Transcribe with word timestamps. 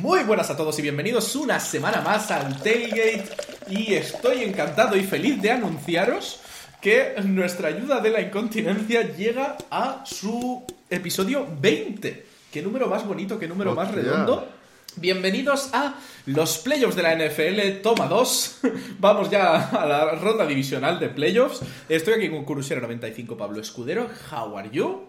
Muy 0.00 0.22
buenas 0.22 0.48
a 0.48 0.56
todos 0.56 0.78
y 0.78 0.82
bienvenidos 0.82 1.36
una 1.36 1.60
semana 1.60 2.00
más 2.00 2.30
al 2.30 2.56
Tailgate 2.62 3.24
y 3.68 3.92
estoy 3.92 4.44
encantado 4.44 4.96
y 4.96 5.02
feliz 5.04 5.42
de 5.42 5.50
anunciaros 5.50 6.40
que 6.80 7.16
nuestra 7.22 7.68
ayuda 7.68 8.00
de 8.00 8.08
la 8.08 8.22
incontinencia 8.22 9.14
llega 9.14 9.58
a 9.70 10.02
su 10.06 10.64
episodio 10.88 11.46
20. 11.60 12.26
Qué 12.50 12.62
número 12.62 12.86
más 12.86 13.06
bonito, 13.06 13.38
qué 13.38 13.46
número 13.46 13.74
más 13.74 13.92
redondo. 13.92 14.48
Bienvenidos 14.96 15.68
a 15.74 15.96
los 16.24 16.56
playoffs 16.56 16.96
de 16.96 17.02
la 17.02 17.14
NFL, 17.14 17.82
toma 17.82 18.06
2. 18.06 18.60
Vamos 19.00 19.28
ya 19.28 19.68
a 19.68 19.84
la 19.84 20.12
ronda 20.12 20.46
divisional 20.46 20.98
de 20.98 21.10
playoffs. 21.10 21.60
Estoy 21.90 22.14
aquí 22.14 22.30
con 22.30 22.46
Curusero 22.46 22.80
95, 22.80 23.36
Pablo 23.36 23.60
Escudero. 23.60 24.08
How 24.32 24.56
are 24.56 24.70
you? 24.72 25.04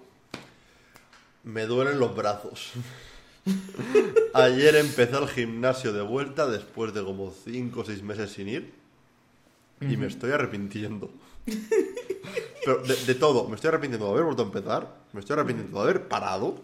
Me 1.45 1.66
duelen 1.66 1.97
los 1.97 2.13
brazos. 2.13 2.73
Ayer 4.34 4.76
empecé 4.76 5.18
el 5.18 5.27
gimnasio 5.27 5.94
de 5.94 6.02
vuelta 6.02 6.48
después 6.48 6.94
de 6.94 7.04
como 7.04 7.31
5 7.31 7.80
o 7.80 7.84
6 7.86 8.04
meses 8.04 8.31
sin 8.31 8.48
ir. 8.48 8.73
Y 9.81 9.98
me 9.98 10.08
estoy 10.08 10.31
arrepintiendo. 10.31 11.12
Pero 12.64 12.84
de, 12.84 12.95
de 12.95 13.16
todo. 13.16 13.48
Me 13.48 13.55
estoy 13.55 13.70
arrepintiendo 13.70 14.05
de 14.05 14.12
haber 14.12 14.23
vuelto 14.26 14.44
a 14.44 14.45
empezar. 14.45 14.95
Me 15.14 15.20
estoy 15.22 15.34
arrepintiendo 15.34 15.77
de 15.77 15.84
haber 15.90 16.08
parado. 16.08 16.55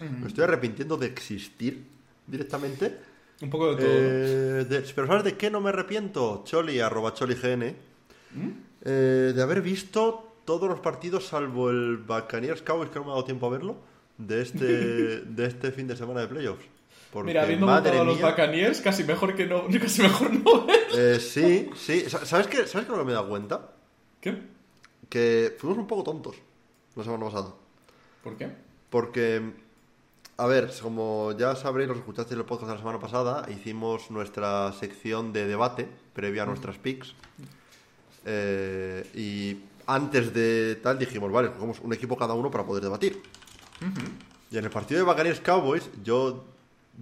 Me 0.00 0.26
estoy 0.26 0.44
arrepintiendo 0.44 0.96
de 0.96 1.06
existir 1.06 1.86
directamente. 2.26 2.98
Un 3.42 3.50
poco 3.50 3.74
de 3.74 3.76
todo. 3.76 3.86
Eh, 3.88 4.64
de- 4.68 4.92
pero 4.94 5.06
¿sabes 5.06 5.22
de 5.24 5.36
qué 5.36 5.50
no 5.50 5.60
me 5.60 5.68
arrepiento? 5.68 6.42
Choli, 6.44 6.80
arroba 6.80 7.14
cholign. 7.14 7.76
Eh, 8.88 9.32
de 9.34 9.42
haber 9.42 9.62
visto 9.62 10.32
todos 10.44 10.68
los 10.68 10.80
partidos 10.80 11.26
salvo 11.26 11.70
el 11.70 11.96
Buccaneers 11.98 12.62
Cowboys, 12.62 12.90
que 12.90 12.98
no 12.98 13.04
me 13.04 13.10
ha 13.10 13.14
dado 13.14 13.24
tiempo 13.24 13.46
a 13.46 13.50
verlo, 13.50 13.76
de 14.18 14.42
este, 14.42 14.66
de 15.22 15.46
este 15.46 15.72
fin 15.72 15.86
de 15.86 15.96
semana 15.96 16.20
de 16.20 16.28
playoffs. 16.28 16.64
Porque, 17.12 17.28
Mira, 17.28 17.42
habiendo 17.44 17.66
madre 17.66 17.98
a 17.98 18.04
los 18.04 18.16
mía, 18.18 18.26
Buccaneers, 18.28 18.80
casi 18.80 19.04
mejor 19.04 19.34
que 19.36 19.46
no, 19.46 19.64
casi 19.80 20.02
mejor 20.02 20.32
no 20.32 20.66
eh, 20.96 21.18
sí, 21.20 21.70
sí. 21.76 22.08
Sa- 22.10 22.26
¿Sabes 22.26 22.46
qué? 22.48 22.66
¿Sabes 22.66 22.72
qué 22.72 22.80
es 22.82 22.88
lo 22.88 22.98
que 22.98 23.04
me 23.04 23.12
he 23.12 23.14
dado 23.14 23.28
cuenta? 23.28 23.70
¿Qué? 24.20 24.36
Que 25.08 25.54
fuimos 25.58 25.78
un 25.78 25.86
poco 25.86 26.02
tontos 26.02 26.36
la 26.94 27.04
semana 27.04 27.24
pasada. 27.26 27.54
¿Por 28.22 28.36
qué? 28.36 28.50
Porque, 28.90 29.40
a 30.36 30.46
ver, 30.46 30.70
como 30.82 31.32
ya 31.38 31.54
sabréis, 31.54 31.88
los 31.88 31.98
escuchasteis 31.98 32.38
el 32.38 32.44
podcast 32.44 32.68
de 32.68 32.74
la 32.74 32.78
semana 32.80 32.98
pasada, 32.98 33.46
hicimos 33.50 34.10
nuestra 34.10 34.72
sección 34.72 35.32
de 35.32 35.46
debate 35.46 35.88
previa 36.12 36.42
a 36.42 36.46
nuestras 36.46 36.76
picks. 36.78 37.14
Eh, 38.24 39.06
y 39.14 39.56
antes 39.86 40.34
de 40.34 40.76
tal 40.82 40.98
dijimos, 40.98 41.30
vale, 41.30 41.50
cogemos 41.52 41.80
un 41.80 41.92
equipo 41.92 42.16
cada 42.16 42.34
uno 42.34 42.50
para 42.50 42.64
poder 42.64 42.82
debatir. 42.82 43.22
Y 44.50 44.58
en 44.58 44.64
el 44.64 44.70
partido 44.70 45.00
de 45.00 45.06
Buccaneers 45.06 45.40
Cowboys, 45.40 45.82
yo, 46.04 46.44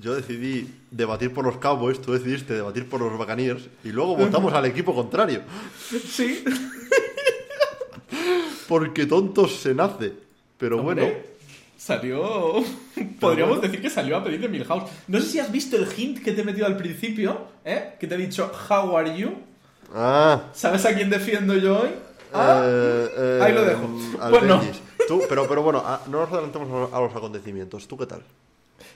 yo 0.00 0.14
decidí 0.14 0.68
debatir 0.90 1.32
por 1.32 1.44
los 1.44 1.56
Cowboys, 1.58 2.00
tú 2.00 2.12
decidiste 2.12 2.54
debatir 2.54 2.88
por 2.88 3.00
los 3.00 3.16
Buccaneers, 3.16 3.68
y 3.84 3.88
luego 3.90 4.16
votamos 4.16 4.52
al 4.52 4.64
equipo 4.66 4.94
contrario. 4.94 5.42
Sí. 6.08 6.44
Porque 8.68 9.06
tontos 9.06 9.56
se 9.56 9.74
nace. 9.74 10.12
Pero 10.58 10.82
bueno. 10.82 11.02
Hombre, 11.02 11.34
Salió. 11.76 12.64
Podríamos 13.20 13.60
decir 13.60 13.82
que 13.82 13.90
salió 13.90 14.16
a 14.16 14.24
pedir 14.24 14.40
de 14.40 14.48
Milhouse. 14.48 14.84
No 15.06 15.20
sé 15.20 15.26
si 15.28 15.38
has 15.38 15.52
visto 15.52 15.76
el 15.76 15.86
hint 15.94 16.22
que 16.22 16.32
te 16.32 16.40
he 16.40 16.44
metido 16.44 16.66
al 16.66 16.78
principio, 16.78 17.46
¿eh? 17.64 17.94
Que 18.00 18.06
te 18.06 18.14
he 18.14 18.18
dicho, 18.18 18.50
How 18.70 18.96
are 18.96 19.14
you? 19.14 19.32
Ah, 19.94 20.44
¿Sabes 20.54 20.86
a 20.86 20.94
quién 20.94 21.10
defiendo 21.10 21.54
yo 21.54 21.80
hoy? 21.82 21.90
Ah, 22.32 22.62
Eh, 22.64 23.08
eh, 23.18 23.40
ahí 23.42 23.52
lo 23.52 23.64
dejo. 23.64 23.88
al 24.20 24.30
Bueno. 24.30 24.62
Pero, 25.28 25.46
pero 25.48 25.62
bueno, 25.62 25.82
no 26.08 26.20
nos 26.20 26.32
adelantemos 26.32 26.92
a 26.92 27.00
los 27.00 27.14
acontecimientos. 27.14 27.86
¿Tú 27.88 27.96
qué 27.96 28.06
tal? 28.06 28.22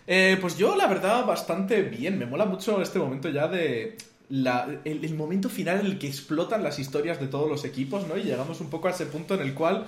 Eh, 0.06 0.38
pues 0.40 0.56
yo, 0.56 0.74
la 0.76 0.86
verdad, 0.86 1.26
bastante 1.26 1.82
bien. 1.82 2.18
Me 2.18 2.26
mola 2.26 2.44
mucho 2.46 2.80
este 2.80 2.98
momento 2.98 3.28
ya 3.28 3.48
de. 3.48 3.96
la- 4.30 4.68
el, 4.84 5.04
el 5.04 5.14
momento 5.14 5.48
final 5.48 5.80
en 5.80 5.86
el 5.86 5.98
que 5.98 6.06
explotan 6.08 6.62
las 6.62 6.78
historias 6.78 7.18
de 7.20 7.28
todos 7.28 7.48
los 7.48 7.64
equipos, 7.64 8.06
¿no? 8.06 8.16
Y 8.16 8.22
llegamos 8.24 8.60
un 8.60 8.68
poco 8.70 8.88
a 8.88 8.90
ese 8.90 9.06
punto 9.06 9.34
en 9.34 9.40
el 9.40 9.54
cual. 9.54 9.86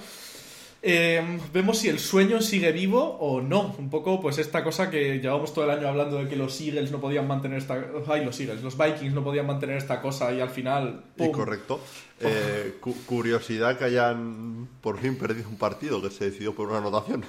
Eh, 0.82 1.38
vemos 1.52 1.78
si 1.78 1.88
el 1.88 1.98
sueño 1.98 2.40
sigue 2.40 2.72
vivo 2.72 3.16
o 3.20 3.40
no. 3.40 3.74
Un 3.78 3.90
poco, 3.90 4.20
pues, 4.20 4.38
esta 4.38 4.64
cosa 4.64 4.90
que 4.90 5.18
llevamos 5.18 5.52
todo 5.52 5.64
el 5.66 5.70
año 5.72 5.88
hablando 5.88 6.16
de 6.18 6.28
que 6.28 6.36
los 6.36 6.60
Eagles 6.60 6.90
no 6.90 7.00
podían 7.00 7.26
mantener 7.28 7.58
esta. 7.58 7.84
Ay, 8.08 8.24
los 8.24 8.38
Eagles, 8.40 8.62
los 8.62 8.76
Vikings 8.78 9.12
no 9.14 9.22
podían 9.22 9.46
mantener 9.46 9.76
esta 9.76 10.00
cosa 10.00 10.32
y 10.32 10.40
al 10.40 10.50
final. 10.50 11.04
Y 11.16 11.30
correcto. 11.30 11.80
Eh, 12.20 12.76
cu- 12.80 12.96
curiosidad 13.06 13.78
que 13.78 13.84
hayan 13.84 14.68
por 14.80 14.98
fin 14.98 15.16
perdido 15.16 15.48
un 15.48 15.56
partido 15.56 16.00
que 16.02 16.10
se 16.10 16.26
decidió 16.30 16.54
por 16.54 16.68
una 16.68 16.78
anotación. 16.78 17.24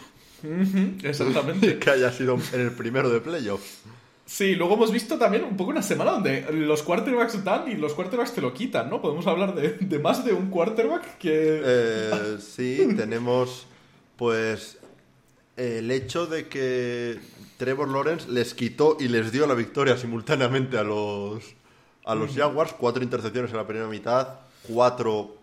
Exactamente. 1.04 1.78
que 1.80 1.90
haya 1.90 2.12
sido 2.12 2.38
en 2.54 2.62
el 2.62 2.72
primero 2.72 3.10
de 3.10 3.20
playoffs. 3.22 3.80
Sí, 4.32 4.56
luego 4.56 4.76
hemos 4.76 4.94
visto 4.94 5.18
también 5.18 5.44
un 5.44 5.58
poco 5.58 5.72
una 5.72 5.82
semana 5.82 6.12
donde 6.12 6.48
los 6.54 6.84
quarterbacks 6.84 7.44
dan 7.44 7.70
y 7.70 7.76
los 7.76 7.94
quarterbacks 7.94 8.34
te 8.34 8.40
lo 8.40 8.54
quitan, 8.54 8.90
¿no? 8.90 9.02
Podemos 9.02 9.28
hablar 9.28 9.54
de, 9.54 9.74
de 9.74 10.00
más 10.00 10.24
de 10.24 10.32
un 10.32 10.50
quarterback 10.50 11.18
que... 11.18 11.62
Eh, 11.62 12.38
sí, 12.40 12.88
tenemos 12.96 13.68
pues 14.16 14.78
el 15.58 15.92
hecho 15.92 16.28
de 16.28 16.48
que 16.48 17.20
Trevor 17.58 17.90
Lawrence 17.90 18.32
les 18.32 18.54
quitó 18.54 18.96
y 19.02 19.10
les 19.10 19.34
dio 19.34 19.46
la 19.48 19.54
victoria 19.54 19.98
simultáneamente 19.98 20.78
a 20.78 20.84
los 20.84 21.44
a 22.06 22.16
los 22.16 22.34
Jaguars, 22.34 22.72
cuatro 22.72 23.04
intercepciones 23.04 23.52
en 23.52 23.58
la 23.58 23.68
primera 23.68 23.90
mitad, 23.90 24.30
cuatro 24.64 25.36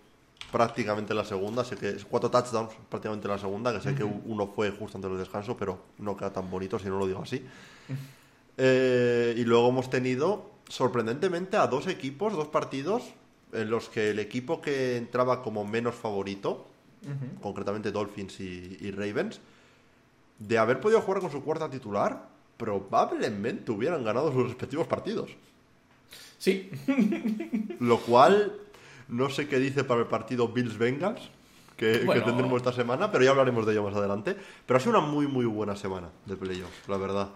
prácticamente 0.50 1.12
en 1.12 1.18
la 1.18 1.26
segunda, 1.26 1.62
sé 1.62 1.76
que 1.76 1.94
cuatro 2.08 2.30
touchdowns 2.30 2.72
prácticamente 2.88 3.26
en 3.26 3.32
la 3.32 3.38
segunda, 3.38 3.70
que 3.70 3.82
sé 3.82 3.94
que 3.94 4.02
uno 4.02 4.46
fue 4.46 4.70
justo 4.70 4.96
antes 4.96 5.10
del 5.10 5.20
descanso, 5.20 5.58
pero 5.58 5.78
no 5.98 6.16
queda 6.16 6.32
tan 6.32 6.50
bonito 6.50 6.78
si 6.78 6.86
no 6.86 6.98
lo 6.98 7.06
digo 7.06 7.20
así. 7.22 7.44
Eh, 8.58 9.34
y 9.36 9.44
luego 9.44 9.68
hemos 9.68 9.88
tenido, 9.88 10.50
sorprendentemente, 10.68 11.56
a 11.56 11.68
dos 11.68 11.86
equipos, 11.86 12.34
dos 12.34 12.48
partidos, 12.48 13.04
en 13.52 13.70
los 13.70 13.88
que 13.88 14.10
el 14.10 14.18
equipo 14.18 14.60
que 14.60 14.96
entraba 14.96 15.42
como 15.42 15.64
menos 15.64 15.94
favorito, 15.94 16.66
concretamente 17.40 17.92
Dolphins 17.92 18.40
y, 18.40 18.76
y 18.80 18.90
Ravens, 18.90 19.40
de 20.38 20.58
haber 20.58 20.80
podido 20.80 21.00
jugar 21.00 21.20
con 21.20 21.30
su 21.30 21.42
cuarta 21.42 21.70
titular, 21.70 22.28
probablemente 22.56 23.72
hubieran 23.72 24.04
ganado 24.04 24.32
sus 24.32 24.48
respectivos 24.48 24.86
partidos. 24.86 25.30
Sí, 26.38 26.70
Lo 27.80 27.98
cual, 28.00 28.52
no 29.08 29.30
sé 29.30 29.48
qué 29.48 29.58
dice 29.58 29.84
para 29.84 30.00
el 30.00 30.06
partido 30.06 30.52
Bills-Bengals, 30.52 31.30
que, 31.76 32.06
que 32.12 32.20
tendremos 32.20 32.56
esta 32.56 32.72
semana, 32.72 33.10
pero 33.10 33.24
ya 33.24 33.30
hablaremos 33.30 33.64
de 33.64 33.72
ello 33.72 33.84
más 33.84 33.94
adelante. 33.94 34.36
Pero 34.66 34.76
ha 34.76 34.80
sido 34.80 34.98
una 34.98 35.06
muy, 35.06 35.26
muy 35.26 35.46
buena 35.46 35.76
semana 35.76 36.10
de 36.26 36.36
playoffs, 36.36 36.88
la 36.88 36.96
verdad. 36.96 37.28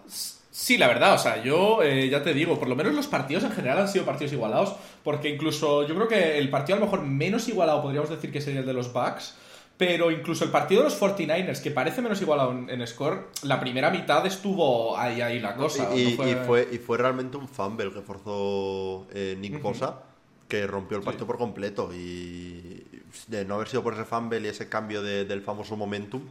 Sí, 0.55 0.77
la 0.77 0.87
verdad, 0.87 1.15
o 1.15 1.17
sea, 1.17 1.41
yo 1.43 1.81
eh, 1.81 2.07
ya 2.09 2.21
te 2.23 2.33
digo, 2.33 2.59
por 2.59 2.67
lo 2.69 2.75
menos 2.75 2.93
los 2.93 3.07
partidos 3.07 3.43
en 3.43 3.51
general 3.51 3.79
han 3.79 3.87
sido 3.89 4.05
partidos 4.05 4.31
igualados, 4.33 4.75
porque 5.03 5.27
incluso 5.29 5.85
yo 5.87 5.95
creo 5.95 6.07
que 6.07 6.37
el 6.37 6.49
partido 6.51 6.77
a 6.77 6.79
lo 6.79 6.85
mejor 6.85 7.01
menos 7.01 7.47
igualado 7.49 7.81
podríamos 7.81 8.09
decir 8.09 8.31
que 8.31 8.39
sería 8.39 8.59
el 8.59 8.65
de 8.67 8.73
los 8.73 8.93
Bucks, 8.93 9.35
pero 9.75 10.11
incluso 10.11 10.45
el 10.45 10.51
partido 10.51 10.83
de 10.83 10.89
los 10.89 11.01
49ers, 11.01 11.59
que 11.61 11.71
parece 11.71 12.03
menos 12.03 12.21
igualado 12.21 12.51
en, 12.51 12.69
en 12.69 12.85
score, 12.87 13.29
la 13.41 13.59
primera 13.59 13.89
mitad 13.89 14.23
estuvo 14.27 14.95
ahí, 14.95 15.19
ahí 15.21 15.39
la 15.39 15.55
cosa. 15.55 15.89
Y, 15.95 16.03
no 16.03 16.09
y- 16.27 16.31
y 16.31 16.35
fue, 16.45 16.69
y 16.71 16.77
fue 16.77 16.97
realmente 16.99 17.37
un 17.37 17.47
fumble 17.47 17.91
que 17.91 18.01
forzó 18.01 19.07
eh, 19.11 19.35
Nick 19.39 19.59
Bosa, 19.61 20.03
que 20.47 20.67
rompió 20.67 20.97
el 20.97 21.03
partido 21.03 21.25
por 21.25 21.39
completo. 21.39 21.89
Y 21.91 22.83
de 23.27 23.45
no 23.45 23.55
haber 23.55 23.67
sido 23.67 23.81
por 23.81 23.93
ese 23.95 24.05
fumble 24.05 24.39
y 24.41 24.45
ese 24.47 24.69
cambio 24.69 25.01
de- 25.01 25.25
del 25.25 25.41
famoso 25.41 25.75
momentum, 25.75 26.21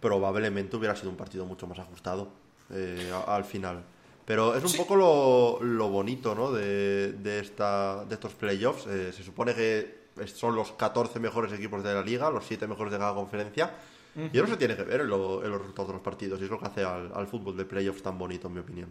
probablemente 0.00 0.76
hubiera 0.76 0.94
sido 0.94 1.10
un 1.10 1.16
partido 1.16 1.46
mucho 1.46 1.66
más 1.66 1.78
ajustado 1.78 2.28
eh, 2.70 3.12
al 3.26 3.44
final. 3.44 3.82
Pero 4.24 4.54
es 4.56 4.62
un 4.62 4.68
Sí. 4.70 4.78
poco 4.78 4.96
lo, 4.96 5.58
lo 5.62 5.88
bonito 5.88 6.34
¿no? 6.34 6.50
de, 6.50 7.12
de, 7.12 7.38
esta, 7.40 8.04
de 8.04 8.14
estos 8.14 8.32
playoffs. 8.34 8.86
Eh, 8.88 9.12
se 9.12 9.22
supone 9.22 9.54
que 9.54 10.06
son 10.26 10.56
los 10.56 10.72
14 10.72 11.20
mejores 11.20 11.52
equipos 11.52 11.82
de 11.84 11.94
la 11.94 12.02
liga, 12.02 12.28
los 12.30 12.44
7 12.44 12.66
mejores 12.66 12.92
de 12.92 12.98
cada 12.98 13.14
conferencia. 13.14 13.72
Y 14.32 14.36
eso 14.38 14.46
se 14.46 14.56
tiene 14.56 14.74
que 14.74 14.82
ver 14.82 15.02
en, 15.02 15.08
lo- 15.08 15.44
en 15.44 15.50
los 15.50 15.60
resultados 15.60 15.88
de 15.88 15.92
los 15.94 16.02
partidos. 16.02 16.40
Y 16.40 16.44
es 16.44 16.50
lo 16.50 16.58
que 16.58 16.64
hace 16.66 16.82
al, 16.82 17.12
al 17.14 17.26
fútbol 17.26 17.54
de 17.56 17.66
playoffs 17.66 18.02
tan 18.02 18.16
bonito, 18.18 18.48
en 18.48 18.54
mi 18.54 18.60
opinión. 18.60 18.88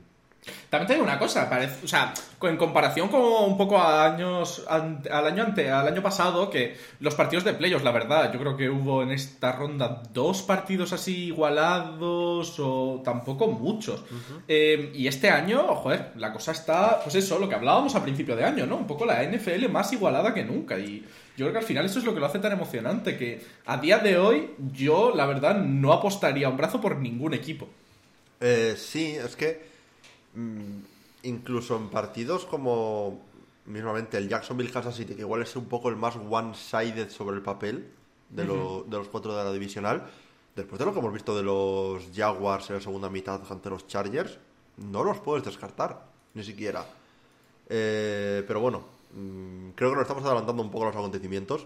También 0.70 0.88
te 0.88 0.94
digo 0.94 1.06
una 1.06 1.18
cosa, 1.18 1.50
parece, 1.50 1.86
o 1.86 1.88
sea, 1.88 2.14
en 2.42 2.58
comparación 2.58 3.10
con 3.10 3.22
un 3.22 3.58
poco 3.58 3.78
a 3.78 4.06
años 4.06 4.64
al 4.68 5.26
año 5.26 5.44
ante, 5.44 5.72
al 5.72 5.88
año 5.88 6.02
pasado, 6.02 6.50
que 6.50 6.76
los 7.00 7.16
partidos 7.16 7.44
de 7.44 7.54
playoffs, 7.54 7.84
la 7.84 7.92
verdad, 7.92 8.32
yo 8.32 8.40
creo 8.40 8.56
que 8.56 8.70
hubo 8.70 9.04
en 9.04 9.12
esta 9.12 9.52
ronda 9.52 10.04
dos 10.12 10.42
partidos 10.44 10.94
así 10.94 11.26
igualados 11.26 12.60
o 12.60 13.02
tampoco 13.04 13.48
muchos. 13.48 14.04
Eh, 14.48 14.92
y 14.94 15.08
este 15.08 15.30
año, 15.30 15.64
joder, 15.76 16.12
la 16.16 16.32
cosa 16.32 16.52
está, 16.52 17.00
pues 17.02 17.16
eso, 17.16 17.40
lo 17.40 17.50
que 17.50 17.56
hablábamos 17.56 17.96
a 17.96 18.04
principio 18.04 18.36
de 18.36 18.44
año, 18.44 18.66
¿no? 18.66 18.76
Un 18.76 18.88
poco 18.88 19.06
la 19.06 19.24
NFL 19.24 19.68
más 19.70 19.92
igualada 19.94 20.34
que 20.34 20.44
nunca 20.44 20.78
y 20.78 21.06
yo 21.38 21.46
creo 21.46 21.52
que 21.52 21.60
al 21.60 21.66
final 21.66 21.86
eso 21.86 22.00
es 22.00 22.06
lo 22.06 22.14
que 22.14 22.20
lo 22.20 22.28
hace 22.28 22.40
tan 22.40 22.54
emocionante, 22.54 23.18
que 23.18 23.42
a 23.66 23.78
día 23.78 24.00
de 24.00 24.18
hoy 24.18 24.52
yo, 24.72 25.14
la 25.14 25.26
verdad, 25.26 25.58
no 25.58 25.92
apostaría 25.92 26.48
un 26.48 26.58
brazo 26.58 26.80
por 26.80 26.98
ningún 26.98 27.34
equipo. 27.34 27.68
Eh, 28.40 28.76
sí, 28.78 29.16
es 29.16 29.36
que 29.36 29.75
incluso 31.24 31.76
en 31.78 31.90
partidos 31.90 32.46
como 32.46 33.20
mismamente 33.66 34.18
el 34.18 34.30
Jacksonville 34.30 34.72
Kansas 34.72 34.96
City, 34.96 35.16
que 35.16 35.22
igual 35.22 35.42
es 35.42 35.56
un 35.56 35.66
poco 35.66 35.90
el 35.90 35.96
más 35.96 36.16
one-sided 36.30 37.10
sobre 37.10 37.36
el 37.38 37.42
papel 37.42 37.90
de, 38.30 38.46
lo- 38.46 38.84
de 38.88 38.98
los 38.98 39.08
cuatro 39.08 39.36
de 39.36 39.44
la 39.44 39.52
divisional, 39.52 40.06
después 40.56 40.78
de 40.80 40.86
lo 40.86 40.94
que 40.94 41.00
hemos 41.00 41.14
visto 41.14 41.36
de 41.36 41.44
los 41.44 42.04
Jaguars 42.16 42.70
en 42.70 42.76
la 42.78 42.82
segunda 42.82 43.10
mitad 43.10 43.42
ante 43.50 43.70
los 43.70 43.88
Chargers, 43.88 44.38
no 44.78 45.04
los 45.04 45.18
puedes 45.20 45.44
descartar, 45.46 46.06
ni 46.34 46.44
siquiera. 46.44 46.86
Eh, 47.70 48.44
pero 48.48 48.60
bueno, 48.60 48.84
mm, 49.14 49.70
creo 49.76 49.90
que 49.90 49.96
nos 49.96 50.04
estamos 50.04 50.24
adelantando 50.26 50.62
un 50.62 50.70
poco 50.70 50.86
a 50.86 50.88
los 50.90 50.96
acontecimientos. 50.98 51.66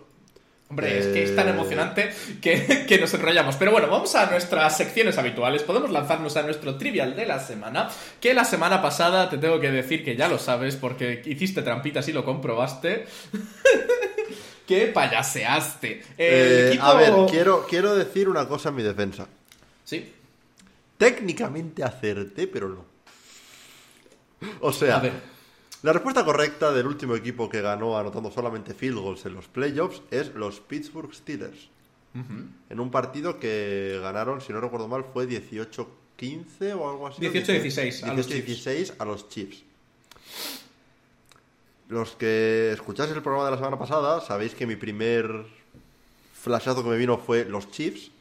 Hombre, 0.69 1.00
es 1.00 1.07
que 1.07 1.24
es 1.24 1.36
tan 1.36 1.48
Eh, 1.48 1.51
emocionante 1.51 2.12
que, 2.42 2.86
que 2.88 3.00
nos 3.00 3.12
enrollamos. 3.16 3.56
Pero 3.56 3.71
bueno, 3.71 3.88
vamos 3.89 4.13
a 4.16 4.30
nuestras 4.30 4.77
secciones 4.77 5.18
habituales. 5.18 5.63
Podemos 5.63 5.89
lanzarnos 5.89 6.38
a 6.38 6.44
nuestro 6.44 6.77
trivial 6.77 7.16
de 7.16 7.25
la 7.25 7.39
semana. 7.39 7.89
Que 8.21 8.33
la 8.36 8.45
semana 8.45 8.80
pasada 8.81 9.30
te 9.30 9.39
tengo 9.39 9.60
que 9.60 9.71
decir 9.71 10.06
que 10.06 10.16
ya 10.16 10.27
lo 10.27 10.38
sabes 10.38 10.75
porque 10.75 11.24
hiciste 11.25 11.63
trampitas 11.63 12.07
y 12.07 12.13
lo 12.13 12.24
comprobaste. 12.24 13.07
que 14.68 14.86
payaseaste. 14.88 16.04
Eh, 16.18 16.69
equipo- 16.74 16.83
A 16.86 16.94
ver, 16.94 17.13
quiero, 17.31 17.65
quiero 17.68 17.95
decir 17.95 18.30
una 18.30 18.48
cosa 18.48 18.69
en 18.69 18.75
mi 18.75 18.83
defensa. 18.83 19.27
Sí, 19.83 20.13
Técnicamente 21.00 21.81
acerté, 21.83 22.45
pero 22.45 22.68
no. 22.69 22.86
O 24.62 24.72
sea, 24.74 24.98
a 24.98 25.00
ver. 25.00 25.13
La 25.81 25.93
respuesta 25.93 26.25
correcta 26.25 26.73
del 26.73 26.87
último 26.87 27.15
equipo 27.15 27.49
que 27.49 27.61
ganó 27.61 27.97
anotando 27.97 28.31
solamente 28.31 28.73
field 28.73 28.97
goals 28.97 29.25
en 29.25 29.33
los 29.33 29.47
playoffs 29.47 30.01
es 30.11 30.33
los 30.35 30.59
Pittsburgh 30.59 31.13
Steelers. 31.13 31.69
En 32.69 32.79
un 32.79 32.91
partido 32.91 33.39
que 33.39 33.99
ganaron, 34.01 34.41
si 34.41 34.51
no 34.51 34.59
recuerdo 34.59 34.87
mal, 34.87 35.05
fue 35.13 35.27
18-15 35.27 35.87
o 36.75 36.89
algo 36.89 37.07
así. 37.07 37.21
18-16 37.21 38.03
a 38.03 38.13
los 38.13 38.29
18-16 38.29 38.93
a 38.97 39.05
los 39.05 39.29
Chiefs. 39.29 39.63
Los 41.87 42.11
que 42.11 42.71
escucháis 42.73 43.11
el 43.11 43.21
programa 43.21 43.45
de 43.45 43.51
la 43.51 43.57
semana 43.57 43.79
pasada, 43.79 44.21
sabéis 44.21 44.53
que 44.53 44.67
mi 44.67 44.75
primer 44.75 45.45
flashazo 46.33 46.83
que 46.83 46.89
me 46.89 46.97
vino 46.97 47.17
fue 47.17 47.45
los 47.45 47.71
Chiefs. 47.71 48.11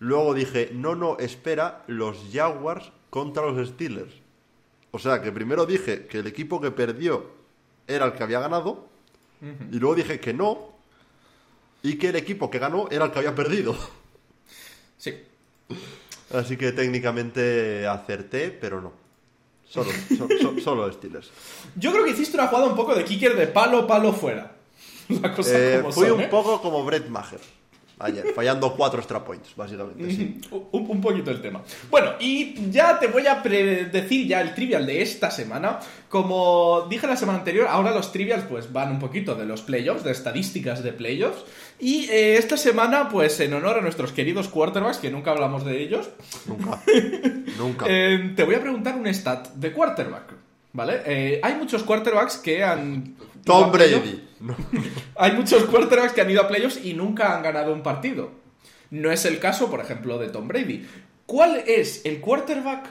Luego 0.00 0.34
dije, 0.34 0.70
no, 0.72 0.96
no, 0.96 1.18
espera, 1.18 1.84
los 1.86 2.16
Jaguars 2.32 2.90
contra 3.10 3.46
los 3.46 3.68
Steelers. 3.68 4.23
O 4.94 4.98
sea, 5.00 5.20
que 5.20 5.32
primero 5.32 5.66
dije 5.66 6.06
que 6.06 6.18
el 6.20 6.26
equipo 6.28 6.60
que 6.60 6.70
perdió 6.70 7.26
era 7.88 8.06
el 8.06 8.12
que 8.12 8.22
había 8.22 8.38
ganado. 8.38 8.86
Y 9.72 9.78
luego 9.80 9.96
dije 9.96 10.20
que 10.20 10.32
no. 10.32 10.72
Y 11.82 11.98
que 11.98 12.10
el 12.10 12.16
equipo 12.16 12.48
que 12.48 12.60
ganó 12.60 12.86
era 12.92 13.06
el 13.06 13.10
que 13.10 13.18
había 13.18 13.34
perdido. 13.34 13.76
Sí. 14.96 15.12
Así 16.32 16.56
que 16.56 16.70
técnicamente 16.70 17.86
acerté, 17.88 18.50
pero 18.52 18.80
no. 18.80 18.92
Solo, 19.68 19.90
so- 20.16 20.28
so- 20.40 20.60
solo 20.60 20.92
Steelers. 20.92 21.30
Yo 21.74 21.90
creo 21.92 22.04
que 22.04 22.12
hiciste 22.12 22.36
una 22.36 22.46
jugada 22.46 22.68
un 22.68 22.76
poco 22.76 22.94
de 22.94 23.04
kicker 23.04 23.34
de 23.36 23.48
palo, 23.48 23.86
palo 23.88 24.12
fuera. 24.12 24.54
La 25.08 25.34
cosa 25.34 25.50
Eh, 25.58 25.78
como 25.80 25.92
fui 25.92 26.06
son, 26.06 26.18
un 26.18 26.20
¿eh? 26.22 26.28
poco 26.30 26.62
como 26.62 26.84
Brett 26.84 27.08
Maher 27.08 27.40
ayer, 28.04 28.26
fallando 28.34 28.74
cuatro 28.76 28.98
extra 29.00 29.24
points, 29.24 29.54
básicamente. 29.56 30.10
sí. 30.10 30.40
un, 30.50 30.90
un 30.90 31.00
poquito 31.00 31.30
el 31.30 31.40
tema. 31.40 31.62
Bueno, 31.90 32.12
y 32.20 32.70
ya 32.70 32.98
te 32.98 33.06
voy 33.08 33.26
a 33.26 33.42
pre- 33.42 33.86
decir 33.86 34.26
ya 34.26 34.40
el 34.40 34.54
trivial 34.54 34.86
de 34.86 35.02
esta 35.02 35.30
semana. 35.30 35.78
Como 36.08 36.86
dije 36.88 37.06
la 37.06 37.16
semana 37.16 37.38
anterior, 37.40 37.66
ahora 37.68 37.90
los 37.92 38.12
trivials 38.12 38.44
pues 38.48 38.72
van 38.72 38.90
un 38.92 38.98
poquito 39.00 39.34
de 39.34 39.44
los 39.46 39.62
playoffs, 39.62 40.04
de 40.04 40.12
estadísticas 40.12 40.82
de 40.84 40.92
playoffs. 40.92 41.44
Y 41.80 42.04
eh, 42.10 42.36
esta 42.36 42.56
semana, 42.56 43.08
pues 43.08 43.40
en 43.40 43.52
honor 43.52 43.78
a 43.78 43.80
nuestros 43.80 44.12
queridos 44.12 44.46
quarterbacks, 44.48 44.98
que 44.98 45.10
nunca 45.10 45.32
hablamos 45.32 45.64
de 45.64 45.82
ellos, 45.82 46.08
Nunca. 46.46 46.80
Nunca. 47.58 47.86
eh, 47.88 48.32
te 48.36 48.44
voy 48.44 48.54
a 48.54 48.60
preguntar 48.60 48.94
un 48.96 49.06
stat 49.08 49.48
de 49.54 49.72
quarterback. 49.72 50.34
¿Vale? 50.74 51.00
Eh, 51.06 51.40
hay 51.42 51.54
muchos 51.54 51.82
quarterbacks 51.84 52.36
que 52.36 52.62
han... 52.62 53.14
Tom. 53.44 53.72
Brady. 53.72 54.28
No. 54.40 54.54
Hay 55.16 55.32
muchos 55.32 55.64
quarterbacks 55.64 56.12
que 56.12 56.20
han 56.20 56.30
ido 56.30 56.42
a 56.42 56.48
playoffs 56.48 56.84
y 56.84 56.92
nunca 56.94 57.34
han 57.34 57.42
ganado 57.42 57.72
un 57.72 57.82
partido. 57.82 58.30
No 58.90 59.10
es 59.10 59.24
el 59.24 59.38
caso, 59.38 59.70
por 59.70 59.80
ejemplo, 59.80 60.18
de 60.18 60.28
Tom 60.28 60.48
Brady. 60.48 60.86
¿Cuál 61.26 61.62
es 61.66 62.04
el 62.04 62.20
quarterback 62.20 62.86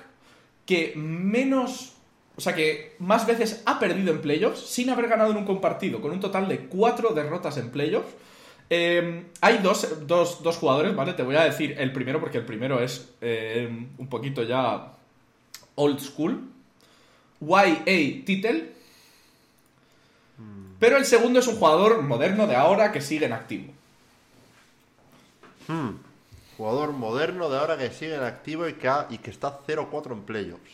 que 0.66 0.94
menos, 0.96 1.94
o 2.38 2.42
sea, 2.42 2.56
que 2.56 2.96
más 3.00 3.28
veces 3.28 3.62
ha 3.66 3.78
perdido 3.80 4.12
en 4.12 4.22
playoffs 4.22 4.62
sin 4.62 4.90
haber 4.90 5.08
ganado 5.08 5.34
nunca 5.34 5.52
un 5.52 5.62
partido, 5.62 6.02
con 6.02 6.12
un 6.12 6.20
total 6.20 6.48
de 6.48 6.60
cuatro 6.68 7.10
derrotas 7.14 7.58
en 7.58 7.70
playoffs? 7.70 8.14
Eh, 8.70 9.26
hay 9.42 9.58
dos, 9.60 10.08
dos- 10.08 10.42
dos 10.42 10.58
jugadores, 10.58 10.96
¿vale? 10.96 11.14
Te 11.14 11.22
voy 11.24 11.36
a 11.36 11.44
decir 11.44 11.76
el 11.78 11.92
primero 11.92 12.20
porque 12.20 12.38
el 12.40 12.46
primero 12.46 12.80
es 12.82 13.10
eh, 13.22 13.68
un 13.98 14.08
poquito 14.08 14.42
ya 14.44 14.94
old 15.76 16.00
school. 16.00 16.50
Y.A. 17.48 18.26
Tittle. 18.26 18.74
Pero 20.80 20.98
el 20.98 21.06
segundo 21.06 21.40
es 21.40 21.48
un 21.48 21.56
jugador 21.56 22.02
moderno 22.02 22.46
de 22.48 22.56
ahora 22.56 22.92
que 22.92 23.00
sigue 23.02 23.26
en 23.26 23.34
activo. 23.34 23.72
Jugador 26.58 26.92
moderno 26.92 27.50
de 27.50 27.58
ahora 27.58 27.78
que 27.78 27.90
sigue 27.92 28.16
en 28.16 28.24
activo 28.24 28.68
y 28.68 28.74
que, 28.74 28.88
ha- 28.88 29.08
y 29.10 29.18
que 29.18 29.32
está 29.32 29.60
0-4 29.66 30.12
en 30.12 30.22
playoffs. 30.24 30.72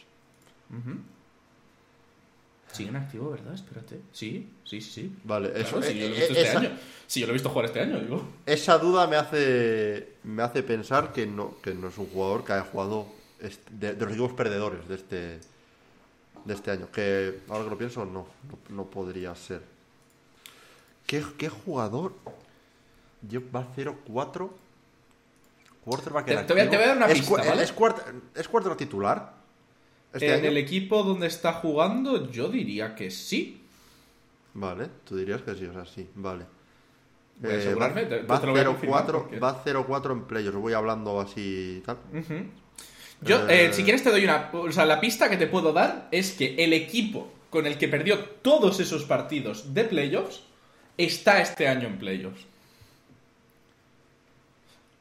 Sigue 2.71 2.89
en 2.89 2.95
activo, 2.97 3.31
¿verdad? 3.31 3.53
Espérate. 3.53 3.99
Sí, 4.11 4.47
sí, 4.63 4.81
sí, 4.81 4.91
sí. 4.91 5.15
Vale, 5.23 5.51
eso, 5.59 5.81
si 5.81 5.97
yo 5.97 6.07
lo 6.09 6.15
he 6.15 6.19
visto 6.19 6.33
este 6.33 6.57
año. 6.57 6.71
Si 7.07 7.19
yo 7.19 7.25
lo 7.27 7.31
he 7.31 7.33
visto 7.33 7.49
jugar 7.49 7.65
este 7.65 7.79
año, 7.81 7.99
digo. 7.99 8.23
Esa 8.45 8.77
duda 8.77 9.07
me 9.07 9.15
hace 9.15 10.09
me 10.23 10.43
hace 10.43 10.61
pensar 10.63 11.11
que 11.13 11.25
no, 11.25 11.55
que 11.61 11.73
no 11.73 11.87
es 11.87 11.97
un 11.97 12.07
jugador 12.07 12.43
que 12.45 12.53
haya 12.53 12.63
jugado 12.63 13.07
de, 13.71 13.93
de 13.95 14.05
los 14.05 14.11
equipos 14.13 14.33
perdedores 14.33 14.87
de 14.87 14.95
este 14.95 15.39
de 16.45 16.53
este 16.53 16.71
año. 16.71 16.89
Que 16.91 17.41
ahora 17.49 17.63
que 17.65 17.69
lo 17.69 17.77
pienso, 17.77 18.05
no, 18.05 18.27
no, 18.49 18.75
no 18.75 18.85
podría 18.85 19.33
ser. 19.35 19.61
¿Qué, 21.05 21.23
qué 21.37 21.49
jugador 21.49 22.13
va 23.55 23.67
0-4? 23.75 24.49
Quarterback 25.83 26.25
Te- 26.25 26.35
te 26.43 26.53
voy 26.53 26.61
a- 26.61 26.69
te 26.69 26.75
voy 26.75 26.83
a 26.85 26.87
dar 26.89 26.97
una 26.97 27.05
¿Es 27.07 27.19
pista. 27.19 27.53
¿Es, 27.63 27.75
cuart- 27.75 28.03
¿Es 28.35 28.47
quarterback 28.47 28.77
titular? 28.79 29.33
¿Este 30.13 30.27
en 30.27 30.39
año? 30.41 30.49
el 30.49 30.57
equipo 30.57 31.03
donde 31.03 31.27
está 31.27 31.53
jugando, 31.53 32.29
yo 32.29 32.49
diría 32.49 32.95
que 32.95 33.09
sí. 33.11 33.63
Vale, 34.53 34.89
tú 35.05 35.15
dirías 35.15 35.41
que 35.41 35.55
sí, 35.55 35.65
o 35.65 35.73
sea, 35.73 35.85
sí, 35.85 36.07
vale. 36.15 36.45
Voy 37.37 37.51
a 37.51 37.55
Eh, 37.55 37.59
te- 38.07 38.21
va 38.23 38.39
te 38.39 38.45
lo 38.47 38.51
voy 38.51 38.61
a 38.61 38.65
confirmar 38.65 39.05
0-4 39.05 39.11
porque- 39.21 39.39
va 39.39 39.63
0-4 39.63 40.11
en 40.13 40.23
playoffs. 40.23 40.57
Voy 40.57 40.73
hablando 40.73 41.21
así 41.21 41.77
y 41.77 41.81
tal. 41.81 41.97
Yo, 43.21 43.47
eh, 43.49 43.65
Eh. 43.65 43.73
si 43.73 43.83
quieres 43.83 44.03
te 44.03 44.11
doy 44.11 44.23
una... 44.23 44.49
O 44.53 44.71
sea, 44.71 44.85
la 44.85 44.99
pista 44.99 45.29
que 45.29 45.37
te 45.37 45.47
puedo 45.47 45.73
dar 45.73 46.07
es 46.11 46.31
que 46.31 46.55
el 46.63 46.73
equipo 46.73 47.31
con 47.49 47.65
el 47.65 47.77
que 47.77 47.87
perdió 47.87 48.19
todos 48.19 48.79
esos 48.79 49.03
partidos 49.03 49.73
de 49.73 49.83
playoffs 49.83 50.41
está 50.97 51.41
este 51.41 51.67
año 51.67 51.87
en 51.87 51.97
playoffs. 51.97 52.45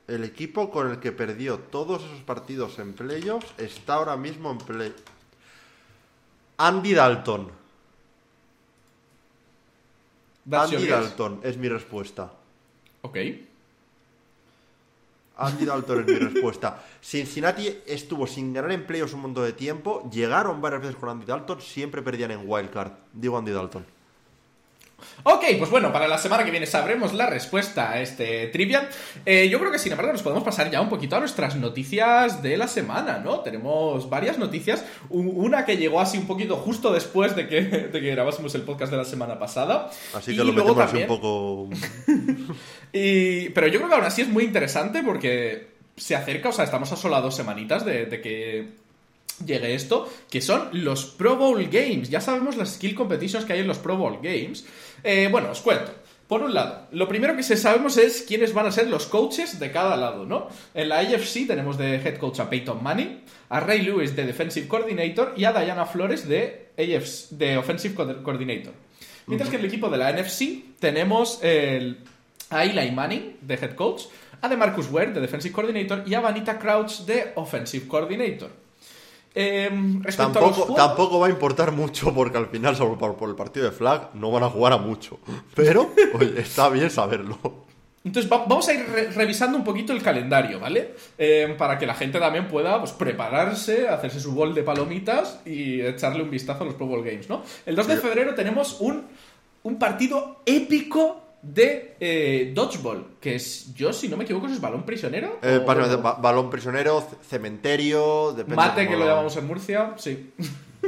El 0.08 0.24
equipo 0.24 0.70
con 0.70 0.90
el 0.90 1.00
que 1.00 1.12
perdió 1.12 1.58
todos 1.58 2.02
esos 2.02 2.22
partidos 2.22 2.78
en 2.78 2.94
playoffs 2.94 3.52
está 3.58 3.94
ahora 3.94 4.16
mismo 4.16 4.50
en 4.50 4.58
play. 4.58 4.94
Andy 6.56 6.94
Dalton. 6.94 7.52
That's 10.48 10.72
Andy. 10.72 10.86
Dalton 10.88 11.40
es 11.44 11.58
mi 11.58 11.68
respuesta. 11.68 12.32
Ok. 13.02 13.18
Andy 15.38 15.64
Dalton 15.64 16.00
es 16.00 16.06
mi 16.06 16.14
respuesta. 16.14 16.82
Cincinnati 17.00 17.68
estuvo 17.86 18.26
sin 18.26 18.52
ganar 18.52 18.72
en 18.72 18.86
playoffs 18.86 19.14
un 19.14 19.20
montón 19.20 19.44
de 19.44 19.52
tiempo. 19.52 20.08
Llegaron 20.10 20.60
varias 20.60 20.82
veces 20.82 20.96
con 20.96 21.08
Andy 21.08 21.24
Dalton. 21.24 21.60
Siempre 21.60 22.02
perdían 22.02 22.32
en 22.32 22.42
wildcard. 22.44 22.92
Digo 23.12 23.38
Andy 23.38 23.52
Dalton. 23.52 23.97
Ok, 25.22 25.44
pues 25.58 25.70
bueno, 25.70 25.92
para 25.92 26.08
la 26.08 26.18
semana 26.18 26.44
que 26.44 26.50
viene 26.50 26.66
sabremos 26.66 27.12
la 27.14 27.26
respuesta 27.26 27.90
a 27.92 28.00
este 28.00 28.48
trivial. 28.48 28.88
Eh, 29.24 29.48
yo 29.48 29.58
creo 29.60 29.70
que 29.70 29.78
sin 29.78 29.92
embargo 29.92 30.12
nos 30.12 30.22
podemos 30.22 30.42
pasar 30.44 30.70
ya 30.70 30.80
un 30.80 30.88
poquito 30.88 31.16
a 31.16 31.20
nuestras 31.20 31.54
noticias 31.56 32.42
de 32.42 32.56
la 32.56 32.66
semana, 32.68 33.18
¿no? 33.18 33.40
Tenemos 33.40 34.08
varias 34.10 34.38
noticias. 34.38 34.84
Una 35.10 35.64
que 35.64 35.76
llegó 35.76 36.00
así 36.00 36.18
un 36.18 36.26
poquito 36.26 36.56
justo 36.56 36.92
después 36.92 37.36
de 37.36 37.46
que, 37.48 37.60
de 37.92 38.00
que 38.00 38.10
grabásemos 38.10 38.54
el 38.54 38.62
podcast 38.62 38.90
de 38.90 38.98
la 38.98 39.04
semana 39.04 39.38
pasada. 39.38 39.90
Así 40.14 40.32
Y 40.32 40.36
que 40.36 40.44
lo 40.44 40.52
luego 40.52 40.74
metemos 40.74 40.84
así 40.84 40.98
también- 40.98 41.10
un 41.10 41.16
poco. 41.20 42.54
Y, 42.92 43.50
pero 43.50 43.66
yo 43.66 43.78
creo 43.80 43.88
que 43.90 43.94
aún 43.96 44.04
así 44.04 44.22
es 44.22 44.28
muy 44.28 44.44
interesante 44.44 45.02
porque 45.04 45.72
se 45.96 46.16
acerca, 46.16 46.48
o 46.48 46.52
sea, 46.52 46.64
estamos 46.64 46.90
a 46.92 46.96
solo 46.96 47.16
a 47.16 47.20
dos 47.20 47.36
semanitas 47.36 47.84
de, 47.84 48.06
de 48.06 48.20
que 48.20 48.68
llegue 49.44 49.74
esto, 49.74 50.08
que 50.30 50.40
son 50.40 50.68
los 50.72 51.04
Pro 51.06 51.36
Bowl 51.36 51.62
Games. 51.70 52.08
Ya 52.10 52.20
sabemos 52.20 52.56
las 52.56 52.74
skill 52.74 52.94
competitions 52.94 53.44
que 53.44 53.52
hay 53.54 53.60
en 53.60 53.66
los 53.68 53.78
Pro 53.78 53.96
Bowl 53.96 54.18
Games. 54.22 54.64
Eh, 55.04 55.28
bueno, 55.30 55.50
os 55.50 55.60
cuento. 55.60 55.92
Por 56.26 56.42
un 56.42 56.52
lado, 56.52 56.88
lo 56.92 57.08
primero 57.08 57.34
que 57.34 57.42
sabemos 57.42 57.96
es 57.96 58.20
quiénes 58.20 58.52
van 58.52 58.66
a 58.66 58.70
ser 58.70 58.88
los 58.88 59.06
coaches 59.06 59.58
de 59.58 59.72
cada 59.72 59.96
lado, 59.96 60.26
¿no? 60.26 60.48
En 60.74 60.90
la 60.90 60.98
AFC 60.98 61.46
tenemos 61.46 61.78
de 61.78 61.94
head 61.96 62.18
coach 62.18 62.40
a 62.40 62.50
Peyton 62.50 62.82
Manning, 62.82 63.22
a 63.48 63.60
Ray 63.60 63.80
Lewis 63.80 64.14
de 64.14 64.26
defensive 64.26 64.68
coordinator 64.68 65.32
y 65.38 65.44
a 65.44 65.52
Diana 65.54 65.86
Flores 65.86 66.28
de, 66.28 66.68
AFC, 66.76 67.30
de 67.30 67.56
offensive 67.56 67.94
co- 67.94 68.22
coordinator. 68.22 68.74
Mientras 69.26 69.48
que 69.48 69.56
en 69.56 69.60
el 69.62 69.68
equipo 69.68 69.88
de 69.88 69.96
la 69.96 70.12
NFC 70.12 70.76
tenemos 70.78 71.42
el, 71.42 71.96
a 72.50 72.64
Eli 72.64 72.90
Manning 72.92 73.38
de 73.40 73.54
head 73.54 73.74
coach, 73.74 74.02
a 74.42 74.48
DeMarcus 74.50 74.90
Ware 74.90 75.12
de 75.12 75.20
defensive 75.22 75.52
coordinator 75.54 76.02
y 76.06 76.12
a 76.12 76.20
Vanita 76.20 76.58
Crouch 76.58 77.06
de 77.06 77.32
offensive 77.36 77.88
coordinator. 77.88 78.50
Em, 79.40 80.02
Tampoco, 80.16 80.74
tampoco 80.74 81.20
va 81.20 81.28
a 81.28 81.30
importar 81.30 81.70
mucho 81.70 82.12
porque 82.12 82.38
al 82.38 82.46
final, 82.48 82.74
salvo 82.76 82.98
por, 82.98 83.16
por 83.16 83.28
el 83.28 83.36
partido 83.36 83.66
de 83.66 83.72
flag, 83.72 84.10
no 84.14 84.32
van 84.32 84.42
a 84.42 84.48
jugar 84.50 84.72
a 84.72 84.78
mucho. 84.78 85.20
Pero, 85.54 85.90
oye, 86.18 86.40
está 86.40 86.68
bien 86.70 86.90
saberlo. 86.90 87.38
Entonces 88.04 88.30
va- 88.32 88.44
vamos 88.46 88.66
a 88.68 88.72
ir 88.74 88.84
re- 88.88 89.10
revisando 89.10 89.56
un 89.56 89.62
poquito 89.62 89.92
el 89.92 90.02
calendario, 90.02 90.58
¿vale? 90.58 90.94
Eh, 91.18 91.54
para 91.56 91.78
que 91.78 91.86
la 91.86 91.94
gente 91.94 92.18
también 92.18 92.48
pueda 92.48 92.80
pues, 92.80 92.90
prepararse, 92.92 93.86
hacerse 93.88 94.18
su 94.18 94.32
bol 94.32 94.54
de 94.54 94.62
palomitas 94.64 95.40
y 95.44 95.82
echarle 95.82 96.22
un 96.24 96.30
vistazo 96.30 96.62
a 96.64 96.66
los 96.66 96.74
Pro 96.74 96.86
Bowl 96.86 97.04
Games, 97.04 97.28
¿no? 97.28 97.42
El 97.64 97.76
2 97.76 97.86
de 97.86 97.96
febrero 97.98 98.34
tenemos 98.34 98.80
un, 98.80 99.04
un 99.62 99.78
partido 99.78 100.40
épico 100.46 101.20
de 101.42 101.96
eh, 102.00 102.52
Dodgeball, 102.54 103.16
que 103.20 103.36
es, 103.36 103.72
yo 103.74 103.92
si 103.92 104.08
no 104.08 104.16
me 104.16 104.24
equivoco, 104.24 104.46
es 104.48 104.60
balón 104.60 104.84
prisionero. 104.84 105.38
Eh, 105.42 105.58
o- 105.62 105.64
básicamente, 105.66 106.02
ba- 106.02 106.14
balón 106.14 106.50
prisionero, 106.50 107.06
cementerio, 107.28 108.32
depende 108.32 108.56
Mate, 108.56 108.88
que 108.88 108.96
lo 108.96 109.06
llamamos 109.06 109.36
en 109.36 109.46
Murcia, 109.46 109.94
sí. 109.98 110.32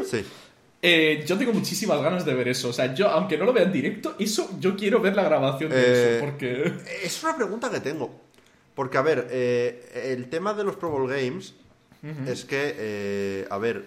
Sí. 0.04 0.24
Eh, 0.82 1.24
yo 1.26 1.36
tengo 1.36 1.52
muchísimas 1.52 2.00
ganas 2.00 2.24
de 2.24 2.32
ver 2.32 2.48
eso. 2.48 2.70
O 2.70 2.72
sea, 2.72 2.94
yo, 2.94 3.06
aunque 3.10 3.36
no 3.36 3.44
lo 3.44 3.52
vea 3.52 3.64
en 3.64 3.72
directo, 3.72 4.14
eso 4.18 4.48
yo 4.58 4.76
quiero 4.76 4.98
ver 4.98 5.14
la 5.14 5.22
grabación 5.24 5.68
de 5.70 5.76
Eh, 5.76 6.16
eso, 6.16 6.24
porque. 6.24 6.72
Es 7.04 7.22
una 7.22 7.36
pregunta 7.36 7.70
que 7.70 7.80
tengo. 7.80 8.10
Porque, 8.74 8.96
a 8.96 9.02
ver, 9.02 9.28
eh, 9.30 10.06
el 10.16 10.30
tema 10.30 10.54
de 10.54 10.64
los 10.64 10.76
Pro 10.76 10.88
Bowl 10.88 11.06
Games 11.06 11.52
es 12.26 12.46
que, 12.46 12.74
eh, 12.78 13.46
a 13.50 13.58
ver, 13.58 13.84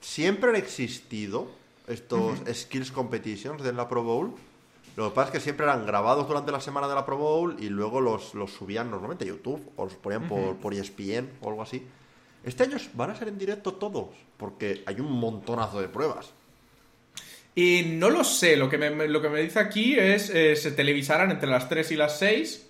siempre 0.00 0.50
han 0.50 0.54
existido 0.54 1.50
estos 1.88 2.38
skills 2.54 2.92
competitions 2.92 3.60
de 3.64 3.72
la 3.72 3.88
Pro 3.88 4.04
Bowl. 4.04 4.32
Lo 4.96 5.08
que 5.08 5.14
pasa 5.14 5.28
es 5.28 5.32
que 5.32 5.40
siempre 5.40 5.64
eran 5.64 5.86
grabados 5.86 6.28
durante 6.28 6.52
la 6.52 6.60
semana 6.60 6.88
de 6.88 6.94
la 6.94 7.06
Pro 7.06 7.16
Bowl 7.16 7.56
y 7.58 7.68
luego 7.68 8.00
los, 8.00 8.34
los 8.34 8.52
subían 8.52 8.90
normalmente 8.90 9.24
a 9.24 9.28
YouTube 9.28 9.72
o 9.76 9.84
los 9.84 9.94
ponían 9.94 10.28
por, 10.28 10.56
por 10.56 10.74
ESPN 10.74 11.30
o 11.40 11.48
algo 11.48 11.62
así. 11.62 11.86
Este 12.44 12.64
año 12.64 12.76
van 12.94 13.10
a 13.10 13.14
ser 13.14 13.28
en 13.28 13.38
directo 13.38 13.74
todos, 13.74 14.08
porque 14.36 14.82
hay 14.86 15.00
un 15.00 15.12
montonazo 15.12 15.80
de 15.80 15.88
pruebas. 15.88 16.32
Y 17.54 17.82
no 17.86 18.10
lo 18.10 18.24
sé, 18.24 18.56
lo 18.56 18.68
que 18.68 18.78
me, 18.78 19.08
lo 19.08 19.20
que 19.20 19.28
me 19.28 19.42
dice 19.42 19.58
aquí 19.58 19.94
es 19.94 20.30
eh, 20.30 20.56
se 20.56 20.72
televisarán 20.72 21.30
entre 21.30 21.48
las 21.48 21.68
3 21.68 21.92
y 21.92 21.96
las 21.96 22.18
6. 22.18 22.66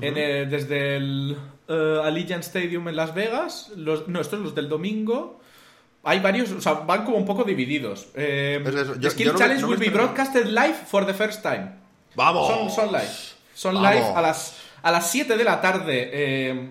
en, 0.00 0.16
eh, 0.16 0.46
desde 0.46 0.96
el 0.96 1.36
eh, 1.66 2.00
Allegiant 2.04 2.44
Stadium 2.44 2.88
en 2.88 2.96
Las 2.96 3.14
Vegas. 3.14 3.72
Los, 3.76 4.08
no, 4.08 4.20
estos 4.20 4.40
los 4.40 4.54
del 4.54 4.68
domingo. 4.68 5.39
Hay 6.02 6.20
varios, 6.20 6.50
o 6.52 6.60
sea, 6.60 6.72
van 6.74 7.04
como 7.04 7.18
un 7.18 7.26
poco 7.26 7.44
divididos. 7.44 8.08
Eh, 8.14 8.62
Es 8.64 8.74
eso, 8.74 8.94
yo- 8.98 9.10
Skill 9.10 9.26
yo 9.26 9.32
no 9.32 9.38
me- 9.38 9.44
Challenge 9.44 9.62
no 9.62 9.68
will 9.68 9.78
be 9.78 9.90
broadcasted 9.90 10.46
live 10.46 10.74
for 10.86 11.04
the 11.04 11.12
first 11.14 11.42
time. 11.42 11.72
¡Vamos! 12.14 12.46
Son, 12.48 12.70
son 12.70 12.92
live. 12.92 13.10
Son 13.54 13.74
Vamos. 13.74 13.90
live 13.94 14.06
a 14.14 14.22
las, 14.22 14.56
a 14.82 14.90
las 14.90 15.10
7 15.10 15.36
de 15.36 15.44
la 15.44 15.60
tarde. 15.60 16.10
eh, 16.12 16.70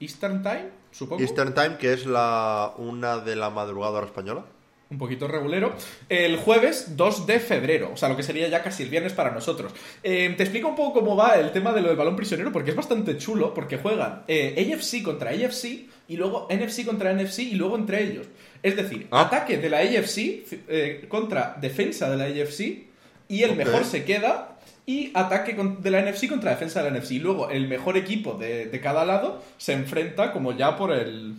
Eastern 0.00 0.42
Time, 0.42 0.68
supongo. 0.90 1.22
Eastern 1.22 1.54
Time, 1.54 1.76
que 1.78 1.92
es 1.92 2.06
la 2.06 2.72
una 2.78 3.18
de 3.18 3.36
la 3.36 3.50
madrugada 3.50 4.02
española. 4.04 4.44
Un 4.90 4.98
poquito 4.98 5.28
regulero, 5.28 5.72
el 6.08 6.36
jueves 6.36 6.96
2 6.96 7.26
de 7.26 7.38
febrero, 7.38 7.90
o 7.94 7.96
sea, 7.96 8.08
lo 8.08 8.16
que 8.16 8.24
sería 8.24 8.48
ya 8.48 8.62
casi 8.62 8.82
el 8.82 8.88
viernes 8.88 9.12
para 9.12 9.30
nosotros. 9.30 9.72
Eh, 10.02 10.34
te 10.36 10.42
explico 10.42 10.68
un 10.68 10.74
poco 10.74 11.00
cómo 11.00 11.14
va 11.14 11.34
el 11.34 11.52
tema 11.52 11.72
de 11.72 11.80
lo 11.80 11.88
del 11.88 11.96
balón 11.96 12.16
prisionero, 12.16 12.50
porque 12.52 12.70
es 12.70 12.76
bastante 12.76 13.16
chulo, 13.16 13.54
porque 13.54 13.76
juegan 13.76 14.22
eh, 14.26 14.72
AFC 14.74 15.02
contra 15.02 15.30
AFC 15.30 15.88
y 16.08 16.16
luego 16.16 16.48
NFC 16.50 16.84
contra 16.84 17.12
NFC 17.12 17.38
y 17.40 17.54
luego 17.54 17.76
entre 17.76 18.02
ellos. 18.02 18.26
Es 18.62 18.74
decir, 18.76 19.06
Ah. 19.12 19.22
ataque 19.22 19.58
de 19.58 19.70
la 19.70 19.78
AFC 19.78 20.44
eh, 20.68 21.04
contra 21.08 21.56
defensa 21.60 22.10
de 22.10 22.16
la 22.16 22.24
AFC 22.24 22.88
y 23.28 23.42
el 23.44 23.54
mejor 23.56 23.84
se 23.84 24.04
queda. 24.04 24.56
Y 24.86 25.12
ataque 25.14 25.54
de 25.54 25.90
la 25.90 26.02
NFC 26.02 26.26
contra 26.28 26.50
defensa 26.50 26.82
de 26.82 26.90
la 26.90 26.98
NFC. 26.98 27.12
Y 27.12 27.18
luego 27.20 27.48
el 27.48 27.68
mejor 27.68 27.96
equipo 27.96 28.32
de, 28.34 28.66
de 28.66 28.80
cada 28.80 29.04
lado 29.04 29.40
se 29.56 29.72
enfrenta 29.72 30.32
como 30.32 30.56
ya 30.56 30.76
por 30.76 30.90
el... 30.90 31.36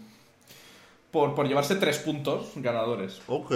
Por, 1.11 1.35
por 1.35 1.47
llevarse 1.47 1.75
tres 1.75 1.97
puntos 1.99 2.51
ganadores. 2.55 3.21
Ok. 3.27 3.51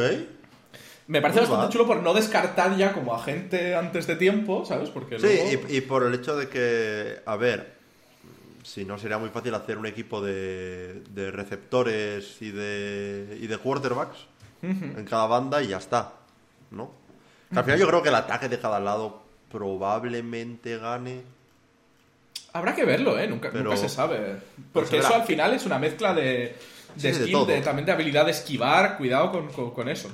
Me 1.08 1.22
parece 1.22 1.42
Muy 1.42 1.50
bastante 1.50 1.72
chulo 1.74 1.86
por 1.88 2.02
no 2.02 2.14
descartar 2.14 2.76
ya 2.78 2.92
como 2.94 3.14
a 3.14 3.24
gente 3.24 3.76
antes 3.76 4.08
de 4.08 4.16
tiempo, 4.16 4.66
¿sabes? 4.66 4.90
Porque 4.90 5.20
Sí, 5.20 5.26
luego- 5.26 5.68
y, 5.70 5.78
y 5.78 5.82
por 5.82 6.04
el 6.04 6.14
hecho 6.16 6.36
de 6.36 6.50
que, 6.50 7.20
a 7.26 7.36
ver, 7.36 7.76
si 8.64 8.84
no 8.86 8.98
sería 8.98 9.18
muy 9.20 9.30
fácil 9.30 9.54
hacer 9.54 9.78
un 9.78 9.86
equipo 9.86 10.20
de, 10.22 11.04
de 11.12 11.30
receptores 11.32 12.42
y 12.42 12.50
de, 12.52 13.38
y 13.40 13.46
de 13.48 13.58
quarterbacks 13.58 14.18
en 14.64 15.06
cada 15.08 15.28
banda 15.28 15.62
y 15.62 15.68
ya 15.68 15.78
está, 15.78 16.14
¿no? 16.72 16.92
Que 17.54 17.60
al 17.60 17.66
final 17.66 17.80
yo 17.80 17.88
creo 17.88 18.02
que 18.02 18.10
el 18.10 18.16
ataque 18.16 18.50
de 18.50 18.58
cada 18.60 18.80
lado 18.80 19.22
probablemente 19.52 20.78
gane. 20.80 21.22
Habrá 22.54 22.74
que 22.74 22.84
verlo, 22.86 23.20
¿eh? 23.20 23.28
Nunca, 23.28 23.50
Pero- 23.52 23.66
nunca 23.66 23.78
se 23.78 23.90
sabe. 23.90 24.38
Porque 24.74 24.98
eso 24.98 25.14
al 25.14 25.24
final 25.26 25.54
es 25.54 25.66
una 25.68 25.78
mezcla 25.78 26.14
de, 26.16 26.56
de 26.96 27.14
Sí, 27.14 27.22
skill, 27.24 27.46
de, 27.48 27.62
también 27.62 27.86
de 27.86 27.92
habilidad 27.92 28.26
de 28.26 28.32
esquivar. 28.32 28.98
Cuidado 28.98 29.32
con, 29.32 29.48
con- 29.52 29.72
con 29.72 29.90
eso. 29.90 30.10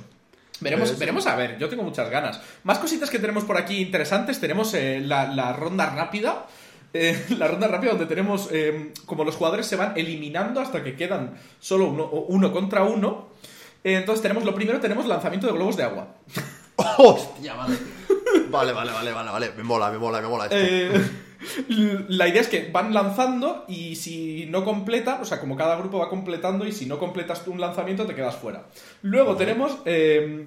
Veremos, 0.60 0.96
veremos 0.98 1.26
a 1.26 1.34
ver, 1.34 1.58
yo 1.58 1.68
tengo 1.68 1.82
muchas 1.82 2.08
ganas. 2.08 2.40
Más 2.62 2.78
cositas 2.78 3.10
que 3.10 3.18
tenemos 3.18 3.44
por 3.44 3.56
aquí 3.56 3.78
interesantes. 3.80 4.38
Tenemos 4.38 4.72
eh, 4.74 5.00
la, 5.04 5.26
la 5.26 5.52
ronda 5.52 5.86
rápida. 5.86 6.46
Eh, 6.94 7.24
la 7.38 7.48
ronda 7.48 7.66
rápida 7.68 7.90
donde 7.92 8.06
tenemos 8.06 8.48
eh, 8.52 8.92
como 9.06 9.24
los 9.24 9.34
jugadores 9.36 9.66
se 9.66 9.76
van 9.76 9.94
eliminando 9.96 10.60
hasta 10.60 10.84
que 10.84 10.94
quedan 10.94 11.34
solo 11.58 11.86
uno, 11.88 12.06
uno 12.10 12.52
contra 12.52 12.84
uno. 12.84 13.30
Entonces 13.84 14.22
tenemos 14.22 14.44
lo 14.44 14.54
primero, 14.54 14.78
tenemos 14.78 15.06
lanzamiento 15.06 15.48
de 15.48 15.52
globos 15.54 15.76
de 15.76 15.82
agua. 15.82 16.14
¡Hostia, 16.76 17.54
vale! 17.56 17.76
Vale, 18.48 18.72
vale, 18.72 18.92
vale, 18.92 19.12
vale, 19.12 19.30
vale. 19.30 19.52
Me 19.56 19.62
mola, 19.64 19.90
me 19.90 19.98
mola, 19.98 20.20
me 20.20 20.28
mola 20.28 20.46
esto. 20.46 20.56
La 22.08 22.28
idea 22.28 22.40
es 22.40 22.48
que 22.48 22.70
van 22.72 22.92
lanzando 22.94 23.64
y 23.68 23.96
si 23.96 24.46
no 24.46 24.64
completan, 24.64 25.20
o 25.22 25.24
sea, 25.24 25.40
como 25.40 25.56
cada 25.56 25.76
grupo 25.76 25.98
va 25.98 26.08
completando 26.08 26.66
y 26.66 26.72
si 26.72 26.86
no 26.86 26.98
completas 26.98 27.42
un 27.46 27.60
lanzamiento 27.60 28.06
te 28.06 28.14
quedas 28.14 28.36
fuera. 28.36 28.64
Luego 29.02 29.36
tenemos 29.36 29.78
eh, 29.84 30.46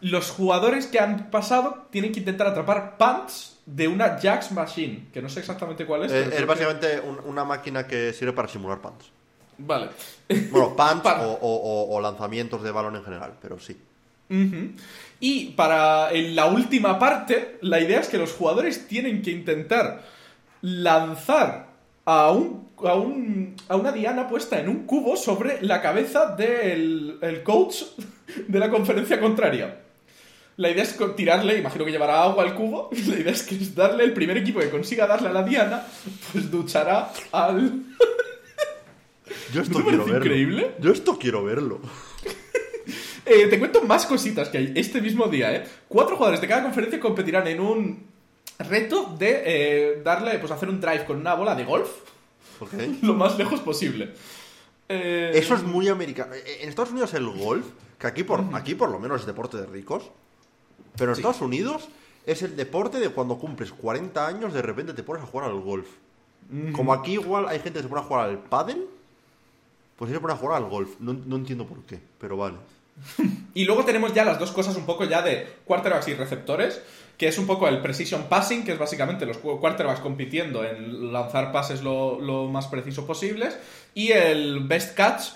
los 0.00 0.30
jugadores 0.30 0.86
que 0.86 0.98
han 1.00 1.30
pasado 1.30 1.86
tienen 1.90 2.12
que 2.12 2.20
intentar 2.20 2.46
atrapar 2.48 2.96
punts 2.98 3.58
de 3.66 3.88
una 3.88 4.18
Jax 4.20 4.52
Machine, 4.52 5.06
que 5.12 5.22
no 5.22 5.28
sé 5.30 5.40
exactamente 5.40 5.86
cuál 5.86 6.04
es. 6.04 6.12
Eh, 6.12 6.28
es 6.36 6.46
básicamente 6.46 7.00
un- 7.00 7.20
una 7.24 7.44
máquina 7.44 7.86
que 7.86 8.12
sirve 8.12 8.32
para 8.32 8.48
simular 8.48 8.80
punts. 8.80 9.06
que- 9.06 9.12
Vale. 9.58 9.88
Bueno, 10.50 10.68
punts 10.76 11.00
Para- 11.02 11.26
o, 11.26 11.38
o- 11.40 12.00
lanzamientos 12.00 12.62
de 12.62 12.70
balón 12.70 12.96
en 12.96 13.04
general, 13.04 13.34
pero 13.40 13.58
sí. 13.58 13.76
Y 15.20 15.50
para 15.50 16.10
la 16.12 16.46
última 16.46 16.98
parte, 16.98 17.58
la 17.60 17.80
idea 17.80 18.00
es 18.00 18.08
que 18.08 18.18
los 18.18 18.32
jugadores 18.32 18.88
tienen 18.88 19.22
que 19.22 19.30
intentar 19.30 20.02
lanzar 20.64 21.66
a 22.06 22.30
un, 22.30 22.68
a 22.82 22.94
un- 22.94 23.54
a 23.68 23.76
una 23.76 23.92
diana 23.92 24.26
puesta 24.28 24.58
en 24.58 24.68
un 24.70 24.86
cubo 24.86 25.14
sobre 25.16 25.60
la 25.62 25.82
cabeza 25.82 26.34
del 26.36 27.18
el 27.20 27.42
coach 27.42 27.82
de 28.48 28.58
la 28.58 28.70
conferencia 28.70 29.20
contraria. 29.20 29.80
La 30.56 30.70
idea 30.70 30.84
es 30.84 30.96
tirarle, 31.16 31.58
imagino 31.58 31.84
que 31.84 31.90
llevará 31.90 32.22
agua 32.22 32.44
al 32.44 32.54
cubo, 32.54 32.88
la 33.08 33.18
idea 33.18 33.32
es 33.32 33.42
que 33.42 33.56
es 33.56 33.74
darle, 33.74 34.04
el 34.04 34.14
primer 34.14 34.38
equipo 34.38 34.60
que 34.60 34.70
consiga 34.70 35.06
darle 35.06 35.28
a 35.28 35.32
la 35.32 35.42
diana, 35.42 35.84
pues 36.32 36.50
duchará 36.50 37.12
al... 37.32 37.82
Yo 39.52 39.62
esto 39.62 39.78
¿No 39.78 39.84
te 39.84 39.90
quiero 39.90 40.04
verlo. 40.06 40.18
increíble? 40.18 40.70
Yo 40.80 40.92
esto 40.92 41.18
quiero 41.18 41.44
verlo. 41.44 41.80
Eh, 43.26 43.46
te 43.48 43.58
cuento 43.58 43.80
más 43.80 44.04
cositas 44.04 44.50
que 44.50 44.58
hay 44.58 44.72
este 44.76 45.00
mismo 45.00 45.26
día, 45.28 45.50
¿eh? 45.56 45.64
Cuatro 45.88 46.14
jugadores 46.14 46.42
de 46.42 46.46
cada 46.46 46.62
conferencia 46.62 47.00
competirán 47.00 47.46
en 47.46 47.58
un 47.58 48.06
reto 48.58 49.14
de 49.18 49.42
eh, 49.44 50.02
darle, 50.04 50.38
pues 50.38 50.52
hacer 50.52 50.68
un 50.68 50.80
drive 50.80 51.04
con 51.04 51.16
una 51.18 51.34
bola 51.34 51.54
de 51.54 51.64
golf 51.64 51.88
lo 53.02 53.14
más 53.14 53.36
lejos 53.38 53.60
posible. 53.60 54.12
Eh, 54.88 55.32
Eso 55.34 55.54
es 55.54 55.62
muy 55.62 55.88
americano. 55.88 56.34
Eh, 56.34 56.58
En 56.62 56.68
Estados 56.68 56.92
Unidos 56.92 57.12
el 57.14 57.26
golf, 57.28 57.66
que 57.98 58.06
aquí 58.06 58.22
por, 58.22 58.44
aquí 58.52 58.74
por 58.74 58.90
lo 58.90 58.98
menos 58.98 59.20
es 59.22 59.26
deporte 59.26 59.56
de 59.56 59.66
ricos, 59.66 60.10
pero 60.96 61.10
en 61.12 61.16
Sí. 61.16 61.20
Estados 61.22 61.40
Unidos 61.40 61.88
es 62.26 62.42
el 62.42 62.56
deporte 62.56 63.00
de 63.00 63.08
cuando 63.10 63.36
cumples 63.38 63.72
40 63.72 64.26
años 64.26 64.52
de 64.54 64.62
repente 64.62 64.94
te 64.94 65.02
pones 65.02 65.22
a 65.22 65.26
jugar 65.26 65.48
al 65.50 65.60
golf. 65.60 65.86
Como 66.72 66.92
aquí 66.92 67.14
igual 67.14 67.48
hay 67.48 67.58
gente 67.58 67.78
que 67.78 67.84
se 67.84 67.88
pone 67.88 68.02
a 68.02 68.04
jugar 68.04 68.28
al 68.28 68.38
pádel, 68.38 68.86
pues 69.96 70.10
se 70.12 70.20
ponen 70.20 70.36
a 70.36 70.38
jugar 70.38 70.62
al 70.62 70.68
golf. 70.68 70.90
No, 71.00 71.14
no 71.14 71.36
entiendo 71.36 71.66
por 71.66 71.82
qué, 71.84 71.98
pero 72.20 72.36
vale. 72.36 72.56
Y 73.54 73.64
luego 73.64 73.84
tenemos 73.84 74.12
ya 74.12 74.24
las 74.24 74.38
dos 74.38 74.50
cosas 74.52 74.76
un 74.76 74.84
poco 74.84 75.04
ya 75.04 75.22
de 75.22 75.48
quarterbacks 75.64 76.08
y 76.08 76.14
receptores, 76.14 76.82
que 77.16 77.28
es 77.28 77.38
un 77.38 77.46
poco 77.46 77.68
el 77.68 77.80
precision 77.80 78.24
passing, 78.28 78.64
que 78.64 78.72
es 78.72 78.78
básicamente 78.78 79.24
los 79.26 79.38
quarterbacks 79.38 80.00
compitiendo 80.00 80.64
en 80.64 81.12
lanzar 81.12 81.52
pases 81.52 81.82
lo, 81.82 82.20
lo 82.20 82.48
más 82.48 82.66
preciso 82.66 83.06
posibles, 83.06 83.56
y 83.94 84.10
el 84.12 84.60
best 84.60 84.94
catch. 84.96 85.28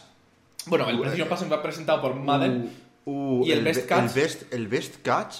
Bueno, 0.66 0.88
el 0.90 0.96
Uh, 0.96 1.02
precision 1.02 1.26
eh, 1.28 1.30
passing 1.30 1.50
va 1.52 1.62
presentado 1.62 2.02
por 2.02 2.14
Madden. 2.14 2.70
Uh, 3.04 3.44
¿Y 3.46 3.52
el 3.52 3.62
best 3.64 3.82
be- 3.82 3.86
catch? 3.86 4.16
El 4.16 4.22
best, 4.22 4.52
el 4.54 4.68
best 4.68 4.96
catch 5.02 5.36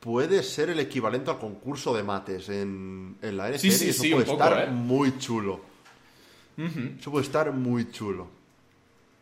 puede 0.00 0.42
ser 0.42 0.70
el 0.70 0.80
equivalente 0.80 1.30
al 1.30 1.38
concurso 1.38 1.94
de 1.94 2.02
mates 2.02 2.48
en, 2.48 3.16
en 3.20 3.36
la 3.36 3.50
NFL. 3.50 3.58
Sí, 3.58 3.88
eso 3.90 4.02
sí, 4.02 4.10
puede 4.12 4.24
poco, 4.24 4.42
estar 4.42 4.64
¿eh? 4.64 4.70
muy 4.70 5.18
chulo. 5.18 5.60
Eso 6.98 7.10
puede 7.10 7.24
estar 7.24 7.52
muy 7.52 7.90
chulo. 7.90 8.28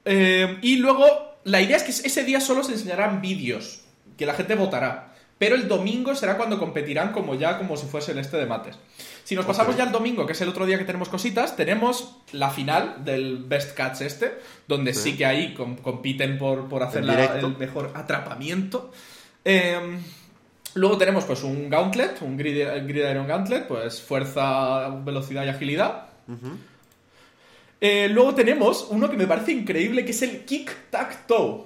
Eh, 0.04 0.59
y 0.62 0.76
luego, 0.76 1.04
la 1.45 1.61
idea 1.61 1.76
es 1.76 1.83
que 1.83 1.90
ese 1.90 2.25
día 2.25 2.40
solo 2.40 2.62
se 2.64 2.73
enseñarán 2.73 3.21
vídeos, 3.21 3.83
que 4.16 4.25
la 4.26 4.35
gente 4.35 4.54
votará. 4.54 5.07
Pero 5.38 5.54
el 5.54 5.68
domingo 5.68 6.14
será 6.16 6.37
cuando 6.37 6.59
competirán 6.59 7.12
como 7.12 7.35
ya 7.37 7.59
como 7.59 7.76
si 7.76 7.87
fuese 7.87 8.12
el 8.12 8.18
este 8.18 8.37
de 8.37 8.47
mates. 8.47 8.76
Si 9.25 9.35
nos 9.37 9.45
pasamos 9.45 9.76
ya 9.76 9.85
al 9.85 9.92
domingo, 9.92 10.26
que 10.26 10.33
es 10.33 10.40
el 10.40 10.49
otro 10.49 10.66
día 10.66 10.78
que 10.78 10.85
tenemos 10.85 11.09
cositas, 11.09 11.54
tenemos 11.54 12.16
la 12.33 12.50
final 12.50 13.04
del 13.04 13.45
Best 13.45 13.75
Catch 13.76 14.00
este, 14.00 14.38
donde 14.66 14.95
sí, 14.95 15.12
Sí. 15.12 15.16
que 15.18 15.26
ahí 15.26 15.54
com- 15.54 15.76
compiten 15.76 16.38
por, 16.38 16.68
por 16.68 16.83
hacer 16.83 17.00
En 17.02 17.07
la- 17.09 17.38
el 17.38 17.57
mejor 17.57 17.92
atrapamiento. 17.95 18.90
Eh, 19.45 19.99
Luego 20.75 20.99
tenemos 20.99 21.25
pues 21.25 21.42
un 21.45 21.71
Gauntlet, 21.71 22.21
un 22.21 22.37
Grid- 22.38 22.87
Gridiron 22.87 23.26
Gauntlet, 23.26 23.66
pues 23.66 24.00
fuerza, 24.02 24.88
velocidad 24.90 25.45
y 25.45 25.49
agilidad. 25.49 26.09
Eh, 27.80 28.09
luego 28.11 28.35
tenemos 28.35 28.87
uno 28.90 29.09
que 29.11 29.16
me 29.16 29.26
parece 29.26 29.52
increíble, 29.52 30.04
que 30.04 30.11
es 30.11 30.23
el 30.23 30.45
Kick 30.45 30.90
Tac 30.90 31.26
Toe. 31.26 31.64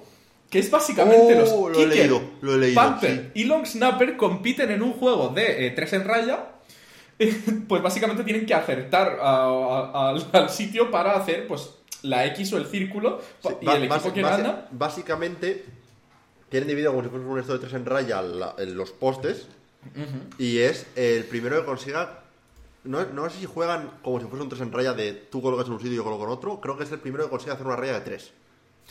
Que 0.53 0.59
es 0.59 0.69
básicamente 0.69 1.35
Oh, 1.35 1.39
los 1.39 1.49
lo 1.49 1.69
he 1.69 1.73
Kicker, 1.89 1.97
leído, 1.97 2.21
lo 2.41 2.53
he 2.53 2.57
leído, 2.59 2.75
Panther 2.75 3.31
y 3.33 3.45
Long 3.45 3.65
Snapper 3.65 4.15
compiten 4.17 4.69
en 4.69 4.83
un 4.83 4.93
juego 4.93 5.29
de 5.29 5.65
eh, 5.67 5.71
tres 5.71 5.93
en 5.93 6.05
raya. 6.05 6.49
pues 7.67 7.81
básicamente 7.81 8.23
tienen 8.23 8.45
que 8.45 8.53
acertar 8.53 9.17
a- 9.21 9.45
a- 9.45 10.09
al, 10.09 10.27
al 10.33 10.49
sitio 10.49 10.91
para 10.91 11.15
hacer 11.15 11.47
pues 11.47 11.71
la 12.03 12.25
X 12.27 12.53
o 12.53 12.57
el 12.57 12.65
círculo. 12.67 13.19
Sí, 13.41 13.49
y 13.61 13.67
el 13.69 13.83
equipo 13.85 14.13
que 14.13 14.21
gana. 14.21 14.67
Básicamente, 14.71 15.65
tienen 16.49 16.67
dividido 16.67 16.91
como 16.91 17.03
si 17.03 17.09
fuese 17.09 17.25
un 17.25 17.39
esto 17.39 17.53
de 17.53 17.59
tres 17.59 17.73
en 17.73 17.85
raya 17.85 18.21
la- 18.21 18.55
en 18.57 18.75
los 18.77 18.91
postes. 18.91 19.47
Y 20.37 20.59
es 20.59 20.85
el 20.95 21.23
primero 21.25 21.59
que 21.59 21.65
consiga. 21.65 22.19
No, 22.83 23.05
no 23.05 23.29
sé 23.29 23.39
si 23.39 23.45
juegan 23.45 23.89
como 24.03 24.19
si 24.19 24.27
fuese 24.27 24.43
un 24.43 24.49
tres 24.49 24.61
en 24.61 24.71
raya 24.71 24.93
de 24.93 25.13
tú 25.13 25.41
colocas 25.41 25.67
en 25.67 25.73
un 25.73 25.79
sitio 25.79 25.93
y 25.93 25.97
yo 25.97 26.03
coloco 26.03 26.23
en 26.25 26.29
otro. 26.29 26.61
Creo 26.61 26.77
que 26.77 26.83
es 26.83 26.91
el 26.91 26.99
primero 26.99 27.23
que 27.25 27.29
consiga 27.31 27.53
hacer 27.53 27.65
una 27.65 27.75
raya 27.75 27.93
de 27.93 28.01
tres. 28.01 28.31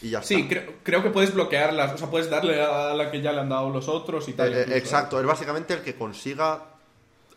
Y 0.00 0.10
ya 0.10 0.22
Sí, 0.22 0.34
está. 0.36 0.48
creo, 0.48 0.72
creo 0.82 1.02
que 1.02 1.10
puedes 1.10 1.32
bloquearlas, 1.34 1.92
o 1.92 1.98
sea, 1.98 2.10
puedes 2.10 2.28
darle 2.30 2.60
a 2.60 2.94
la 2.94 3.10
que 3.10 3.20
ya 3.20 3.32
le 3.32 3.40
han 3.40 3.48
dado 3.48 3.70
los 3.70 3.88
otros 3.88 4.28
y 4.28 4.32
tal. 4.32 4.52
Eh, 4.52 4.60
eh, 4.62 4.64
¿eh? 4.70 4.78
exacto, 4.78 5.20
es 5.20 5.26
básicamente 5.26 5.74
el 5.74 5.80
que 5.82 5.94
consiga 5.94 6.64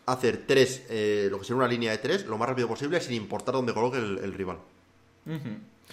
hacer 0.06 0.44
tres, 0.46 0.84
eh, 0.88 1.28
lo 1.30 1.38
que 1.38 1.44
sería 1.44 1.56
una 1.58 1.68
línea 1.68 1.90
de 1.92 1.98
tres, 1.98 2.24
lo 2.26 2.38
más 2.38 2.48
rápido 2.48 2.68
posible, 2.68 3.00
sin 3.00 3.14
importar 3.14 3.54
dónde 3.54 3.74
coloque 3.74 3.98
el, 3.98 4.18
el 4.18 4.32
rival. 4.34 4.58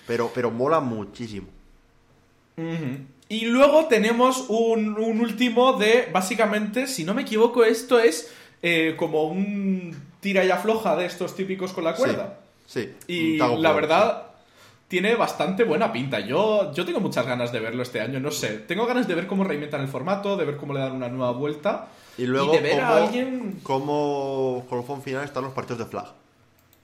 pero, 0.08 0.32
pero 0.34 0.52
mola 0.52 0.80
muchísimo. 0.80 1.48
Y 3.30 3.46
luego 3.46 3.86
tenemos 3.88 4.46
un, 4.50 4.96
un 5.00 5.20
último 5.22 5.74
de, 5.74 6.10
básicamente, 6.12 6.86
si 6.88 7.04
no 7.04 7.14
me 7.16 7.24
equivoco, 7.24 7.64
esto 7.64 8.00
es 8.00 8.32
eh, 8.62 8.96
como 8.98 9.24
un 9.24 9.96
tira 10.20 10.44
y 10.46 10.52
afloja 10.52 10.96
de 10.96 11.06
estos 11.06 11.36
típicos 11.36 11.74
con 11.74 11.84
la 11.84 11.96
cuerda. 11.96 12.40
Sí. 12.68 12.94
Y 13.08 13.38
la 13.38 13.72
verdad, 13.74 14.28
tiene 14.94 15.16
bastante 15.16 15.64
buena 15.64 15.92
pinta. 15.92 16.20
Yo, 16.20 16.72
yo 16.72 16.86
tengo 16.86 17.00
muchas 17.00 17.26
ganas 17.26 17.52
de 17.52 17.60
verlo 17.60 17.82
este 17.82 18.00
año, 18.00 18.20
no 18.20 18.30
sé. 18.30 18.60
Tengo 18.60 18.86
ganas 18.86 19.08
de 19.08 19.16
ver 19.16 19.26
cómo 19.26 19.44
reinventan 19.44 19.82
el 19.82 19.88
formato, 19.88 20.38
de 20.38 20.46
ver 20.46 20.56
cómo 20.56 20.72
le 20.72 20.82
dan 20.82 20.92
una 20.92 21.10
nueva 21.10 21.32
vuelta. 21.32 21.88
Y 22.16 22.28
luego, 22.28 22.52
de 22.52 22.60
ver 22.60 22.76
como, 22.76 22.86
a 22.86 22.98
alguien. 22.98 23.60
como 23.64 24.66
colofón 24.70 25.02
final 25.02 25.24
están 25.24 25.46
los 25.46 25.54
partidos 25.54 25.80
de 25.80 25.86
flag. 25.86 26.14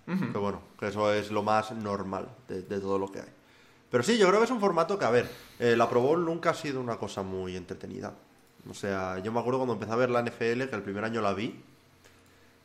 Que 0.07 0.39
bueno, 0.39 0.59
que 0.79 0.87
eso 0.87 1.13
es 1.13 1.29
lo 1.29 1.43
más 1.43 1.71
normal 1.71 2.29
de, 2.47 2.63
de 2.63 2.79
todo 2.79 2.97
lo 2.97 3.11
que 3.11 3.19
hay. 3.19 3.29
Pero 3.91 4.01
sí, 4.01 4.17
yo 4.17 4.27
creo 4.27 4.39
que 4.39 4.45
es 4.45 4.51
un 4.51 4.59
formato 4.59 4.97
que, 4.97 5.05
a 5.05 5.11
ver, 5.11 5.29
eh, 5.59 5.75
la 5.77 5.87
Pro 5.87 6.01
Bowl 6.01 6.25
nunca 6.25 6.49
ha 6.49 6.55
sido 6.55 6.81
una 6.81 6.97
cosa 6.97 7.21
muy 7.21 7.55
entretenida. 7.55 8.15
O 8.67 8.73
sea, 8.73 9.19
yo 9.19 9.31
me 9.31 9.39
acuerdo 9.39 9.59
cuando 9.59 9.75
empecé 9.75 9.91
a 9.91 9.97
ver 9.97 10.09
la 10.09 10.23
NFL, 10.23 10.63
que 10.67 10.75
el 10.75 10.81
primer 10.81 11.03
año 11.03 11.21
la 11.21 11.35
vi, 11.35 11.61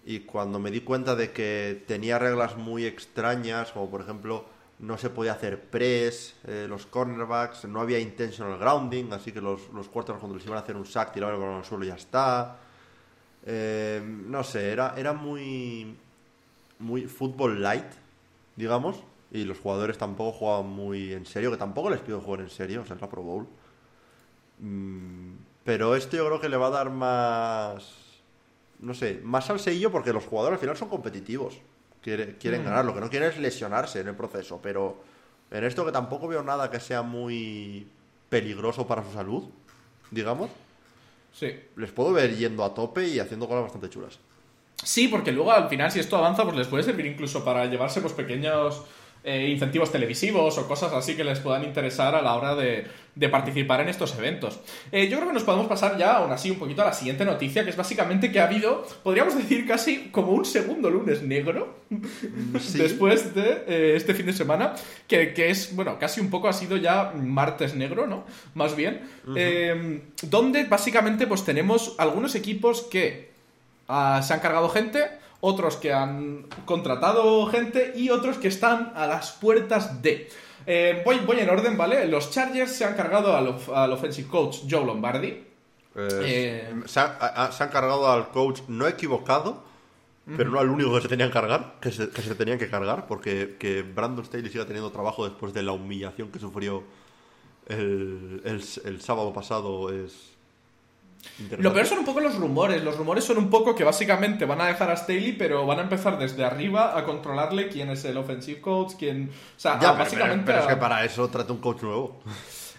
y 0.06 0.20
cuando 0.20 0.58
me 0.58 0.70
di 0.70 0.80
cuenta 0.80 1.14
de 1.14 1.32
que 1.32 1.84
tenía 1.86 2.18
reglas 2.18 2.56
muy 2.56 2.86
extrañas, 2.86 3.72
como 3.72 3.90
por 3.90 4.00
ejemplo, 4.00 4.53
no 4.80 4.98
se 4.98 5.10
podía 5.10 5.32
hacer 5.32 5.60
press, 5.60 6.34
eh, 6.46 6.66
los 6.68 6.86
cornerbacks, 6.86 7.64
no 7.66 7.80
había 7.80 7.98
intentional 7.98 8.58
grounding, 8.58 9.12
así 9.12 9.32
que 9.32 9.40
los, 9.40 9.68
los 9.72 9.88
quarterbacks 9.88 10.20
cuando 10.20 10.36
les 10.36 10.46
iban 10.46 10.58
a 10.58 10.62
hacer 10.62 10.76
un 10.76 10.86
sack 10.86 11.12
tiraban 11.12 11.36
el 11.36 11.40
balón 11.40 11.58
al 11.58 11.64
suelo 11.64 11.84
y 11.84 11.88
ya 11.88 11.94
está. 11.94 12.56
Eh, 13.46 14.02
no 14.04 14.42
sé, 14.42 14.72
era, 14.72 14.94
era 14.96 15.12
muy, 15.12 15.96
muy 16.78 17.06
fútbol 17.06 17.62
light, 17.62 17.92
digamos, 18.56 19.02
y 19.30 19.44
los 19.44 19.58
jugadores 19.58 19.98
tampoco 19.98 20.32
jugaban 20.32 20.68
muy 20.68 21.12
en 21.12 21.26
serio, 21.26 21.50
que 21.50 21.56
tampoco 21.56 21.90
les 21.90 22.00
pido 22.00 22.20
jugar 22.20 22.40
en 22.40 22.50
serio, 22.50 22.82
o 22.82 22.86
sea, 22.86 22.96
es 22.96 23.02
la 23.02 23.08
Pro 23.08 23.22
Bowl. 23.22 23.46
Mm, 24.60 25.34
pero 25.64 25.94
esto 25.96 26.16
yo 26.16 26.26
creo 26.26 26.40
que 26.40 26.48
le 26.48 26.56
va 26.56 26.68
a 26.68 26.70
dar 26.70 26.90
más, 26.90 27.92
no 28.80 28.94
sé, 28.94 29.20
más 29.24 29.46
salseillo 29.46 29.90
porque 29.90 30.12
los 30.12 30.24
jugadores 30.24 30.56
al 30.56 30.60
final 30.60 30.76
son 30.76 30.88
competitivos, 30.88 31.60
Quiere- 32.04 32.36
quieren 32.36 32.62
ganar, 32.62 32.84
lo 32.84 32.92
que 32.92 33.00
no 33.00 33.08
quieren 33.08 33.30
es 33.30 33.38
lesionarse 33.38 33.98
en 34.00 34.08
el 34.08 34.14
proceso, 34.14 34.60
pero 34.62 35.02
en 35.50 35.64
esto 35.64 35.86
que 35.86 35.90
tampoco 35.92 36.28
veo 36.28 36.42
nada 36.42 36.70
que 36.70 36.78
sea 36.78 37.00
muy 37.00 37.86
peligroso 38.28 38.86
para 38.86 39.02
su 39.02 39.10
salud, 39.12 39.44
digamos, 40.10 40.50
Sí. 41.32 41.52
les 41.76 41.90
puedo 41.92 42.12
ver 42.12 42.36
yendo 42.36 42.62
a 42.62 42.74
tope 42.74 43.08
y 43.08 43.18
haciendo 43.20 43.48
cosas 43.48 43.62
bastante 43.62 43.88
chulas. 43.88 44.18
Sí, 44.82 45.08
porque 45.08 45.32
luego 45.32 45.50
al 45.52 45.70
final, 45.70 45.90
si 45.90 45.98
esto 45.98 46.18
avanza, 46.18 46.44
pues 46.44 46.56
les 46.56 46.66
puede 46.66 46.82
servir 46.82 47.06
incluso 47.06 47.42
para 47.42 47.64
llevarse 47.64 48.02
pues, 48.02 48.12
pequeños 48.12 48.82
eh, 49.24 49.48
incentivos 49.48 49.90
televisivos 49.90 50.58
o 50.58 50.68
cosas 50.68 50.92
así 50.92 51.16
que 51.16 51.24
les 51.24 51.40
puedan 51.40 51.64
interesar 51.64 52.14
a 52.14 52.20
la 52.22 52.34
hora 52.34 52.54
de, 52.54 52.86
de 53.14 53.28
participar 53.28 53.80
en 53.80 53.88
estos 53.88 54.16
eventos. 54.18 54.60
Eh, 54.92 55.08
yo 55.08 55.16
creo 55.16 55.28
que 55.28 55.34
nos 55.34 55.44
podemos 55.44 55.66
pasar 55.66 55.96
ya, 55.96 56.16
aún 56.16 56.30
así, 56.30 56.50
un 56.50 56.58
poquito 56.58 56.82
a 56.82 56.86
la 56.86 56.92
siguiente 56.92 57.24
noticia, 57.24 57.64
que 57.64 57.70
es 57.70 57.76
básicamente 57.76 58.30
que 58.30 58.40
ha 58.40 58.44
habido, 58.44 58.86
podríamos 59.02 59.36
decir 59.36 59.66
casi 59.66 60.10
como 60.10 60.32
un 60.32 60.44
segundo 60.44 60.90
lunes 60.90 61.22
negro, 61.22 61.74
Sí. 62.60 62.78
después 62.78 63.34
de 63.34 63.64
eh, 63.66 63.92
este 63.96 64.14
fin 64.14 64.26
de 64.26 64.32
semana, 64.32 64.74
que, 65.08 65.32
que 65.32 65.50
es, 65.50 65.74
bueno, 65.74 65.98
casi 65.98 66.20
un 66.20 66.28
poco 66.30 66.48
ha 66.48 66.52
sido 66.52 66.76
ya 66.76 67.12
martes 67.16 67.74
negro, 67.74 68.06
¿no? 68.06 68.24
Más 68.54 68.76
bien, 68.76 69.00
eh, 69.36 70.02
donde 70.22 70.64
básicamente 70.64 71.26
pues 71.26 71.44
tenemos 71.44 71.94
algunos 71.98 72.34
equipos 72.34 72.82
que 72.82 73.30
ah, 73.88 74.20
se 74.22 74.34
han 74.34 74.40
cargado 74.40 74.68
gente, 74.68 75.04
otros 75.46 75.76
que 75.76 75.92
han 75.92 76.46
contratado 76.64 77.46
gente 77.46 77.92
y 77.94 78.08
otros 78.10 78.38
que 78.38 78.48
están 78.48 78.92
a 78.96 79.06
las 79.06 79.32
puertas 79.32 80.00
de... 80.02 80.28
Eh, 80.66 81.02
voy, 81.04 81.18
voy 81.26 81.38
en 81.40 81.50
orden, 81.50 81.76
¿vale? 81.76 82.06
Los 82.08 82.30
Chargers 82.30 82.72
se 82.72 82.84
han 82.86 82.94
cargado 82.94 83.36
al, 83.36 83.48
of- 83.48 83.68
al 83.68 83.92
offensive 83.92 84.28
coach 84.28 84.60
Joe 84.70 84.84
Lombardi. 84.86 85.28
Eh, 85.28 85.44
Eh, 85.96 86.74
se, 86.86 87.00
han, 87.00 87.10
a- 87.20 87.44
a- 87.44 87.52
se 87.52 87.62
han 87.62 87.68
cargado 87.68 88.10
al 88.10 88.30
coach 88.30 88.60
no 88.68 88.86
equivocado, 88.88 89.62
pero 90.36 90.48
no 90.50 90.58
al 90.58 90.70
único 90.70 90.94
que 90.94 91.02
se 91.02 91.08
tenían 91.08 91.28
que 91.28 91.34
cargar, 91.34 91.74
que 91.82 91.92
se, 91.92 92.08
que 92.08 92.22
se 92.22 92.34
tenían 92.34 92.58
que 92.58 92.70
cargar, 92.70 93.06
porque 93.06 93.56
que 93.58 93.82
Brandon 93.82 94.24
Staley 94.24 94.50
siga 94.50 94.64
teniendo 94.64 94.90
trabajo 94.90 95.24
después 95.28 95.52
de 95.52 95.62
la 95.62 95.72
humillación 95.72 96.30
que 96.32 96.38
sufrió 96.38 96.82
el, 97.68 98.40
el- 98.44 98.64
el 98.86 99.00
sábado 99.02 99.32
pasado 99.34 99.90
es... 99.92 100.33
Lo 101.58 101.72
peor 101.72 101.86
son 101.86 101.98
un 101.98 102.04
poco 102.04 102.20
los 102.20 102.36
rumores. 102.36 102.82
Los 102.82 102.96
rumores 102.96 103.24
son 103.24 103.38
un 103.38 103.50
poco 103.50 103.74
que 103.74 103.84
básicamente 103.84 104.44
van 104.44 104.60
a 104.60 104.66
dejar 104.66 104.90
a 104.90 104.96
Staley, 104.96 105.32
pero 105.32 105.66
van 105.66 105.78
a 105.80 105.82
empezar 105.82 106.18
desde 106.18 106.44
arriba 106.44 106.96
a 106.96 107.04
controlarle 107.04 107.68
quién 107.68 107.90
es 107.90 108.04
el 108.04 108.16
offensive 108.16 108.60
coach, 108.60 108.92
quién... 108.98 109.30
O 109.56 109.60
sea, 109.60 109.78
Ya, 109.80 109.88
a- 109.88 109.92
pero, 109.92 110.04
básicamente... 110.04 110.44
pero 110.46 110.58
es 110.60 110.66
que 110.66 110.76
para 110.76 111.04
eso 111.04 111.28
trata 111.28 111.52
un 111.52 111.58
coach 111.60 111.82
nuevo. 111.82 112.20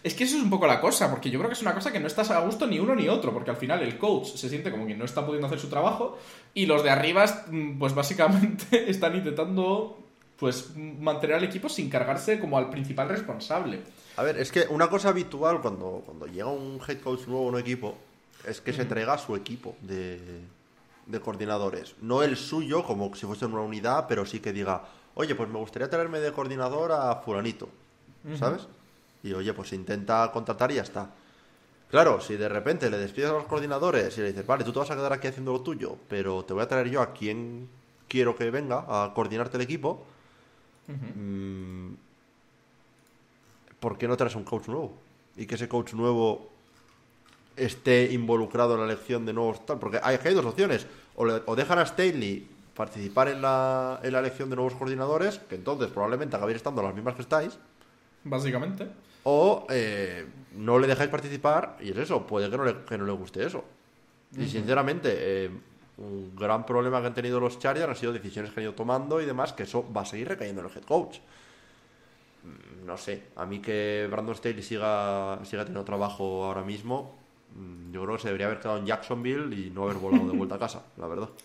Es 0.03 0.13
que 0.13 0.23
eso 0.25 0.37
es 0.37 0.43
un 0.43 0.51
poco 0.51 0.67
la 0.67 0.79
cosa, 0.79 1.09
porque 1.09 1.31
yo 1.31 1.39
creo 1.39 1.49
que 1.49 1.55
es 1.55 1.61
una 1.63 1.73
cosa 1.73 1.91
que 1.91 1.99
no 1.99 2.05
estás 2.07 2.29
a 2.29 2.39
gusto 2.41 2.67
ni 2.67 2.77
uno 2.79 2.93
ni 2.95 3.09
otro, 3.09 3.33
porque 3.33 3.49
al 3.49 3.57
final 3.57 3.81
el 3.81 3.97
coach 3.97 4.27
se 4.35 4.49
siente 4.49 4.69
como 4.69 4.85
que 4.85 4.95
no 4.95 5.03
está 5.03 5.25
pudiendo 5.25 5.47
hacer 5.47 5.59
su 5.59 5.67
trabajo 5.67 6.17
y 6.53 6.67
los 6.67 6.83
de 6.83 6.91
arriba, 6.91 7.25
mm, 7.49 7.79
pues 7.79 7.95
básicamente 7.95 8.87
están 8.89 9.15
intentando 9.15 9.97
pues 10.37 10.75
mantener 10.75 11.37
al 11.37 11.43
equipo 11.45 11.69
sin 11.69 11.89
cargarse 11.89 12.39
como 12.39 12.57
al 12.57 12.69
principal 12.69 13.09
responsable. 13.09 13.79
A 14.17 14.23
ver, 14.23 14.37
es 14.37 14.51
que 14.51 14.65
una 14.69 14.89
cosa 14.89 15.09
habitual 15.09 15.59
cuando, 15.61 16.03
cuando 16.05 16.27
llega 16.27 16.47
un 16.47 16.79
head 16.87 16.99
coach 16.99 17.21
nuevo 17.27 17.47
a 17.47 17.51
un 17.53 17.59
equipo 17.59 17.95
es 18.47 18.61
que 18.61 18.73
se 18.73 18.85
traiga 18.85 19.13
a 19.13 19.17
su 19.17 19.35
equipo 19.35 19.75
de, 19.81 20.41
de 21.05 21.19
coordinadores. 21.19 21.95
No 22.01 22.23
el 22.23 22.37
suyo, 22.37 22.83
como 22.83 23.13
si 23.15 23.25
fuese 23.25 23.45
una 23.45 23.61
unidad, 23.61 24.05
pero 24.07 24.25
sí 24.25 24.39
que 24.39 24.53
diga, 24.53 24.83
oye, 25.15 25.35
pues 25.35 25.49
me 25.49 25.59
gustaría 25.59 25.89
traerme 25.89 26.19
de 26.19 26.31
coordinador 26.31 26.91
a 26.91 27.15
fulanito, 27.15 27.69
¿sabes? 28.37 28.67
Y 29.23 29.33
oye, 29.33 29.53
pues 29.53 29.73
intenta 29.73 30.31
contratar 30.31 30.71
y 30.71 30.75
ya 30.75 30.81
está. 30.83 31.09
Claro, 31.89 32.19
si 32.19 32.35
de 32.35 32.49
repente 32.49 32.89
le 32.89 32.97
despides 32.97 33.29
a 33.29 33.33
los 33.33 33.45
coordinadores 33.45 34.17
y 34.17 34.21
le 34.21 34.27
dices, 34.27 34.45
vale, 34.45 34.63
tú 34.63 34.73
te 34.73 34.79
vas 34.79 34.91
a 34.91 34.95
quedar 34.95 35.13
aquí 35.13 35.27
haciendo 35.27 35.53
lo 35.53 35.61
tuyo, 35.61 35.97
pero 36.09 36.43
te 36.43 36.53
voy 36.53 36.63
a 36.63 36.67
traer 36.67 36.89
yo 36.89 37.01
a 37.01 37.13
quien 37.13 37.69
quiero 38.07 38.35
que 38.35 38.49
venga 38.49 38.85
a 38.87 39.13
coordinarte 39.13 39.57
el 39.57 39.63
equipo, 39.63 40.03
mm, 40.87 41.93
¿por 43.79 43.97
qué 43.97 44.07
no 44.07 44.17
traes 44.17 44.35
un 44.35 44.43
coach 44.43 44.67
nuevo? 44.67 44.93
Y 45.37 45.45
que 45.45 45.55
ese 45.55 45.67
coach 45.67 45.93
nuevo 45.93 46.54
esté 47.57 48.11
involucrado 48.11 48.73
en 48.75 48.81
la 48.81 48.85
elección 48.85 49.25
de 49.25 49.33
nuevos 49.33 49.65
tal. 49.65 49.79
Porque 49.79 49.99
hay, 50.03 50.17
hay 50.23 50.33
dos 50.33 50.45
opciones. 50.45 50.87
O, 51.15 51.25
le- 51.25 51.41
o 51.45 51.55
dejan 51.55 51.79
a 51.79 51.85
Staley 51.85 52.47
participar 52.75 53.29
en 53.29 53.41
la, 53.41 53.99
en 54.03 54.11
la 54.11 54.19
elección 54.19 54.49
de 54.49 54.55
nuevos 54.57 54.73
coordinadores, 54.75 55.39
que 55.39 55.55
entonces 55.55 55.87
probablemente 55.89 56.35
acabéis 56.35 56.57
estando 56.57 56.81
las 56.83 56.93
mismas 56.93 57.15
que 57.15 57.21
estáis, 57.21 57.57
Básicamente. 58.23 58.87
o 59.23 59.65
eh, 59.69 60.25
no 60.57 60.77
le 60.79 60.87
dejáis 60.87 61.09
participar 61.09 61.77
y 61.79 61.91
es 61.91 61.97
eso, 61.97 62.27
puede 62.27 62.49
que 62.49 62.57
no 62.57 62.65
le, 62.65 62.75
que 62.83 62.97
no 62.97 63.05
le 63.05 63.13
guste 63.13 63.45
eso. 63.45 63.63
Y 64.37 64.47
sinceramente, 64.47 65.09
eh, 65.45 65.49
un 65.97 66.35
gran 66.35 66.65
problema 66.65 66.99
que 66.99 67.07
han 67.07 67.13
tenido 67.13 67.39
los 67.39 67.57
Chargers 67.59 67.87
han 67.87 67.95
sido 67.95 68.11
decisiones 68.11 68.51
que 68.51 68.59
han 68.59 68.65
ido 68.65 68.73
tomando 68.73 69.21
y 69.21 69.25
demás, 69.25 69.53
que 69.53 69.63
eso 69.63 69.85
va 69.95 70.01
a 70.01 70.05
seguir 70.05 70.27
recayendo 70.27 70.59
en 70.61 70.67
el 70.67 70.73
head 70.75 70.83
coach. 70.83 71.19
Mm, 72.43 72.85
No 72.85 72.97
sé, 72.97 73.23
a 73.35 73.45
mí 73.45 73.59
que 73.61 74.07
Brandon 74.11 74.35
Staley 74.35 74.61
siga, 74.61 75.39
siga 75.45 75.63
teniendo 75.63 75.85
trabajo 75.85 76.43
ahora 76.45 76.63
mismo, 76.63 77.15
yo 77.91 78.03
creo 78.03 78.15
que 78.15 78.21
se 78.21 78.27
debería 78.27 78.47
haber 78.47 78.59
quedado 78.59 78.77
en 78.79 78.85
Jacksonville 78.85 79.55
y 79.55 79.69
no 79.69 79.83
haber 79.83 79.97
volado 79.97 80.27
de 80.27 80.37
vuelta 80.37 80.55
a 80.55 80.59
casa, 80.59 80.83
la 80.97 81.07
verdad. 81.07 81.29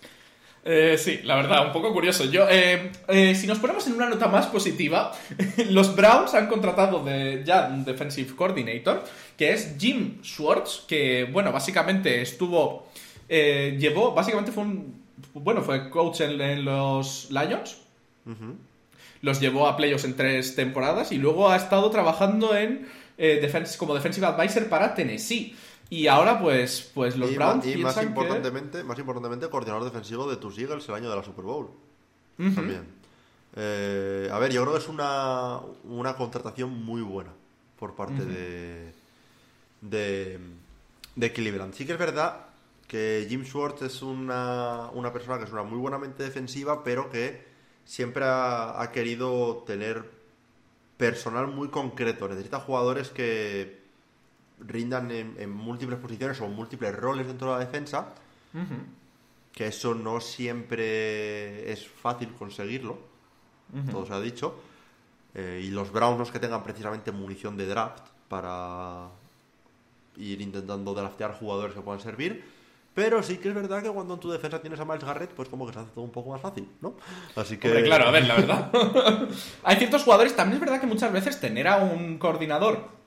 Eh, 0.62 0.99
sí, 0.99 1.20
la 1.25 1.37
verdad, 1.37 1.64
un 1.68 1.73
poco 1.73 1.90
curioso. 1.90 2.27
Yo, 2.27 2.46
eh, 2.46 2.92
eh, 3.09 3.35
si 3.35 3.46
nos 3.46 3.59
ponemos 3.59 3.87
en 3.87 3.94
una 3.94 4.11
nota 4.11 4.29
más 4.29 4.46
positiva, 4.49 5.11
los 5.70 5.96
Browns 5.96 6.35
han 6.35 6.49
contratado 6.49 7.03
de, 7.03 7.42
ya 7.46 7.70
un 7.73 7.83
defensive 7.83 8.37
coordinator, 8.37 9.03
que 9.38 9.55
es 9.55 9.77
Jim 9.79 10.18
Schwartz, 10.23 10.85
que, 10.87 11.27
bueno, 11.33 11.51
básicamente 11.51 12.20
estuvo 12.20 12.90
eh, 13.33 13.77
llevó, 13.79 14.12
básicamente 14.12 14.51
fue 14.51 14.64
un, 14.64 15.05
bueno, 15.35 15.62
fue 15.62 15.88
coach 15.88 16.23
en, 16.23 16.64
los 16.64 17.29
Lions, 17.31 17.79
los 19.23 19.40
llevó 19.40 19.68
a 19.68 19.77
playoffs 19.77 20.05
en 20.05 20.16
tres 20.16 20.57
temporadas 20.57 21.12
y 21.12 21.16
luego 21.16 21.49
ha 21.49 21.55
estado 21.55 21.88
trabajando 21.90 22.57
en 22.57 22.88
eh, 23.18 23.64
como 23.79 23.94
defensive 23.94 24.27
advisor 24.27 24.68
para 24.68 24.96
Tennessee. 24.96 25.55
Y 25.90 26.07
ahora, 26.07 26.40
pues, 26.40 26.90
pues 26.94 27.16
los 27.16 27.35
Browns. 27.35 27.66
Y 27.66 27.76
más 27.79 28.00
importantemente, 28.00 28.85
más 28.85 28.98
importantemente, 28.98 29.48
coordinador 29.50 29.85
defensivo 29.85 30.31
de 30.31 30.37
tus 30.37 30.57
Eagles 30.57 30.88
el 30.88 30.94
año 30.94 31.11
de 31.11 31.16
la 31.16 31.24
Super 31.24 31.44
Bowl. 31.44 31.68
También. 32.37 32.87
Eh, 33.57 34.31
a 34.33 34.38
ver, 34.38 34.53
yo 34.53 34.62
creo 34.62 34.74
que 34.74 34.79
es 34.79 34.88
una, 34.88 35.59
una 35.85 36.14
contratación 36.14 36.85
muy 36.85 37.03
buena 37.03 37.33
por 37.76 37.96
parte 37.96 38.24
de, 38.24 38.92
de, 39.81 40.38
de 41.16 41.33
Cleveland. 41.33 41.74
Sí 41.74 41.85
que 41.85 41.92
es 41.92 41.98
verdad 41.98 42.46
que 42.87 43.26
Jim 43.29 43.44
Schwartz 43.44 43.83
es 43.83 44.00
una, 44.03 44.90
una 44.92 45.12
persona 45.12 45.38
que 45.38 45.44
es 45.44 45.53
una 45.53 45.64
muy 45.64 45.79
buena 45.79 45.98
mente 45.98 46.22
defensiva, 46.22 46.85
pero 46.85 47.11
que 47.11 47.44
siempre 47.85 48.24
ha, 48.24 48.81
ha 48.81 48.92
querido 48.92 49.64
tener 49.66 50.09
personal 50.96 51.48
muy 51.48 51.68
concreto. 51.68 52.29
Necesita 52.29 52.61
jugadores 52.61 53.09
que 53.09 53.80
rindan 54.66 55.11
en, 55.11 55.51
múltiples 55.51 55.99
posiciones 55.99 56.40
o 56.40 56.49
múltiples 56.49 56.94
roles 56.94 57.27
dentro 57.27 57.49
de 57.49 57.59
la 57.59 57.64
defensa. 57.64 58.14
Que 59.53 59.66
eso 59.66 59.94
no 59.94 60.20
siempre 60.20 61.70
es 61.73 61.88
fácil 61.88 62.33
conseguirlo. 62.33 62.99
Todo 63.90 64.07
se 64.07 64.12
ha 64.12 64.20
dicho. 64.20 64.61
Eh, 65.35 65.62
y 65.64 65.70
los 65.70 65.92
Browns 65.92 66.18
no 66.18 66.25
es 66.25 66.31
que 66.31 66.40
tengan 66.40 66.62
precisamente 66.62 67.12
munición 67.12 67.57
de 67.57 67.66
draft 67.66 68.03
para 68.29 69.09
ir 70.16 70.40
intentando 70.40 70.92
draftear 70.92 71.35
jugadores 71.35 71.75
que 71.75 71.81
puedan 71.81 72.01
servir. 72.01 72.44
Pero 72.94 73.23
sí 73.23 73.38
que 73.38 73.49
es 73.49 73.55
verdad 73.55 73.83
que 73.83 73.88
cuando 73.88 74.14
en 74.14 74.20
tu 74.20 74.31
defensa 74.31 74.61
tienes 74.61 74.81
a 74.81 74.85
Miles 74.85 75.05
Garrett, 75.05 75.31
pues 75.31 75.49
como 75.49 75.66
que 75.66 75.73
se 75.73 75.79
hace 75.79 75.90
todo 75.90 76.05
un 76.05 76.11
poco 76.11 76.31
más 76.31 76.40
fácil, 76.40 76.68
¿no? 76.81 76.94
Así 77.37 77.57
que. 77.57 77.83
claro, 77.85 78.09
a 78.09 78.11
ver, 78.11 78.27
la 78.27 78.35
verdad. 78.35 78.70
Hay 79.62 79.77
ciertos 79.77 80.03
jugadores, 80.03 80.35
también 80.35 80.55
es 80.55 80.61
verdad 80.61 80.81
que 80.81 80.88
muchas 80.88 81.12
veces 81.12 81.38
tener 81.38 81.68
a 81.68 81.77
un 81.77 82.18
coordinador 82.18 83.00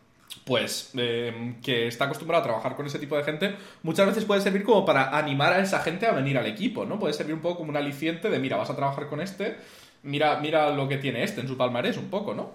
pues 0.45 0.91
em, 0.95 1.61
que 1.61 1.87
está 1.87 2.05
acostumbrado 2.05 2.41
a 2.41 2.43
trabajar 2.43 2.75
con 2.75 2.85
ese 2.85 2.99
tipo 2.99 3.15
de 3.17 3.23
gente, 3.23 3.55
muchas 3.83 4.07
veces 4.07 4.25
puede 4.25 4.41
servir 4.41 4.63
como 4.63 4.85
para 4.85 5.17
animar 5.17 5.53
a 5.53 5.59
esa 5.59 5.79
gente 5.79 6.05
a 6.05 6.11
venir 6.11 6.37
al 6.37 6.47
equipo, 6.47 6.85
¿no? 6.85 6.99
Puede 6.99 7.13
servir 7.13 7.35
un 7.35 7.41
poco 7.41 7.59
como 7.59 7.69
un 7.69 7.77
aliciente 7.77 8.29
de, 8.29 8.39
mira, 8.39 8.57
vas 8.57 8.69
a 8.69 8.75
trabajar 8.75 9.07
con 9.07 9.21
este, 9.21 9.57
mira, 10.03 10.39
mira 10.39 10.71
lo 10.71 10.87
que 10.87 10.97
tiene 10.97 11.23
este 11.23 11.41
en 11.41 11.47
su 11.47 11.57
palmarés, 11.57 11.97
un 11.97 12.09
poco, 12.09 12.33
¿no? 12.33 12.51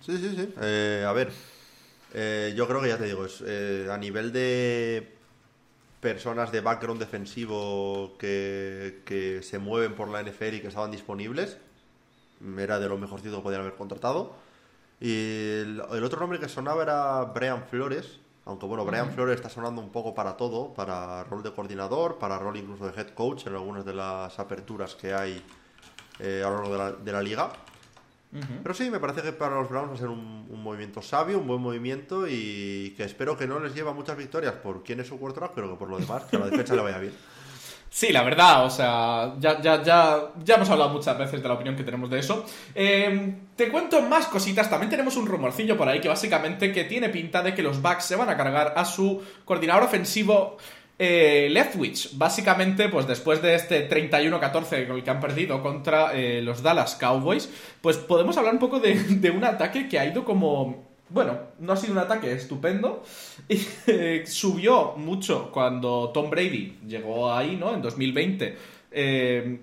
Sí, 0.00 0.16
sí, 0.18 0.34
sí. 0.36 0.54
Eh, 0.60 1.04
a 1.06 1.12
ver, 1.12 1.32
eh, 2.14 2.52
yo 2.56 2.66
creo 2.68 2.80
que 2.80 2.88
ya 2.88 2.98
te 2.98 3.06
digo, 3.06 3.24
es, 3.24 3.42
eh, 3.46 3.88
a 3.90 3.96
nivel 3.96 4.32
de 4.32 5.14
personas 6.00 6.52
de 6.52 6.60
background 6.60 7.00
defensivo 7.00 8.16
que, 8.18 9.02
que 9.04 9.42
se 9.42 9.58
mueven 9.58 9.94
por 9.94 10.08
la 10.08 10.22
NFL 10.22 10.54
y 10.54 10.60
que 10.60 10.68
estaban 10.68 10.90
disponibles, 10.90 11.58
era 12.56 12.78
de 12.78 12.88
lo 12.88 12.98
mejorcito 12.98 13.36
que 13.36 13.42
podían 13.42 13.62
haber 13.62 13.74
contratado. 13.74 14.47
Y 15.00 15.60
el, 15.60 15.80
otro 15.80 16.18
nombre 16.18 16.38
que 16.38 16.48
sonaba 16.48 16.82
era 16.82 17.24
Brian 17.24 17.64
Flores, 17.64 18.18
aunque 18.44 18.66
bueno, 18.66 18.84
Brian 18.84 19.10
Flores 19.12 19.36
está 19.36 19.48
sonando 19.48 19.80
un 19.80 19.90
poco 19.90 20.14
para 20.14 20.36
todo, 20.36 20.74
para 20.74 21.22
rol 21.24 21.42
de 21.42 21.52
coordinador, 21.52 22.18
para 22.18 22.38
rol 22.38 22.56
incluso 22.56 22.90
de 22.90 23.00
head 23.00 23.10
coach 23.10 23.46
en 23.46 23.54
algunas 23.54 23.84
de 23.84 23.94
las 23.94 24.38
aperturas 24.38 24.94
que 24.94 25.14
hay 25.14 25.42
eh, 26.18 26.42
a 26.44 26.50
lo 26.50 26.68
largo 26.68 26.94
de 27.04 27.12
la, 27.12 27.22
liga. 27.22 27.50
Pero 28.62 28.74
sí, 28.74 28.90
me 28.90 28.98
parece 28.98 29.22
que 29.22 29.32
para 29.32 29.54
los 29.54 29.70
Browns 29.70 29.90
va 29.90 29.94
a 29.94 29.98
ser 29.98 30.08
un, 30.08 30.62
movimiento 30.62 31.00
sabio, 31.00 31.38
un 31.38 31.46
buen 31.46 31.62
movimiento 31.62 32.26
y 32.28 32.92
que 32.96 33.04
espero 33.04 33.38
que 33.38 33.46
no 33.46 33.58
les 33.58 33.74
lleve 33.74 33.90
a 33.90 33.94
muchas 33.94 34.16
victorias 34.16 34.54
por 34.54 34.82
quién 34.82 35.00
es 35.00 35.06
su 35.06 35.18
quarterback, 35.18 35.52
pero 35.54 35.70
que 35.70 35.76
por 35.76 35.88
lo 35.88 35.98
demás, 35.98 36.24
que 36.24 36.36
a 36.36 36.40
la 36.40 36.46
defensa 36.46 36.74
le 36.74 36.82
vaya 36.82 36.98
bien. 36.98 37.14
Sí, 37.90 38.12
la 38.12 38.22
verdad, 38.22 38.66
o 38.66 38.70
sea, 38.70 39.34
ya, 39.40 39.60
ya, 39.60 39.82
ya, 39.82 40.20
ya 40.44 40.54
hemos 40.54 40.68
hablado 40.68 40.90
muchas 40.90 41.16
veces 41.16 41.42
de 41.42 41.48
la 41.48 41.54
opinión 41.54 41.74
que 41.74 41.84
tenemos 41.84 42.10
de 42.10 42.18
eso. 42.18 42.44
Em, 42.74 43.48
te 43.56 43.68
cuento 43.68 44.02
más 44.02 44.26
cositas, 44.26 44.68
también 44.68 44.90
tenemos 44.90 45.16
un 45.16 45.26
rumorcillo 45.26 45.76
por 45.76 45.88
ahí 45.88 46.00
que 46.00 46.08
básicamente 46.08 46.70
que 46.72 46.84
tiene 46.84 47.08
pinta 47.08 47.42
de 47.42 47.54
que 47.54 47.62
los 47.62 47.80
Bucks 47.80 48.04
se 48.04 48.16
van 48.16 48.28
a 48.28 48.36
cargar 48.36 48.74
a 48.76 48.84
su 48.84 49.22
coordinador 49.44 49.84
ofensivo 49.84 50.58
eh, 50.98 51.48
Leftwich. 51.50 52.16
Básicamente, 52.18 52.88
pues 52.88 53.06
después 53.06 53.40
de 53.40 53.54
este 53.54 53.88
31-14 53.88 54.86
con 54.86 54.96
el 54.96 55.04
que 55.04 55.10
han 55.10 55.20
perdido 55.20 55.62
contra 55.62 56.12
eh, 56.14 56.42
los 56.42 56.62
Dallas 56.62 56.96
Cowboys, 56.96 57.48
pues 57.80 57.96
podemos 57.96 58.36
hablar 58.36 58.52
un 58.52 58.60
poco 58.60 58.80
de 58.80 59.30
un 59.30 59.44
ataque 59.44 59.88
que 59.88 59.98
ha 59.98 60.04
ido 60.04 60.24
como 60.24 60.87
bueno, 61.10 61.38
no 61.60 61.72
ha 61.72 61.76
sido 61.76 61.92
un 61.92 61.98
ataque 61.98 62.32
estupendo. 62.32 63.04
Y, 63.48 63.66
eh, 63.86 64.24
subió 64.26 64.92
mucho 64.96 65.50
cuando 65.50 66.10
Tom 66.12 66.28
Brady 66.28 66.80
llegó 66.86 67.32
ahí, 67.32 67.56
¿no? 67.56 67.72
En 67.74 67.80
2020. 67.80 68.56
Eh, 68.90 69.60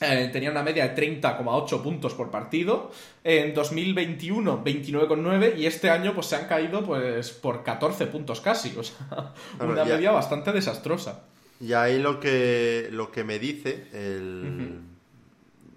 eh, 0.00 0.30
tenía 0.32 0.50
una 0.52 0.62
media 0.62 0.86
de 0.86 0.94
30,8 0.94 1.82
puntos 1.82 2.14
por 2.14 2.30
partido. 2.30 2.92
En 3.24 3.52
2021, 3.52 4.62
29,9. 4.64 5.58
Y 5.58 5.66
este 5.66 5.90
año, 5.90 6.14
pues 6.14 6.26
se 6.26 6.36
han 6.36 6.46
caído 6.46 6.84
pues 6.84 7.32
por 7.32 7.64
14 7.64 8.06
puntos 8.06 8.40
casi. 8.40 8.76
O 8.78 8.84
sea, 8.84 9.34
una 9.58 9.84
media 9.84 10.12
bastante 10.12 10.52
desastrosa. 10.52 11.24
Y 11.60 11.72
ahí 11.72 11.98
lo 11.98 12.20
que, 12.20 12.88
lo 12.92 13.10
que 13.10 13.24
me 13.24 13.40
dice 13.40 13.86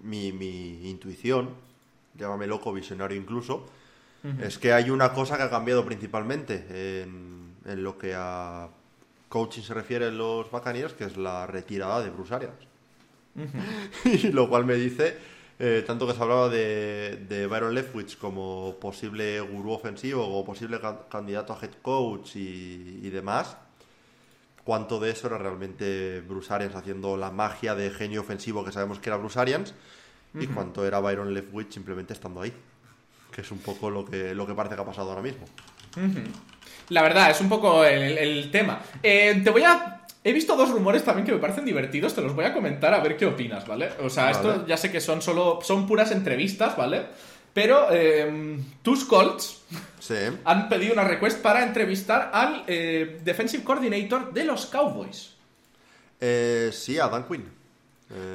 mi, 0.02 0.30
mi 0.30 0.88
intuición, 0.88 1.50
llámame 2.16 2.46
loco, 2.46 2.72
visionario 2.72 3.18
incluso 3.18 3.66
es 4.22 4.58
que 4.58 4.72
hay 4.72 4.90
una 4.90 5.12
cosa 5.12 5.36
que 5.36 5.44
ha 5.44 5.50
cambiado 5.50 5.84
principalmente 5.84 7.02
en, 7.02 7.54
lo 7.82 7.96
que 7.96 8.14
a 8.14 8.68
coaching 9.28 9.62
se 9.62 9.74
refiere 9.74 10.08
en 10.08 10.18
los 10.18 10.50
Buccaneers, 10.50 10.92
que 10.92 11.04
es 11.04 11.16
la 11.16 11.46
retirada 11.46 12.02
de 12.02 12.10
Bruce 12.10 12.34
Arians. 12.34 12.68
y 14.04 14.28
lo 14.28 14.48
cual 14.48 14.66
me 14.66 14.74
dice, 14.74 15.16
eh, 15.58 15.84
tanto 15.86 16.06
que 16.06 16.12
se 16.12 16.22
hablaba 16.22 16.48
de, 16.48 17.24
de 17.28 17.46
Byron 17.46 17.74
Leftwich 17.74 18.18
como 18.18 18.76
posible 18.80 19.40
gurú 19.40 19.72
ofensivo 19.72 20.26
o 20.26 20.44
posible 20.44 20.80
candidato 21.08 21.52
a 21.52 21.58
head 21.62 21.74
coach 21.80 22.36
y, 22.36 23.08
demás, 23.08 23.56
cuánto 24.64 25.00
de 25.00 25.10
eso 25.10 25.28
era 25.28 25.38
realmente 25.38 26.22
Bruce 26.26 26.52
Arians 26.52 26.74
haciendo 26.74 27.16
la 27.16 27.30
magia 27.30 27.74
de 27.74 27.90
genio 27.90 28.20
ofensivo 28.20 28.64
que 28.64 28.72
sabemos 28.72 28.98
que 28.98 29.08
era 29.08 29.16
Bruce 29.16 29.38
Arians 29.38 29.74
y 30.34 30.46
cuánto 30.46 30.84
era 30.86 31.00
Byron 31.00 31.32
Leftwich 31.32 31.72
simplemente 31.72 32.12
estando 32.12 32.42
ahí 32.42 32.52
que 33.30 33.40
es 33.42 33.50
un 33.50 33.58
poco 33.58 33.90
lo 33.90 34.04
que, 34.04 34.34
lo 34.34 34.46
que 34.46 34.54
parece 34.54 34.74
que 34.74 34.82
ha 34.82 34.84
pasado 34.84 35.10
ahora 35.10 35.22
mismo. 35.22 35.46
La 36.88 37.02
verdad, 37.02 37.30
es 37.30 37.40
un 37.40 37.48
poco 37.48 37.84
el, 37.84 38.50
tema. 38.50 38.80
Eh, 39.02 39.40
te 39.42 39.50
voy 39.50 39.62
a 39.62 39.96
He 40.22 40.34
visto 40.34 40.54
dos 40.54 40.68
rumores 40.68 41.02
también 41.02 41.24
que 41.24 41.32
me 41.32 41.38
parecen 41.38 41.64
divertidos, 41.64 42.14
te 42.14 42.20
los 42.20 42.34
voy 42.34 42.44
a 42.44 42.52
comentar 42.52 42.92
a 42.92 43.00
ver 43.00 43.16
qué 43.16 43.24
opinas, 43.24 43.66
¿vale? 43.66 43.88
O 44.02 44.10
sea, 44.10 44.30
esto 44.30 44.66
ya 44.66 44.76
sé 44.76 44.92
que 44.92 45.00
son 45.00 45.22
solo 45.22 45.60
son 45.62 45.86
puras 45.86 46.10
entrevistas, 46.10 46.76
¿vale? 46.76 47.06
Pero 47.54 47.86
eh, 47.90 48.58
tus 48.82 49.06
Colts 49.06 49.62
han 50.44 50.68
pedido 50.68 50.92
una 50.92 51.04
request 51.04 51.40
para 51.40 51.64
entrevistar 51.64 52.30
al 52.34 52.64
eh, 52.66 53.18
defensive 53.24 53.64
coordinator 53.64 54.30
de 54.34 54.44
los 54.44 54.66
Cowboys. 54.66 55.36
sí, 56.20 56.98
a 56.98 57.08
Dan 57.08 57.24
Quinn. 57.26 57.59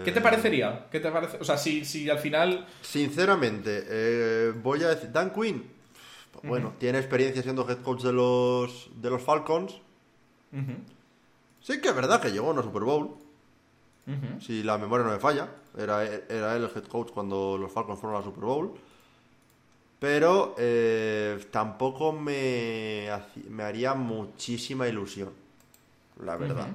¿Qué 0.06 0.12
te 0.12 0.22
parecería? 0.22 0.88
¿Qué 0.90 1.00
te 1.00 1.12
parece? 1.12 1.38
O 1.42 1.44
sea, 1.44 1.58
si, 1.58 1.84
si 1.84 2.10
al 2.10 2.20
final. 2.20 2.66
Sinceramente, 2.82 3.84
eh, 3.88 4.54
voy 4.56 4.82
a 4.84 4.90
decir. 4.90 5.12
Dan 5.12 5.32
Quinn, 5.34 5.70
bueno, 6.44 6.74
tiene 6.80 7.00
experiencia 7.00 7.44
siendo 7.44 7.70
head 7.70 7.80
coach 7.80 8.02
de 8.04 8.14
los, 8.14 8.90
de 8.96 9.10
los 9.10 9.22
Falcons. 9.22 9.82
Sí 11.60 11.82
que 11.82 11.90
es 11.90 11.96
verdad 11.96 12.22
que 12.22 12.32
llegó 12.32 12.48
a 12.48 12.54
una 12.54 12.64
Super 12.64 12.84
Bowl. 12.84 13.16
Si 14.40 14.64
la 14.64 14.78
memoria 14.78 15.06
no 15.06 15.12
me 15.12 15.20
falla. 15.20 15.50
Era, 15.78 16.06
era 16.06 16.56
él 16.56 16.64
el 16.64 16.70
head 16.74 16.88
coach 16.88 17.12
cuando 17.12 17.58
los 17.58 17.72
Falcons 17.72 18.00
fueron 18.00 18.16
a 18.16 18.20
la 18.20 18.26
Super 18.26 18.46
Bowl. 18.46 18.74
Pero 20.00 20.56
eh, 20.58 21.44
tampoco 21.52 22.14
me, 22.14 23.10
me 23.50 23.64
haría 23.64 23.94
muchísima 23.94 24.88
ilusión. 24.88 25.32
La 26.24 26.38
verdad. 26.38 26.68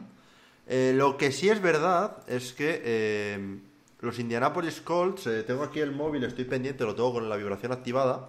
Eh, 0.72 0.92
lo 0.94 1.16
que 1.16 1.32
sí 1.32 1.48
es 1.48 1.60
verdad 1.60 2.18
es 2.28 2.52
que 2.52 2.80
eh, 2.84 3.58
los 4.02 4.20
Indianapolis 4.20 4.80
Colts, 4.80 5.26
eh, 5.26 5.42
tengo 5.42 5.64
aquí 5.64 5.80
el 5.80 5.90
móvil, 5.90 6.22
estoy 6.22 6.44
pendiente, 6.44 6.84
lo 6.84 6.94
tengo 6.94 7.12
con 7.12 7.28
la 7.28 7.34
vibración 7.34 7.72
activada. 7.72 8.28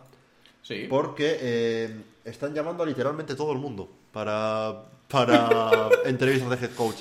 Sí. 0.64 0.88
Porque 0.90 2.02
están 2.26 2.56
llamando 2.56 2.82
a 2.82 2.88
literalmente 2.88 3.36
todo 3.36 3.52
el 3.52 3.60
mundo 3.60 3.88
para, 4.12 4.86
para 5.08 5.90
entrevistas 6.06 6.60
de 6.60 6.66
head 6.66 6.74
coach. 6.74 6.98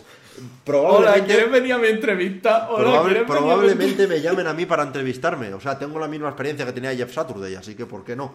Hola, 0.67 1.25
¿quieres 1.25 1.51
venir 1.51 1.73
a 1.73 1.79
mi 1.79 1.89
entrevista? 1.89 2.69
probablemente 3.27 4.07
me 4.07 4.21
llamen 4.21 4.47
a 4.47 4.53
mí 4.53 4.67
para 4.67 4.83
entrevistarme. 4.83 5.55
O 5.55 5.61
sea, 5.61 5.79
tengo 5.79 5.99
la 5.99 6.09
misma 6.09 6.29
experiencia 6.29 6.67
que 6.67 6.73
tenía 6.73 6.95
Jeff 6.95 7.15
Saturday, 7.15 7.55
así 7.55 7.75
que 7.75 7.87
¿por 7.87 8.05
qué 8.05 8.15
no? 8.15 8.35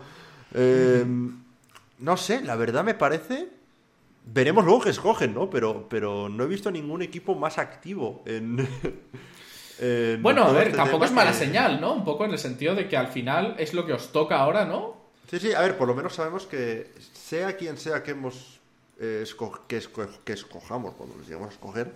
no 1.99 2.17
sé, 2.17 2.41
la 2.41 2.55
verdad 2.55 2.83
me 2.83 2.95
parece 2.95 3.54
Veremos 4.27 4.65
luego 4.65 4.81
que 4.81 4.89
escogen, 4.89 5.33
¿no? 5.33 5.49
Pero, 5.49 5.87
pero 5.89 6.29
no 6.29 6.43
he 6.43 6.47
visto 6.47 6.71
ningún 6.71 7.01
equipo 7.01 7.35
más 7.35 7.57
activo 7.57 8.23
en. 8.25 8.57
bueno, 10.21 10.43
a 10.45 10.51
ver, 10.51 10.67
este 10.67 10.77
tampoco 10.77 11.05
es 11.05 11.11
mala 11.11 11.33
señal, 11.33 11.79
¿no? 11.81 11.93
Un 11.93 12.03
poco 12.05 12.25
en 12.25 12.31
el 12.31 12.39
sentido 12.39 12.75
de 12.75 12.87
que 12.87 12.97
al 12.97 13.07
final 13.09 13.55
es 13.59 13.73
lo 13.73 13.85
que 13.85 13.93
os 13.93 14.11
toca 14.11 14.37
ahora, 14.39 14.65
¿no? 14.65 14.95
Sí, 15.29 15.39
sí, 15.39 15.53
a 15.53 15.61
ver, 15.61 15.77
por 15.77 15.87
lo 15.87 15.95
menos 15.95 16.15
sabemos 16.15 16.45
que 16.45 16.91
sea 17.13 17.57
quien 17.57 17.77
sea 17.77 18.01
que 18.03 18.11
hemos 18.11 18.59
eh, 18.99 19.23
esco- 19.27 19.59
que, 19.67 19.77
esco- 19.81 20.07
que 20.23 20.33
escojamos, 20.33 20.93
cuando 20.95 21.17
les 21.17 21.27
lleguemos 21.27 21.49
a 21.49 21.53
escoger, 21.53 21.91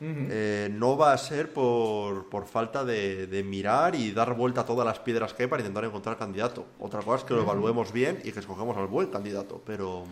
eh, 0.00 0.68
no 0.72 0.96
va 0.98 1.14
a 1.14 1.18
ser 1.18 1.52
por, 1.52 2.28
por 2.28 2.46
falta 2.46 2.84
de, 2.84 3.26
de 3.26 3.42
mirar 3.42 3.94
y 3.94 4.12
dar 4.12 4.34
vuelta 4.34 4.60
a 4.60 4.66
todas 4.66 4.86
las 4.86 4.98
piedras 5.00 5.32
que 5.34 5.44
hay 5.44 5.48
para 5.48 5.62
intentar 5.62 5.84
encontrar 5.84 6.18
candidato. 6.18 6.66
Otra 6.78 7.00
cosa 7.00 7.18
es 7.18 7.24
que 7.24 7.32
lo 7.34 7.40
evaluemos 7.42 7.92
bien 7.92 8.20
y 8.22 8.30
que 8.32 8.40
escogemos 8.40 8.76
al 8.76 8.86
buen 8.88 9.08
candidato, 9.08 9.62
pero, 9.66 10.04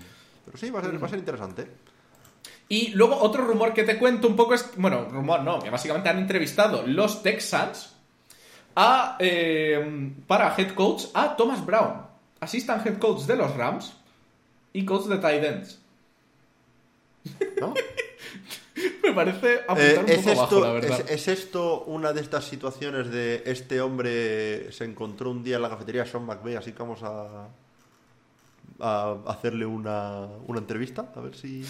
pero 0.44 0.56
sí, 0.58 0.70
va 0.70 0.80
a 0.80 0.82
ser, 0.82 1.02
va 1.02 1.06
a 1.06 1.10
ser 1.10 1.18
interesante. 1.18 1.66
Y 2.68 2.88
luego 2.92 3.16
otro 3.20 3.44
rumor 3.44 3.74
que 3.74 3.84
te 3.84 3.98
cuento 3.98 4.26
un 4.26 4.36
poco 4.36 4.54
es, 4.54 4.70
bueno, 4.76 5.04
rumor 5.10 5.42
no, 5.42 5.58
que 5.60 5.70
básicamente 5.70 6.08
han 6.08 6.18
entrevistado 6.18 6.82
los 6.86 7.22
Texans 7.22 7.94
a, 8.76 9.16
eh, 9.20 10.12
para 10.26 10.54
head 10.56 10.72
coach 10.74 11.04
a 11.14 11.36
Thomas 11.36 11.64
Brown, 11.64 12.06
assistant 12.40 12.84
head 12.86 12.98
coach 12.98 13.22
de 13.26 13.36
los 13.36 13.54
Rams 13.56 13.94
y 14.72 14.84
coach 14.84 15.04
de 15.06 15.18
tight 15.18 15.44
ends. 15.44 15.80
¿no? 17.60 17.74
Me 19.02 19.12
parece 19.12 19.60
apuntar 19.68 19.80
Eh, 19.80 19.98
un 20.00 20.08
¿es, 20.10 20.16
poco 20.18 20.28
bajo, 20.40 20.60
la 20.60 20.66
esto, 20.66 20.72
verdad. 20.74 21.00
es, 21.08 21.10
es 21.10 21.28
esto 21.28 21.84
una 21.84 22.12
de 22.12 22.20
estas 22.22 22.44
situaciones 22.44 23.10
de 23.10 23.42
este 23.46 23.80
hombre 23.80 24.72
se 24.72 24.84
encontró 24.84 25.30
un 25.30 25.44
día 25.44 25.56
en 25.56 25.62
la 25.62 25.70
cafetería 25.70 26.04
Sean 26.06 26.24
McVeigh, 26.24 26.56
así 26.56 26.72
que 26.72 26.78
vamos 26.82 27.02
a, 27.02 27.48
a 28.80 29.16
hacerle 29.26 29.66
una, 29.66 30.26
una 30.46 30.58
entrevista? 30.58 31.12
A 31.14 31.20
ver 31.20 31.34
si... 31.34 31.64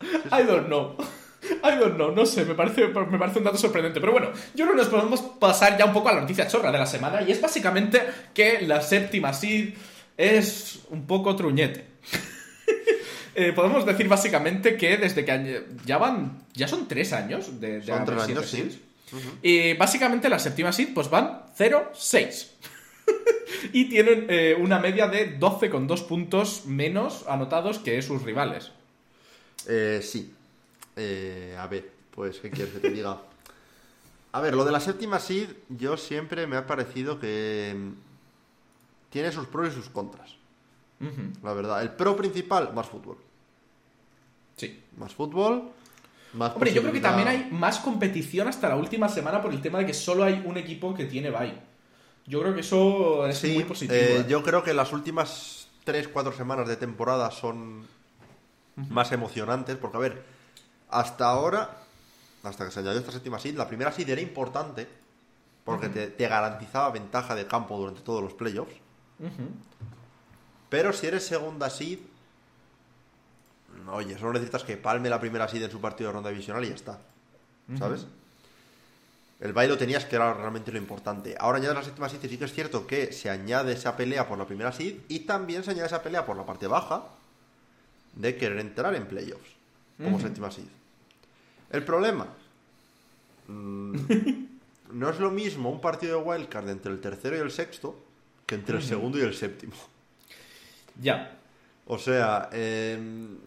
I 0.00 0.42
don't 0.46 0.66
know. 0.66 0.96
I 1.42 1.78
don't 1.78 1.94
know, 1.94 2.12
no 2.12 2.24
sé, 2.24 2.44
me 2.44 2.54
parece, 2.54 2.88
me 2.88 3.18
parece 3.18 3.38
un 3.38 3.44
dato 3.44 3.58
sorprendente. 3.58 4.00
Pero 4.00 4.12
bueno, 4.12 4.28
yo 4.54 4.64
creo 4.64 4.70
que 4.70 4.82
nos 4.82 4.88
podemos 4.88 5.20
pasar 5.20 5.76
ya 5.76 5.84
un 5.84 5.92
poco 5.92 6.08
a 6.08 6.14
la 6.14 6.20
noticia 6.20 6.46
chorra 6.46 6.70
de 6.70 6.78
la 6.78 6.86
semana 6.86 7.22
y 7.22 7.32
es 7.32 7.40
básicamente 7.40 8.00
que 8.32 8.60
la 8.62 8.80
séptima 8.80 9.32
seed 9.32 9.74
es 10.16 10.80
un 10.90 11.06
poco 11.06 11.34
truñete. 11.36 11.86
Eh, 13.34 13.54
podemos 13.54 13.86
decir 13.86 14.08
básicamente 14.08 14.76
que 14.76 14.98
desde 14.98 15.24
que 15.24 15.64
ya 15.86 15.96
van, 15.96 16.42
ya 16.52 16.68
son 16.68 16.86
tres 16.86 17.14
años 17.14 17.62
de, 17.62 17.80
de 17.80 17.86
Son 17.86 18.04
tres 18.04 18.22
años, 18.24 18.44
sí. 18.44 18.78
Y 19.42 19.72
básicamente 19.72 20.28
la 20.28 20.38
séptima 20.38 20.70
seed 20.70 20.88
pues 20.94 21.08
van 21.08 21.46
0-6. 21.58 22.46
y 23.72 23.88
tienen 23.88 24.26
eh, 24.28 24.56
una 24.58 24.78
media 24.78 25.08
de 25.08 25.38
12,2 25.38 26.06
puntos 26.06 26.66
menos 26.66 27.24
anotados 27.28 27.78
que 27.78 28.00
sus 28.02 28.22
rivales. 28.22 28.72
Eh, 29.68 30.00
sí. 30.02 30.34
Eh, 30.96 31.56
a 31.58 31.66
ver, 31.66 31.90
pues, 32.10 32.38
¿qué 32.38 32.50
quieres 32.50 32.74
que 32.74 32.80
te 32.80 32.90
diga? 32.90 33.18
A 34.32 34.40
ver, 34.40 34.54
lo 34.54 34.64
de 34.64 34.72
la 34.72 34.80
séptima 34.80 35.18
seed, 35.18 35.48
yo 35.68 35.96
siempre 35.96 36.46
me 36.46 36.56
ha 36.56 36.66
parecido 36.66 37.20
que 37.20 37.74
mm, 37.76 37.92
tiene 39.10 39.30
sus 39.30 39.46
pros 39.46 39.68
y 39.68 39.74
sus 39.74 39.88
contras. 39.88 40.36
La 41.42 41.52
verdad. 41.52 41.82
El 41.82 41.90
pro 41.90 42.14
principal, 42.14 42.72
más 42.74 42.86
fútbol. 42.86 43.16
Sí. 44.56 44.80
Más 44.96 45.12
fútbol, 45.12 45.72
más 46.34 46.52
Hombre, 46.52 46.72
yo 46.72 46.80
creo 46.80 46.92
que 46.92 47.00
también 47.00 47.26
hay 47.26 47.48
más 47.50 47.78
competición 47.80 48.46
hasta 48.46 48.68
la 48.68 48.76
última 48.76 49.08
semana 49.08 49.42
por 49.42 49.52
el 49.52 49.60
tema 49.60 49.78
de 49.78 49.86
que 49.86 49.94
solo 49.94 50.22
hay 50.22 50.42
un 50.44 50.56
equipo 50.56 50.94
que 50.94 51.06
tiene 51.06 51.30
bye. 51.30 51.71
Yo 52.26 52.40
creo 52.40 52.54
que 52.54 52.60
eso 52.60 53.26
es 53.26 53.38
Sí, 53.38 53.54
muy 53.54 53.64
positivo. 53.64 53.98
eh, 53.98 54.20
¿eh? 54.20 54.26
yo 54.28 54.42
creo 54.42 54.62
que 54.62 54.72
las 54.74 54.92
últimas 54.92 55.68
3-4 55.84 56.32
semanas 56.36 56.68
de 56.68 56.76
temporada 56.76 57.30
son 57.30 57.86
más 58.76 59.12
emocionantes, 59.12 59.76
porque 59.76 59.96
a 59.96 60.00
ver, 60.00 60.24
hasta 60.88 61.26
ahora, 61.28 61.78
hasta 62.42 62.64
que 62.64 62.70
se 62.70 62.80
añadió 62.80 63.00
esta 63.00 63.12
séptima 63.12 63.38
seed, 63.38 63.56
la 63.56 63.66
primera 63.68 63.92
seed 63.92 64.08
era 64.08 64.20
importante, 64.20 64.88
porque 65.64 65.88
te, 65.88 66.08
te 66.08 66.28
garantizaba 66.28 66.90
ventaja 66.90 67.34
de 67.34 67.46
campo 67.46 67.76
durante 67.78 68.00
todos 68.02 68.22
los 68.22 68.32
playoffs, 68.34 68.74
pero 70.70 70.92
si 70.92 71.06
eres 71.06 71.26
segunda 71.26 71.68
seed, 71.70 71.98
oye, 73.90 74.18
solo 74.18 74.32
necesitas 74.34 74.64
que 74.64 74.76
palme 74.76 75.08
la 75.10 75.20
primera 75.20 75.48
seed 75.48 75.62
en 75.64 75.70
su 75.70 75.80
partido 75.80 76.08
de 76.10 76.14
ronda 76.14 76.30
divisional 76.30 76.64
y 76.64 76.68
ya 76.68 76.74
está, 76.74 76.98
¿sabes? 77.78 78.06
El 79.42 79.52
baile 79.52 79.72
lo 79.72 79.78
tenías 79.78 80.04
que 80.04 80.14
era 80.14 80.32
realmente 80.34 80.70
lo 80.70 80.78
importante. 80.78 81.34
Ahora 81.36 81.58
añades 81.58 81.74
la 81.74 81.82
séptima 81.82 82.08
seed 82.08 82.22
y 82.22 82.28
sí 82.28 82.38
que 82.38 82.44
es 82.44 82.52
cierto 82.52 82.86
que 82.86 83.12
se 83.12 83.28
añade 83.28 83.72
esa 83.72 83.96
pelea 83.96 84.28
por 84.28 84.38
la 84.38 84.46
primera 84.46 84.70
seed 84.70 85.00
y 85.08 85.20
también 85.20 85.64
se 85.64 85.72
añade 85.72 85.88
esa 85.88 86.00
pelea 86.00 86.24
por 86.24 86.36
la 86.36 86.46
parte 86.46 86.68
baja 86.68 87.08
de 88.14 88.36
querer 88.36 88.60
entrar 88.60 88.94
en 88.94 89.04
playoffs 89.04 89.50
como 89.98 90.20
séptima 90.20 90.52
seed. 90.52 90.68
El 91.70 91.84
problema 91.84 92.28
mm, 93.48 93.96
no 94.92 95.10
es 95.10 95.18
lo 95.18 95.32
mismo 95.32 95.70
un 95.70 95.80
partido 95.80 96.18
de 96.18 96.22
wildcard 96.22 96.68
entre 96.68 96.92
el 96.92 97.00
tercero 97.00 97.36
y 97.36 97.40
el 97.40 97.50
sexto 97.50 97.98
que 98.46 98.54
entre 98.54 98.76
el 98.76 98.82
segundo 98.84 99.18
y 99.18 99.22
el 99.22 99.34
séptimo. 99.34 99.74
Ya. 101.00 101.36
O 101.88 101.98
sea, 101.98 102.48
em, 102.52 103.38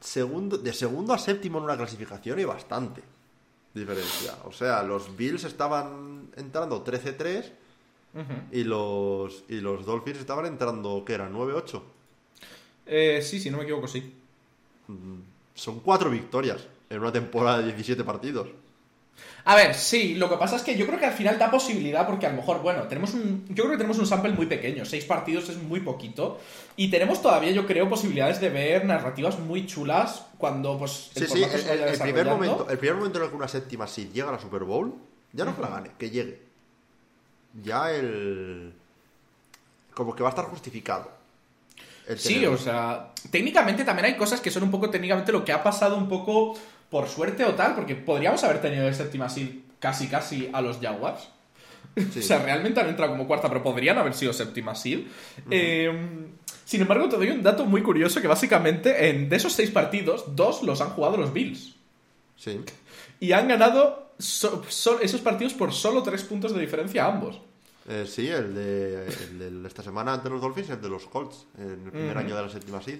segundo, 0.00 0.58
de 0.58 0.72
segundo 0.72 1.12
a 1.12 1.18
séptimo 1.18 1.58
en 1.58 1.64
una 1.64 1.76
clasificación 1.76 2.40
hay 2.40 2.44
bastante 2.44 3.15
diferencia. 3.80 4.34
O 4.44 4.52
sea, 4.52 4.82
los 4.82 5.16
Bills 5.16 5.44
estaban 5.44 6.30
entrando 6.36 6.84
13-3 6.84 7.44
Ujú. 8.14 8.24
y 8.52 8.64
los, 8.64 9.44
y 9.48 9.60
los 9.60 9.84
Dolphins 9.84 10.18
estaban 10.18 10.46
entrando, 10.46 11.04
¿qué 11.06 11.14
era? 11.14 11.28
9-8. 11.30 11.82
Eh, 12.86 13.20
sí, 13.22 13.40
si 13.40 13.50
no 13.50 13.58
me 13.58 13.64
equivoco, 13.64 13.88
sí. 13.88 14.12
Son 15.54 15.80
cuatro 15.80 16.10
victorias 16.10 16.66
en 16.88 17.00
una 17.00 17.12
temporada 17.12 17.58
de 17.58 17.64
17 17.66 18.04
partidos. 18.04 18.48
A 19.44 19.54
ver, 19.54 19.74
sí, 19.74 20.14
lo 20.16 20.28
que 20.28 20.36
pasa 20.36 20.56
es 20.56 20.62
que 20.62 20.76
yo 20.76 20.86
creo 20.86 20.98
que 20.98 21.06
al 21.06 21.12
final 21.12 21.38
da 21.38 21.50
posibilidad 21.50 22.06
porque 22.06 22.26
a 22.26 22.30
lo 22.30 22.36
mejor, 22.36 22.62
bueno, 22.62 22.82
tenemos 22.88 23.14
un, 23.14 23.44
yo 23.48 23.64
creo 23.64 23.70
que 23.70 23.76
tenemos 23.76 23.98
un 23.98 24.06
sample 24.06 24.32
muy 24.32 24.46
pequeño, 24.46 24.84
seis 24.84 25.04
partidos 25.04 25.48
es 25.48 25.56
muy 25.62 25.80
poquito 25.80 26.40
y 26.76 26.90
tenemos 26.90 27.22
todavía, 27.22 27.52
yo 27.52 27.66
creo, 27.66 27.88
posibilidades 27.88 28.40
de 28.40 28.48
ver 28.50 28.84
narrativas 28.84 29.38
muy 29.38 29.64
chulas 29.66 30.26
cuando, 30.38 30.76
pues, 30.78 31.10
Sí, 31.14 31.20
sí, 31.20 31.26
formato 31.26 31.56
el, 31.56 31.68
el- 31.80 31.88
el 31.88 31.98
primer 31.98 32.26
momento, 32.26 32.66
el 32.68 32.78
primer 32.78 32.96
momento 32.96 33.18
en 33.18 33.24
el 33.24 33.30
que 33.30 33.36
una 33.36 33.48
séptima 33.48 33.86
seed 33.86 34.08
llega 34.12 34.28
a 34.28 34.32
la 34.32 34.38
Super 34.40 34.64
Bowl, 34.64 34.94
ya 35.32 35.44
no 35.44 35.54
que 35.54 35.62
la 35.62 35.68
gane, 35.68 35.90
que 35.98 36.10
llegue. 36.10 36.42
Ya 37.62 37.92
el... 37.92 38.72
Como 39.94 40.14
que 40.14 40.22
va 40.22 40.28
a 40.28 40.30
estar 40.30 40.44
justificado. 40.46 41.10
el 42.06 42.18
Sí, 42.18 42.44
o 42.44 42.58
sea, 42.58 43.12
técnicamente 43.30 43.84
también 43.84 44.06
hay 44.06 44.16
cosas 44.16 44.40
que 44.40 44.50
son 44.50 44.62
un 44.64 44.70
poco 44.70 44.90
técnicamente 44.90 45.32
lo 45.32 45.44
que 45.44 45.52
ha 45.52 45.62
pasado 45.62 45.96
un 45.96 46.08
poco 46.08 46.54
por 46.90 47.08
suerte 47.08 47.44
o 47.44 47.54
tal, 47.54 47.74
porque 47.74 47.94
podríamos 47.96 48.42
haber 48.44 48.60
tenido 48.60 48.84
de 48.86 48.94
séptima 48.94 49.28
seed 49.28 49.48
casi 49.78 50.06
casi 50.08 50.48
a 50.52 50.60
los 50.60 50.78
Jaguars. 50.78 51.22
Sí. 51.22 51.30
O 52.18 52.22
sea, 52.22 52.38
realmente 52.42 52.78
han 52.80 52.88
entrado 52.88 53.12
como 53.12 53.26
cuarta, 53.26 53.48
pero 53.48 53.62
podrían 53.62 53.96
haber 53.98 54.12
sido 54.14 54.32
séptima 54.32 54.74
seed. 54.74 55.00
Eh, 55.50 55.90
sin 56.64 56.80
embargo, 56.82 57.08
te 57.08 57.16
doy 57.16 57.30
un 57.30 57.42
dato 57.42 57.64
muy 57.64 57.82
curioso 57.82 58.20
que 58.20 58.28
básicamente 58.28 59.08
en, 59.08 59.28
de 59.28 59.36
esos 59.36 59.52
seis 59.54 59.70
partidos, 59.70 60.24
dos 60.36 60.62
los 60.62 60.80
han 60.80 60.90
jugado 60.90 61.16
los 61.16 61.32
Bills. 61.32 61.74
Sí. 62.36 62.60
Y 63.20 63.32
han 63.32 63.48
ganado 63.48 64.12
so- 64.18 64.62
so- 64.68 65.00
esos 65.00 65.20
partidos 65.22 65.54
por 65.54 65.72
solo 65.72 66.02
tres 66.02 66.22
puntos 66.24 66.54
de 66.54 66.60
diferencia 66.60 67.04
a 67.06 67.08
ambos. 67.12 67.40
Eh, 67.88 68.04
sí, 68.06 68.26
el 68.28 68.54
de, 68.54 69.06
el 69.06 69.62
de 69.62 69.68
esta 69.68 69.82
semana 69.82 70.12
ante 70.14 70.28
los 70.28 70.40
Dolphins, 70.42 70.70
el 70.70 70.80
de 70.82 70.88
los 70.88 71.06
Colts, 71.06 71.46
en 71.56 71.70
el 71.86 71.90
primer 71.92 72.18
año 72.18 72.34
de 72.36 72.42
la 72.42 72.48
séptima 72.50 72.82
seed. 72.82 72.98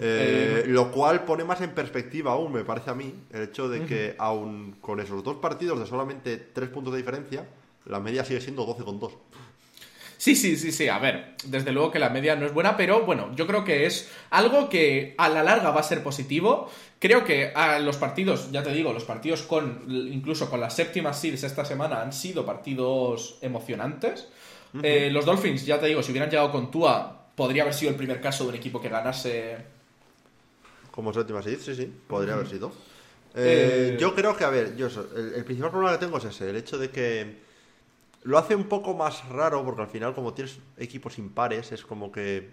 Eh, 0.00 0.64
lo 0.66 0.92
cual 0.92 1.24
pone 1.24 1.44
más 1.44 1.60
en 1.60 1.70
perspectiva 1.70 2.32
aún, 2.32 2.52
me 2.52 2.64
parece 2.64 2.90
a 2.90 2.94
mí, 2.94 3.12
el 3.32 3.42
hecho 3.42 3.68
de 3.68 3.84
que 3.84 4.14
aún 4.18 4.76
con 4.80 5.00
esos 5.00 5.24
dos 5.24 5.36
partidos 5.38 5.80
de 5.80 5.86
solamente 5.86 6.36
tres 6.36 6.68
puntos 6.68 6.92
de 6.92 6.98
diferencia, 6.98 7.46
la 7.86 8.00
media 8.00 8.24
sigue 8.24 8.40
siendo 8.40 8.64
12 8.64 8.84
con 8.84 9.00
2. 9.00 9.12
Sí, 10.18 10.34
sí, 10.34 10.56
sí, 10.56 10.72
sí. 10.72 10.88
A 10.88 10.98
ver, 10.98 11.36
desde 11.44 11.72
luego 11.72 11.92
que 11.92 12.00
la 12.00 12.10
media 12.10 12.34
no 12.34 12.44
es 12.44 12.52
buena, 12.52 12.76
pero 12.76 13.06
bueno, 13.06 13.30
yo 13.36 13.46
creo 13.46 13.64
que 13.64 13.86
es 13.86 14.10
algo 14.30 14.68
que 14.68 15.14
a 15.16 15.28
la 15.28 15.44
larga 15.44 15.70
va 15.70 15.80
a 15.80 15.84
ser 15.84 16.02
positivo. 16.02 16.68
Creo 16.98 17.24
que 17.24 17.52
a 17.54 17.78
los 17.78 17.96
partidos, 17.96 18.50
ya 18.50 18.64
te 18.64 18.72
digo, 18.72 18.92
los 18.92 19.04
partidos 19.04 19.42
con, 19.42 19.84
incluso 19.88 20.50
con 20.50 20.60
las 20.60 20.74
séptimas 20.74 21.20
seeds 21.20 21.44
esta 21.44 21.64
semana 21.64 22.02
han 22.02 22.12
sido 22.12 22.44
partidos 22.44 23.38
emocionantes. 23.42 24.28
Eh, 24.82 25.08
los 25.10 25.24
Dolphins, 25.24 25.64
ya 25.64 25.78
te 25.78 25.86
digo, 25.86 26.02
si 26.02 26.10
hubieran 26.10 26.28
llegado 26.28 26.50
con 26.50 26.70
Tua, 26.70 27.28
podría 27.36 27.62
haber 27.62 27.74
sido 27.74 27.92
el 27.92 27.96
primer 27.96 28.20
caso 28.20 28.42
de 28.44 28.50
un 28.50 28.56
equipo 28.56 28.80
que 28.80 28.88
ganase. 28.88 29.77
Como 30.98 31.12
séptima 31.16 31.42
seed, 31.46 31.60
sí, 31.66 31.72
sí, 31.80 31.86
podría 32.12 32.34
haber 32.34 32.48
sido. 32.48 32.68
Eh, 33.34 33.94
Eh, 33.94 33.96
Yo 34.00 34.14
creo 34.18 34.36
que, 34.36 34.44
a 34.44 34.50
ver, 34.50 34.76
yo 34.76 34.86
eso, 34.88 35.02
el, 35.14 35.34
el 35.38 35.44
principal 35.44 35.70
problema 35.70 35.92
que 35.96 36.04
tengo 36.04 36.18
es 36.18 36.24
ese, 36.32 36.50
el 36.50 36.56
hecho 36.56 36.76
de 36.78 36.90
que 36.90 37.38
lo 38.24 38.38
hace 38.38 38.54
un 38.56 38.68
poco 38.74 38.94
más 38.94 39.28
raro, 39.28 39.64
porque 39.64 39.82
al 39.82 39.88
final, 39.88 40.14
como 40.14 40.34
tienes 40.34 40.58
equipos 40.78 41.18
impares, 41.18 41.72
es 41.72 41.82
como 41.84 42.12
que 42.12 42.50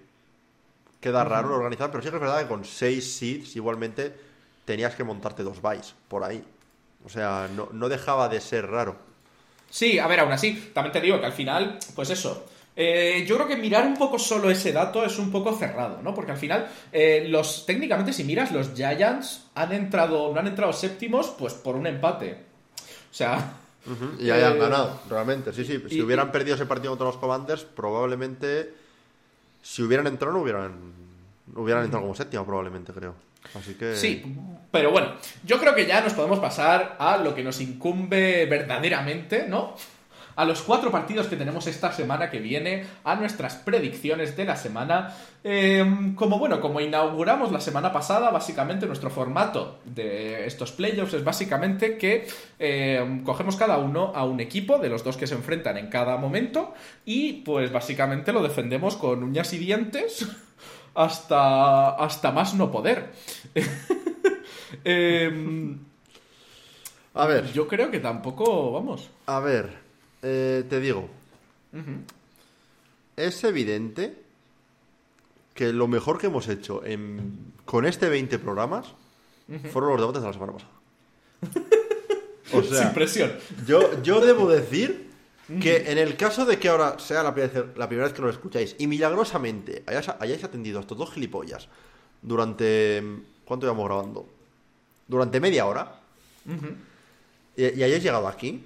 queda 1.01 1.23
raro 1.23 1.53
organizar, 1.55 1.91
pero 1.91 2.01
sí 2.03 2.09
que 2.09 2.15
es 2.15 2.21
verdad 2.21 2.41
que 2.41 2.47
con 2.47 2.65
seis 2.65 3.15
seeds 3.17 3.55
igualmente 3.55 4.15
tenías 4.65 4.95
que 4.95 5.03
montarte 5.03 5.43
dos 5.43 5.61
buys 5.61 5.95
por 6.07 6.23
ahí. 6.23 6.43
O 7.05 7.09
sea, 7.09 7.49
no, 7.51 7.69
no 7.71 7.89
dejaba 7.89 8.29
de 8.29 8.41
ser 8.41 8.67
raro. 8.67 8.95
Sí, 9.69 9.99
a 9.99 10.07
ver, 10.07 10.19
aún 10.21 10.31
así, 10.31 10.71
también 10.73 10.93
te 10.93 11.01
digo 11.01 11.19
que 11.19 11.25
al 11.25 11.33
final, 11.33 11.79
pues 11.95 12.09
eso. 12.09 12.45
Eh, 12.75 13.23
yo 13.27 13.35
creo 13.35 13.47
que 13.47 13.55
mirar 13.57 13.85
un 13.87 13.95
poco 13.95 14.19
solo 14.19 14.49
ese 14.49 14.71
dato 14.71 15.03
es 15.05 15.17
un 15.17 15.31
poco 15.31 15.53
cerrado, 15.55 16.01
¿no? 16.01 16.13
Porque 16.13 16.31
al 16.31 16.37
final, 16.37 16.67
eh, 16.91 17.25
los 17.29 17.65
técnicamente, 17.65 18.11
si 18.13 18.23
miras, 18.23 18.51
los 18.51 18.73
Giants 18.73 19.45
han 19.55 19.71
entrado, 19.73 20.33
no 20.33 20.39
han 20.39 20.47
entrado 20.47 20.73
séptimos, 20.73 21.27
pues 21.37 21.53
por 21.53 21.75
un 21.75 21.87
empate. 21.87 22.37
O 23.11 23.13
sea, 23.13 23.53
Y 24.19 24.31
hayan 24.31 24.55
Eh, 24.55 24.59
ganado, 24.59 24.99
realmente. 25.09 25.53
Sí, 25.53 25.63
sí. 25.63 25.81
Si 25.89 25.97
y- 25.97 26.01
hubieran 26.01 26.31
perdido 26.31 26.55
ese 26.55 26.65
partido 26.65 26.91
contra 26.91 27.05
los 27.07 27.17
Commanders, 27.17 27.63
probablemente 27.63 28.73
si 29.61 29.83
hubieran 29.83 30.07
entrado 30.07 30.33
no 30.33 30.41
hubieran 30.41 31.05
Hubieran 31.55 31.83
entrado 31.83 32.01
como 32.03 32.15
séptima 32.15 32.43
probablemente, 32.43 32.91
creo. 32.91 33.13
Así 33.53 33.75
que... 33.75 33.95
Sí, 33.95 34.23
pero 34.71 34.89
bueno, 34.89 35.13
yo 35.43 35.59
creo 35.59 35.75
que 35.75 35.85
ya 35.85 36.01
nos 36.01 36.13
podemos 36.13 36.39
pasar 36.39 36.95
a 36.97 37.17
lo 37.17 37.35
que 37.35 37.43
nos 37.43 37.61
incumbe 37.61 38.47
verdaderamente, 38.47 39.45
¿no? 39.47 39.75
A 40.35 40.45
los 40.45 40.61
cuatro 40.61 40.91
partidos 40.91 41.27
que 41.27 41.35
tenemos 41.37 41.67
esta 41.67 41.91
semana 41.93 42.29
que 42.29 42.39
viene, 42.39 42.85
a 43.03 43.15
nuestras 43.15 43.55
predicciones 43.55 44.35
de 44.35 44.45
la 44.45 44.55
semana. 44.55 45.15
Em, 45.43 46.15
como 46.15 46.37
bueno, 46.39 46.59
como 46.59 46.81
inauguramos 46.81 47.51
la 47.51 47.61
semana 47.61 47.93
pasada, 47.93 48.31
básicamente 48.31 48.85
nuestro 48.87 49.09
formato 49.09 49.79
de 49.85 50.45
estos 50.45 50.71
playoffs 50.71 51.13
es 51.13 51.23
básicamente 51.23 51.97
que 51.97 52.27
em, 52.59 53.23
cogemos 53.23 53.55
cada 53.55 53.77
uno 53.77 54.11
a 54.15 54.25
un 54.25 54.39
equipo 54.39 54.77
de 54.79 54.89
los 54.89 55.03
dos 55.03 55.17
que 55.17 55.27
se 55.27 55.35
enfrentan 55.35 55.77
en 55.77 55.87
cada 55.87 56.17
momento 56.17 56.73
y 57.05 57.33
pues 57.43 57.71
básicamente 57.71 58.33
lo 58.33 58.41
defendemos 58.43 58.95
con 58.97 59.23
uñas 59.23 59.53
y 59.53 59.57
dientes 59.59 60.27
hasta, 60.95 61.89
hasta 61.91 62.31
más 62.31 62.53
no 62.55 62.71
poder. 62.71 63.11
Em, 64.83 65.79
A 67.13 67.25
ver, 67.27 67.51
yo 67.53 67.67
creo 67.67 67.89
que 67.91 67.99
tampoco, 67.99 68.71
vamos. 68.73 69.09
a 69.27 69.39
ver, 69.39 69.84
eh, 70.25 70.63
te 70.69 70.79
digo, 70.79 71.07
es 73.15 73.43
evidente 73.43 74.17
que 75.53 75.71
lo 75.71 75.87
mejor 75.87 76.17
que 76.17 76.27
hemos 76.27 76.47
hecho 76.47 76.83
en- 76.85 77.53
con 77.65 77.85
este 77.85 78.09
20 78.09 78.39
programas 78.39 78.87
fueron 79.71 79.91
los 79.91 79.99
debates 80.01 80.21
de 80.21 80.27
la 80.27 80.33
semana 80.33 80.53
pasada. 80.53 80.71
O 82.53 82.61
sea, 82.61 82.83
Sin 82.83 82.93
presión. 82.93 83.31
Yo, 83.65 84.01
yo 84.03 84.21
debo 84.21 84.47
decir 84.47 85.09
que 85.61 85.91
en 85.91 85.97
el 85.97 86.15
caso 86.15 86.45
de 86.45 86.59
que 86.59 86.69
ahora 86.69 86.97
sea 86.99 87.23
la 87.23 87.33
primera, 87.33 87.61
vez- 87.61 87.75
la 87.77 87.87
primera 87.87 88.07
vez 88.07 88.15
que 88.15 88.21
nos 88.21 88.31
escucháis 88.35 88.75
y 88.77 88.85
milagrosamente 88.87 89.83
hayáis, 89.87 90.09
hayáis 90.19 90.43
atendido 90.43 90.77
a 90.77 90.81
estos 90.81 90.97
dos 90.97 91.11
gilipollas 91.11 91.67
durante... 92.21 93.03
¿Cuánto 93.45 93.65
llevamos 93.65 93.85
grabando? 93.87 94.29
Durante 95.07 95.39
media 95.39 95.65
hora 95.65 95.99
y, 97.57 97.63
y 97.63 97.83
hayáis 97.83 98.03
llegado 98.03 98.27
aquí 98.27 98.63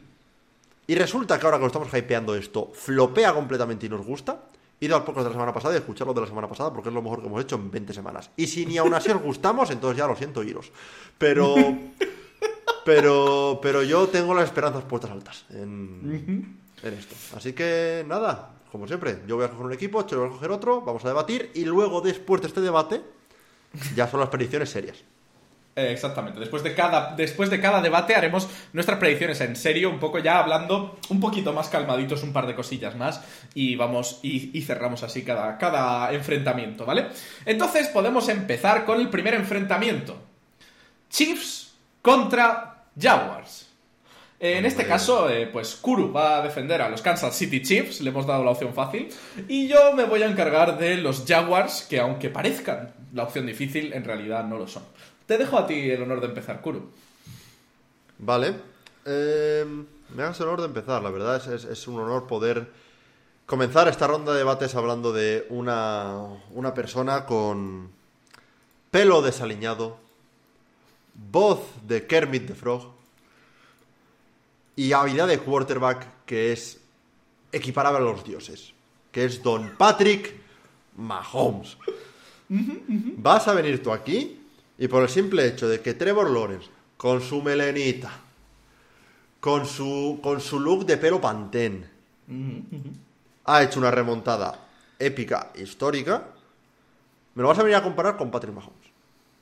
y 0.90 0.96
resulta 0.96 1.40
que 1.40 1.46
ahora 1.46 1.58
que 1.58 1.62
lo 1.62 1.68
estamos 1.68 1.94
hypeando 1.94 2.34
esto 2.34 2.72
flopea 2.74 3.32
completamente 3.32 3.86
y 3.86 3.90
nos 3.90 4.04
gusta, 4.04 4.46
id 4.80 4.92
al 4.92 5.04
podcast 5.04 5.26
de 5.26 5.30
la 5.30 5.34
semana 5.34 5.54
pasada 5.54 5.76
y 5.76 5.78
escuchad 5.78 6.08
lo 6.08 6.16
de 6.16 6.22
la 6.22 6.28
semana 6.28 6.50
pasada 6.50 6.74
porque 6.74 6.90
es 6.90 6.96
lo 6.96 7.04
mejor 7.04 7.22
que 7.22 7.28
hemos 7.28 7.44
hecho 7.44 7.58
en 7.58 7.70
20 7.70 7.94
semanas. 7.94 8.32
Y 8.36 8.48
si 8.48 8.66
ni 8.66 8.80
aún 8.80 8.96
así 8.96 9.12
os 9.12 9.22
gustamos, 9.22 9.70
entonces 9.70 10.00
ya 10.00 10.08
lo 10.08 10.16
siento, 10.16 10.42
iros. 10.44 10.72
Pero... 11.18 11.56
Pero, 12.86 13.60
pero 13.62 13.84
yo 13.84 14.08
tengo 14.08 14.34
las 14.34 14.46
esperanzas 14.46 14.84
puestas 14.84 15.12
altas 15.12 15.46
en, 15.52 16.58
en 16.82 16.94
esto. 16.94 17.14
Así 17.36 17.54
que 17.54 18.04
nada, 18.08 18.54
como 18.72 18.88
siempre, 18.88 19.22
yo 19.28 19.36
voy 19.36 19.46
a 19.46 19.50
coger 19.50 19.66
un 19.66 19.74
equipo, 19.74 20.02
Chelo 20.04 20.22
voy 20.22 20.30
a 20.30 20.34
coger 20.34 20.50
otro, 20.50 20.82
vamos 20.82 21.04
a 21.06 21.10
debatir 21.10 21.52
y 21.54 21.66
luego 21.66 22.02
después 22.02 22.42
de 22.42 22.48
este 22.48 22.62
debate 22.62 23.02
ya 23.96 24.08
son 24.08 24.22
las 24.22 24.30
predicciones 24.30 24.72
serias. 24.72 25.04
Eh, 25.76 25.92
Exactamente. 25.92 26.40
Después 26.40 26.64
de, 26.64 26.74
cada, 26.74 27.16
después 27.16 27.50
de 27.50 27.60
cada 27.60 27.82
debate 27.82 28.16
haremos 28.16 28.48
nuestras 28.74 29.00
predicciones 29.00 29.40
en 29.42 29.56
serio, 29.56 29.90
un 29.90 30.00
poco 30.00 30.20
ya 30.20 30.40
hablando 30.40 30.98
un 31.10 31.20
poquito 31.20 31.54
más 31.54 31.70
calmaditos, 31.70 32.24
un 32.24 32.34
par 32.34 32.48
de 32.48 32.56
cosillas 32.56 32.96
más, 32.96 33.22
y 33.54 33.76
vamos 33.76 34.20
y, 34.22 34.58
y 34.58 34.62
cerramos 34.62 35.04
así 35.04 35.24
cada, 35.24 35.58
cada 35.58 36.12
enfrentamiento, 36.14 36.86
¿vale? 36.86 37.08
Entonces 37.46 37.88
podemos 37.88 38.28
empezar 38.30 38.86
con 38.86 39.00
el 39.00 39.10
primer 39.10 39.34
enfrentamiento. 39.36 40.18
Chiefs 41.10 41.74
contra 42.02 42.86
Jaguars. 43.00 43.68
En 44.42 44.66
este 44.66 44.86
caso, 44.86 45.30
eh, 45.30 45.48
pues 45.48 45.76
Kuru 45.76 46.14
va 46.14 46.38
a 46.38 46.42
defender 46.42 46.82
a 46.82 46.88
los 46.88 47.02
Kansas 47.02 47.36
City 47.36 47.62
Chiefs, 47.62 48.00
le 48.00 48.10
hemos 48.10 48.26
dado 48.26 48.42
la 48.46 48.52
opción 48.52 48.74
fácil, 48.74 49.10
y 49.50 49.68
yo 49.68 49.94
me 49.94 50.06
voy 50.06 50.24
a 50.24 50.28
encargar 50.28 50.78
de 50.78 50.96
los 50.96 51.26
Jaguars, 51.28 51.86
que 51.90 52.00
aunque 52.00 52.30
parezcan 52.30 52.94
la 53.14 53.24
opción 53.24 53.46
difícil, 53.46 53.92
en 53.92 54.06
realidad 54.06 54.46
no 54.46 54.58
lo 54.58 54.66
son. 54.66 54.84
Te 55.30 55.38
dejo 55.38 55.60
a 55.60 55.68
ti 55.68 55.92
el 55.92 56.02
honor 56.02 56.22
de 56.22 56.26
empezar, 56.26 56.60
Kuru. 56.60 56.90
Vale. 58.18 58.56
Eh, 59.06 59.64
me 60.16 60.24
hagas 60.24 60.40
el 60.40 60.48
honor 60.48 60.62
de 60.62 60.66
empezar. 60.66 61.04
La 61.04 61.12
verdad 61.12 61.36
es, 61.38 61.46
es- 61.46 61.66
es 61.66 61.88
un 61.88 62.00
honor 62.00 62.26
poder 62.26 62.72
comenzar 63.46 63.88
esta 63.88 64.08
ronda 64.08 64.32
de 64.32 64.40
debates 64.40 64.74
hablando 64.74 65.14
de 65.14 65.46
una, 65.52 66.16
una 66.56 66.74
persona 66.74 67.28
con 67.28 67.92
pelo 68.90 69.22
desaliñado, 69.22 69.98
voz 71.14 71.60
de 71.88 72.08
Kermit 72.08 72.48
the 72.48 72.56
Frog 72.56 72.88
y 74.76 74.94
habilidad 74.94 75.28
de 75.28 75.38
quarterback 75.38 76.26
que 76.26 76.52
es 76.54 76.80
equiparable 77.52 78.00
a 78.00 78.02
los 78.02 78.24
dioses, 78.24 78.74
que 79.12 79.26
es 79.26 79.44
Don 79.44 79.76
Patrick 79.78 80.34
Mahomes. 80.98 81.78
Vas 82.50 83.48
a 83.48 83.54
venir 83.54 83.84
tú 83.84 83.92
aquí 83.92 84.39
y 84.80 84.88
por 84.88 85.04
el 85.04 85.10
simple 85.10 85.46
hecho 85.46 85.68
de 85.68 85.82
que 85.82 85.94
Trevor 85.94 86.32
Lawrence, 86.32 86.70
con 86.96 87.22
su 87.22 87.42
melenita, 87.42 88.12
con 89.40 89.66
su, 89.66 90.20
con 90.24 90.40
su 90.40 90.60
look 90.60 90.86
de 90.86 90.98
pelo 90.98 91.20
pantén, 91.20 91.86
ha 93.44 93.62
hecho 93.62 93.80
una 93.80 93.92
remontada 93.92 94.68
épica, 94.98 95.52
histórica, 95.56 96.24
me 97.36 97.42
lo 97.44 97.50
vas 97.50 97.60
a 97.60 97.64
venir 97.64 97.76
a 97.76 97.84
comparar 97.84 98.16
con 98.16 98.32
Patrick 98.32 98.54
Mahomes. 98.54 98.90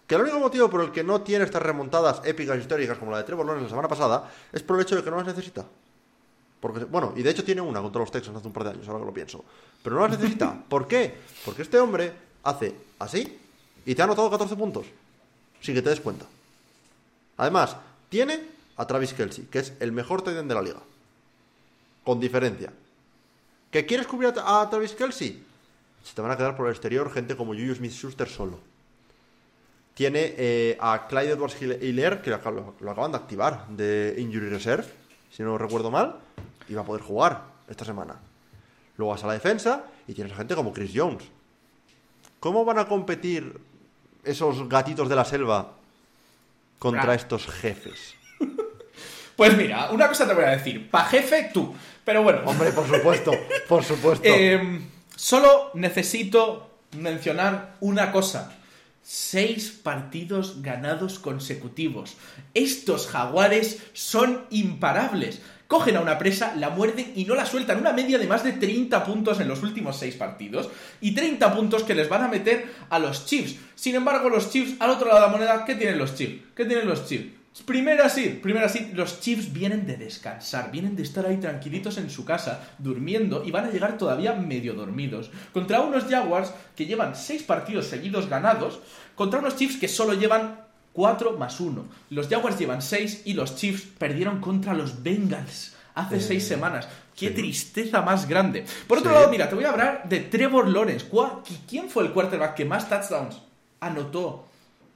Que 0.07 0.15
el 0.15 0.21
único 0.21 0.39
motivo 0.39 0.69
por 0.69 0.81
el 0.81 0.91
que 0.91 1.03
no 1.03 1.21
tiene 1.21 1.45
estas 1.45 1.61
remontadas 1.61 2.21
épicas 2.25 2.57
históricas 2.57 2.97
como 2.97 3.11
la 3.11 3.17
de 3.17 3.23
Trevor 3.23 3.45
Lawrence 3.45 3.65
la 3.65 3.69
semana 3.69 3.87
pasada 3.87 4.31
es 4.51 4.63
por 4.63 4.77
el 4.77 4.83
hecho 4.83 4.95
de 4.95 5.03
que 5.03 5.11
no 5.11 5.17
las 5.17 5.27
necesita. 5.27 5.65
Porque, 6.59 6.85
bueno, 6.85 7.13
y 7.15 7.21
de 7.21 7.29
hecho 7.29 7.43
tiene 7.43 7.61
una 7.61 7.81
contra 7.81 8.01
los 8.01 8.09
Texans 8.09 8.37
hace 8.37 8.47
un 8.47 8.53
par 8.53 8.63
de 8.63 8.69
años, 8.71 8.87
ahora 8.87 9.01
que 9.01 9.05
lo 9.05 9.13
pienso. 9.13 9.45
Pero 9.83 9.97
no 9.97 10.07
las 10.07 10.17
necesita. 10.17 10.63
¿Por 10.69 10.87
qué? 10.87 11.15
Porque 11.45 11.61
este 11.61 11.77
hombre 11.77 12.11
hace 12.43 12.73
así 12.97 13.37
y 13.85 13.93
te 13.93 14.01
ha 14.01 14.05
anotado 14.05 14.31
14 14.31 14.55
puntos. 14.55 14.87
Sin 15.61 15.75
que 15.75 15.81
te 15.81 15.89
des 15.89 15.99
cuenta. 16.01 16.25
Además, 17.37 17.75
tiene 18.09 18.41
a 18.77 18.85
Travis 18.85 19.13
Kelsey, 19.13 19.45
que 19.45 19.59
es 19.59 19.73
el 19.79 19.91
mejor 19.91 20.21
tight 20.21 20.37
de 20.37 20.53
la 20.55 20.61
liga. 20.61 20.79
Con 22.03 22.19
diferencia. 22.19 22.71
¿Que 23.71 23.85
quieres 23.85 24.07
cubrir 24.07 24.33
a, 24.43 24.69
Travis 24.69 24.93
Kelsey? 24.93 25.43
Se 26.03 26.13
te 26.15 26.21
van 26.21 26.31
a 26.31 26.37
quedar 26.37 26.55
por 26.55 26.67
el 26.67 26.71
exterior 26.71 27.11
gente 27.11 27.35
como 27.35 27.53
Juju 27.53 27.75
Smith-Schuster 27.75 28.29
solo. 28.29 28.59
Tiene 29.93 30.35
eh, 30.37 30.77
a 30.79 31.07
Clyde 31.07 31.31
Edwards 31.31 31.59
Hiller, 31.61 32.21
que 32.21 32.29
lo, 32.29 32.37
lo- 32.51 32.75
lo 32.79 32.91
acaban 32.91 33.11
de 33.11 33.17
activar 33.17 33.67
de 33.67 34.15
Injury 34.17 34.49
Reserve, 34.49 34.85
si 35.31 35.43
no 35.43 35.57
recuerdo 35.57 35.89
mal, 35.91 36.15
y 36.69 36.75
va 36.75 36.81
a 36.81 36.85
poder 36.85 37.01
jugar 37.01 37.43
esta 37.67 37.83
semana. 37.83 38.15
Luego 38.95 39.11
vas 39.11 39.23
a 39.23 39.27
la 39.27 39.33
defensa 39.33 39.83
y 40.07 40.13
tienes 40.13 40.33
a 40.33 40.37
gente 40.37 40.55
como 40.55 40.71
Chris 40.71 40.91
Jones. 40.93 41.23
¿Cómo 42.39 42.63
van 42.63 42.77
a 42.79 42.87
competir 42.87 43.59
esos 44.27 44.67
gatitos 44.69 45.09
de 45.09 45.15
la 45.15 45.25
selva 45.25 45.73
contra 46.79 47.03
Bra. 47.03 47.15
estos 47.15 47.47
jefes? 47.47 48.15
Pues 49.35 49.55
mira, 49.55 49.91
una 49.91 50.07
cosa 50.07 50.27
te 50.27 50.33
voy 50.33 50.45
a 50.45 50.49
decir. 50.49 50.89
Pa' 50.89 51.05
jefe, 51.05 51.51
tú. 51.53 51.73
Pero 52.03 52.23
bueno. 52.23 52.41
Hombre, 52.45 52.71
por 52.71 52.87
supuesto, 52.87 53.31
por 53.69 53.83
supuesto. 53.83 54.27
Eh, 54.29 54.81
solo 55.15 55.71
necesito 55.75 56.71
mencionar 56.97 57.75
una 57.79 58.11
cosa. 58.11 58.53
Seis 59.03 59.69
partidos 59.69 60.63
ganados 60.63 61.19
consecutivos. 61.19 62.17
Estos 62.55 63.07
jaguares 63.07 63.79
son 63.93 64.45
imparables. 64.49 65.41
Cogen 65.67 65.97
a 65.97 66.01
una 66.01 66.17
presa, 66.17 66.55
la 66.55 66.69
muerden 66.69 67.11
y 67.15 67.25
no 67.25 67.35
la 67.35 67.45
sueltan. 67.45 67.79
Una 67.79 67.91
media 67.91 68.17
de 68.17 68.27
más 68.27 68.43
de 68.43 68.53
30 68.53 69.03
puntos 69.03 69.39
en 69.39 69.47
los 69.47 69.63
últimos 69.63 69.97
seis 69.97 70.15
partidos. 70.15 70.69
Y 71.01 71.13
30 71.13 71.53
puntos 71.53 71.83
que 71.83 71.95
les 71.95 72.07
van 72.07 72.23
a 72.23 72.29
meter 72.29 72.65
a 72.89 72.99
los 72.99 73.25
Chiefs. 73.25 73.57
Sin 73.75 73.95
embargo, 73.95 74.29
los 74.29 74.49
Chiefs, 74.49 74.75
al 74.79 74.91
otro 74.91 75.07
lado 75.07 75.21
de 75.21 75.25
la 75.27 75.31
moneda, 75.31 75.65
¿qué 75.65 75.75
tienen 75.75 75.97
los 75.97 76.15
Chiefs? 76.15 76.43
¿Qué 76.55 76.65
tienen 76.65 76.87
los 76.87 77.05
Chiefs? 77.05 77.37
Primera 77.65 78.07
sí, 78.07 78.39
primera 78.41 78.69
sí, 78.69 78.91
los 78.93 79.19
Chiefs 79.19 79.51
vienen 79.51 79.87
de 79.87 79.97
descansar, 79.97 80.71
vienen 80.71 80.95
de 80.95 81.01
estar 81.01 81.25
ahí 81.25 81.37
tranquilitos 81.37 81.97
en 81.97 82.09
su 82.09 82.23
casa, 82.23 82.69
durmiendo, 82.77 83.43
y 83.43 83.51
van 83.51 83.65
a 83.65 83.71
llegar 83.71 83.97
todavía 83.97 84.33
medio 84.33 84.73
dormidos. 84.73 85.31
Contra 85.53 85.81
unos 85.81 86.05
Jaguars 86.05 86.53
que 86.75 86.85
llevan 86.85 87.15
seis 87.15 87.43
partidos 87.43 87.87
seguidos 87.87 88.29
ganados, 88.29 88.79
contra 89.15 89.39
unos 89.39 89.55
Chiefs 89.55 89.77
que 89.77 89.87
solo 89.87 90.13
llevan 90.13 90.66
4 90.97 91.37
más 91.37 91.59
1. 91.59 91.85
Los 92.09 92.27
Jaguars 92.27 92.57
llevan 92.57 92.81
6 92.81 93.21
y 93.25 93.33
los 93.33 93.55
Chiefs 93.55 93.83
perdieron 93.99 94.41
contra 94.41 94.73
los 94.73 95.03
Bengals 95.03 95.75
hace 95.93 96.19
6 96.19 96.47
semanas. 96.47 96.87
Qué 97.15 97.27
sí. 97.29 97.35
tristeza 97.35 98.01
más 98.01 98.27
grande. 98.27 98.65
Por 98.87 98.97
otro 98.97 99.11
Sí. 99.11 99.15
lado, 99.15 99.29
mira, 99.29 99.47
te 99.47 99.53
voy 99.53 99.65
a 99.65 99.69
hablar 99.69 100.09
de 100.09 100.21
Trevor 100.21 100.67
Lawrence. 100.67 101.05
¿Cuá- 101.07 101.43
¿Quién 101.69 101.87
fue 101.89 102.03
el 102.03 102.13
quarterback 102.13 102.55
que 102.55 102.65
más 102.65 102.89
touchdowns 102.89 103.37
anotó 103.79 104.47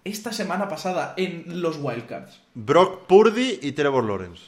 esta 0.03 0.33
semana 0.33 0.67
pasada 0.67 1.13
en 1.17 1.61
los 1.61 1.77
Wildcards? 1.79 2.39
Brock 2.55 3.05
Purdy 3.05 3.59
y 3.61 3.71
Trevor 3.73 4.03
Lawrence. 4.03 4.45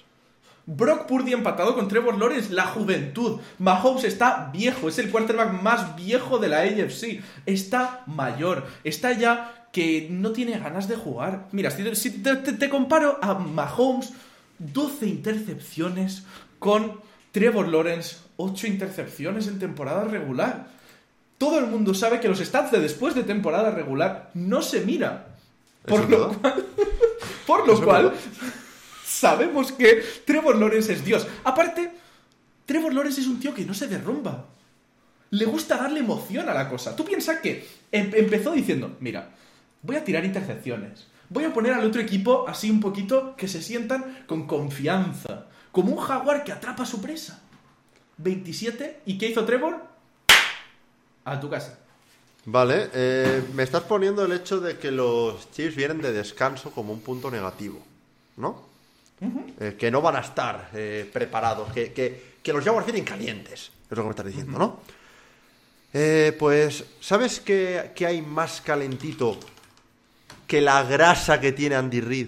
Brock 0.65 1.05
Purdy 1.05 1.33
empatado 1.33 1.75
con 1.75 1.87
Trevor 1.87 2.17
Lawrence, 2.17 2.51
la 2.51 2.65
juventud. 2.65 3.39
Mahomes 3.59 4.05
está 4.05 4.49
viejo, 4.51 4.87
es 4.89 4.97
el 4.97 5.11
quarterback 5.11 5.61
más 5.61 5.95
viejo 5.95 6.39
de 6.39 6.47
la 6.47 6.59
AFC. 6.61 7.21
Está 7.45 8.01
mayor, 8.07 8.65
está 8.83 9.11
ya 9.11 9.62
que 9.73 10.07
no 10.09 10.31
tiene 10.31 10.57
ganas 10.57 10.87
de 10.87 10.95
jugar. 10.95 11.47
Mira, 11.51 11.69
si, 11.71 11.95
si 11.95 12.11
te, 12.21 12.37
te- 12.37 12.53
te 12.53 12.69
comparo 12.69 13.17
a 13.21 13.33
Mahomes, 13.33 14.13
12 14.59 15.07
intercepciones 15.07 16.23
con 16.59 17.01
Trevor 17.33 17.67
Lawrence, 17.67 18.17
8 18.37 18.67
intercepciones 18.67 19.47
en 19.47 19.59
temporada 19.59 20.05
regular. 20.05 20.67
todo 21.37 21.59
el 21.59 21.65
mundo 21.65 21.93
sabe 21.93 22.19
que 22.21 22.29
los 22.29 22.39
stats 22.39 22.71
de 22.71 22.79
después 22.79 23.15
de 23.15 23.23
temporada 23.23 23.71
regular 23.71 24.29
no 24.35 24.61
se 24.61 24.81
miran. 24.81 25.25
Por 25.85 26.09
lo 26.09 26.29
cual, 26.39 26.63
por 27.45 27.67
lo 27.67 27.83
cual 27.83 28.13
sabemos 29.05 29.71
que 29.73 30.01
Trevor 30.25 30.55
Lawrence 30.57 30.93
es 30.93 31.03
Dios. 31.03 31.27
Aparte, 31.43 31.91
Trevor 32.65 32.93
Lawrence 32.93 33.19
es 33.19 33.27
un 33.27 33.39
tío 33.39 33.53
que 33.53 33.65
no 33.65 33.73
se 33.73 33.87
derrumba. 33.87 34.45
Le 35.31 35.43
gusta 35.45 35.75
darle 35.77 35.99
emoción 35.99 36.47
a 36.47 36.53
la 36.53 36.69
cosa. 36.69 36.95
Tú 36.95 37.03
piensas 37.03 37.39
que 37.39 37.67
em- 37.91 38.11
empezó 38.15 38.51
diciendo, 38.53 38.95
mira, 39.01 39.29
voy 39.83 39.95
a 39.97 40.03
tirar 40.03 40.25
intercepciones. 40.25 41.05
Voy 41.29 41.43
a 41.45 41.53
poner 41.53 41.73
al 41.73 41.85
otro 41.85 42.01
equipo 42.01 42.45
así 42.47 42.69
un 42.71 42.79
poquito 42.79 43.35
que 43.35 43.47
se 43.47 43.61
sientan 43.61 44.23
con 44.27 44.45
confianza. 44.47 45.45
Como 45.71 45.91
un 45.93 45.97
jaguar 46.01 46.43
que 46.43 46.51
atrapa 46.51 46.83
a 46.83 46.85
su 46.85 47.01
presa. 47.01 47.41
27. 48.17 49.01
¿Y 49.05 49.17
qué 49.17 49.29
hizo 49.29 49.43
Trevor? 49.45 49.77
A 51.25 51.39
tu 51.39 51.49
casa. 51.49 51.79
Vale, 52.45 52.89
eh, 52.93 53.41
me 53.53 53.63
estás 53.63 53.83
poniendo 53.83 54.25
el 54.25 54.33
hecho 54.33 54.59
de 54.59 54.77
que 54.77 54.91
los 54.91 55.49
Chiefs 55.51 55.75
vienen 55.77 56.01
de 56.01 56.11
descanso 56.11 56.71
como 56.71 56.91
un 56.91 56.99
punto 56.99 57.31
negativo, 57.31 57.81
¿no? 58.37 58.61
Eh, 59.59 59.77
que 59.79 59.89
no 59.89 60.01
van 60.01 60.17
a 60.17 60.19
estar 60.19 60.69
eh, 60.73 61.09
preparados, 61.11 61.71
que, 61.71 61.93
que- 61.93 62.33
que 62.43 62.51
los 62.51 62.61
Jaguars 62.65 62.85
vienen 62.85 63.05
calientes, 63.05 63.71
es 63.89 63.89
lo 63.89 63.95
que 63.95 64.03
me 64.03 64.09
estás 64.09 64.25
diciendo, 64.25 64.59
¿no? 64.59 64.81
Eh, 65.93 66.35
pues, 66.37 66.83
¿sabes 66.99 67.39
qué 67.39 67.93
hay 68.05 68.21
más 68.21 68.59
calentito 68.59 69.39
que 70.47 70.61
la 70.61 70.83
grasa 70.83 71.39
que 71.39 71.51
tiene 71.51 71.75
Andy 71.75 72.01
Reid? 72.01 72.27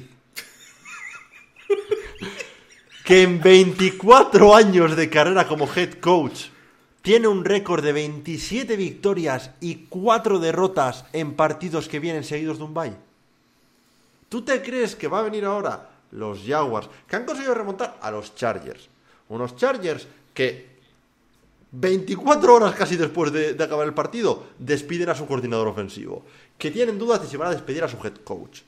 que 3.06 3.22
en 3.22 3.40
24 3.40 4.56
años 4.56 4.96
de 4.96 5.10
carrera 5.12 5.48
como 5.48 5.70
head 5.72 6.00
coach 6.00 6.48
tiene 7.04 7.28
un 7.28 7.46
récord 7.46 7.84
de 7.84 7.94
27 7.94 8.76
victorias 8.76 9.52
y 9.62 9.86
4 9.86 10.40
derrotas 10.40 11.06
en 11.14 11.36
partidos 11.36 11.88
que 11.88 12.00
vienen 12.00 12.24
seguidos 12.24 12.58
de 12.58 12.64
un 12.64 12.74
bye. 12.74 12.96
¿Tú 14.28 14.42
te 14.42 14.60
crees 14.64 14.96
que 14.96 15.08
va 15.08 15.20
a 15.20 15.22
venir 15.22 15.46
ahora 15.46 15.88
los 16.12 16.40
Jaguars, 16.48 16.90
que 17.08 17.16
han 17.16 17.26
conseguido 17.26 17.54
remontar 17.54 18.00
a 18.02 18.10
los 18.10 18.34
Chargers? 18.34 18.90
Unos 19.30 19.56
Chargers 19.56 20.08
que 20.34 20.76
24 21.74 22.56
horas 22.56 22.74
casi 22.74 22.98
después 22.98 23.32
de, 23.32 23.54
de 23.54 23.64
acabar 23.64 23.86
el 23.86 23.94
partido 23.94 24.48
despiden 24.58 25.10
a 25.10 25.16
su 25.16 25.28
coordinador 25.28 25.68
ofensivo, 25.68 26.26
que 26.58 26.72
tienen 26.72 26.98
dudas 26.98 27.22
de 27.22 27.28
si 27.28 27.38
van 27.38 27.50
a 27.50 27.52
despedir 27.52 27.84
a 27.84 27.88
su 27.90 27.98
head 28.04 28.16
coach. 28.24 28.62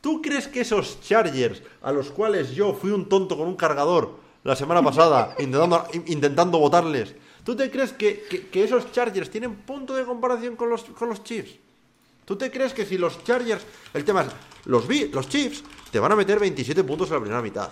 ¿Tú 0.00 0.22
crees 0.22 0.46
que 0.48 0.60
esos 0.60 1.00
Chargers, 1.00 1.62
a 1.82 1.92
los 1.92 2.10
cuales 2.10 2.50
yo 2.52 2.72
fui 2.74 2.90
un 2.90 3.08
tonto 3.08 3.36
con 3.36 3.48
un 3.48 3.56
cargador 3.56 4.16
la 4.44 4.54
semana 4.56 4.82
pasada 4.82 5.34
intentando, 5.38 5.86
intentando 6.06 6.58
votarles, 6.58 7.14
¿tú 7.44 7.56
te 7.56 7.70
crees 7.70 7.92
que, 7.92 8.22
que- 8.30 8.46
que 8.48 8.64
esos 8.64 8.90
Chargers 8.92 9.28
tienen 9.30 9.54
punto 9.56 9.94
de 9.94 10.04
comparación 10.04 10.56
con 10.56 10.70
los, 10.70 10.84
con 10.84 11.08
los 11.08 11.22
Chiefs? 11.24 11.56
¿Tú 12.24 12.36
te 12.36 12.50
crees 12.50 12.72
que 12.74 12.84
si 12.86 12.98
los 12.98 13.24
Chargers, 13.24 13.64
el 13.94 14.04
tema 14.04 14.22
es, 14.22 14.28
los, 14.66 14.84
los 15.12 15.28
Chiefs 15.28 15.64
te 15.90 15.98
van 15.98 16.12
a 16.12 16.16
meter 16.16 16.38
27 16.38 16.84
puntos 16.84 17.08
en 17.08 17.14
la 17.14 17.20
primera 17.20 17.42
mitad? 17.42 17.70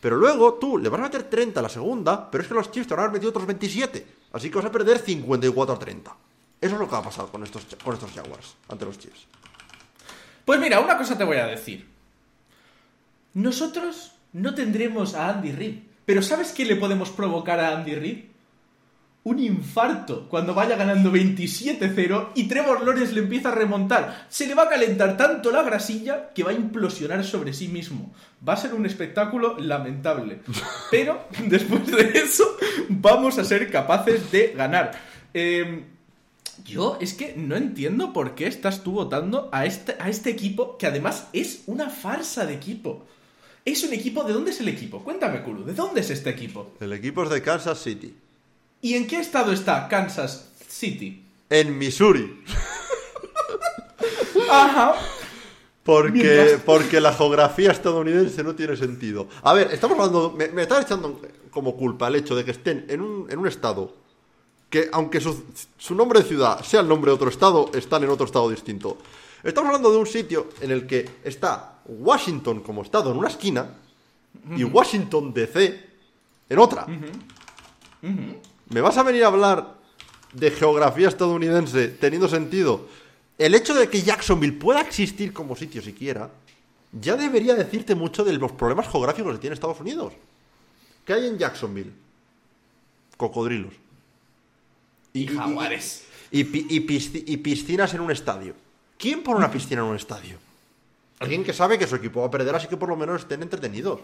Pero 0.00 0.16
luego 0.16 0.54
tú 0.54 0.76
le 0.78 0.88
vas 0.88 1.00
a 1.00 1.04
meter 1.04 1.24
30 1.24 1.60
a 1.60 1.62
la 1.62 1.68
segunda, 1.68 2.30
pero 2.30 2.42
es 2.42 2.48
que 2.48 2.54
los 2.54 2.70
Chiefs 2.70 2.88
te 2.88 2.94
van 2.94 3.00
a 3.00 3.02
haber 3.04 3.14
metido 3.14 3.30
otros 3.30 3.46
27. 3.46 4.06
Así 4.32 4.50
que 4.50 4.56
vas 4.56 4.64
a 4.66 4.70
perder 4.72 4.98
54 4.98 5.74
a 5.74 5.78
30. 5.78 6.16
Eso 6.64 6.76
es 6.76 6.80
lo 6.80 6.86
que 6.86 6.92
va 6.92 7.00
a 7.00 7.04
pasar 7.04 7.26
con 7.26 7.42
estos, 7.42 7.66
con 7.84 7.92
estos 7.92 8.10
Jaguars 8.12 8.54
ante 8.70 8.86
los 8.86 8.98
Chiefs. 8.98 9.26
Pues 10.46 10.58
mira, 10.58 10.80
una 10.80 10.96
cosa 10.96 11.18
te 11.18 11.22
voy 11.22 11.36
a 11.36 11.44
decir. 11.44 11.86
Nosotros 13.34 14.12
no 14.32 14.54
tendremos 14.54 15.14
a 15.14 15.28
Andy 15.28 15.52
Reid. 15.52 15.78
Pero 16.06 16.22
¿sabes 16.22 16.52
qué 16.52 16.64
le 16.64 16.76
podemos 16.76 17.10
provocar 17.10 17.60
a 17.60 17.76
Andy 17.76 17.94
Reid? 17.94 18.18
Un 19.24 19.40
infarto 19.40 20.26
cuando 20.30 20.54
vaya 20.54 20.74
ganando 20.74 21.12
27-0 21.12 22.28
y 22.34 22.48
Trevor 22.48 22.82
Lawrence 22.82 23.12
le 23.12 23.20
empieza 23.20 23.50
a 23.50 23.54
remontar. 23.54 24.26
Se 24.30 24.46
le 24.46 24.54
va 24.54 24.62
a 24.62 24.68
calentar 24.70 25.18
tanto 25.18 25.50
la 25.50 25.62
grasilla 25.62 26.30
que 26.30 26.44
va 26.44 26.52
a 26.52 26.54
implosionar 26.54 27.24
sobre 27.24 27.52
sí 27.52 27.68
mismo. 27.68 28.14
Va 28.46 28.54
a 28.54 28.56
ser 28.56 28.72
un 28.72 28.86
espectáculo 28.86 29.58
lamentable. 29.58 30.40
Pero 30.90 31.28
después 31.46 31.86
de 31.88 32.10
eso 32.20 32.56
vamos 32.88 33.36
a 33.38 33.44
ser 33.44 33.70
capaces 33.70 34.32
de 34.32 34.54
ganar. 34.56 34.92
Eh, 35.34 35.90
yo 36.64 36.98
es 37.00 37.14
que 37.14 37.34
no 37.36 37.56
entiendo 37.56 38.12
por 38.12 38.34
qué 38.34 38.46
estás 38.46 38.82
tú 38.82 38.92
votando 38.92 39.48
a 39.52 39.66
este, 39.66 39.96
a 39.98 40.08
este 40.08 40.30
equipo 40.30 40.76
que 40.78 40.86
además 40.86 41.26
es 41.32 41.62
una 41.66 41.90
farsa 41.90 42.46
de 42.46 42.54
equipo. 42.54 43.04
Es 43.64 43.82
un 43.82 43.92
equipo. 43.94 44.24
¿De 44.24 44.32
dónde 44.34 44.50
es 44.50 44.60
el 44.60 44.68
equipo? 44.68 45.02
Cuéntame, 45.02 45.42
Kulu, 45.42 45.64
¿de 45.64 45.72
dónde 45.74 46.00
es 46.02 46.10
este 46.10 46.30
equipo? 46.30 46.72
El 46.80 46.92
equipo 46.92 47.22
es 47.24 47.30
de 47.30 47.40
Kansas 47.42 47.78
City. 47.82 48.14
¿Y 48.82 48.94
en 48.94 49.06
qué 49.06 49.18
estado 49.20 49.52
está 49.52 49.88
Kansas 49.88 50.50
City? 50.68 51.22
En 51.48 51.78
Missouri. 51.78 52.42
Ajá. 54.50 54.94
Porque, 55.82 56.12
Mientras- 56.12 56.60
porque 56.64 57.00
la 57.00 57.12
geografía 57.12 57.70
estadounidense 57.70 58.42
no 58.42 58.54
tiene 58.54 58.76
sentido. 58.76 59.28
A 59.42 59.52
ver, 59.52 59.68
estamos 59.72 59.98
hablando. 59.98 60.30
Me, 60.36 60.48
me 60.48 60.62
estás 60.62 60.84
echando 60.84 61.20
como 61.50 61.76
culpa 61.76 62.08
el 62.08 62.16
hecho 62.16 62.34
de 62.34 62.44
que 62.44 62.50
estén 62.52 62.86
en 62.88 63.00
un, 63.00 63.30
en 63.30 63.38
un 63.38 63.46
estado 63.46 63.94
que, 64.74 64.88
aunque 64.90 65.20
su, 65.20 65.44
su 65.78 65.94
nombre 65.94 66.18
de 66.18 66.26
ciudad 66.26 66.60
sea 66.64 66.80
el 66.80 66.88
nombre 66.88 67.12
de 67.12 67.14
otro 67.14 67.28
estado, 67.28 67.70
están 67.74 68.02
en 68.02 68.10
otro 68.10 68.26
estado 68.26 68.50
distinto. 68.50 68.98
Estamos 69.44 69.68
hablando 69.68 69.92
de 69.92 69.98
un 69.98 70.06
sitio 70.06 70.48
en 70.60 70.72
el 70.72 70.84
que 70.84 71.08
está 71.22 71.78
Washington 71.86 72.58
como 72.58 72.82
estado 72.82 73.12
en 73.12 73.18
una 73.18 73.28
esquina 73.28 73.68
y 74.56 74.64
Washington 74.64 75.32
DC 75.32 75.80
en 76.48 76.58
otra. 76.58 76.88
¿Me 78.70 78.80
vas 78.80 78.96
a 78.96 79.04
venir 79.04 79.22
a 79.22 79.28
hablar 79.28 79.76
de 80.32 80.50
geografía 80.50 81.06
estadounidense 81.06 81.86
teniendo 81.86 82.26
sentido? 82.26 82.88
El 83.38 83.54
hecho 83.54 83.74
de 83.74 83.88
que 83.88 84.02
Jacksonville 84.02 84.58
pueda 84.58 84.80
existir 84.80 85.32
como 85.32 85.54
sitio 85.54 85.82
siquiera 85.82 86.32
ya 86.90 87.14
debería 87.14 87.54
decirte 87.54 87.94
mucho 87.94 88.24
de 88.24 88.32
los 88.32 88.50
problemas 88.50 88.88
geográficos 88.88 89.34
que 89.34 89.38
tiene 89.38 89.54
Estados 89.54 89.78
Unidos. 89.78 90.14
¿Qué 91.04 91.12
hay 91.12 91.28
en 91.28 91.38
Jacksonville? 91.38 91.92
Cocodrilos. 93.16 93.83
Y 95.14 95.26
jaguares. 95.28 96.04
Y, 96.30 96.40
y 96.40 96.80
pisci- 96.86 97.22
y 97.26 97.36
piscinas 97.38 97.94
en 97.94 98.00
un 98.00 98.10
estadio. 98.10 98.54
¿Quién 98.98 99.22
pone 99.22 99.38
una 99.38 99.50
piscina 99.52 99.80
en 99.80 99.86
un 99.88 99.96
estadio? 99.96 100.36
Alguien 101.20 101.44
que 101.44 101.52
sabe 101.52 101.78
que 101.78 101.86
su 101.86 101.94
equipo 101.96 102.20
va 102.20 102.26
a 102.26 102.30
perder, 102.30 102.54
así 102.54 102.66
que 102.66 102.76
por 102.76 102.88
lo 102.88 102.96
menos 102.96 103.22
estén 103.22 103.40
entretenidos. 103.42 104.00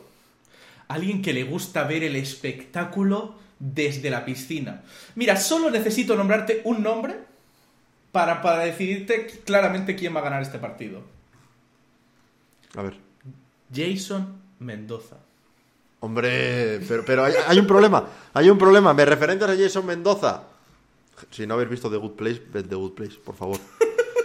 Alguien 0.89 1.21
que 1.21 1.33
le 1.33 1.43
gusta 1.43 1.85
ver 1.85 2.05
el 2.05 2.17
espectáculo 2.17 3.35
desde 3.59 4.09
la 4.11 4.25
piscina. 4.25 4.83
Mira, 5.17 5.37
solo 5.37 5.71
necesito 5.71 6.15
nombrarte 6.17 6.63
un 6.65 6.83
nombre 6.83 7.17
para, 8.13 8.41
para 8.41 8.61
decidirte 8.65 9.27
claramente 9.45 9.97
quién 9.97 10.15
va 10.15 10.21
a 10.21 10.25
ganar 10.25 10.43
este 10.43 10.59
partido. 10.59 11.03
A 12.77 12.83
ver. 12.83 12.97
Jason 13.75 14.41
Mendoza. 14.61 15.17
Hombre, 16.01 16.81
pero, 16.89 17.05
pero 17.05 17.25
hay, 17.25 17.35
hay 17.47 17.59
un 17.59 17.67
problema. 17.67 18.09
Hay 18.33 18.49
un 18.49 18.57
problema. 18.59 18.95
¿Me 18.95 19.05
referentes 19.05 19.49
a 19.49 19.57
Jason 19.57 19.85
Mendoza? 19.85 20.45
Si 21.31 21.47
no 21.47 21.55
habéis 21.55 21.71
visto 21.71 21.91
The 21.91 21.97
Good 21.97 22.12
Place, 22.12 22.43
ved 22.53 22.66
The 22.66 22.75
Good 22.75 22.93
Place, 22.93 23.18
por 23.25 23.35
favor. 23.35 23.59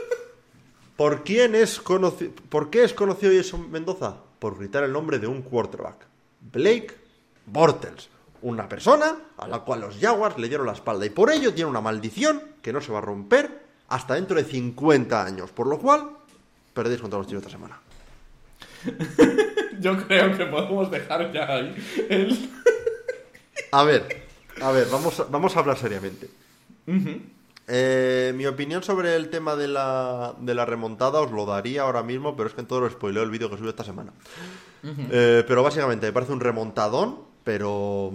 ¿Por, 0.95 1.23
quién 1.23 1.55
es 1.55 1.79
¿Por 1.79 2.69
qué 2.69 2.83
es 2.83 2.93
conocido 2.93 3.33
Jason 3.35 3.69
Mendoza? 3.71 4.17
Por 4.39 4.57
gritar 4.57 4.83
el 4.83 4.93
nombre 4.93 5.19
de 5.19 5.27
un 5.27 5.41
quarterback. 5.41 6.05
Blake 6.39 6.95
Bortles. 7.45 8.09
Una 8.41 8.69
persona 8.69 9.15
a 9.37 9.47
la 9.47 9.59
cual 9.59 9.81
los 9.81 9.97
Jaguars 9.97 10.37
le 10.37 10.47
dieron 10.47 10.67
la 10.67 10.73
espalda. 10.73 11.05
Y 11.05 11.09
por 11.09 11.31
ello 11.31 11.53
tiene 11.53 11.69
una 11.69 11.81
maldición 11.81 12.41
que 12.61 12.71
no 12.71 12.81
se 12.81 12.91
va 12.91 12.99
a 12.99 13.01
romper 13.01 13.65
hasta 13.87 14.15
dentro 14.15 14.35
de 14.37 14.43
50 14.43 15.25
años. 15.25 15.51
Por 15.51 15.67
lo 15.67 15.79
cual, 15.79 16.11
perdéis 16.73 17.01
contra 17.01 17.19
los 17.19 17.27
Chiefs 17.27 17.45
esta 17.45 17.57
semana. 17.57 17.79
Yo 19.79 19.97
creo 20.07 20.37
que 20.37 20.45
podemos 20.45 20.91
dejar 20.91 21.31
ya 21.33 21.45
ahí 21.47 21.75
el... 22.09 22.49
A 23.71 23.83
ver, 23.83 24.25
a 24.61 24.71
ver, 24.71 24.87
vamos 24.89 25.19
a, 25.19 25.23
vamos 25.25 25.55
a 25.55 25.59
hablar 25.59 25.77
seriamente. 25.77 26.29
Eh, 27.67 28.33
mi 28.35 28.45
opinión 28.45 28.83
sobre 28.83 29.15
el 29.15 29.29
tema 29.29 29.55
de 29.55 29.67
la, 29.67 30.35
de 30.39 30.53
la 30.53 30.65
remontada 30.65 31.21
os 31.21 31.31
lo 31.31 31.45
daría 31.45 31.81
ahora 31.81 32.03
mismo, 32.03 32.35
pero 32.35 32.47
es 32.47 32.53
que 32.53 32.61
en 32.61 32.67
todo 32.67 32.81
lo 32.81 32.89
spoileo 32.89 33.23
el 33.23 33.31
vídeo 33.31 33.49
que 33.49 33.57
subí 33.57 33.69
esta 33.69 33.83
semana. 33.83 34.13
Eh, 34.83 35.43
pero 35.47 35.63
básicamente 35.63 36.05
me 36.05 36.13
parece 36.13 36.31
un 36.31 36.39
remontadón, 36.39 37.21
pero 37.43 38.13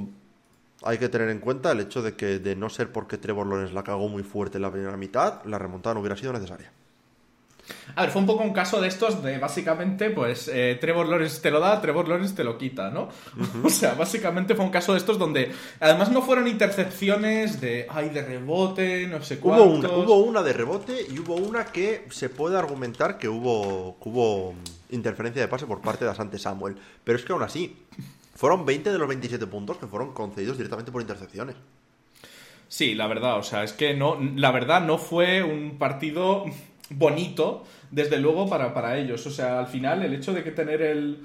hay 0.83 0.99
que 0.99 1.09
tener 1.09 1.31
en 1.31 1.41
cuenta 1.41 1.73
el 1.73 1.81
hecho 1.81 2.01
de 2.01 2.15
que 2.15 2.39
de 2.39 2.55
no 2.55 2.71
ser 2.71 2.93
porque 2.93 3.19
Trevor 3.19 3.47
Lawrence 3.47 3.75
la 3.75 3.83
cagó 3.83 4.09
muy 4.09 4.23
fuerte 4.23 4.59
en 4.59 4.63
la 4.63 4.71
primera 4.71 4.97
mitad, 4.97 5.45
la 5.45 5.59
remontada 5.59 5.95
no 5.95 6.01
hubiera 6.01 6.17
sido 6.17 6.33
necesaria. 6.33 6.73
A 7.95 8.03
ver, 8.03 8.11
fue 8.11 8.21
un 8.21 8.27
poco 8.27 8.43
un 8.43 8.53
caso 8.53 8.81
de 8.81 8.89
estos 8.89 9.23
de 9.23 9.39
básicamente, 9.39 10.11
pues 10.11 10.49
eh, 10.53 10.79
Trevor 10.81 11.09
Lawrence 11.09 11.41
te 11.41 11.51
lo 11.51 11.61
da, 11.61 11.81
Trevor 11.81 12.09
Lawrence 12.09 12.35
te 12.35 12.45
lo 12.45 12.57
quita, 12.59 12.91
¿no? 12.91 13.09
O 13.65 13.69
sea, 13.71 13.95
básicamente 13.95 14.55
fue 14.55 14.65
un 14.65 14.71
caso 14.71 14.93
de 14.93 14.99
estos 14.99 15.19
donde 15.19 15.53
además 15.81 16.11
no 16.11 16.23
fueron 16.23 16.47
intercepciones 16.49 17.61
de, 17.61 17.87
ay, 17.89 18.11
de 18.11 18.23
rebote, 18.23 19.07
no 19.07 19.23
sé 19.23 19.39
Hubo 19.43 19.57
cuántos. 19.57 19.91
una, 19.91 20.05
hubo 20.05 20.17
una 20.19 20.43
de 20.43 20.53
rebote 20.53 21.07
y 21.11 21.19
hubo 21.19 21.37
una 21.37 21.67
que 21.67 22.07
se 22.11 22.29
puede 22.29 22.57
argumentar 22.59 23.19
que 23.19 23.29
hubo, 23.29 23.97
que 24.03 24.09
hubo 24.09 24.55
interferencia 24.91 25.43
de 25.43 25.49
pase 25.49 25.67
por 25.67 25.81
parte 25.81 26.05
de 26.05 26.11
Asante 26.11 26.39
Samuel. 26.39 26.77
Pero 27.05 27.19
es 27.19 27.25
que 27.25 27.33
aún 27.33 27.43
así, 27.43 27.77
fueron 28.35 28.65
20 28.65 28.91
de 28.91 28.99
los 28.99 29.09
27 29.09 29.47
puntos 29.47 29.77
que 29.77 29.87
fueron 29.87 30.13
concedidos 30.13 30.57
directamente 30.57 30.91
por 30.91 31.03
intercepciones. 31.03 31.57
Sí, 32.69 32.95
la 32.95 33.09
verdad, 33.09 33.37
o 33.37 33.43
sea, 33.43 33.65
es 33.65 33.73
que 33.73 33.95
no, 33.95 34.17
la 34.37 34.53
verdad 34.53 34.81
no 34.81 34.97
fue 34.97 35.43
un 35.43 35.77
partido 35.77 36.45
bonito, 36.91 37.65
desde 37.91 38.19
luego, 38.19 38.49
para, 38.49 38.75
para 38.75 38.99
ellos. 38.99 39.25
O 39.27 39.31
sea, 39.31 39.61
al 39.61 39.67
final, 39.69 40.03
el 40.03 40.15
hecho 40.15 40.33
de 40.33 40.43
que 40.45 40.51
tener 40.51 40.83
el. 40.83 41.21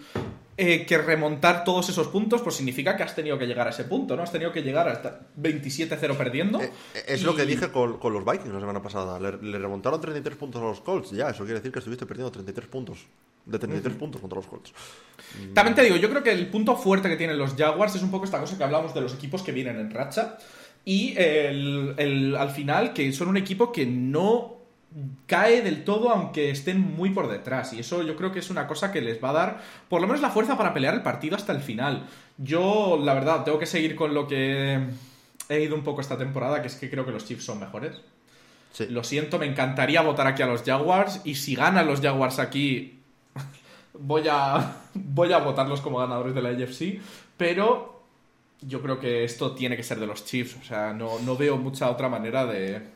eh, 0.57 0.85
que 0.85 0.97
remontar 0.97 1.63
todos 1.65 1.89
esos 1.89 2.07
puntos, 2.07 2.41
pues 2.41 2.55
significa 2.55 2.95
que 2.95 3.03
has 3.03 3.13
tenido 3.13 3.37
que 3.37 3.45
llegar 3.45 3.67
a 3.67 3.71
ese 3.71 3.83
punto, 3.83 4.15
¿no? 4.15 4.23
Has 4.23 4.31
tenido 4.31 4.51
que 4.53 4.61
llegar 4.61 4.87
hasta 4.87 5.19
27-0 5.41 6.15
perdiendo. 6.15 6.61
Eh, 6.61 6.71
eh, 6.93 7.03
es 7.07 7.23
lo 7.23 7.35
que 7.35 7.45
dije 7.45 7.69
con, 7.71 7.97
con 7.97 8.13
los 8.13 8.23
Vikings 8.23 8.53
la 8.53 8.59
semana 8.61 8.81
pasada. 8.81 9.19
Le, 9.19 9.37
le 9.41 9.59
remontaron 9.59 9.99
33 9.99 10.37
puntos 10.37 10.61
a 10.61 10.65
los 10.65 10.79
Colts. 10.79 11.11
Ya, 11.11 11.29
eso 11.29 11.43
quiere 11.43 11.59
decir 11.59 11.71
que 11.73 11.79
estuviste 11.79 12.05
perdiendo 12.05 12.31
33 12.31 12.69
puntos. 12.69 12.99
De 13.45 13.59
33 13.59 13.95
puntos 13.97 14.21
contra 14.21 14.37
los 14.37 14.47
Colts. 14.47 14.73
También 15.53 15.75
te 15.75 15.83
digo, 15.83 15.97
yo 15.97 16.09
creo 16.09 16.23
que 16.23 16.31
el 16.31 16.47
punto 16.47 16.75
fuerte 16.75 17.09
que 17.09 17.15
tienen 17.17 17.37
los 17.37 17.53
Jaguars 17.55 17.93
es 17.95 18.01
un 18.01 18.09
poco 18.09 18.25
esta 18.25 18.39
cosa 18.39 18.57
que 18.57 18.63
hablamos 18.63 18.93
de 18.93 19.01
los 19.01 19.13
equipos 19.13 19.43
que 19.43 19.51
vienen 19.51 19.77
en 19.79 19.91
racha. 19.91 20.37
Y 20.85 21.13
el, 21.17 21.93
el- 21.97 22.35
al 22.35 22.49
final, 22.51 22.93
que 22.93 23.11
son 23.11 23.27
un 23.27 23.37
equipo 23.37 23.71
que 23.71 23.85
no 23.85 24.54
cae 25.25 25.61
del 25.61 25.83
todo 25.83 26.09
aunque 26.09 26.49
estén 26.51 26.79
muy 26.79 27.09
por 27.09 27.27
detrás. 27.27 27.73
Y 27.73 27.79
eso 27.79 28.03
yo 28.03 28.15
creo 28.15 28.31
que 28.31 28.39
es 28.39 28.49
una 28.49 28.67
cosa 28.67 28.91
que 28.91 29.01
les 29.01 29.23
va 29.23 29.29
a 29.31 29.33
dar 29.33 29.61
por 29.89 30.01
lo 30.01 30.07
menos 30.07 30.21
la 30.21 30.29
fuerza 30.29 30.57
para 30.57 30.73
pelear 30.73 30.93
el 30.93 31.01
partido 31.01 31.35
hasta 31.35 31.53
el 31.53 31.61
final. 31.61 32.07
Yo, 32.37 32.99
la 33.01 33.13
verdad, 33.13 33.43
tengo 33.43 33.59
que 33.59 33.65
seguir 33.65 33.95
con 33.95 34.13
lo 34.13 34.27
que 34.27 34.79
he 35.49 35.61
ido 35.61 35.75
un 35.75 35.83
poco 35.83 36.01
esta 36.01 36.17
temporada, 36.17 36.61
que 36.61 36.67
es 36.67 36.75
que 36.75 36.89
creo 36.89 37.05
que 37.05 37.11
los 37.11 37.25
Chiefs 37.25 37.45
son 37.45 37.59
mejores. 37.59 38.01
Sí. 38.71 38.87
Lo 38.89 39.03
siento, 39.03 39.39
me 39.39 39.45
encantaría 39.45 40.01
votar 40.01 40.27
aquí 40.27 40.41
a 40.41 40.47
los 40.47 40.63
Jaguars. 40.63 41.21
Y 41.23 41.35
si 41.35 41.55
ganan 41.55 41.87
los 41.87 42.01
Jaguars 42.01 42.39
aquí, 42.39 42.99
voy 43.93 44.23
a, 44.29 44.77
voy 44.93 45.31
a 45.33 45.39
votarlos 45.39 45.81
como 45.81 45.99
ganadores 45.99 46.33
de 46.33 46.41
la 46.41 46.49
AFC. 46.49 46.99
Pero 47.37 48.03
yo 48.61 48.81
creo 48.81 48.99
que 48.99 49.23
esto 49.23 49.53
tiene 49.53 49.77
que 49.77 49.83
ser 49.83 49.99
de 49.99 50.07
los 50.07 50.25
Chiefs. 50.25 50.57
O 50.61 50.63
sea, 50.63 50.93
no, 50.93 51.19
no 51.19 51.37
veo 51.37 51.57
mucha 51.57 51.89
otra 51.89 52.09
manera 52.09 52.45
de. 52.45 52.94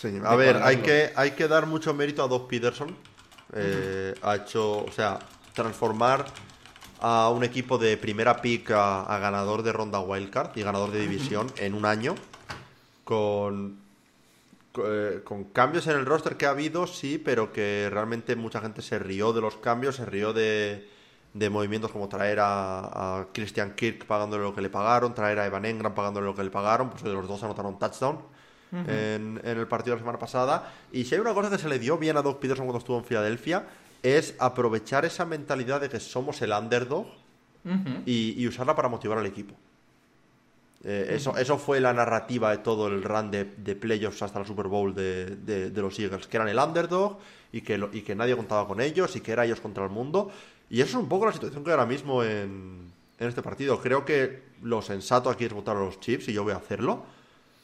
Sí, 0.00 0.08
a 0.24 0.34
ver, 0.36 0.56
hay 0.62 0.76
que, 0.78 1.12
hay 1.14 1.30
que 1.32 1.46
dar 1.48 1.66
mucho 1.66 1.92
mérito 1.92 2.22
a 2.22 2.28
Doug 2.28 2.48
Peterson. 2.48 2.96
Eh, 3.52 4.14
Ha 4.22 4.36
hecho, 4.36 4.78
o 4.84 4.90
sea, 4.92 5.18
transformar 5.54 6.24
a 7.00 7.28
un 7.30 7.44
equipo 7.44 7.76
de 7.78 7.96
primera 7.96 8.40
pick 8.40 8.70
a, 8.70 9.02
a 9.02 9.18
ganador 9.18 9.62
de 9.62 9.72
ronda 9.72 10.00
wildcard 10.00 10.56
y 10.56 10.62
ganador 10.62 10.90
de 10.90 11.00
división 11.00 11.46
en 11.56 11.74
un 11.74 11.84
año 11.84 12.14
con, 13.04 13.78
co- 14.72 14.84
eh, 14.86 15.22
con 15.24 15.44
cambios 15.44 15.86
en 15.86 15.96
el 15.96 16.06
roster 16.06 16.36
que 16.36 16.46
ha 16.46 16.50
habido, 16.50 16.86
sí, 16.86 17.18
pero 17.18 17.52
que 17.52 17.88
realmente 17.90 18.36
mucha 18.36 18.60
gente 18.60 18.82
se 18.82 18.98
rió 18.98 19.32
de 19.32 19.40
los 19.40 19.56
cambios, 19.56 19.96
se 19.96 20.04
rió 20.06 20.32
de, 20.32 20.88
de 21.34 21.50
movimientos 21.50 21.90
como 21.90 22.08
traer 22.08 22.40
a, 22.40 23.18
a 23.20 23.26
Christian 23.32 23.74
Kirk 23.74 24.06
pagándole 24.06 24.44
lo 24.44 24.54
que 24.54 24.60
le 24.60 24.70
pagaron, 24.70 25.14
traer 25.14 25.38
a 25.40 25.46
Evan 25.46 25.64
Engram 25.64 25.94
pagándole 25.94 26.26
lo 26.26 26.34
que 26.34 26.44
le 26.44 26.50
pagaron, 26.50 26.90
pues 26.90 27.02
los 27.02 27.26
dos 27.28 27.42
anotaron 27.42 27.78
touchdown 27.78 28.18
en, 28.72 29.40
en 29.42 29.58
el 29.58 29.66
partido 29.66 29.94
de 29.94 30.00
la 30.00 30.02
semana 30.04 30.18
pasada. 30.18 30.72
Y 30.92 31.04
si 31.04 31.14
hay 31.14 31.20
una 31.20 31.34
cosa 31.34 31.50
que 31.50 31.58
se 31.58 31.68
le 31.68 31.78
dio 31.78 31.98
bien 31.98 32.16
a 32.16 32.22
Doug 32.22 32.38
Peterson 32.38 32.66
cuando 32.66 32.78
estuvo 32.78 32.98
en 32.98 33.04
Filadelfia, 33.04 33.64
es 34.02 34.34
aprovechar 34.38 35.04
esa 35.04 35.24
mentalidad 35.26 35.80
de 35.80 35.88
que 35.88 36.00
somos 36.00 36.40
el 36.42 36.52
underdog 36.52 37.06
y, 38.06 38.34
y 38.42 38.46
usarla 38.48 38.74
para 38.74 38.88
motivar 38.88 39.18
al 39.18 39.26
equipo. 39.26 39.54
Eh, 40.82 41.08
eso, 41.16 41.36
eso 41.36 41.58
fue 41.58 41.78
la 41.78 41.92
narrativa 41.92 42.50
de 42.52 42.58
todo 42.58 42.86
el 42.86 43.02
run 43.02 43.30
de, 43.30 43.44
de 43.44 43.76
playoffs 43.76 44.22
hasta 44.22 44.38
la 44.38 44.46
Super 44.46 44.66
Bowl 44.66 44.94
de, 44.94 45.36
de- 45.36 45.70
de 45.70 45.82
los 45.82 45.98
Eagles, 45.98 46.26
que 46.26 46.38
eran 46.38 46.48
el 46.48 46.58
underdog 46.58 47.18
y 47.52 47.60
que, 47.60 47.76
lo- 47.76 47.90
y 47.92 48.00
que 48.00 48.14
nadie 48.14 48.34
contaba 48.34 48.66
con 48.66 48.80
ellos 48.80 49.14
y 49.16 49.20
que 49.20 49.32
era 49.32 49.44
ellos 49.44 49.60
contra 49.60 49.84
el 49.84 49.90
mundo. 49.90 50.30
Y 50.70 50.80
eso 50.80 50.96
es 50.96 51.02
un 51.02 51.08
poco 51.08 51.26
la 51.26 51.32
situación 51.32 51.62
que 51.64 51.70
hay 51.70 51.74
ahora 51.74 51.84
mismo 51.86 52.22
en, 52.24 52.90
en 53.18 53.28
este 53.28 53.42
partido. 53.42 53.78
Creo 53.82 54.06
que 54.06 54.42
lo 54.62 54.80
sensato 54.80 55.28
aquí 55.28 55.44
es 55.44 55.52
votar 55.52 55.76
a 55.76 55.80
los 55.80 56.00
Chiefs 56.00 56.28
y 56.28 56.32
yo 56.32 56.44
voy 56.44 56.52
a 56.54 56.56
hacerlo. 56.56 57.04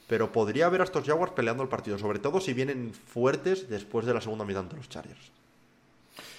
Pero 0.07 0.31
podría 0.31 0.67
haber 0.67 0.81
a 0.81 0.85
estos 0.85 1.05
Jaguars 1.05 1.33
peleando 1.33 1.63
el 1.63 1.69
partido, 1.69 1.99
sobre 1.99 2.19
todo 2.21 2.41
si 2.41 2.53
vienen 2.53 2.93
fuertes 2.95 3.69
después 3.69 4.07
de 4.07 4.15
la 4.15 4.21
segunda 4.21 4.45
mitad 4.45 4.63
ante 4.63 4.77
los 4.77 4.89
Chargers. 4.89 5.33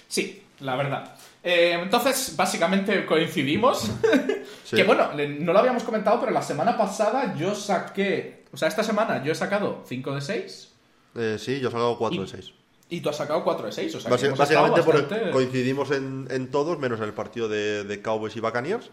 Sí, 0.08 0.42
la 0.60 0.74
verdad. 0.74 1.14
Eh, 1.42 1.78
entonces, 1.82 2.34
básicamente 2.36 3.04
coincidimos. 3.06 3.90
Sí. 4.64 4.76
Que 4.76 4.84
bueno, 4.84 5.08
no 5.14 5.54
lo 5.54 5.58
habíamos 5.60 5.82
comentado, 5.82 6.20
pero 6.20 6.30
la 6.30 6.42
semana 6.42 6.76
pasada 6.76 7.34
yo 7.38 7.54
saqué. 7.54 8.44
O 8.52 8.56
sea, 8.58 8.68
esta 8.68 8.82
semana 8.82 9.24
yo 9.24 9.32
he 9.32 9.34
sacado 9.34 9.82
5 9.86 10.14
de 10.16 10.20
6 10.20 10.72
Eh, 11.14 11.36
sí, 11.38 11.58
yo 11.58 11.68
he 11.68 11.72
sacado 11.72 11.96
4 11.96 12.16
Y- 12.18 12.20
de 12.20 12.26
6. 12.30 12.52
y 12.90 13.00
tú 13.00 13.08
has 13.08 13.16
sacado 13.16 13.42
4 13.44 13.64
de 13.64 13.72
6. 13.72 13.94
O 13.94 14.00
sea, 14.00 14.10
Basi- 14.10 14.36
básicamente 14.36 15.30
coincidimos 15.32 15.90
en, 15.90 16.28
en 16.30 16.50
todos, 16.50 16.78
menos 16.78 16.98
en 17.00 17.06
el 17.06 17.14
partido 17.14 17.48
de, 17.48 17.84
de 17.84 18.02
Cowboys 18.02 18.36
y 18.36 18.40
Buccaneers. 18.40 18.90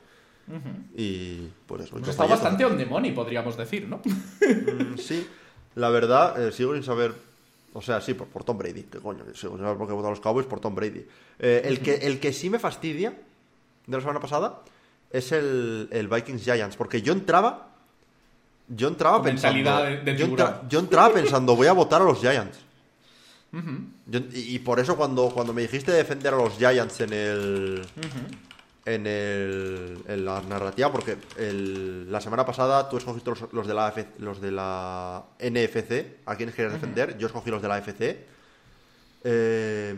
Y 0.95 1.47
pues 1.65 1.83
eso. 1.83 1.97
Fallé 1.97 2.29
bastante 2.31 2.65
on 2.65 2.77
the 2.77 2.85
money, 2.85 3.11
podríamos 3.11 3.57
decir, 3.57 3.87
¿no? 3.87 3.97
Mm, 3.97 4.97
sí, 4.97 5.27
la 5.75 5.89
verdad, 5.89 6.41
eh, 6.47 6.51
sigo 6.51 6.73
sin 6.73 6.83
saber. 6.83 7.13
O 7.73 7.81
sea, 7.81 7.99
sí, 7.99 8.13
por, 8.13 8.27
por 8.27 8.43
Tom 8.43 8.57
Brady. 8.57 8.83
Que 8.83 8.99
coño, 8.99 9.23
sigo 9.33 9.53
sin 9.55 9.61
saber 9.65 9.77
por 9.77 9.87
qué 9.87 9.93
he 9.93 9.95
votado 9.95 10.07
a 10.09 10.11
los 10.11 10.21
Cowboys 10.21 10.45
por 10.45 10.59
Tom 10.59 10.75
Brady. 10.75 11.05
Eh, 11.39 11.61
el, 11.65 11.79
que, 11.81 11.95
el 11.95 12.19
que 12.19 12.31
sí 12.31 12.49
me 12.49 12.59
fastidia 12.59 13.09
de 13.09 13.97
la 13.97 13.99
semana 13.99 14.19
pasada 14.19 14.61
es 15.11 15.31
el, 15.31 15.89
el 15.91 16.07
Vikings 16.07 16.43
Giants. 16.43 16.75
Porque 16.77 17.01
yo 17.01 17.11
entraba. 17.11 17.69
Yo 18.67 18.87
entraba 18.87 19.21
pensando. 19.21 19.55
mentalidad 19.57 20.03
de- 20.03 20.11
de 20.11 20.17
yo, 20.17 20.25
entra- 20.25 20.45
tiburón. 20.53 20.69
yo 20.69 20.79
entraba 20.79 21.13
pensando, 21.13 21.55
voy 21.55 21.67
a 21.67 21.73
votar 21.73 22.01
a 22.01 22.05
los 22.05 22.19
Giants. 22.19 22.59
Yo- 24.07 24.19
y, 24.33 24.55
y 24.55 24.59
por 24.59 24.79
eso 24.79 24.95
cuando, 24.95 25.29
cuando 25.29 25.53
me 25.53 25.61
dijiste 25.63 25.91
defender 25.91 26.33
a 26.33 26.37
los 26.37 26.57
Giants 26.57 26.99
en 27.01 27.13
el. 27.13 27.81
En, 28.87 29.07
el, 29.07 29.97
en 30.07 30.25
la 30.25 30.41
narrativa, 30.41 30.91
porque 30.91 31.17
el- 31.37 32.11
la 32.11 32.21
semana 32.21 32.45
pasada 32.45 32.87
tú 32.87 32.97
escogiste 32.97 33.31
los, 33.31 33.51
los 33.51 33.65
de 33.67 33.73
la 33.73 33.87
AF 33.87 33.97
los 34.19 34.39
de 34.39 34.51
la 34.51 35.23
NFC, 35.39 36.17
a 36.27 36.35
quienes 36.35 36.53
querías 36.53 36.73
defender, 36.73 37.17
yo 37.17 37.25
escogí 37.25 37.49
los 37.49 37.63
de 37.63 37.67
la 37.67 37.75
AFC. 37.77 38.17
Eh, 39.23 39.95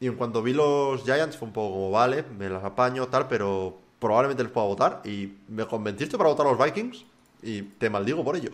y 0.00 0.06
en 0.08 0.14
cuanto 0.16 0.42
vi 0.42 0.52
los 0.52 1.04
Giants 1.04 1.36
fue 1.36 1.46
un 1.46 1.54
poco 1.54 1.72
como, 1.74 1.90
vale, 1.92 2.24
me 2.36 2.48
las 2.50 2.64
apaño, 2.64 3.06
tal, 3.06 3.28
pero 3.28 3.78
probablemente 4.00 4.42
les 4.42 4.50
pueda 4.50 4.66
votar. 4.66 5.00
Y 5.04 5.32
me 5.48 5.64
convenciste 5.64 6.18
para 6.18 6.30
votar 6.30 6.48
a 6.48 6.50
los 6.52 6.64
Vikings 6.64 7.04
y 7.44 7.62
te 7.62 7.88
maldigo 7.90 8.24
por 8.24 8.34
ello. 8.34 8.50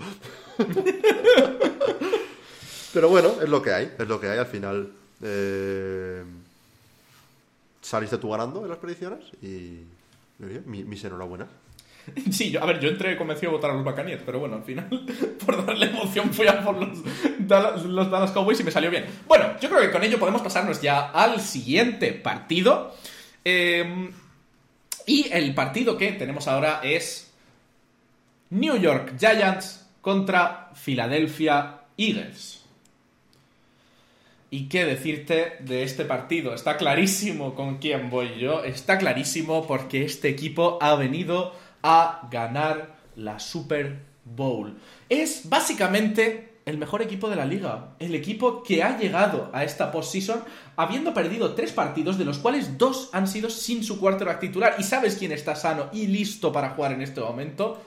pero 2.93 3.09
bueno, 3.09 3.35
es 3.43 3.49
lo 3.49 3.63
que 3.63 3.73
hay, 3.73 3.93
es 3.99 4.09
lo 4.09 4.21
que 4.21 4.29
hay 4.29 4.39
al 4.39 4.47
final. 4.47 4.93
Eh, 5.23 6.25
saliste 7.91 8.19
tú 8.19 8.31
ganando 8.31 8.63
en 8.63 8.69
las 8.69 8.79
predicciones 8.79 9.25
y 9.43 9.81
mi- 10.39 10.85
mis 10.85 11.05
enhorabuenas. 11.05 11.49
Sí, 12.33 12.57
a 12.57 12.65
ver, 12.65 12.81
yo 12.81 12.89
entré 12.89 13.17
convencido 13.17 13.51
de 13.53 13.57
votar 13.59 13.71
a 13.71 13.75
los 13.75 13.85
Buccaneers, 13.85 14.23
pero 14.25 14.39
bueno, 14.41 14.57
al 14.57 14.65
final, 14.65 14.89
por 15.45 15.65
darle 15.67 15.87
emoción, 15.87 16.33
fui 16.33 16.47
a 16.49 16.65
por 16.65 16.77
los 16.77 16.99
Dallas, 17.41 17.85
los 17.85 18.31
Cowboys 18.31 18.59
y 18.61 18.65
me 18.65 18.71
salió 18.71 18.91
bien. 18.91 19.05
Bueno, 19.29 19.59
yo 19.61 19.69
creo 19.69 19.81
que 19.83 19.91
con 19.91 20.03
ello 20.03 20.19
podemos 20.19 20.41
pasarnos 20.41 20.81
ya 20.81 21.11
al 21.11 21.41
siguiente 21.41 22.13
partido. 22.13 22.95
Eh, 23.45 24.11
y 25.07 25.29
el 25.33 25.55
partido 25.55 25.97
que 25.99 26.13
tenemos 26.13 26.49
ahora 26.49 26.81
es 26.83 27.33
New 28.51 28.77
York 28.79 29.15
Giants 29.19 29.87
contra 30.01 30.71
Philadelphia 30.75 31.81
Eagles. 31.99 32.60
¿Y 34.53 34.69
qué 34.69 34.85
decirte 34.85 35.59
de 35.61 35.85
este 35.85 36.05
partido? 36.05 36.53
Está 36.55 36.77
clarísimo 36.77 37.55
con 37.55 37.79
quién 37.79 38.11
voy 38.11 38.39
yo. 38.41 38.65
Está 38.65 38.99
clarísimo 38.99 39.67
porque 39.67 40.05
este 40.05 40.29
equipo 40.29 40.79
ha 40.81 40.97
venido 40.97 41.55
a 41.83 42.29
ganar 42.33 42.97
la 43.15 43.39
Super 43.39 44.01
Bowl. 44.25 44.77
Es 45.09 45.49
básicamente 45.49 46.51
el 46.67 46.79
mejor 46.79 47.01
equipo 47.01 47.29
de 47.29 47.37
la 47.37 47.45
liga. 47.45 47.95
El 48.01 48.15
equipo 48.17 48.65
que 48.65 48.83
ha 48.83 48.99
llegado 48.99 49.51
a 49.53 49.63
esta 49.63 49.93
postseason 49.93 50.43
habiendo 50.77 51.15
perdido 51.15 51.55
tres 51.55 51.73
partidos, 51.73 52.19
de 52.19 52.25
los 52.25 52.39
cuales 52.39 52.77
dos 52.77 53.11
han 53.13 53.29
sido 53.29 53.51
sin 53.51 53.85
su 53.85 54.01
quarterback 54.01 54.41
titular. 54.41 54.75
¿Y 54.79 54.83
sabes 54.83 55.15
quién 55.15 55.31
está 55.31 55.55
sano 55.55 55.91
y 55.93 56.09
listo 56.09 56.53
para 56.53 56.71
jugar 56.71 56.93
en 56.93 57.03
este 57.03 57.21
momento? 57.21 57.81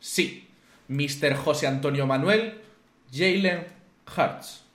Sí, 0.00 0.48
Mr. 0.88 1.34
José 1.34 1.66
Antonio 1.66 2.06
Manuel, 2.06 2.60
Jalen 3.12 3.66
Hurts. 4.16 4.65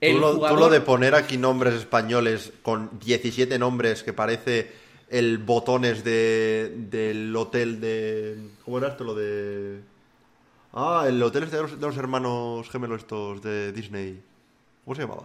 El 0.00 0.14
Tú 0.14 0.20
lo, 0.20 0.30
tú 0.32 0.36
jugador- 0.40 0.58
lo 0.60 0.68
de 0.68 0.80
poner 0.80 1.14
aquí 1.14 1.38
nombres 1.38 1.74
españoles 1.74 2.52
con 2.62 2.90
17 3.00 3.58
nombres 3.58 4.02
que 4.02 4.12
parece 4.12 4.72
el 5.08 5.38
botones 5.38 6.04
de, 6.04 6.72
del 6.90 7.34
hotel 7.34 7.80
de... 7.80 8.38
¿Cómo 8.64 8.78
era 8.78 8.88
esto? 8.88 9.04
Lo 9.04 9.14
de... 9.14 9.80
Ah, 10.74 11.04
el 11.08 11.22
hotel 11.22 11.44
este 11.44 11.56
de 11.56 11.62
los, 11.62 11.80
de 11.80 11.86
los 11.86 11.96
hermanos 11.96 12.68
gemelos 12.68 13.00
estos 13.00 13.40
de 13.42 13.72
Disney. 13.72 14.20
¿Cómo 14.84 14.94
se 14.94 15.02
llamaba? 15.02 15.22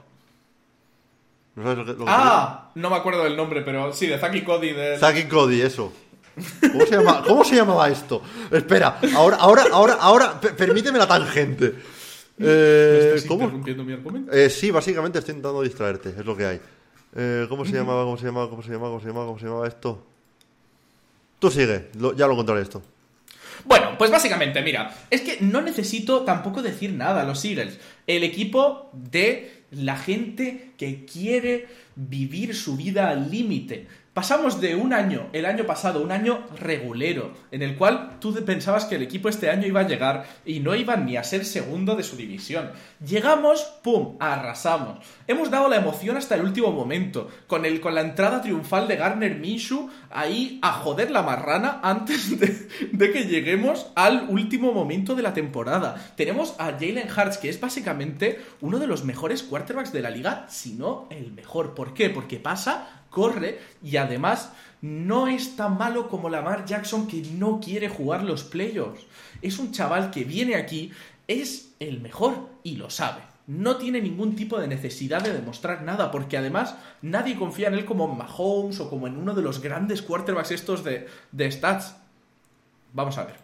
¿No 1.55 1.63
sabes 1.63 1.78
lo 1.80 1.86
que, 1.86 1.91
lo 1.91 1.97
que 1.97 2.05
Ah, 2.07 2.72
no 2.76 2.89
me 2.89 2.95
acuerdo 2.95 3.24
del 3.26 3.36
nombre, 3.36 3.61
pero 3.63 3.91
sí, 3.91 4.07
de 4.07 4.17
Zack 4.17 4.36
y 4.36 4.43
Cody. 4.43 4.72
De... 4.72 4.97
Zack 4.97 5.17
y 5.17 5.24
Cody, 5.26 5.61
eso. 5.61 5.91
¿Cómo 6.72 6.86
se, 6.86 6.95
llama- 6.95 7.24
cómo 7.28 7.43
se 7.43 7.55
llamaba 7.57 7.89
esto? 7.89 8.22
Espera, 8.51 8.99
ahora, 9.15 9.36
ahora, 9.36 9.63
ahora, 9.74 9.93
ahora, 9.99 10.39
pe- 10.39 10.51
permíteme 10.53 10.97
la 10.97 11.07
tangente. 11.07 11.76
Eh, 12.47 13.13
¿Estás 13.15 13.27
¿Cómo? 13.27 13.43
interrumpiendo 13.43 13.83
mi 13.83 13.93
argumento? 13.93 14.31
Eh, 14.31 14.49
sí, 14.49 14.71
básicamente 14.71 15.19
estoy 15.19 15.33
intentando 15.33 15.61
distraerte, 15.61 16.09
es 16.09 16.25
lo 16.25 16.35
que 16.35 16.45
hay. 16.45 16.59
Eh, 17.15 17.45
¿Cómo 17.49 17.65
se 17.65 17.73
llamaba? 17.73 18.03
¿Cómo 18.03 18.17
se 18.17 18.25
llamaba? 18.25 18.49
¿Cómo 18.49 18.61
se 18.63 18.69
llamaba? 18.71 18.89
¿Cómo 18.89 18.99
se 19.01 19.07
llamaba? 19.07 19.25
¿Cómo 19.27 19.39
se 19.39 19.45
llamaba 19.45 19.67
esto? 19.67 20.05
Tú 21.39 21.49
sigue, 21.51 21.89
lo- 21.99 22.15
ya 22.15 22.27
lo 22.27 22.33
encontraré 22.33 22.61
esto. 22.61 22.81
Bueno, 23.65 23.95
pues 23.97 24.09
básicamente, 24.09 24.61
mira, 24.61 24.95
es 25.09 25.21
que 25.21 25.37
no 25.41 25.61
necesito 25.61 26.21
tampoco 26.21 26.61
decir 26.61 26.93
nada 26.93 27.21
a 27.21 27.25
los 27.25 27.43
Eagles. 27.45 27.79
El 28.07 28.23
equipo 28.23 28.89
de 28.93 29.63
la 29.71 29.97
gente 29.97 30.71
que 30.77 31.05
quiere 31.05 31.67
vivir 31.95 32.55
su 32.55 32.75
vida 32.77 33.09
al 33.09 33.29
límite. 33.29 33.87
Pasamos 34.14 34.59
de 34.59 34.76
un 34.76 34.91
año, 34.91 35.30
el 35.32 35.45
año 35.45 35.66
pasado, 35.66 36.03
un 36.03 36.12
año 36.12 36.43
regulero, 36.59 37.32
en 37.49 37.62
el 37.62 37.78
cual 37.78 38.18
tú 38.20 38.36
pensabas 38.43 38.84
que 38.84 38.95
el 38.95 39.03
equipo 39.03 39.30
este 39.30 39.49
año 39.49 39.66
iba 39.66 39.80
a 39.80 39.88
llegar 39.88 40.26
y 40.45 40.59
no 40.59 40.76
iba 40.76 40.97
ni 40.97 41.16
a 41.16 41.24
ser 41.24 41.45
segundo 41.45 41.95
de 41.95 42.03
su 42.03 42.18
división. 42.18 42.72
Llegamos, 42.99 43.62
¡pum!, 43.82 44.18
arrasamos. 44.20 44.99
Hemos 45.28 45.49
dado 45.49 45.70
la 45.70 45.78
emoción 45.78 46.18
hasta 46.18 46.36
el 46.36 46.41
último 46.41 46.74
momento, 46.74 47.30
con, 47.47 47.64
el, 47.64 47.80
con 47.80 47.95
la 47.95 48.01
entrada 48.01 48.41
triunfal 48.41 48.89
de 48.89 48.97
Garner 48.97 49.36
Minshew 49.36 49.89
ahí 50.09 50.59
a 50.62 50.74
joder 50.74 51.09
la 51.09 51.22
marrana 51.22 51.80
antes 51.82 52.38
de, 52.38 52.68
de 52.91 53.12
que 53.14 53.28
lleguemos 53.28 53.93
al 53.95 54.26
último 54.28 54.74
momento 54.74 55.16
de 55.16 55.24
la 55.24 55.34
temporada. 55.34 56.12
Tenemos 56.18 56.55
a 56.59 56.72
Jalen 56.72 57.07
Hurts, 57.09 57.38
que 57.38 57.47
es 57.47 57.62
básicamente 57.62 58.41
uno 58.59 58.78
de 58.78 58.88
los 58.88 59.05
mejores 59.05 59.41
quarterbacks 59.41 59.93
de 59.93 60.01
la 60.01 60.09
liga, 60.09 60.47
si 60.49 60.74
no 60.74 61.07
el 61.12 61.32
mejor. 61.32 61.76
¿Por 61.76 61.93
qué? 61.93 62.09
Porque 62.09 62.39
pasa 62.39 63.00
corre 63.12 63.59
y 63.84 63.97
además 63.97 64.51
no 64.82 65.28
es 65.28 65.55
tan 65.55 65.78
malo 65.78 66.09
como 66.09 66.30
Lamar 66.30 66.66
Jackson 66.66 67.05
que 67.05 67.22
no 67.22 67.59
quiere 67.59 67.88
jugar 67.88 68.24
los 68.24 68.43
playoffs. 68.43 69.05
Es 69.43 69.59
un 69.59 69.72
chaval 69.72 70.09
que 70.09 70.24
viene 70.24 70.55
aquí, 70.55 70.91
es 71.28 71.74
el 71.80 72.01
mejor 72.01 72.49
y 72.64 72.78
lo 72.78 72.89
sabe. 72.89 73.22
No 73.45 73.78
tiene 73.78 74.01
ningún 74.01 74.36
tipo 74.36 74.59
de 74.59 74.68
necesidad 74.68 75.22
de 75.22 75.34
demostrar 75.34 75.84
nada, 75.84 76.09
porque 76.09 76.38
además 76.38 76.76
nadie 77.01 77.36
confía 77.36 77.68
en 77.68 77.76
él 77.76 77.86
como 77.86 78.09
en 78.09 78.18
Mahomes 78.18 78.80
o 78.80 78.89
como 78.89 79.07
en 79.07 79.18
uno 79.18 79.34
de 79.34 79.41
los 79.41 79.62
grandes 79.62 80.01
quarterbacks 80.01 80.51
estos 80.51 80.84
de, 80.84 81.07
de 81.32 81.51
stats. 81.51 81.95
Vamos 82.93 83.18
a 83.18 83.26
ver. 83.26 83.36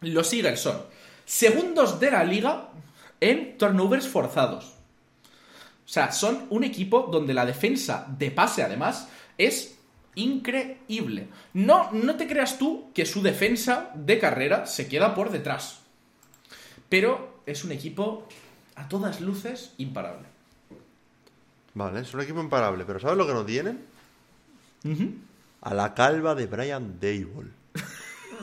Los 0.00 0.32
Eagles 0.32 0.60
son 0.60 0.82
segundos 1.24 2.00
de 2.00 2.10
la 2.10 2.24
liga 2.24 2.70
en 3.20 3.58
turnovers 3.58 4.08
forzados. 4.08 4.73
O 5.84 5.88
sea, 5.88 6.12
son 6.12 6.46
un 6.50 6.64
equipo 6.64 7.08
donde 7.12 7.34
la 7.34 7.44
defensa 7.44 8.06
de 8.08 8.30
pase, 8.30 8.62
además, 8.62 9.08
es 9.36 9.76
increíble. 10.14 11.28
No, 11.52 11.90
no 11.92 12.16
te 12.16 12.26
creas 12.26 12.58
tú 12.58 12.90
que 12.94 13.04
su 13.04 13.22
defensa 13.22 13.90
de 13.94 14.18
carrera 14.18 14.66
se 14.66 14.88
queda 14.88 15.14
por 15.14 15.30
detrás. 15.30 15.80
Pero 16.88 17.42
es 17.46 17.64
un 17.64 17.72
equipo 17.72 18.26
a 18.76 18.88
todas 18.88 19.20
luces 19.20 19.72
imparable. 19.78 20.26
Vale, 21.74 22.00
es 22.00 22.14
un 22.14 22.20
equipo 22.20 22.40
imparable, 22.40 22.84
pero 22.84 23.00
¿sabes 23.00 23.18
lo 23.18 23.26
que 23.26 23.34
no 23.34 23.44
tienen? 23.44 23.84
A 25.60 25.74
la 25.74 25.94
calva 25.94 26.34
de 26.34 26.46
Brian 26.46 26.98
Dable. 27.00 27.50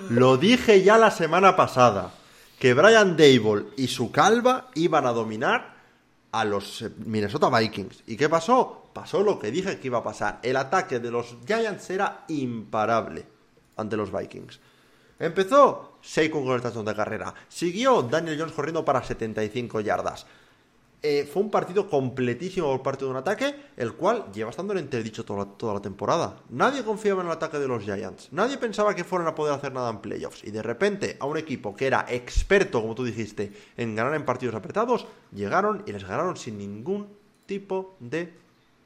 lo 0.09 0.37
dije 0.37 0.83
ya 0.83 0.97
la 0.97 1.11
semana 1.11 1.55
pasada, 1.55 2.13
que 2.59 2.73
Brian 2.73 3.15
Dable 3.15 3.67
y 3.77 3.87
su 3.87 4.11
calva 4.11 4.69
iban 4.75 5.05
a 5.05 5.11
dominar 5.11 5.70
a 6.31 6.45
los 6.45 6.81
eh, 6.81 6.91
Minnesota 7.05 7.49
Vikings. 7.49 8.03
¿Y 8.07 8.15
qué 8.15 8.29
pasó? 8.29 8.89
Pasó 8.93 9.21
lo 9.23 9.39
que 9.39 9.51
dije 9.51 9.79
que 9.79 9.87
iba 9.87 9.99
a 9.99 10.03
pasar. 10.03 10.39
El 10.43 10.57
ataque 10.57 10.99
de 10.99 11.11
los 11.11 11.37
Giants 11.45 11.89
era 11.89 12.25
imparable 12.27 13.25
ante 13.77 13.97
los 13.97 14.11
Vikings. 14.11 14.59
Empezó 15.19 15.97
Saquon 16.01 16.45
con 16.45 16.55
el 16.55 16.85
de 16.85 16.95
carrera. 16.95 17.33
Siguió 17.47 18.01
Daniel 18.01 18.39
Jones 18.39 18.53
corriendo 18.53 18.83
para 18.83 19.03
75 19.03 19.81
yardas. 19.81 20.25
Eh, 21.03 21.27
fue 21.31 21.41
un 21.41 21.49
partido 21.49 21.89
completísimo 21.89 22.67
por 22.67 22.83
parte 22.83 23.05
de 23.05 23.11
un 23.11 23.17
ataque, 23.17 23.55
el 23.75 23.93
cual 23.93 24.25
lleva 24.31 24.51
estando 24.51 24.73
en 24.73 24.79
entredicho 24.79 25.25
toda, 25.25 25.45
toda, 25.45 25.73
la 25.73 25.81
temporada. 25.81 26.43
Nadie 26.49 26.83
confiaba 26.83 27.21
en 27.21 27.27
el 27.27 27.33
ataque 27.33 27.57
de 27.57 27.67
los 27.67 27.83
Giants. 27.83 28.27
Nadie 28.31 28.59
pensaba 28.59 28.93
que 28.93 29.03
fueran 29.03 29.27
a 29.27 29.33
poder 29.33 29.55
hacer 29.55 29.73
nada 29.73 29.89
en 29.89 29.97
playoffs. 29.97 30.43
Y 30.43 30.51
de 30.51 30.61
repente, 30.61 31.17
a 31.19 31.25
un 31.25 31.37
equipo 31.37 31.75
que 31.75 31.87
era 31.87 32.05
experto, 32.07 32.81
como 32.81 32.93
tú 32.93 33.03
dijiste, 33.03 33.51
en 33.77 33.95
ganar 33.95 34.13
en 34.13 34.25
partidos 34.25 34.53
apretados, 34.53 35.07
llegaron 35.33 35.83
y 35.87 35.91
les 35.91 36.03
ganaron 36.03 36.37
sin 36.37 36.59
ningún 36.59 37.07
tipo 37.47 37.97
de 37.99 38.40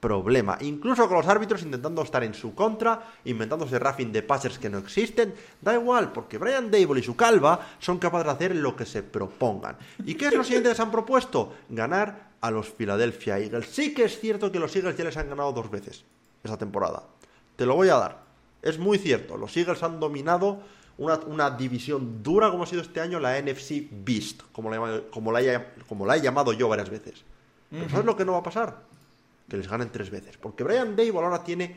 problema. 0.06 0.56
Incluso 0.62 1.08
con 1.08 1.18
los 1.18 1.28
árbitros 1.28 1.64
intentando 1.64 2.03
estar 2.03 2.24
en 2.24 2.36
su 2.36 2.53
contra, 2.53 3.16
inventándose 3.26 3.80
raffing 3.80 4.12
de 4.12 4.22
passers 4.22 4.60
que 4.60 4.70
no 4.70 4.78
existen. 4.78 5.34
Da 5.60 5.74
igual, 5.74 6.12
porque 6.12 6.38
Brian 6.38 6.70
Dable 6.70 6.99
y 6.99 7.03
su 7.03 7.16
calva 7.16 7.60
son 7.80 7.97
capaces 7.97 8.28
de 8.28 8.32
hacer 8.32 8.56
lo 8.56 8.76
que 8.76 8.86
se 8.86 9.01
propongan. 9.01 9.78
¿Y 10.06 10.14
qué 10.14 10.28
es 10.28 10.36
lo 10.36 10.43
siguiente 10.43 10.70
que 10.70 10.76
se 10.76 10.82
han 10.84 10.91
propuesto? 10.91 11.56
Ganar 11.70 12.30
a 12.39 12.51
los 12.51 12.70
Philadelphia 12.70 13.39
Eagles. 13.39 13.68
Sí 13.68 13.95
que 13.95 14.03
es 14.03 14.20
cierto 14.20 14.51
que 14.51 14.60
los 14.60 14.76
Eagles 14.76 14.95
ya 14.95 15.06
les 15.06 15.18
han 15.18 15.28
ganado 15.28 15.51
dos 15.51 15.72
veces 15.72 16.06
esa 16.43 16.58
temporada. 16.58 17.01
Te 17.56 17.66
lo 17.66 17.76
voy 17.76 17.89
a 17.89 17.95
dar. 17.95 18.22
Es 18.62 18.78
muy 18.78 18.99
cierto. 18.99 19.38
Los 19.38 19.58
Eagles 19.58 19.82
han 19.82 19.99
dominado 19.99 20.60
una, 20.97 21.49
división 21.49 22.22
dura 22.22 22.51
como 22.51 22.64
ha 22.64 22.68
sido 22.68 22.84
este 22.84 23.01
año 23.01 23.20
la 23.20 23.41
NFC 23.41 23.88
Beast, 23.89 24.43
como 24.51 24.70
la, 24.70 25.01
como 25.10 25.32
la, 25.32 25.41
he, 25.41 25.66
como 25.88 26.06
la 26.06 26.16
he 26.16 26.22
llamado 26.22 26.53
yo 26.53 26.70
varias 26.70 26.91
veces. 26.91 27.24
Pero 27.72 27.89
¿sabes 27.89 28.06
lo 28.06 28.16
que 28.16 28.24
no 28.24 28.34
va 28.34 28.38
a 28.38 28.43
pasar? 28.43 28.95
Que 29.50 29.58
les 29.58 29.68
ganen 29.68 29.91
tres 29.91 30.10
veces. 30.10 30.38
Porque 30.38 30.64
Brian 30.64 30.96
Dable 30.96 31.20
ahora 31.20 31.43
tiene 31.43 31.76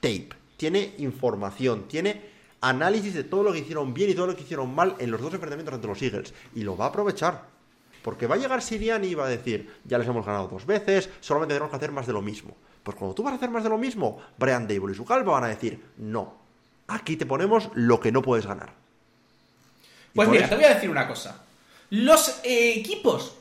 tape, 0.00 0.30
tiene 0.56 0.94
información, 0.98 1.88
tiene 1.88 2.32
análisis 2.60 3.14
de 3.14 3.24
todo 3.24 3.42
lo 3.42 3.52
que 3.52 3.58
hicieron 3.58 3.92
bien 3.92 4.10
y 4.10 4.14
todo 4.14 4.28
lo 4.28 4.36
que 4.36 4.42
hicieron 4.42 4.74
mal 4.74 4.94
en 4.98 5.10
los 5.10 5.20
dos 5.20 5.34
enfrentamientos 5.34 5.74
entre 5.74 5.88
los 5.88 6.02
Eagles. 6.02 6.34
Y 6.54 6.62
lo 6.62 6.76
va 6.76 6.86
a 6.86 6.88
aprovechar. 6.88 7.50
Porque 8.02 8.26
va 8.26 8.34
a 8.34 8.38
llegar 8.38 8.62
Siriani 8.62 9.08
y 9.08 9.14
va 9.14 9.26
a 9.26 9.28
decir, 9.28 9.72
ya 9.84 9.98
les 9.98 10.08
hemos 10.08 10.26
ganado 10.26 10.48
dos 10.48 10.66
veces, 10.66 11.08
solamente 11.20 11.54
tenemos 11.54 11.70
que 11.70 11.76
hacer 11.76 11.92
más 11.92 12.06
de 12.06 12.12
lo 12.12 12.22
mismo. 12.22 12.56
Pues 12.82 12.96
cuando 12.96 13.14
tú 13.14 13.22
vas 13.22 13.32
a 13.32 13.36
hacer 13.36 13.50
más 13.50 13.62
de 13.62 13.68
lo 13.68 13.78
mismo, 13.78 14.20
Brian 14.38 14.66
Dable 14.66 14.92
y 14.92 14.96
su 14.96 15.04
calva 15.04 15.32
van 15.32 15.44
a 15.44 15.48
decir, 15.48 15.80
no, 15.98 16.34
aquí 16.88 17.16
te 17.16 17.26
ponemos 17.26 17.70
lo 17.74 18.00
que 18.00 18.10
no 18.10 18.22
puedes 18.22 18.46
ganar. 18.46 18.74
Pues 20.14 20.28
mira, 20.28 20.48
te 20.48 20.56
voy 20.56 20.64
a 20.64 20.74
decir 20.74 20.90
una 20.90 21.06
cosa. 21.06 21.44
Los 21.90 22.40
equipos 22.42 23.36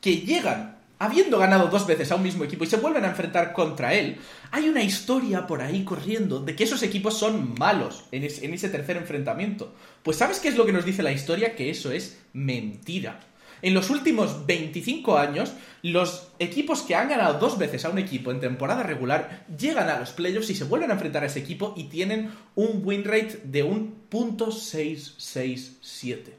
que 0.00 0.18
llegan 0.18 0.75
habiendo 0.98 1.38
ganado 1.38 1.68
dos 1.68 1.86
veces 1.86 2.10
a 2.10 2.16
un 2.16 2.22
mismo 2.22 2.44
equipo 2.44 2.64
y 2.64 2.68
se 2.68 2.78
vuelven 2.78 3.04
a 3.04 3.08
enfrentar 3.08 3.52
contra 3.52 3.94
él, 3.94 4.16
hay 4.50 4.68
una 4.68 4.82
historia 4.82 5.46
por 5.46 5.62
ahí 5.62 5.84
corriendo 5.84 6.40
de 6.40 6.56
que 6.56 6.64
esos 6.64 6.82
equipos 6.82 7.18
son 7.18 7.54
malos 7.58 8.04
en, 8.12 8.24
ese 8.24 8.68
tercer 8.68 8.96
enfrentamiento. 8.96 9.74
Pues 10.02 10.16
¿sabes 10.16 10.40
qué 10.40 10.48
es 10.48 10.56
lo 10.56 10.64
que 10.64 10.72
nos 10.72 10.84
dice 10.84 11.02
la 11.02 11.12
historia? 11.12 11.54
Que 11.54 11.70
eso 11.70 11.90
es 11.90 12.20
mentira. 12.32 13.20
En 13.62 13.74
los 13.74 13.90
últimos 13.90 14.46
25 14.46 15.18
años, 15.18 15.52
los 15.82 16.28
equipos 16.38 16.82
que 16.82 16.94
han 16.94 17.08
ganado 17.08 17.38
dos 17.38 17.58
veces 17.58 17.84
a 17.84 17.90
un 17.90 17.98
equipo 17.98 18.30
en 18.30 18.40
temporada 18.40 18.82
regular 18.82 19.46
llegan 19.58 19.88
a 19.88 19.98
los 19.98 20.10
playoffs 20.10 20.50
y 20.50 20.54
se 20.54 20.64
vuelven 20.64 20.90
a 20.90 20.94
enfrentar 20.94 21.22
a 21.22 21.26
ese 21.26 21.38
equipo 21.38 21.72
y 21.76 21.84
tienen 21.84 22.30
un 22.54 22.82
win 22.84 23.04
rate 23.04 23.40
de 23.44 23.62
un 23.62 24.06
.667. 24.10 26.32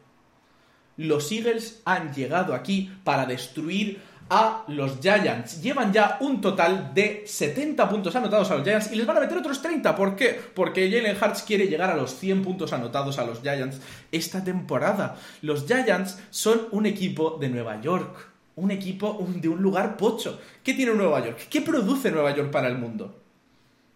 Los 0.97 1.31
Eagles 1.31 1.81
han 1.85 2.13
llegado 2.13 2.55
aquí 2.55 2.91
para 3.03 3.25
destruir 3.25 3.99
a 4.29 4.63
los 4.67 4.99
Giants. 4.99 5.61
Llevan 5.61 5.93
ya 5.93 6.17
un 6.21 6.41
total 6.41 6.93
de 6.93 7.23
70 7.25 7.89
puntos 7.89 8.15
anotados 8.15 8.49
a 8.51 8.55
los 8.55 8.63
Giants 8.63 8.91
y 8.91 8.95
les 8.95 9.05
van 9.05 9.17
a 9.17 9.19
meter 9.21 9.37
otros 9.37 9.61
30. 9.61 9.95
¿Por 9.95 10.15
qué? 10.15 10.39
Porque 10.53 10.89
Jalen 10.91 11.17
Hurts 11.21 11.43
quiere 11.43 11.67
llegar 11.67 11.89
a 11.89 11.95
los 11.95 12.15
100 12.15 12.43
puntos 12.43 12.73
anotados 12.73 13.19
a 13.19 13.25
los 13.25 13.41
Giants 13.41 13.79
esta 14.11 14.43
temporada. 14.43 15.17
Los 15.41 15.65
Giants 15.65 16.19
son 16.29 16.67
un 16.71 16.85
equipo 16.85 17.37
de 17.39 17.49
Nueva 17.49 17.81
York. 17.81 18.31
Un 18.55 18.71
equipo 18.71 19.27
de 19.35 19.49
un 19.49 19.61
lugar 19.61 19.97
pocho. 19.97 20.39
¿Qué 20.63 20.73
tiene 20.73 20.93
Nueva 20.93 21.23
York? 21.23 21.47
¿Qué 21.49 21.61
produce 21.61 22.09
Nueva 22.09 22.35
York 22.35 22.49
para 22.49 22.67
el 22.67 22.77
mundo? 22.77 23.21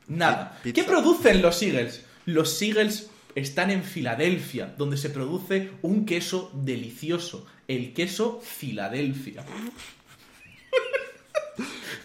Nada. 0.07 0.59
¿Qué 0.63 0.84
producen 0.84 1.41
los 1.41 1.61
Eagles? 1.63 2.05
Los 2.25 2.61
Eagles 2.61 3.09
están 3.36 3.71
en 3.71 3.84
Filadelfia, 3.84 4.73
donde 4.77 4.97
se 4.97 5.09
produce 5.09 5.71
un 5.82 6.05
queso 6.05 6.51
delicioso, 6.53 7.47
el 7.67 7.93
queso 7.93 8.41
Filadelfia. 8.43 9.43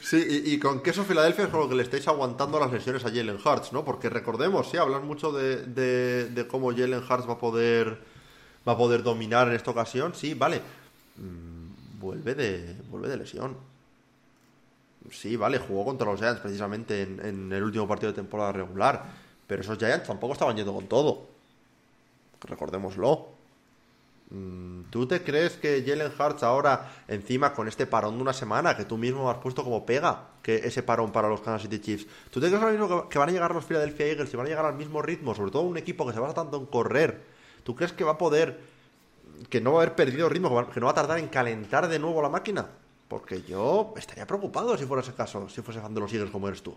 Sí, 0.01 0.43
y, 0.45 0.59
con 0.59 0.83
queso 0.83 1.05
Filadelfia 1.05 1.45
es 1.45 1.51
con 1.51 1.61
lo 1.61 1.69
que 1.69 1.75
le 1.75 1.83
estáis 1.83 2.07
aguantando 2.09 2.61
las 2.61 2.73
lesiones 2.73 3.05
a 3.05 3.09
Jalen 3.09 3.39
Hurts, 3.45 3.73
¿no? 3.73 3.85
Porque 3.85 4.09
recordemos, 4.09 4.71
sí, 4.71 4.77
hablan 4.77 5.07
mucho 5.07 5.33
de, 5.33 6.47
cómo 6.49 6.71
Jalen 6.71 7.03
Hurts 7.03 7.29
va 7.29 7.35
a 7.35 7.39
poder 7.39 7.99
va 8.67 8.73
a 8.73 8.77
poder 8.77 9.03
dominar 9.03 9.49
en 9.49 9.55
esta 9.55 9.71
ocasión. 9.71 10.15
Sí, 10.15 10.35
vale. 10.35 10.61
Mm, 11.17 12.01
vuelve 12.01 12.35
de 12.35 12.77
vuelve 12.91 13.09
de 13.09 13.17
lesión. 13.17 13.57
Sí, 15.11 15.37
vale, 15.37 15.59
jugó 15.59 15.85
contra 15.85 16.11
los 16.11 16.19
Giants 16.19 16.41
precisamente 16.41 17.03
en, 17.03 17.25
en 17.25 17.53
el 17.53 17.63
último 17.63 17.87
partido 17.87 18.13
de 18.13 18.17
temporada 18.17 18.53
regular. 18.53 19.05
Pero 19.47 19.63
esos 19.63 19.79
Giants 19.79 20.07
tampoco 20.07 20.33
estaban 20.33 20.57
yendo 20.57 20.75
con 20.75 20.87
todo. 20.89 21.27
Recordémoslo. 22.41 23.36
Mm, 24.31 24.83
¿Tú 24.91 25.07
te 25.07 25.23
crees 25.23 25.53
que 25.53 25.85
Jalen 25.87 26.11
Hurts 26.19 26.43
ahora, 26.43 26.91
encima 27.07 27.55
con 27.55 27.69
este 27.69 27.87
parón 27.87 28.17
de 28.17 28.23
una 28.23 28.33
semana, 28.33 28.77
que 28.77 28.85
tú 28.85 28.97
mismo 28.99 29.31
has 29.31 29.39
puesto 29.39 29.63
como 29.63 29.87
pega, 29.87 30.31
que 30.43 30.57
ese 30.57 30.83
parón 30.83 31.13
para 31.13 31.29
los 31.29 31.41
Kansas 31.41 31.63
City 31.63 31.81
Chiefs, 31.81 32.07
¿tú 32.31 32.41
te 32.41 32.49
crees 32.49 32.61
ahora 32.61 32.77
mismo 32.77 33.09
que 33.09 33.19
van 33.19 33.29
a 33.29 33.33
llegar 33.33 33.55
los 33.55 33.65
Philadelphia 33.65 34.07
Eagles 34.07 34.33
y 34.33 34.37
van 34.37 34.47
a 34.47 34.49
llegar 34.49 34.67
al 34.67 34.75
mismo 34.75 35.01
ritmo, 35.01 35.35
sobre 35.35 35.53
todo 35.53 35.63
un 35.63 35.77
equipo 35.77 36.07
que 36.07 36.13
se 36.13 36.21
basa 36.21 36.35
tanto 36.35 36.57
en 36.57 36.67
correr? 36.67 37.23
¿Tú 37.63 37.77
crees 37.77 37.93
que 37.93 38.05
va 38.05 38.13
a 38.13 38.19
poder, 38.19 38.61
que 39.49 39.61
no 39.61 39.73
va 39.73 39.81
a 39.81 39.83
haber 39.83 39.95
perdido 39.95 40.29
ritmo, 40.29 40.67
que 40.71 40.81
no 40.81 40.87
va 40.87 40.93
a 40.93 40.97
tardar 40.97 41.19
en 41.19 41.29
calentar 41.29 41.89
de 41.89 41.99
nuevo 41.99 42.21
la 42.21 42.29
máquina? 42.29 42.67
Porque 43.09 43.43
yo 43.43 43.95
estaría 43.97 44.27
preocupado 44.27 44.77
si 44.77 44.87
fuera 44.87 45.03
ese 45.03 45.15
caso, 45.15 45.49
si 45.49 45.63
fuese 45.63 45.81
fan 45.81 45.95
de 45.95 46.01
los 46.01 46.13
Eagles 46.13 46.31
como 46.31 46.49
eres 46.49 46.63
tú. 46.63 46.77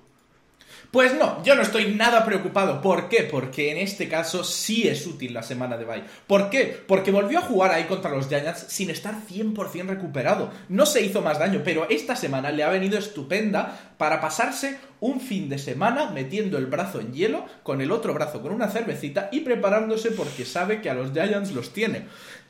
Pues 0.92 1.14
no, 1.14 1.44
yo 1.44 1.56
no 1.56 1.62
estoy 1.62 1.94
nada 1.94 2.26
preocupado. 2.26 2.82
¿Por 2.82 3.10
qué? 3.10 3.24
Porque 3.24 3.72
en 3.72 3.78
este 3.78 4.10
caso 4.10 4.44
sí 4.44 4.88
es 4.88 5.06
útil 5.06 5.34
la 5.34 5.44
semana 5.44 5.78
de 5.78 5.86
bye. 5.86 6.04
¿Por 6.26 6.50
qué? 6.50 6.84
Porque 6.88 7.12
volvió 7.12 7.40
a 7.40 7.44
jugar 7.44 7.72
ahí 7.72 7.84
contra 7.84 8.10
los 8.10 8.28
Giants 8.28 8.66
sin 8.70 8.90
estar 8.90 9.16
100% 9.30 9.86
recuperado. 9.88 10.52
No 10.68 10.88
se 10.88 11.02
hizo 11.02 11.22
más 11.22 11.38
daño, 11.38 11.62
pero 11.64 11.88
esta 11.90 12.16
semana 12.16 12.52
le 12.52 12.64
ha 12.64 12.70
venido 12.70 12.98
estupenda 12.98 13.94
para 13.98 14.20
pasarse 14.20 14.80
un 15.00 15.22
fin 15.22 15.48
de 15.48 15.60
semana 15.60 16.10
metiendo 16.10 16.58
el 16.58 16.66
brazo 16.66 17.00
en 17.00 17.14
hielo, 17.14 17.46
con 17.64 17.82
el 17.82 17.92
otro 17.92 18.14
brazo 18.14 18.42
con 18.42 18.52
una 18.52 18.70
cervecita 18.70 19.30
y 19.32 19.42
preparándose 19.42 20.12
porque 20.12 20.44
sabe 20.44 20.82
que 20.82 20.90
a 20.90 20.96
los 20.96 21.12
Giants 21.12 21.52
los 21.52 21.72
tiene. 21.72 22.08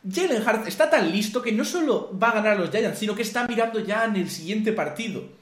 Jalen 0.10 0.48
Hart 0.48 0.66
está 0.66 0.90
tan 0.90 1.12
listo 1.12 1.42
que 1.42 1.52
no 1.52 1.66
solo 1.66 2.18
va 2.18 2.30
a 2.30 2.36
ganar 2.36 2.54
a 2.54 2.60
los 2.60 2.72
Giants, 2.72 3.00
sino 3.00 3.16
que 3.16 3.24
está 3.24 3.46
mirando 3.48 3.82
ya 3.82 4.06
en 4.06 4.16
el 4.16 4.30
siguiente 4.30 4.72
partido 4.72 5.39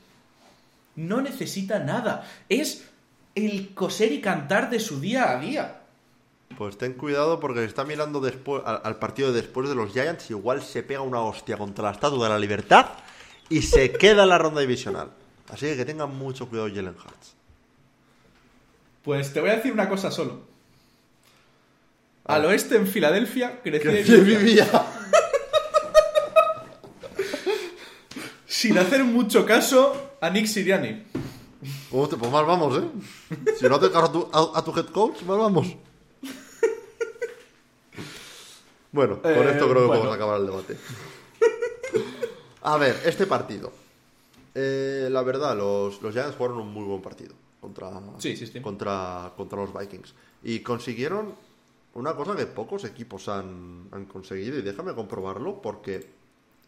no 0.97 1.21
necesita 1.21 1.79
nada. 1.79 2.29
Es 2.49 2.85
el 3.35 3.73
coser 3.73 4.11
y 4.11 4.19
cantar 4.19 4.69
de 4.69 4.81
su 4.81 4.99
día 4.99 5.31
a 5.31 5.39
día. 5.39 5.81
Pues 6.57 6.77
ten 6.77 6.93
cuidado 6.93 7.39
porque 7.39 7.63
está 7.63 7.85
mirando 7.85 8.19
después 8.19 8.63
al, 8.65 8.97
partido 8.97 9.31
después 9.31 9.69
de 9.69 9.75
los 9.75 9.93
Giants. 9.93 10.31
Igual 10.31 10.61
se 10.61 10.83
pega 10.83 11.01
una 11.01 11.21
hostia 11.21 11.57
contra 11.57 11.85
la 11.85 11.91
Estatua 11.91 12.25
de 12.25 12.33
la 12.33 12.39
Libertad 12.39 12.87
y 13.47 13.61
se 13.61 13.91
queda 13.93 14.23
en 14.23 14.29
la 14.29 14.37
ronda 14.37 14.59
divisional. 14.59 15.11
Así 15.49 15.67
que 15.67 15.77
que 15.77 15.85
tengan 15.85 16.17
mucho 16.17 16.49
cuidado 16.49 16.67
Jalen 16.67 16.95
Hurts. 16.95 17.35
Pues 19.03 19.31
te 19.31 19.39
voy 19.39 19.51
a 19.51 19.55
decir 19.55 19.71
una 19.71 19.87
cosa 19.87 20.11
solo. 20.11 20.41
Al 22.25 22.43
oeste 22.43 22.75
en 22.75 22.87
Filadelfia 22.87 23.61
crece 23.61 24.17
vivía. 24.17 24.67
Sin 28.57 28.75
hacer 28.79 29.03
mucho 29.03 29.45
caso 29.45 30.13
a 30.19 30.31
Nick 30.31 30.47
Siriani. 30.47 31.03
pues 31.91 32.31
mal 32.31 32.43
vamos, 32.43 32.81
¿eh? 32.81 32.87
Si 33.55 33.69
no 33.69 33.79
te 33.79 33.91
caso 33.91 34.31
a 34.33 34.63
tu, 34.63 34.71
head 34.75 34.87
coach, 34.87 35.21
mal 35.21 35.37
vamos. 35.37 35.75
Bueno, 38.91 39.21
con 39.21 39.47
esto 39.47 39.69
creo 39.69 39.81
que 39.81 39.85
eh, 39.85 39.87
podemos 39.87 40.15
acabar 40.15 40.39
el 40.39 40.47
debate. 40.47 40.75
A 42.63 42.77
ver, 42.77 42.99
este 43.05 43.27
partido. 43.27 43.71
Eh, 44.55 45.07
la 45.11 45.21
verdad, 45.21 45.55
los, 45.55 46.01
los 46.01 46.11
Giants 46.11 46.35
jugaron 46.35 46.57
un 46.57 46.73
muy 46.73 46.83
buen 46.83 47.03
partido 47.03 47.35
contra, 47.61 47.91
contra, 48.63 49.33
contra 49.37 49.59
los 49.59 49.71
Vikings. 49.71 50.15
Y 50.41 50.61
consiguieron 50.61 51.35
una 51.93 52.15
cosa 52.15 52.35
que 52.35 52.47
pocos 52.47 52.85
equipos 52.85 53.29
han, 53.29 53.87
han 53.91 54.05
conseguido. 54.05 54.57
Y 54.57 54.63
déjame 54.63 54.95
comprobarlo 54.95 55.61
porque 55.61 56.16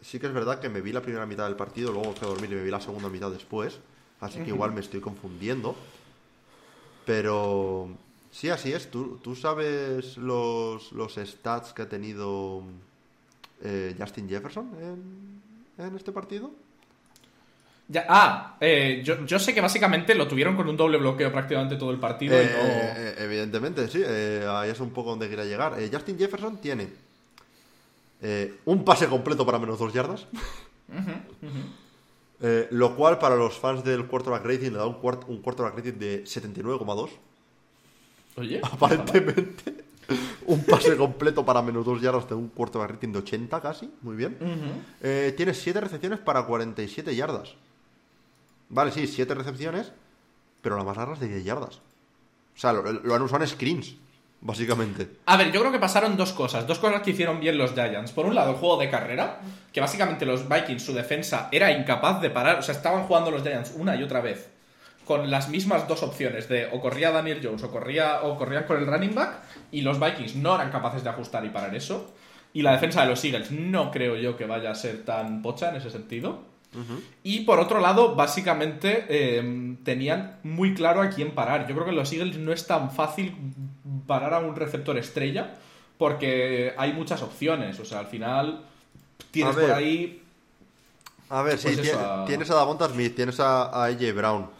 sí 0.02 0.18
que 0.18 0.26
es 0.26 0.32
verdad 0.32 0.60
que 0.60 0.68
me 0.68 0.80
vi 0.80 0.92
la 0.92 1.02
primera 1.02 1.26
mitad 1.26 1.46
del 1.46 1.56
partido, 1.56 1.92
luego 1.92 2.12
fui 2.12 2.26
a 2.26 2.30
dormir 2.30 2.52
y 2.52 2.54
me 2.56 2.62
vi 2.62 2.70
la 2.70 2.80
segunda 2.80 3.08
mitad 3.08 3.30
después. 3.30 3.78
Así 4.20 4.40
que 4.40 4.48
igual 4.48 4.72
me 4.72 4.80
estoy 4.80 5.00
confundiendo. 5.00 5.74
Pero 7.06 7.88
sí, 8.30 8.50
así 8.50 8.72
es. 8.72 8.90
¿Tú, 8.90 9.18
tú 9.22 9.34
sabes 9.34 10.16
los, 10.18 10.92
los 10.92 11.14
stats 11.14 11.72
que 11.72 11.82
ha 11.82 11.88
tenido 11.88 12.62
eh, 13.62 13.94
Justin 13.98 14.28
Jefferson 14.28 14.70
en, 14.80 15.84
en, 15.84 15.96
este 15.96 16.12
partido? 16.12 16.50
Ya, 17.88 18.06
ah, 18.08 18.56
eh, 18.60 19.00
yo, 19.04 19.24
yo, 19.24 19.38
sé 19.38 19.52
que 19.52 19.60
básicamente 19.60 20.14
lo 20.14 20.28
tuvieron 20.28 20.54
con 20.54 20.68
un 20.68 20.76
doble 20.76 20.98
bloqueo 20.98 21.32
prácticamente 21.32 21.76
todo 21.76 21.90
el 21.90 21.98
partido. 21.98 22.36
Eh, 22.38 23.14
evidentemente, 23.18 23.88
sí. 23.88 24.04
ahí 24.04 24.70
es 24.70 24.78
un 24.80 24.90
poco 24.90 25.10
donde 25.10 25.28
quería 25.28 25.46
llegar. 25.46 25.74
Justin 25.90 26.18
Jefferson 26.18 26.58
tiene 26.58 26.88
un 28.64 28.84
pase 28.84 29.08
completo 29.08 29.46
para 29.46 29.58
menos 29.58 29.78
dos 29.78 29.92
yardas. 29.92 30.26
Eh, 32.42 32.68
lo 32.70 32.96
cual 32.96 33.18
para 33.18 33.36
los 33.36 33.58
fans 33.58 33.84
del 33.84 34.06
quarterback 34.06 34.44
rating 34.44 34.70
le 34.70 34.78
da 34.78 34.86
un, 34.86 34.94
cuart 34.94 35.28
un 35.28 35.42
quarterback 35.42 35.76
rating 35.76 35.98
de 35.98 36.24
79,2. 36.24 37.10
Oye. 38.36 38.60
Aparentemente. 38.64 39.84
un 40.46 40.64
pase 40.64 40.96
completo 40.96 41.44
para 41.44 41.60
menos 41.60 41.84
2 41.84 42.00
yardas 42.00 42.28
de 42.28 42.34
un 42.34 42.48
quarterback 42.48 42.92
rating 42.92 43.12
de 43.12 43.18
80 43.18 43.60
casi. 43.60 43.92
Muy 44.00 44.16
bien. 44.16 44.38
Eh, 45.02 45.34
tiene 45.36 45.52
7 45.52 45.80
recepciones 45.80 46.18
para 46.18 46.46
47 46.46 47.14
yardas. 47.14 47.54
Vale, 48.70 48.90
sí, 48.90 49.06
7 49.06 49.34
recepciones. 49.34 49.92
Pero 50.62 50.76
la 50.76 50.84
más 50.84 50.96
larga 50.96 51.14
es 51.14 51.20
de 51.20 51.28
10 51.28 51.44
yardas. 51.44 51.76
O 51.76 52.58
sea, 52.58 52.72
lo, 52.72 52.90
lo 52.90 53.14
han 53.14 53.22
usado 53.22 53.44
en 53.44 53.50
screens 53.50 53.96
básicamente. 54.40 55.08
A 55.26 55.36
ver, 55.36 55.52
yo 55.52 55.60
creo 55.60 55.72
que 55.72 55.78
pasaron 55.78 56.16
dos 56.16 56.32
cosas, 56.32 56.66
dos 56.66 56.78
cosas 56.78 57.02
que 57.02 57.10
hicieron 57.10 57.40
bien 57.40 57.58
los 57.58 57.74
Giants. 57.74 58.12
Por 58.12 58.26
un 58.26 58.34
lado, 58.34 58.52
el 58.52 58.56
juego 58.56 58.78
de 58.78 58.90
carrera, 58.90 59.40
que 59.72 59.80
básicamente 59.80 60.26
los 60.26 60.48
Vikings, 60.48 60.82
su 60.82 60.94
defensa 60.94 61.48
era 61.52 61.70
incapaz 61.72 62.20
de 62.20 62.30
parar, 62.30 62.58
o 62.58 62.62
sea, 62.62 62.74
estaban 62.74 63.04
jugando 63.04 63.30
los 63.30 63.42
Giants 63.42 63.74
una 63.76 63.96
y 63.96 64.02
otra 64.02 64.20
vez 64.20 64.50
con 65.10 65.28
las 65.28 65.48
mismas 65.48 65.88
dos 65.88 66.04
opciones 66.04 66.48
de 66.48 66.68
o 66.70 66.80
corría 66.80 67.10
Daniel 67.10 67.40
Jones 67.42 67.64
o 67.64 67.70
corría 67.72 68.22
o 68.22 68.38
corrían 68.38 68.62
con 68.62 68.76
el 68.76 68.86
running 68.86 69.12
back 69.12 69.40
y 69.72 69.80
los 69.80 69.98
Vikings 69.98 70.36
no 70.36 70.54
eran 70.54 70.70
capaces 70.70 71.02
de 71.02 71.10
ajustar 71.10 71.44
y 71.44 71.48
parar 71.48 71.74
eso. 71.74 72.14
Y 72.52 72.62
la 72.62 72.70
defensa 72.70 73.02
de 73.02 73.08
los 73.08 73.24
Eagles 73.24 73.50
no 73.50 73.90
creo 73.90 74.14
yo 74.14 74.36
que 74.36 74.46
vaya 74.46 74.70
a 74.70 74.74
ser 74.76 75.04
tan 75.04 75.42
pocha 75.42 75.70
en 75.70 75.76
ese 75.76 75.90
sentido. 75.90 76.44
Y 77.24 77.40
por 77.40 77.58
otro 77.58 77.80
lado, 77.80 78.14
básicamente 78.14 79.04
eh, 79.08 79.76
tenían 79.82 80.38
muy 80.44 80.74
claro 80.74 81.02
a 81.02 81.10
quién 81.10 81.32
parar. 81.32 81.66
Yo 81.66 81.74
creo 81.74 81.86
que 81.86 81.92
los 81.92 82.12
Eagles 82.12 82.38
no 82.38 82.52
es 82.52 82.68
tan 82.68 82.92
fácil 82.92 83.34
parar 84.06 84.34
a 84.34 84.38
un 84.38 84.56
receptor 84.56 84.96
estrella 84.98 85.56
porque 85.98 86.74
hay 86.76 86.92
muchas 86.92 87.22
opciones. 87.22 87.78
O 87.80 87.84
sea, 87.84 88.00
al 88.00 88.06
final 88.06 88.64
tienes 89.30 89.54
por 89.54 89.70
ahí. 89.70 90.22
A 91.28 91.42
ver, 91.42 91.58
sí, 91.58 91.68
pues 91.74 91.92
tienes, 92.26 92.50
a 92.50 92.54
Davonta 92.54 92.88
Smith, 92.88 93.14
tienes 93.14 93.38
a, 93.38 93.84
AJ 93.84 94.14
Brown. 94.14 94.50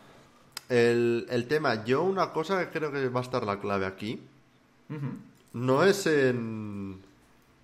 El, 0.69 1.47
tema, 1.49 1.85
yo 1.85 2.03
una 2.03 2.33
cosa 2.33 2.61
que 2.61 2.79
creo 2.79 2.93
que 2.93 3.09
va 3.09 3.21
a 3.21 3.23
estar 3.25 3.45
la 3.45 3.59
clave 3.59 3.87
aquí, 3.87 4.21
no 5.53 5.83
es 5.83 6.07
en 6.07 7.01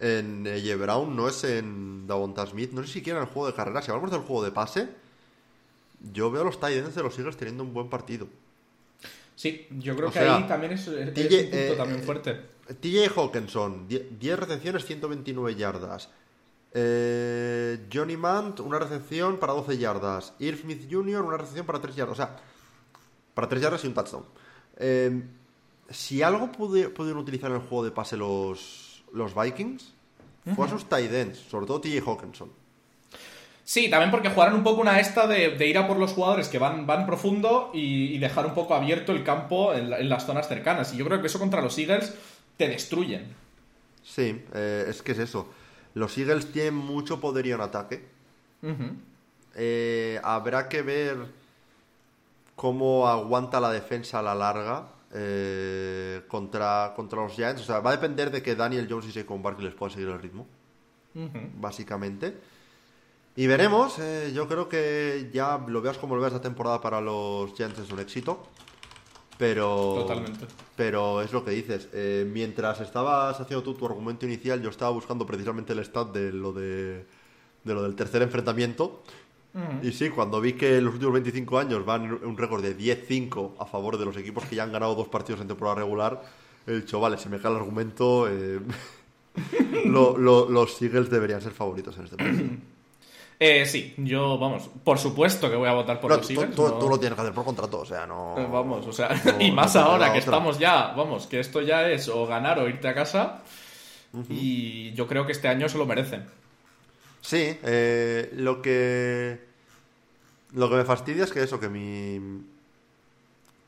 en 0.00 0.46
AJ 0.46 0.78
Brown, 0.78 1.16
no 1.16 1.28
es 1.28 1.44
en 1.44 2.06
Davonta 2.06 2.46
Smith, 2.46 2.72
no 2.72 2.82
sé 2.82 2.92
siquiera 2.92 3.18
en 3.20 3.26
el 3.26 3.32
juego 3.32 3.48
de 3.48 3.54
carrera. 3.54 3.82
Si 3.82 3.90
hablamos 3.90 4.10
del 4.10 4.20
juego 4.20 4.42
de 4.42 4.50
pase, 4.50 4.88
yo 6.12 6.30
veo 6.30 6.42
a 6.42 6.44
los 6.44 6.60
Titans 6.60 6.94
de 6.94 7.02
los 7.02 7.18
Eagles 7.18 7.36
teniendo 7.36 7.62
un 7.62 7.72
buen 7.72 7.88
partido. 7.88 8.26
Sí, 9.36 9.68
yo 9.70 9.94
creo 9.94 10.10
que 10.10 10.18
ahí 10.18 10.46
también 10.48 10.72
es, 10.72 10.88
un 10.88 10.94
punto 10.94 11.20
eh, 11.20 11.74
también 11.76 12.02
fuerte. 12.02 12.40
TJ 12.80 13.10
Hawkinson, 13.14 13.86
10 13.86 14.38
recepciones, 14.38 14.84
129 14.84 15.54
yardas. 15.54 16.08
Eh, 16.72 17.86
Johnny 17.92 18.16
Mant, 18.16 18.60
una 18.60 18.78
recepción 18.78 19.36
para 19.38 19.52
12 19.52 19.76
yardas. 19.76 20.32
Irv 20.38 20.60
Smith 20.62 20.88
Jr., 20.90 21.20
una 21.20 21.36
recepción 21.36 21.66
para 21.66 21.80
3 21.80 21.94
yardas. 21.94 22.12
O 22.12 22.16
sea, 22.16 22.36
para 23.34 23.46
3 23.46 23.62
yardas 23.62 23.84
y 23.84 23.86
un 23.86 23.94
touchdown. 23.94 24.24
Eh, 24.78 25.22
si 25.90 26.22
algo 26.22 26.50
pudieron 26.50 27.18
utilizar 27.18 27.50
en 27.50 27.56
el 27.56 27.62
juego 27.62 27.84
de 27.84 27.90
pase 27.90 28.16
los, 28.16 29.04
los 29.12 29.34
Vikings 29.34 29.94
fue 30.54 30.66
a 30.66 30.70
sus 30.70 30.88
tight 30.88 31.12
ends, 31.12 31.38
sobre 31.38 31.66
todo 31.66 31.80
TJ 31.80 32.02
Hawkinson. 32.06 32.50
Sí, 33.66 33.90
también 33.90 34.12
porque 34.12 34.30
jugaron 34.30 34.54
un 34.54 34.62
poco 34.62 34.80
una 34.80 35.00
esta 35.00 35.26
de, 35.26 35.66
ir 35.66 35.76
a 35.76 35.88
por 35.88 35.96
los 35.96 36.12
jugadores 36.12 36.46
que 36.46 36.60
van, 36.60 36.86
van 36.86 37.04
profundo 37.04 37.72
y, 37.74 38.16
dejar 38.18 38.46
un 38.46 38.54
poco 38.54 38.76
abierto 38.76 39.10
el 39.10 39.24
campo 39.24 39.74
en, 39.74 40.08
las 40.08 40.24
zonas 40.24 40.46
cercanas. 40.46 40.94
Y 40.94 40.98
yo 40.98 41.04
creo 41.04 41.20
que 41.20 41.26
eso 41.26 41.40
contra 41.40 41.60
los 41.60 41.76
Eagles 41.76 42.14
te 42.56 42.68
destruyen. 42.68 43.26
Sí, 44.04 44.40
eh, 44.54 44.86
es 44.88 45.02
que 45.02 45.12
es 45.12 45.18
eso. 45.18 45.52
Los 45.94 46.16
Eagles 46.16 46.52
tienen 46.52 46.76
mucho 46.76 47.20
poderío 47.20 47.56
en 47.56 47.60
ataque. 47.60 48.04
Eh, 49.56 50.20
habrá 50.22 50.68
que 50.68 50.82
ver 50.82 51.16
cómo 52.54 53.08
aguanta 53.08 53.58
la 53.58 53.72
defensa 53.72 54.20
a 54.20 54.22
la 54.22 54.36
larga 54.36 54.90
eh, 55.12 56.22
contra, 56.28 56.92
contra 56.94 57.20
los 57.20 57.32
Giants. 57.32 57.62
O 57.62 57.64
sea, 57.64 57.80
va 57.80 57.90
a 57.90 57.96
depender 57.96 58.30
de 58.30 58.44
que 58.44 58.54
Daniel 58.54 58.86
Jones 58.88 59.06
y 59.06 59.10
Saquon 59.10 59.42
Barkley 59.42 59.66
les 59.66 59.74
puedan 59.74 59.92
seguir 59.92 60.10
el 60.10 60.22
ritmo. 60.22 60.46
Básicamente. 61.58 62.54
Y 63.36 63.46
veremos. 63.46 63.98
Eh, 63.98 64.32
yo 64.34 64.48
creo 64.48 64.68
que 64.68 65.30
ya 65.32 65.62
lo 65.68 65.82
veas 65.82 65.98
como 65.98 66.16
lo 66.16 66.22
veas 66.22 66.32
la 66.32 66.40
temporada 66.40 66.80
para 66.80 67.00
los 67.00 67.52
Giants 67.54 67.78
es 67.78 67.92
un 67.92 68.00
éxito. 68.00 68.42
Pero. 69.38 69.94
Totalmente. 69.98 70.46
Pero 70.74 71.20
es 71.20 71.32
lo 71.32 71.44
que 71.44 71.50
dices. 71.50 71.88
Eh, 71.92 72.28
mientras 72.30 72.80
estabas 72.80 73.38
haciendo 73.38 73.62
tú 73.62 73.74
tu 73.74 73.86
argumento 73.86 74.24
inicial, 74.24 74.62
yo 74.62 74.70
estaba 74.70 74.90
buscando 74.90 75.26
precisamente 75.26 75.74
el 75.74 75.80
stat 75.80 76.12
de 76.12 76.32
lo 76.32 76.52
de, 76.52 77.04
de 77.62 77.74
lo 77.74 77.82
del 77.82 77.94
tercer 77.94 78.22
enfrentamiento. 78.22 79.02
Y 79.82 79.92
sí, 79.92 80.10
cuando 80.10 80.38
vi 80.38 80.52
que 80.52 80.76
en 80.76 80.84
los 80.84 80.92
últimos 80.92 81.14
25 81.14 81.58
años 81.58 81.82
van 81.86 82.12
un 82.22 82.36
récord 82.36 82.62
de 82.62 82.76
10-5 82.76 83.54
a 83.58 83.64
favor 83.64 83.96
de 83.96 84.04
los 84.04 84.14
equipos 84.18 84.44
que 84.44 84.54
ya 84.54 84.64
han 84.64 84.72
ganado 84.72 84.94
dos 84.94 85.08
partidos 85.08 85.40
en 85.40 85.48
temporada 85.48 85.76
regular, 85.76 86.22
he 86.66 86.74
dicho, 86.74 87.00
vale, 87.00 87.16
se 87.16 87.30
me 87.30 87.40
cae 87.40 87.52
el 87.52 87.56
argumento. 87.56 88.28
Eh, 88.28 88.60
los 89.86 90.82
Eagles 90.82 91.08
deberían 91.08 91.40
ser 91.40 91.52
favoritos 91.52 91.96
en 91.96 92.04
este 92.04 92.16
partido. 92.18 92.48
Eh, 93.38 93.66
sí, 93.66 93.94
yo, 93.98 94.38
vamos, 94.38 94.70
por 94.82 94.98
supuesto 94.98 95.50
que 95.50 95.56
voy 95.56 95.68
a 95.68 95.72
votar 95.72 96.00
por 96.00 96.10
los 96.10 96.30
Eagles. 96.30 96.54
Tú, 96.54 96.88
lo 96.88 96.98
tienes 96.98 97.14
que 97.16 97.20
hacer 97.20 97.34
por 97.34 97.44
contrato, 97.44 97.80
o 97.80 97.84
sea, 97.84 98.06
no. 98.06 98.34
Eh, 98.38 98.48
vamos, 98.50 98.86
o 98.86 98.92
sea, 98.92 99.10
y 99.38 99.50
más 99.52 99.76
ahora 99.76 100.12
que 100.12 100.20
estamos 100.20 100.58
ya, 100.58 100.94
vamos, 100.96 101.26
que 101.26 101.40
esto 101.40 101.60
ya 101.60 101.88
es 101.90 102.08
o 102.08 102.26
ganar 102.26 102.58
o 102.58 102.68
irte 102.68 102.88
a 102.88 102.94
casa. 102.94 103.42
Y 104.30 104.92
yo 104.94 105.06
creo 105.06 105.26
que 105.26 105.32
este 105.32 105.48
año 105.48 105.68
se 105.68 105.76
lo 105.76 105.84
merecen. 105.84 106.24
Sí, 107.20 107.58
eh, 107.62 108.30
lo 108.34 108.62
que 108.62 109.44
lo 110.54 110.70
que 110.70 110.76
me 110.76 110.84
fastidia 110.84 111.24
es 111.24 111.32
que 111.32 111.42
eso, 111.42 111.60
que 111.60 111.68
mi 111.68 112.42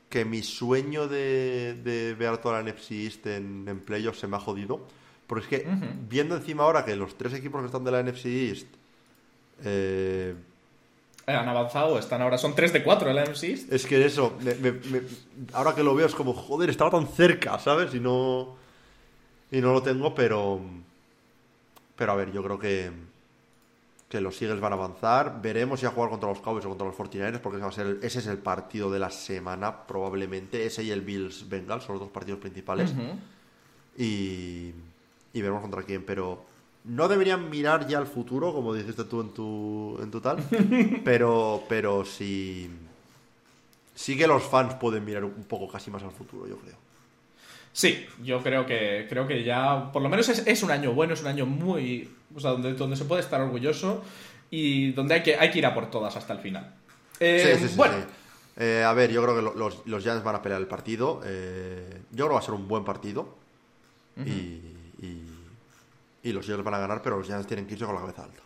que 0.09 0.25
mi 0.25 0.41
sueño 0.41 1.07
de, 1.07 1.75
de 1.83 2.15
ver 2.15 2.39
toda 2.39 2.59
la 2.59 2.71
NFC 2.71 2.91
East 2.93 3.27
en, 3.27 3.67
en 3.67 3.79
playoffs 3.81 4.19
se 4.19 4.27
me 4.27 4.37
ha 4.37 4.39
jodido. 4.39 4.87
Porque 5.27 5.57
es 5.57 5.61
que, 5.61 5.69
viendo 6.09 6.35
encima 6.35 6.63
ahora 6.63 6.83
que 6.83 6.95
los 6.95 7.15
tres 7.15 7.35
equipos 7.35 7.61
que 7.61 7.67
están 7.67 7.83
de 7.83 7.91
la 7.91 8.01
NFC 8.01 8.25
East 8.25 8.65
eh, 9.63 10.35
Eh, 11.27 11.31
Han 11.35 11.47
avanzado, 11.47 11.99
están 11.99 12.21
ahora, 12.23 12.37
son 12.39 12.55
3 12.55 12.73
de 12.73 12.81
4 12.83 13.09
en 13.09 13.15
la 13.15 13.23
NFC 13.23 13.43
East. 13.43 13.71
Es 13.71 13.85
que 13.85 14.03
eso, 14.03 14.35
me- 14.41 14.55
me- 14.55 14.71
me- 14.71 15.01
ahora 15.53 15.75
que 15.75 15.83
lo 15.83 15.93
veo 15.93 16.07
es 16.07 16.15
como, 16.15 16.33
joder, 16.33 16.69
estaba 16.71 16.89
tan 16.89 17.07
cerca, 17.07 17.59
¿sabes? 17.59 17.93
Y 17.93 17.99
no, 17.99 18.55
y 19.51 19.61
no 19.61 19.71
lo 19.73 19.83
tengo, 19.83 20.15
pero... 20.15 20.59
Pero 21.95 22.11
a 22.13 22.15
ver, 22.15 22.31
yo 22.31 22.41
creo 22.41 22.57
que, 22.57 22.89
que 24.07 24.21
los 24.21 24.41
Eagles 24.41 24.59
van 24.59 24.71
a 24.73 24.75
avanzar. 24.75 25.39
Veremos 25.41 25.79
si 25.81 25.85
a 25.85 25.91
jugar 25.91 26.09
contra 26.09 26.29
los 26.29 26.39
Cowboys 26.39 26.65
o 26.65 26.69
contra 26.69 26.87
los 26.87 26.95
49ers, 26.95 27.39
porque 27.41 27.57
ese, 27.57 27.63
va 27.63 27.69
a 27.69 27.73
ser 27.73 27.85
el- 27.87 27.99
ese 28.01 28.19
es 28.19 28.25
el 28.27 28.37
partido 28.39 28.89
de 28.89 28.97
la 28.99 29.11
semana, 29.11 29.85
probablemente. 29.85 30.65
Ese 30.65 30.81
y 30.83 30.89
el 30.91 31.01
Bills 31.01 31.47
Bengals 31.47 31.83
son 31.83 31.93
los 31.95 32.01
dos 32.05 32.09
partidos 32.11 32.39
principales. 32.39 32.91
Y, 33.97 34.71
y 35.33 35.41
veremos 35.41 35.61
contra 35.61 35.83
quién, 35.83 36.03
pero 36.05 36.43
no 36.85 37.07
deberían 37.07 37.49
mirar 37.49 37.87
ya 37.87 37.97
al 37.99 38.07
futuro, 38.07 38.53
como 38.53 38.73
dijiste 38.73 39.03
tú 39.05 39.21
en 39.21 39.33
tu, 39.33 39.99
en 40.01 40.11
tu 40.11 40.21
tal, 40.21 40.37
pero, 41.03 41.63
pero 41.69 42.05
sí, 42.05 42.69
sí 43.95 44.17
que 44.17 44.27
los 44.27 44.43
fans 44.43 44.73
pueden 44.75 45.05
mirar 45.05 45.23
un 45.25 45.43
poco 45.43 45.67
casi 45.71 45.91
más 45.91 46.03
al 46.03 46.11
futuro, 46.11 46.47
yo 46.47 46.57
creo. 46.57 46.77
Sí, 47.71 48.05
yo 48.23 48.41
creo 48.41 48.65
que 48.65 49.05
creo 49.09 49.27
que 49.27 49.43
ya, 49.43 49.91
por 49.91 50.01
lo 50.01 50.09
menos 50.09 50.27
es, 50.29 50.45
es 50.45 50.63
un 50.63 50.71
año 50.71 50.93
bueno, 50.93 51.13
es 51.13 51.21
un 51.21 51.27
año 51.27 51.45
muy, 51.45 52.09
o 52.35 52.39
sea, 52.39 52.51
donde, 52.51 52.73
donde 52.73 52.95
se 52.95 53.05
puede 53.05 53.21
estar 53.21 53.39
orgulloso 53.41 54.03
y 54.49 54.91
donde 54.91 55.15
hay 55.15 55.23
que, 55.23 55.35
hay 55.35 55.51
que 55.51 55.59
ir 55.59 55.65
a 55.65 55.73
por 55.73 55.89
todas 55.91 56.15
hasta 56.15 56.33
el 56.33 56.39
final. 56.39 56.73
Eh, 57.19 57.55
Sí, 57.57 57.67
sí, 57.67 57.69
sí, 57.69 57.75
bueno, 57.75 57.93
sí. 57.95 58.05
Eh, 58.57 58.83
a 58.83 58.91
ver, 58.93 59.11
yo 59.11 59.21
creo 59.23 59.35
que 59.35 59.41
lo- 59.41 59.53
los, 59.55 59.85
los 59.85 60.03
Giants 60.03 60.23
van 60.23 60.35
a 60.35 60.41
pelear 60.41 60.59
el 60.59 60.67
partido. 60.67 61.21
eh, 61.23 62.01
yo 62.11 62.25
creo 62.25 62.27
que 62.29 62.33
va 62.33 62.39
a 62.39 62.43
ser 62.43 62.53
un 62.55 62.67
buen 62.67 62.83
partido. 62.83 63.37
y, 64.25 64.31
y, 65.01 65.28
y 66.23 66.31
los 66.31 66.47
Eagles 66.47 66.65
van 66.65 66.75
a 66.75 66.79
ganar, 66.79 67.01
pero 67.01 67.17
los 67.17 67.27
Giants 67.27 67.47
tienen 67.47 67.65
que 67.65 67.73
irse 67.73 67.85
con 67.85 67.95
la 67.95 68.01
cabeza 68.01 68.23
alta. 68.23 68.41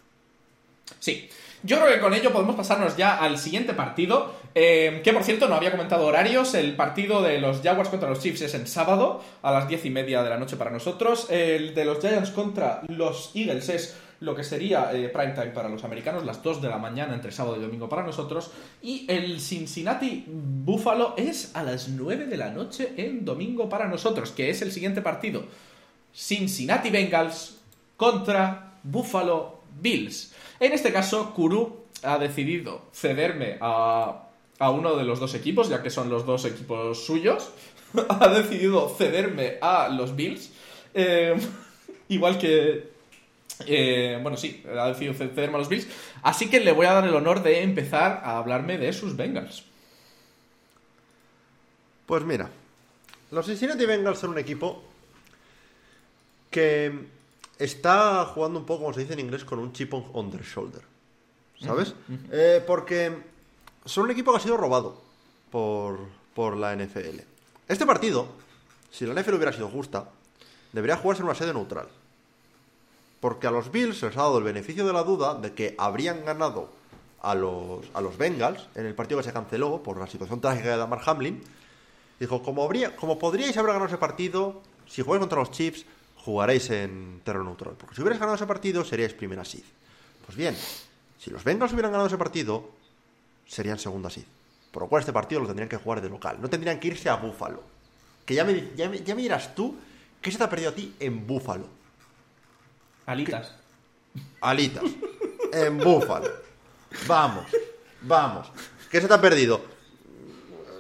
Sí, 0.99 1.29
yo 1.63 1.77
creo 1.79 1.93
que 1.93 2.01
con 2.01 2.13
ello 2.13 2.31
podemos 2.31 2.55
pasarnos 2.55 2.97
ya 2.97 3.17
al 3.17 3.37
siguiente 3.37 3.73
partido, 3.73 4.33
eh, 4.53 5.01
que 5.03 5.13
por 5.13 5.23
cierto 5.23 5.47
no 5.47 5.55
había 5.55 5.71
comentado 5.71 6.05
horarios, 6.05 6.53
el 6.55 6.75
partido 6.75 7.21
de 7.21 7.39
los 7.39 7.61
Jaguars 7.61 7.89
contra 7.89 8.09
los 8.09 8.19
Chiefs 8.19 8.41
es 8.41 8.53
en 8.53 8.67
sábado 8.67 9.23
a 9.41 9.51
las 9.51 9.67
diez 9.67 9.85
y 9.85 9.89
media 9.89 10.23
de 10.23 10.29
la 10.29 10.37
noche 10.37 10.57
para 10.57 10.71
nosotros, 10.71 11.27
el 11.29 11.73
de 11.73 11.85
los 11.85 11.99
Giants 11.99 12.31
contra 12.31 12.81
los 12.89 13.31
Eagles 13.33 13.69
es 13.69 13.95
lo 14.19 14.35
que 14.35 14.43
sería 14.43 14.91
eh, 14.93 15.09
prime 15.09 15.33
time 15.33 15.47
para 15.47 15.69
los 15.69 15.83
americanos, 15.83 16.25
las 16.25 16.41
2 16.41 16.61
de 16.61 16.69
la 16.69 16.77
mañana 16.77 17.13
entre 17.13 17.31
sábado 17.31 17.57
y 17.57 17.61
domingo 17.61 17.89
para 17.89 18.03
nosotros, 18.03 18.51
y 18.81 19.05
el 19.09 19.39
Cincinnati 19.41 20.25
Buffalo 20.27 21.13
es 21.17 21.51
a 21.55 21.63
las 21.63 21.89
9 21.89 22.27
de 22.27 22.37
la 22.37 22.49
noche 22.49 22.93
en 22.97 23.25
domingo 23.25 23.67
para 23.67 23.87
nosotros, 23.87 24.31
que 24.31 24.49
es 24.49 24.61
el 24.61 24.71
siguiente 24.71 25.01
partido. 25.01 25.43
Cincinnati 26.13 26.89
Bengals 26.89 27.62
contra 28.03 28.73
Buffalo 28.83 29.61
Bills. 29.79 30.33
En 30.59 30.73
este 30.73 30.91
caso, 30.91 31.33
Kuru 31.33 31.85
ha 32.03 32.17
decidido 32.17 32.89
cederme 32.91 33.57
a, 33.61 34.27
a 34.59 34.69
uno 34.71 34.97
de 34.97 35.05
los 35.05 35.21
dos 35.21 35.33
equipos, 35.35 35.69
ya 35.69 35.81
que 35.81 35.89
son 35.89 36.09
los 36.09 36.25
dos 36.25 36.43
equipos 36.43 37.05
suyos. 37.05 37.51
ha 38.09 38.27
decidido 38.27 38.89
cederme 38.89 39.57
a 39.61 39.87
los 39.87 40.17
Bills. 40.17 40.51
Eh, 40.93 41.33
igual 42.09 42.37
que. 42.37 42.91
eh, 43.67 44.19
bueno, 44.21 44.35
sí, 44.35 44.61
ha 44.77 44.89
decidido 44.89 45.13
cederme 45.13 45.55
a 45.55 45.59
los 45.59 45.69
Bills. 45.69 45.87
Así 46.23 46.49
que 46.49 46.59
le 46.59 46.73
voy 46.73 46.87
a 46.87 46.93
dar 46.95 47.07
el 47.07 47.15
honor 47.15 47.41
de 47.41 47.63
empezar 47.63 48.21
a 48.25 48.37
hablarme 48.37 48.77
de 48.77 48.91
sus 48.91 49.15
Bengals. 49.15 49.63
Pues 52.05 52.21
mira, 52.25 52.49
los 53.31 53.45
Cincinnati 53.45 53.85
Bengals 53.85 54.19
son 54.19 54.31
un 54.31 54.39
equipo 54.39 54.83
que 56.51 57.12
está 57.57 58.25
jugando 58.25 58.59
un 58.59 58.65
poco, 58.65 58.83
como 58.83 58.93
se 58.93 59.01
dice 59.01 59.13
en 59.13 59.19
inglés, 59.19 59.45
con 59.45 59.59
un 59.59 59.73
chip 59.73 59.93
on, 59.93 60.05
on 60.13 60.31
their 60.31 60.43
shoulder. 60.43 60.81
¿Sabes? 61.59 61.95
Eh, 62.31 62.61
porque 62.67 63.23
son 63.85 64.05
un 64.05 64.11
equipo 64.11 64.31
que 64.31 64.37
ha 64.37 64.41
sido 64.41 64.57
robado 64.57 65.01
por, 65.49 65.99
por 66.33 66.57
la 66.57 66.75
NFL. 66.75 67.21
Este 67.67 67.85
partido, 67.85 68.27
si 68.91 69.05
la 69.05 69.13
NFL 69.13 69.35
hubiera 69.35 69.53
sido 69.53 69.69
justa, 69.69 70.09
debería 70.73 70.97
jugarse 70.97 71.21
en 71.21 71.27
una 71.27 71.35
sede 71.35 71.53
neutral. 71.53 71.87
Porque 73.21 73.47
a 73.47 73.51
los 73.51 73.71
Bills 73.71 73.97
se 73.97 74.07
les 74.07 74.17
ha 74.17 74.23
dado 74.23 74.39
el 74.39 74.43
beneficio 74.43 74.85
de 74.85 74.91
la 74.91 75.03
duda 75.03 75.35
de 75.35 75.53
que 75.53 75.75
habrían 75.77 76.25
ganado 76.25 76.69
a 77.21 77.35
los, 77.35 77.85
a 77.93 78.01
los 78.01 78.17
Bengals 78.17 78.67
en 78.75 78.85
el 78.85 78.95
partido 78.95 79.19
que 79.19 79.23
se 79.23 79.31
canceló 79.31 79.81
por 79.81 79.97
la 79.97 80.07
situación 80.07 80.41
trágica 80.41 80.71
de 80.71 80.77
Damar 80.77 81.01
Hamlin. 81.05 81.41
Dijo, 82.19 82.43
como, 82.43 82.63
habría, 82.63 82.95
como 82.95 83.17
podríais 83.17 83.55
haber 83.55 83.71
ganado 83.71 83.87
ese 83.87 83.97
partido, 83.97 84.61
si 84.85 85.01
jugáis 85.01 85.21
contra 85.21 85.39
los 85.39 85.51
Chiefs, 85.51 85.85
jugaréis 86.23 86.69
en 86.69 87.21
terreno 87.23 87.45
neutral. 87.45 87.75
Porque 87.77 87.95
si 87.95 88.01
hubierais 88.01 88.19
ganado 88.19 88.35
ese 88.35 88.47
partido, 88.47 88.85
seríais 88.85 89.13
primera 89.13 89.43
seed. 89.43 89.63
Pues 90.25 90.37
bien, 90.37 90.55
si 91.19 91.29
los 91.29 91.43
Bengals 91.43 91.73
hubieran 91.73 91.91
ganado 91.91 92.07
ese 92.07 92.17
partido, 92.17 92.69
serían 93.47 93.77
segunda 93.77 94.09
seed. 94.09 94.25
Por 94.71 94.83
lo 94.83 94.89
cual 94.89 95.01
este 95.01 95.13
partido 95.13 95.41
lo 95.41 95.47
tendrían 95.47 95.69
que 95.69 95.77
jugar 95.77 96.01
de 96.01 96.09
local. 96.09 96.37
No 96.41 96.49
tendrían 96.49 96.79
que 96.79 96.87
irse 96.87 97.09
a 97.09 97.15
Búfalo. 97.15 97.61
Que 98.25 98.35
ya 98.35 98.45
me, 98.45 98.71
ya 98.75 98.89
me, 98.89 99.03
ya 99.03 99.15
me 99.15 99.21
dirás 99.21 99.53
tú 99.53 99.75
qué 100.21 100.31
se 100.31 100.37
te 100.37 100.43
ha 100.45 100.49
perdido 100.49 100.71
a 100.71 100.75
ti 100.75 100.95
en 100.99 101.27
Búfalo. 101.27 101.67
Alitas. 103.05 103.53
Alitas. 104.41 104.83
En 105.51 105.77
Búfalo. 105.77 106.29
Vamos, 107.05 107.45
vamos. 108.01 108.51
¿Qué 108.89 109.01
se 109.01 109.07
te 109.07 109.13
ha 109.13 109.21
perdido? 109.21 109.61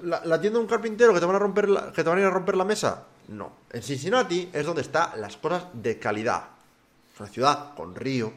¿La, 0.03 0.23
la 0.25 0.39
tienda 0.39 0.57
de 0.59 0.63
un 0.63 0.69
carpintero 0.69 1.13
que 1.13 1.19
te 1.19 1.25
van 1.25 1.35
a 1.35 1.39
romper 1.39 1.69
la, 1.69 1.91
que 1.91 2.03
te 2.03 2.09
van 2.09 2.17
a 2.17 2.21
ir 2.21 2.27
a 2.27 2.31
romper 2.31 2.55
la 2.55 2.65
mesa? 2.65 3.07
No. 3.29 3.51
En 3.71 3.81
Cincinnati 3.81 4.49
es 4.51 4.65
donde 4.65 4.81
están 4.81 5.19
las 5.19 5.37
cosas 5.37 5.65
de 5.73 5.99
calidad. 5.99 6.43
Es 7.13 7.19
una 7.19 7.29
ciudad 7.29 7.75
con 7.75 7.95
río, 7.95 8.31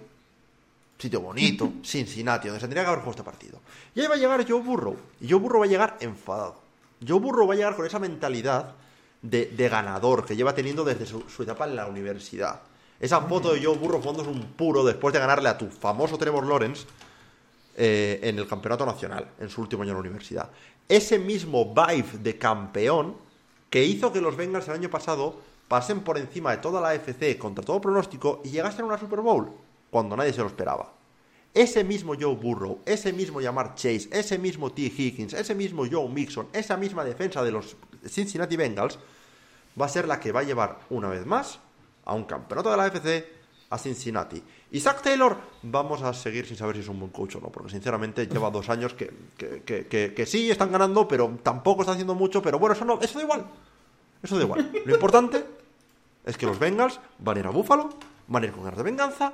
sitio 0.99 1.21
bonito, 1.21 1.73
Cincinnati, 1.85 2.49
donde 2.49 2.61
se 2.61 2.67
tendría 2.67 2.85
que 2.85 2.89
haber 2.89 3.01
jugado 3.01 3.11
este 3.13 3.25
partido. 3.25 3.61
Y 3.95 4.01
ahí 4.01 4.07
va 4.07 4.15
a 4.15 4.19
llegar 4.19 4.49
Joe 4.49 4.61
Burrow. 4.61 4.97
Y 5.21 5.31
Joe 5.31 5.41
Burrow 5.41 5.61
va 5.61 5.67
a 5.67 5.69
llegar 5.69 5.97
enfadado. 6.01 6.61
Joe 7.07 7.21
Burrow 7.21 7.47
va 7.47 7.55
a 7.55 7.57
llegar 7.57 7.77
con 7.77 7.87
esa 7.87 7.99
mentalidad 7.99 8.75
de, 9.23 9.47
de 9.47 9.69
ganador 9.69 10.25
que 10.25 10.37
lleva 10.37 10.55
teniendo 10.55 10.85
desde 10.85 11.07
su, 11.07 11.29
su 11.29 11.43
etapa 11.43 11.67
en 11.67 11.77
la 11.77 11.87
universidad. 11.87 12.63
Esa 12.99 13.21
foto 13.21 13.53
de 13.53 13.63
Joe 13.63 13.77
Burrow 13.77 14.01
fumándose 14.01 14.31
un 14.31 14.43
puro 14.53 14.83
después 14.85 15.13
de 15.13 15.21
ganarle 15.21 15.49
a 15.49 15.59
tu 15.59 15.69
famoso 15.69 16.17
Trevor 16.17 16.47
Lawrence 16.47 16.87
eh, 17.77 18.21
en 18.23 18.39
el 18.39 18.49
campeonato 18.49 18.87
nacional, 18.87 19.29
en 19.39 19.51
su 19.51 19.61
último 19.61 19.83
año 19.83 19.91
en 19.91 19.97
la 19.97 20.01
universidad. 20.01 20.49
Ese 20.89 21.19
mismo 21.19 21.75
vibe 21.75 22.19
de 22.21 22.39
campeón 22.39 23.17
que 23.71 23.85
hizo 23.85 24.13
que 24.13 24.21
los 24.21 24.37
Bengals 24.37 24.69
el 24.69 24.75
año 24.75 24.91
pasado 24.91 25.37
pasen 25.69 26.01
por 26.01 26.19
encima 26.19 26.53
de 26.53 26.59
toda 26.59 26.81
la 26.81 26.91
AFC 26.91 27.39
contra 27.39 27.65
todo 27.65 27.81
pronóstico 27.81 28.41
y 28.45 28.51
llegasen 28.51 28.83
a 28.83 28.89
una 28.89 28.99
Super 28.99 29.21
Bowl 29.21 29.51
cuando 29.91 30.17
nadie 30.17 30.33
se 30.33 30.41
lo 30.41 30.47
esperaba. 30.47 30.93
Ese 31.55 31.85
mismo 31.85 32.15
Joe 32.19 32.35
Burrow, 32.35 32.81
ese 32.85 33.13
mismo 33.13 33.41
Jamar 33.41 33.75
Chase, 33.75 34.09
ese 34.13 34.39
mismo 34.39 34.71
T. 34.71 34.83
Higgins, 34.83 35.33
ese 35.33 35.55
mismo 35.55 35.85
Joe 35.91 36.09
Mixon, 36.09 36.49
esa 36.53 36.77
misma 36.77 37.03
defensa 37.03 37.43
de 37.43 37.51
los 37.51 37.77
Cincinnati 38.07 38.57
Bengals 38.57 38.99
va 39.81 39.87
a 39.87 39.89
ser 39.89 40.07
la 40.07 40.21
que 40.21 40.33
va 40.33 40.41
a 40.41 40.45
llevar 40.45 40.81
una 40.91 41.09
vez 41.09 41.25
más 41.25 41.59
a 42.05 42.15
un 42.15 42.25
campeonato 42.25 42.71
de 42.71 42.77
la 42.77 42.85
AFC 42.85 43.36
a 43.71 43.79
Cincinnati. 43.79 44.43
Zach 44.79 45.01
Taylor, 45.03 45.37
vamos 45.63 46.03
a 46.03 46.13
seguir 46.13 46.47
sin 46.47 46.57
saber 46.57 46.77
si 46.77 46.83
es 46.83 46.89
un 46.89 46.99
buen 47.01 47.11
coach 47.11 47.37
o 47.37 47.41
no, 47.41 47.49
porque 47.49 47.71
sinceramente 47.71 48.27
lleva 48.27 48.51
dos 48.51 48.69
años 48.69 48.95
que, 48.95 49.13
que, 49.37 49.63
que- 49.89 50.15
que- 50.15 50.27
sí 50.27 50.51
están 50.51 50.71
ganando, 50.71 51.09
pero 51.09 51.39
tampoco 51.43 51.83
está 51.83 51.93
haciendo 51.93 52.15
mucho, 52.15 52.43
pero 52.43 52.59
bueno, 52.59 52.75
eso, 52.75 52.85
no, 52.85 53.01
eso 53.01 53.19
da 53.19 53.25
igual. 53.25 53.47
Eso 54.23 54.37
da 54.37 54.43
igual. 54.45 54.71
Lo 54.85 54.95
importante 54.95 55.45
es 56.25 56.37
que 56.37 56.47
los 56.47 56.59
Bengals 56.59 57.01
van 57.19 57.37
a 57.37 57.41
ir 57.41 57.47
a 57.47 57.51
Buffalo, 57.51 57.91
van 58.29 58.43
a 58.43 58.47
ir 58.47 58.53
con 58.53 58.65
ganas 58.65 58.77
de 58.79 58.85
venganza. 58.85 59.33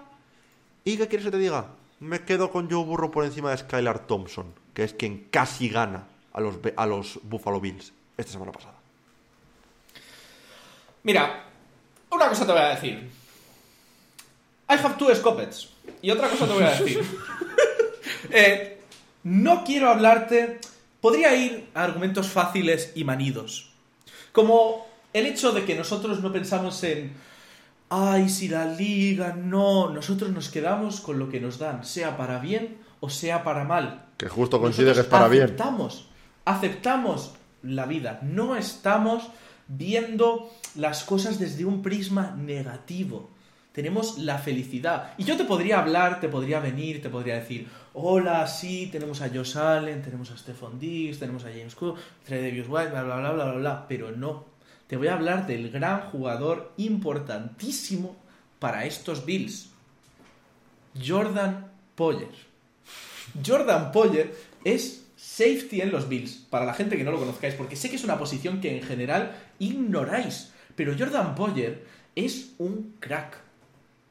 ¿Y 0.84 0.96
qué 0.96 1.08
quieres 1.08 1.24
que 1.26 1.30
te 1.30 1.38
diga? 1.38 1.66
Me 2.00 2.24
quedo 2.24 2.50
con 2.50 2.70
Joe 2.70 2.84
Burrow 2.84 3.10
por 3.10 3.24
encima 3.24 3.50
de 3.50 3.58
Skylar 3.58 4.06
Thompson, 4.06 4.46
que 4.74 4.84
es 4.84 4.92
quien 4.94 5.28
casi 5.30 5.68
gana 5.68 6.06
a 6.32 6.40
los, 6.40 6.56
a 6.76 6.86
los 6.86 7.20
Buffalo 7.22 7.60
Bills 7.60 7.92
esta 8.16 8.32
semana 8.32 8.52
pasada. 8.52 8.74
Mira, 11.04 11.44
una 12.10 12.28
cosa 12.28 12.46
te 12.46 12.52
voy 12.52 12.60
a 12.60 12.68
decir. 12.68 13.10
I 14.72 14.76
have 14.76 14.96
two 14.96 15.14
scopets. 15.14 15.68
Y 16.00 16.10
otra 16.10 16.28
cosa 16.28 16.46
te 16.46 16.52
voy 16.52 16.64
a 16.64 16.70
decir. 16.70 17.04
Eh, 18.34 18.80
no 19.24 19.62
quiero 19.62 19.90
hablarte. 19.90 20.58
Podría 21.00 21.34
ir 21.34 21.68
a 21.74 21.84
argumentos 21.84 22.28
fáciles 22.28 22.92
y 22.94 23.04
manidos. 23.04 23.72
Como 24.32 24.86
el 25.12 25.26
hecho 25.26 25.52
de 25.52 25.64
que 25.64 25.74
nosotros 25.74 26.20
no 26.22 26.32
pensamos 26.32 26.82
en. 26.84 27.12
Ay, 27.90 28.30
si 28.30 28.48
la 28.48 28.64
liga. 28.64 29.34
No, 29.36 29.90
nosotros 29.90 30.30
nos 30.30 30.48
quedamos 30.48 31.00
con 31.00 31.18
lo 31.18 31.28
que 31.28 31.40
nos 31.40 31.58
dan, 31.58 31.84
sea 31.84 32.16
para 32.16 32.38
bien 32.38 32.78
o 33.02 33.10
sea 33.10 33.42
para 33.42 33.64
mal. 33.64 34.06
Que 34.16 34.28
justo 34.28 34.60
coincide 34.60 34.94
que 34.94 35.00
es 35.00 35.06
para 35.06 35.28
bien. 35.28 35.42
aceptamos, 35.42 36.06
aceptamos 36.44 37.32
la 37.62 37.84
vida. 37.84 38.20
No 38.22 38.56
estamos 38.56 39.24
viendo 39.66 40.50
las 40.76 41.02
cosas 41.02 41.40
desde 41.40 41.64
un 41.64 41.82
prisma 41.82 42.34
negativo. 42.38 43.28
Tenemos 43.72 44.18
la 44.18 44.38
felicidad. 44.38 45.14
Y 45.18 45.24
yo 45.24 45.36
te 45.36 45.44
podría 45.44 45.80
hablar, 45.80 46.20
te 46.20 46.28
podría 46.28 46.60
venir, 46.60 47.02
te 47.02 47.08
podría 47.08 47.36
decir, 47.36 47.68
hola, 47.94 48.46
sí, 48.46 48.88
tenemos 48.92 49.20
a 49.22 49.28
Josh 49.28 49.56
Allen, 49.56 50.02
tenemos 50.02 50.30
a 50.30 50.36
Stephon 50.36 50.78
Diggs, 50.78 51.18
tenemos 51.18 51.44
a 51.44 51.50
James 51.50 51.74
Cook, 51.74 51.98
Davis 52.28 52.66
White, 52.68 52.90
bla, 52.90 53.02
bla, 53.02 53.16
bla, 53.16 53.32
bla, 53.32 53.44
bla, 53.44 53.54
bla, 53.54 53.88
pero 53.88 54.12
no. 54.12 54.44
Te 54.86 54.96
voy 54.96 55.08
a 55.08 55.14
hablar 55.14 55.46
del 55.46 55.70
gran 55.70 56.02
jugador 56.10 56.72
importantísimo 56.76 58.14
para 58.58 58.84
estos 58.84 59.24
Bills. 59.24 59.70
Jordan 61.04 61.70
Poyer. 61.94 62.28
Jordan 63.44 63.90
Poyer 63.90 64.34
es 64.64 65.06
safety 65.16 65.80
en 65.80 65.92
los 65.92 66.08
Bills, 66.08 66.46
para 66.50 66.66
la 66.66 66.74
gente 66.74 66.98
que 66.98 67.04
no 67.04 67.10
lo 67.10 67.18
conozcáis, 67.18 67.54
porque 67.54 67.76
sé 67.76 67.88
que 67.88 67.96
es 67.96 68.04
una 68.04 68.18
posición 68.18 68.60
que 68.60 68.76
en 68.76 68.82
general 68.82 69.34
ignoráis, 69.58 70.52
pero 70.76 70.94
Jordan 70.98 71.34
Poyer 71.34 71.86
es 72.14 72.52
un 72.58 72.96
crack 73.00 73.41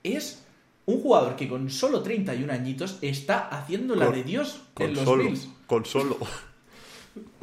es 0.03 0.43
un 0.85 1.01
jugador 1.01 1.35
que 1.35 1.47
con 1.47 1.69
solo 1.69 2.01
31 2.01 2.51
añitos 2.51 2.97
está 3.01 3.47
haciendo 3.47 3.95
la 3.95 4.09
de 4.09 4.23
Dios 4.23 4.61
en 4.77 4.93
los 4.93 5.17
Bills. 5.17 5.49
Con 5.67 5.85
solo. 5.85 6.17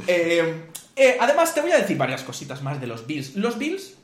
Eh, 0.06 0.64
eh, 0.96 1.18
además, 1.20 1.54
te 1.54 1.60
voy 1.60 1.70
a 1.72 1.78
decir 1.78 1.98
varias 1.98 2.22
cositas 2.22 2.62
más 2.62 2.80
de 2.80 2.86
los 2.86 3.06
Bills. 3.06 3.36
Los 3.36 3.58
Bills, 3.58 3.98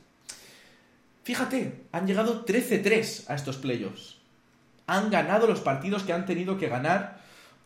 fíjate, 1.23 1.85
han 1.91 2.05
llegado 2.05 2.45
13-3 2.45 3.23
a 3.29 3.33
estos 3.33 3.57
playoffs. 3.57 4.17
Han 4.85 5.09
ganado 5.09 5.47
los 5.47 5.61
partidos 5.61 6.03
que 6.03 6.13
han 6.13 6.27
tenido 6.27 6.59
que 6.59 6.67
ganar 6.67 7.19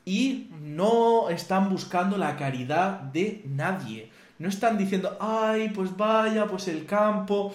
y 0.06 0.48
no 0.62 1.30
están 1.30 1.70
buscando 1.70 2.18
la 2.18 2.38
caridad 2.38 3.02
de 3.02 3.42
nadie. 3.46 4.10
No 4.38 4.48
están 4.48 4.78
diciendo, 4.78 5.18
ay, 5.20 5.70
pues 5.76 5.98
vaya, 5.98 6.48
pues 6.48 6.70
el 6.70 6.86
campo. 6.86 7.54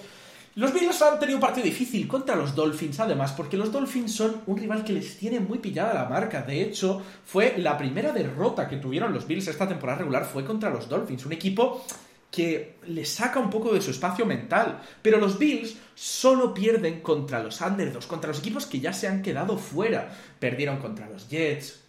Los 0.57 0.73
Bills 0.73 1.03
han 1.03 1.19
tenido 1.19 1.39
un 1.39 1.41
partido 1.41 1.65
difícil 1.65 2.07
contra 2.07 2.37
los 2.37 2.55
Dolphins, 2.55 3.01
además, 3.01 3.33
porque 3.33 3.57
los 3.57 3.73
Dolphins 3.73 4.15
son 4.15 4.43
un 4.47 4.57
rival 4.57 4.85
que 4.85 4.93
les 4.93 5.19
tiene 5.19 5.41
muy 5.41 5.59
pillada 5.59 5.95
la 5.95 6.09
marca. 6.09 6.43
De 6.43 6.63
hecho, 6.63 7.03
fue 7.25 7.57
la 7.59 7.77
primera 7.77 8.13
derrota 8.13 8.69
que 8.69 8.77
tuvieron 8.77 9.13
los 9.13 9.27
Bills 9.27 9.49
esta 9.49 9.67
temporada 9.67 9.99
regular 9.99 10.25
fue 10.25 10.45
contra 10.45 10.71
los 10.71 10.89
Dolphins, 10.89 11.27
un 11.27 11.33
equipo 11.33 11.85
que 12.31 12.77
les 12.87 13.09
saca 13.09 13.41
un 13.41 13.51
poco 13.51 13.75
de 13.75 13.81
su 13.81 13.91
espacio 13.91 14.27
mental. 14.27 14.81
Pero 15.03 15.19
los 15.19 15.39
Bills 15.39 15.77
solo 15.95 16.55
pierden 16.55 17.01
contra 17.01 17.43
los 17.43 17.61
underdogs, 17.61 18.07
contra 18.07 18.29
los 18.29 18.39
equipos 18.39 18.67
que 18.67 18.79
ya 18.79 18.93
se 18.93 19.09
han 19.09 19.23
quedado 19.23 19.59
fuera. 19.59 20.17
Perdieron 20.39 20.79
contra 20.79 21.09
los 21.09 21.29
Jets, 21.29 21.84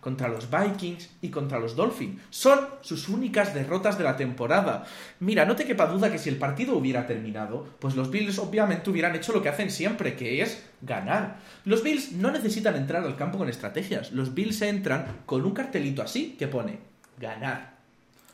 contra 0.00 0.28
los 0.28 0.48
Vikings 0.50 1.10
y 1.22 1.28
contra 1.28 1.58
los 1.58 1.74
Dolphins. 1.74 2.20
Son 2.30 2.60
sus 2.82 3.08
únicas 3.08 3.54
derrotas 3.54 3.98
de 3.98 4.04
la 4.04 4.16
temporada. 4.16 4.84
Mira, 5.20 5.44
no 5.44 5.56
te 5.56 5.64
quepa 5.64 5.86
duda 5.86 6.10
que 6.10 6.18
si 6.18 6.28
el 6.28 6.36
partido 6.36 6.76
hubiera 6.76 7.06
terminado, 7.06 7.66
pues 7.78 7.96
los 7.96 8.10
Bills 8.10 8.38
obviamente 8.38 8.90
hubieran 8.90 9.14
hecho 9.16 9.32
lo 9.32 9.42
que 9.42 9.48
hacen 9.48 9.70
siempre, 9.70 10.14
que 10.14 10.42
es 10.42 10.64
ganar. 10.82 11.38
Los 11.64 11.82
Bills 11.82 12.12
no 12.12 12.30
necesitan 12.30 12.76
entrar 12.76 13.02
al 13.02 13.16
campo 13.16 13.38
con 13.38 13.48
estrategias. 13.48 14.12
Los 14.12 14.34
Bills 14.34 14.62
entran 14.62 15.22
con 15.26 15.44
un 15.44 15.52
cartelito 15.52 16.02
así 16.02 16.36
que 16.38 16.48
pone 16.48 16.78
ganar. 17.18 17.74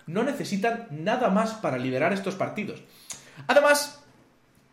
No 0.07 0.23
necesitan 0.23 0.89
nada 0.91 1.31
más 1.31 1.55
para 1.55 1.79
liberar 1.79 2.13
estos 2.13 2.35
partidos. 2.35 2.83
Además, 3.47 4.03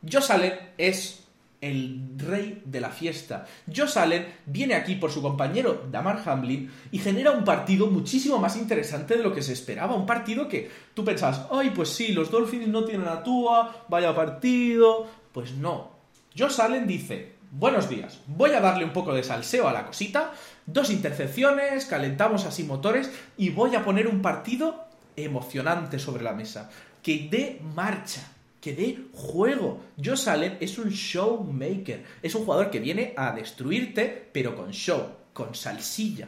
Josh 0.10 0.32
Allen 0.32 0.54
es 0.78 1.24
el 1.62 2.07
rey 2.18 2.62
de 2.66 2.82
la 2.82 2.90
fiesta. 2.90 3.46
Josh 3.74 3.98
Allen 3.98 4.26
viene 4.46 4.76
aquí 4.76 4.96
por 4.96 5.12
su 5.12 5.22
compañero 5.22 5.86
Damar 5.92 6.22
Hamlin 6.26 6.72
y 6.92 7.00
genera 7.00 7.32
un 7.32 7.44
partido 7.44 7.88
muchísimo 7.88 8.38
más 8.38 8.58
interesante 8.58 9.18
de 9.18 9.24
lo 9.24 9.34
que 9.34 9.42
se 9.42 9.54
esperaba. 9.54 9.96
Un 9.96 10.06
partido 10.06 10.48
que 10.48 10.70
tú 10.94 11.04
pensabas, 11.04 11.48
ay, 11.52 11.72
pues 11.76 11.90
sí, 11.90 12.10
los 12.10 12.32
Dolphins 12.32 12.68
no 12.68 12.84
tienen 12.84 13.08
a 13.08 13.24
Tua, 13.24 13.86
vaya 13.88 14.16
partido. 14.16 15.08
Pues 15.32 15.54
no. 15.54 15.92
Josh 16.38 16.62
Allen 16.62 16.88
dice, 16.88 17.36
buenos 17.52 17.90
días, 17.90 18.20
voy 18.28 18.52
a 18.52 18.62
darle 18.62 18.86
un 18.86 18.94
poco 18.94 19.14
de 19.14 19.24
salseo 19.24 19.68
a 19.68 19.74
la 19.74 19.86
cosita, 19.86 20.34
dos 20.66 20.92
intercepciones, 20.92 21.86
calentamos 21.86 22.46
así 22.46 22.64
motores 22.64 23.12
y 23.38 23.50
voy 23.50 23.76
a 23.76 23.84
poner 23.84 24.08
un 24.08 24.22
partido 24.22 24.86
emocionante 25.16 25.98
sobre 25.98 26.24
la 26.24 26.34
mesa, 26.34 26.70
que 27.02 27.28
dé 27.32 27.60
marcha 27.74 28.37
que 28.68 28.74
dé 28.74 29.08
juego. 29.14 29.80
Josh 30.04 30.28
Allen 30.28 30.58
es 30.60 30.78
un 30.78 30.90
showmaker. 30.90 32.04
Es 32.22 32.36
un 32.36 32.44
jugador 32.44 32.70
que 32.70 32.82
viene 32.82 33.14
a 33.16 33.32
destruirte, 33.32 34.30
pero 34.34 34.58
con 34.58 34.72
show, 34.72 35.06
con 35.32 35.56
salsilla. 35.56 36.28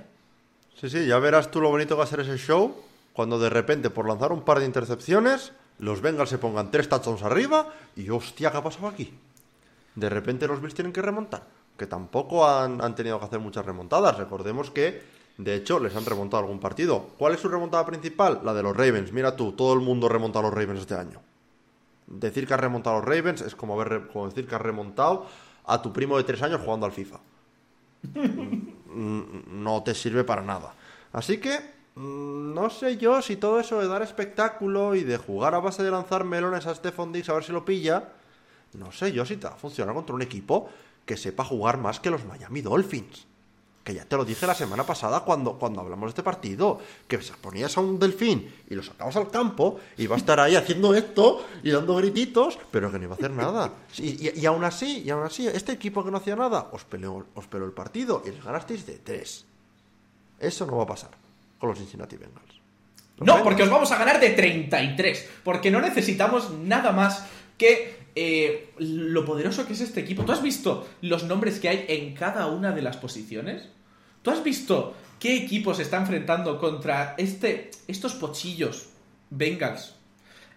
Sí, 0.79 0.89
sí, 0.89 1.05
ya 1.05 1.19
verás 1.19 1.51
tú 1.51 1.59
lo 1.59 1.69
bonito 1.69 1.95
que 1.95 1.97
va 1.97 2.05
a 2.05 2.07
ser 2.07 2.21
ese 2.21 2.37
show 2.37 2.77
cuando 3.11 3.37
de 3.39 3.49
repente, 3.49 3.89
por 3.89 4.07
lanzar 4.07 4.31
un 4.31 4.43
par 4.43 4.59
de 4.59 4.65
intercepciones, 4.65 5.51
los 5.79 5.99
Bengals 5.99 6.29
se 6.29 6.37
pongan 6.37 6.71
tres 6.71 6.87
touchdowns 6.87 7.23
arriba 7.23 7.73
y 7.97 8.09
hostia, 8.09 8.51
¿qué 8.51 8.57
ha 8.57 8.63
pasado 8.63 8.87
aquí? 8.87 9.13
De 9.95 10.07
repente 10.07 10.47
los 10.47 10.61
Bills 10.61 10.75
tienen 10.75 10.93
que 10.93 11.01
remontar, 11.01 11.43
que 11.77 11.87
tampoco 11.87 12.47
han 12.47 12.95
tenido 12.95 13.19
que 13.19 13.25
hacer 13.25 13.39
muchas 13.39 13.65
remontadas. 13.65 14.17
Recordemos 14.17 14.71
que, 14.71 15.01
de 15.37 15.55
hecho, 15.55 15.81
les 15.81 15.93
han 15.93 16.05
remontado 16.05 16.43
algún 16.43 16.61
partido. 16.61 17.09
¿Cuál 17.17 17.33
es 17.33 17.41
su 17.41 17.49
remontada 17.49 17.85
principal? 17.85 18.39
La 18.45 18.53
de 18.53 18.63
los 18.63 18.77
Ravens. 18.77 19.11
Mira 19.11 19.35
tú, 19.35 19.51
todo 19.51 19.73
el 19.73 19.81
mundo 19.81 20.07
remonta 20.07 20.39
a 20.39 20.43
los 20.43 20.53
Ravens 20.53 20.79
este 20.79 20.95
año. 20.95 21.21
Decir 22.10 22.47
que 22.47 22.55
has 22.55 22.60
remontado 22.60 22.95
a 22.95 22.99
los 22.99 23.07
Ravens 23.07 23.41
es 23.41 23.55
como, 23.55 23.84
decir 23.84 24.47
que 24.47 24.55
has 24.55 24.62
remontado 24.62 25.28
a 25.66 25.82
tu 25.82 25.93
primo 25.93 26.18
de 26.18 26.24
tres 26.24 26.41
años 26.41 26.62
jugando 26.64 26.86
al 26.86 26.91
FIFA. 26.91 27.20
Mm, 28.91 29.64
no 29.64 29.84
te 29.84 29.93
sirve 29.93 30.24
para 30.24 30.41
nada. 30.41 30.74
Así 31.14 31.38
que 31.38 31.60
mm, 31.93 32.53
no 32.55 32.72
sé 32.72 32.97
yo 32.97 33.22
si 33.22 33.36
todo 33.36 33.60
eso 33.60 33.80
de 33.80 33.88
dar 33.88 34.01
espectáculo 34.01 34.95
y 34.95 35.03
de 35.03 35.18
jugar 35.18 35.53
a 35.53 35.60
base 35.60 35.84
de 35.84 35.91
lanzar 35.91 36.24
melones 36.24 36.66
a 36.66 36.74
Stephon 36.74 37.12
Diggs 37.12 37.30
a 37.30 37.34
ver 37.34 37.43
si 37.43 37.51
lo 37.51 37.64
pilla, 37.64 38.10
no 38.74 38.91
sé 38.91 39.12
yo 39.12 39.26
si 39.26 39.38
te 39.38 39.47
va 39.47 39.53
a 39.53 39.57
funcionar 39.57 39.93
contra 39.93 40.16
un 40.16 40.24
equipo 40.24 40.70
que 41.05 41.18
sepa 41.18 41.45
jugar 41.45 41.78
más 41.78 41.99
que 41.99 42.10
los 42.10 42.26
Miami 42.26 42.62
Dolphins. 42.62 43.28
Que 43.89 43.95
ya 43.95 44.05
te 44.05 44.15
lo 44.17 44.23
dije 44.23 44.45
la 44.45 44.53
semana 44.53 44.83
pasada 44.83 45.21
cuando, 45.21 45.57
cuando 45.57 45.81
hablamos 45.81 46.05
de 46.05 46.09
este 46.09 46.21
partido, 46.21 46.79
que 47.07 47.17
ponías 47.41 47.75
a 47.75 47.81
un 47.81 47.97
delfín 47.97 48.47
y 48.69 48.75
lo 48.75 48.83
sacabas 48.83 49.15
al 49.15 49.31
campo 49.31 49.79
y 49.97 50.05
va 50.05 50.13
a 50.13 50.19
estar 50.19 50.39
ahí 50.39 50.55
haciendo 50.55 50.93
esto 50.93 51.43
y 51.63 51.71
dando 51.71 51.95
grititos, 51.95 52.59
pero 52.69 52.91
que 52.91 52.99
no 52.99 53.05
iba 53.05 53.15
a 53.15 53.17
hacer 53.17 53.31
nada. 53.31 53.73
Y, 53.97 54.45
aún 54.45 54.63
así, 54.63 55.01
y 55.03 55.09
aún 55.09 55.23
así, 55.23 55.47
este 55.47 55.71
equipo 55.71 56.05
que 56.05 56.11
no 56.11 56.17
hacía 56.17 56.35
nada, 56.35 56.69
os 56.71 56.83
peleó, 56.83 57.25
os 57.33 57.47
peleó 57.47 57.65
el 57.65 57.71
partido 57.71 58.21
y 58.23 58.29
les 58.29 58.43
ganasteis 58.43 58.85
de 58.85 58.99
tres. 58.99 59.45
Eso 60.39 60.67
no 60.67 60.77
va 60.77 60.83
a 60.83 60.87
pasar 60.87 61.09
con 61.57 61.69
los 61.69 61.79
Cincinnati 61.79 62.15
Bengals. 62.15 62.61
no, 63.21 63.41
porque 63.43 63.63
os 63.63 63.71
vamos 63.71 63.91
a 63.91 63.97
ganar 63.97 64.19
de 64.19 64.29
33, 64.29 65.29
porque 65.43 65.71
no 65.71 65.81
necesitamos 65.81 66.51
nada 66.51 66.91
más 66.91 67.25
que 67.57 67.97
eh, 68.13 68.71
lo 68.77 69.25
poderoso 69.25 69.65
que 69.65 69.73
es 69.73 69.81
este 69.81 70.01
equipo. 70.01 70.25
¿Tú 70.25 70.31
has 70.31 70.43
visto 70.43 70.87
los 71.01 71.23
nombres 71.23 71.59
que 71.59 71.69
hay 71.69 71.85
en 71.87 72.13
cada 72.13 72.45
una 72.47 72.71
de 72.71 72.83
las 72.83 72.97
posiciones? 72.97 73.69
¿Tú 74.30 74.36
has 74.36 74.43
visto 74.43 74.93
qué 75.19 75.36
equipo 75.36 75.73
se 75.73 75.82
está 75.82 75.97
enfrentando 75.97 76.59
contra 76.59 77.15
este, 77.17 77.71
estos 77.88 78.13
pochillos 78.13 78.89
Bengals? 79.32 79.95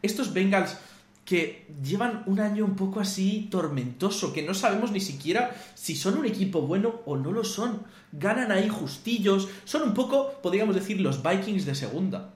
Estos 0.03 0.35
Bengals 0.35 0.77
que 1.25 1.65
llevan 1.83 2.23
un 2.27 2.39
año 2.39 2.67
un 2.67 2.77
poco 2.77 3.01
así 3.01 3.49
tormentoso, 3.51 4.35
que 4.35 4.43
no 4.43 4.53
sabemos 4.53 4.93
ni 4.93 5.01
siquiera 5.01 5.57
si 5.75 5.97
son 5.97 6.19
un 6.19 6.27
equipo 6.27 6.61
bueno 6.61 7.01
o 7.07 7.17
no 7.17 7.33
lo 7.33 7.45
son. 7.45 7.85
Ganan 8.13 8.53
ahí 8.53 8.69
justillos, 8.69 9.49
son 9.65 9.85
un 9.85 9.95
poco, 9.95 10.35
podríamos 10.43 10.75
decir, 10.75 11.01
los 11.01 11.23
Vikings 11.23 11.65
de 11.65 11.75
segunda. 11.75 12.35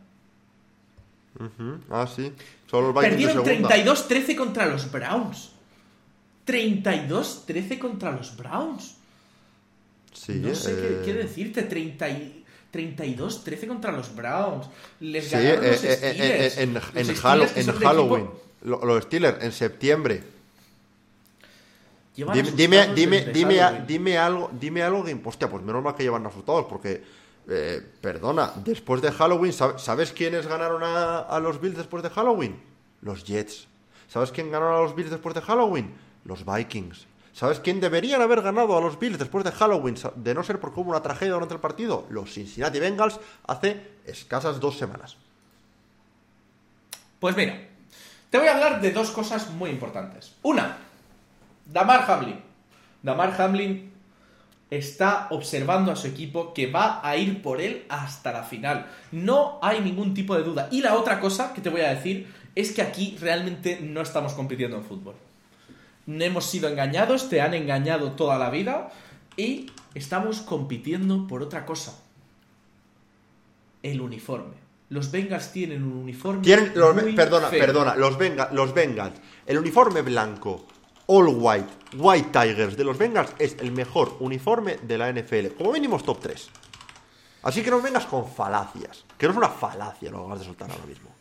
Ah, 1.90 2.06
sí. 2.06 2.32
Perdieron 2.98 3.44
32-13 3.44 4.36
contra 4.36 4.64
los 4.64 4.90
Browns. 4.90 5.50
32-13 6.46 7.78
contra 7.78 8.12
los 8.12 8.34
Browns. 8.38 8.96
Sí, 10.16 10.34
no 10.34 10.54
sé 10.54 10.74
qué, 10.74 11.02
qué, 11.04 11.10
eh, 11.10 11.24
decirte. 11.24 11.68
32-13 11.68 13.66
contra 13.66 13.92
los 13.92 14.14
Browns. 14.14 14.66
Les 15.00 15.30
ganaron 15.30 15.64
los 15.64 15.84
eh, 15.84 15.98
eh, 16.02 16.50
Steelers. 16.50 16.58
en, 16.94 17.10
en, 17.56 17.76
Halloween. 17.78 18.30
Los 18.62 19.04
Steelers, 19.04 19.42
en 19.44 19.52
septiembre. 19.52 20.22
Dime, 22.16 22.42
dime, 22.42 22.94
dime, 22.94 23.24
dime, 23.26 23.84
dime, 23.86 24.18
algo, 24.18 24.50
dime 24.58 24.82
algo 24.82 25.04
que, 25.04 25.20
hostia, 25.22 25.50
pues 25.50 25.62
menos 25.62 25.82
mal 25.82 25.94
que 25.94 26.02
llevan 26.02 26.24
resultados, 26.24 26.64
porque 26.66 27.02
eh, 27.48 27.82
perdona, 28.00 28.52
después 28.64 29.02
de 29.02 29.12
Halloween, 29.12 29.52
¿sabes 29.52 30.12
quiénes 30.12 30.46
ganaron 30.46 30.82
a, 30.82 31.38
los 31.40 31.60
Bills 31.60 31.76
después 31.76 32.02
de 32.02 32.08
Halloween? 32.08 32.58
Los 33.02 33.22
Jets. 33.24 33.68
¿Sabes 34.08 34.32
quién 34.32 34.50
ganaron 34.50 34.76
a 34.76 34.80
los 34.80 34.96
Bills 34.96 35.10
después 35.10 35.34
de 35.34 35.42
Halloween? 35.42 35.92
Los 36.24 36.44
Vikings. 36.44 37.06
¿Sabes 37.36 37.60
quién 37.60 37.80
deberían 37.80 38.22
haber 38.22 38.40
ganado 38.40 38.78
a 38.78 38.80
los 38.80 38.98
Bills 38.98 39.18
después 39.18 39.44
de 39.44 39.52
Halloween, 39.52 39.94
de 40.14 40.32
no 40.32 40.42
ser 40.42 40.58
porque 40.58 40.80
hubo 40.80 40.88
una 40.88 41.02
tragedia 41.02 41.34
durante 41.34 41.52
el 41.52 41.60
partido? 41.60 42.06
Los 42.08 42.32
Cincinnati 42.32 42.80
Bengals 42.80 43.20
hace 43.46 43.78
escasas 44.06 44.58
dos 44.58 44.78
semanas. 44.78 45.18
Pues 47.20 47.36
mira, 47.36 47.60
te 48.30 48.38
voy 48.38 48.48
a 48.48 48.54
hablar 48.54 48.80
de 48.80 48.90
dos 48.90 49.10
cosas 49.10 49.50
muy 49.50 49.68
importantes. 49.68 50.34
Una, 50.40 50.78
Damar 51.66 52.10
Hamlin. 52.10 52.40
Damar 53.02 53.38
Hamlin 53.38 53.92
está 54.70 55.26
observando 55.28 55.92
a 55.92 55.96
su 55.96 56.06
equipo 56.06 56.54
que 56.54 56.70
va 56.70 57.06
a 57.06 57.18
ir 57.18 57.42
por 57.42 57.60
él 57.60 57.84
hasta 57.90 58.32
la 58.32 58.44
final. 58.44 58.86
No 59.12 59.58
hay 59.60 59.82
ningún 59.82 60.14
tipo 60.14 60.34
de 60.34 60.42
duda. 60.42 60.68
Y 60.70 60.80
la 60.80 60.94
otra 60.94 61.20
cosa 61.20 61.52
que 61.52 61.60
te 61.60 61.68
voy 61.68 61.82
a 61.82 61.94
decir 61.94 62.32
es 62.54 62.72
que 62.72 62.80
aquí 62.80 63.18
realmente 63.20 63.78
no 63.82 64.00
estamos 64.00 64.32
compitiendo 64.32 64.78
en 64.78 64.84
fútbol. 64.84 65.25
No 66.06 66.24
hemos 66.24 66.46
sido 66.46 66.68
engañados, 66.68 67.28
te 67.28 67.40
han 67.40 67.54
engañado 67.54 68.12
toda 68.12 68.38
la 68.38 68.50
vida 68.50 68.90
y 69.36 69.70
estamos 69.94 70.40
compitiendo 70.40 71.26
por 71.26 71.42
otra 71.42 71.66
cosa. 71.66 72.00
El 73.82 74.00
uniforme. 74.00 74.66
Los 74.88 75.10
Bengals 75.10 75.52
tienen 75.52 75.82
un 75.82 75.94
uniforme. 75.94 76.42
Tienen, 76.42 76.72
los, 76.76 76.94
muy 76.94 77.12
perdona, 77.12 77.48
feo. 77.48 77.60
perdona, 77.60 77.96
los, 77.96 78.16
Benga, 78.16 78.50
los 78.52 78.72
Bengals. 78.72 79.20
El 79.44 79.58
uniforme 79.58 80.02
blanco, 80.02 80.64
all 81.06 81.28
white, 81.28 81.68
white 81.96 82.30
tigers 82.30 82.76
de 82.76 82.84
los 82.84 82.96
Bengals 82.96 83.32
es 83.38 83.56
el 83.60 83.72
mejor 83.72 84.16
uniforme 84.20 84.76
de 84.76 84.98
la 84.98 85.12
NFL. 85.12 85.56
Como 85.58 85.72
mínimo 85.72 85.98
top 85.98 86.20
3. 86.20 86.50
Así 87.42 87.62
que 87.62 87.70
no 87.70 87.82
vengas 87.82 88.06
con 88.06 88.28
falacias. 88.28 89.04
Que 89.18 89.26
no 89.26 89.32
es 89.32 89.38
una 89.38 89.48
falacia 89.48 90.10
lo 90.10 90.22
que 90.22 90.30
vas 90.30 90.38
de 90.38 90.44
soltar 90.44 90.70
ahora 90.70 90.86
mismo. 90.86 91.15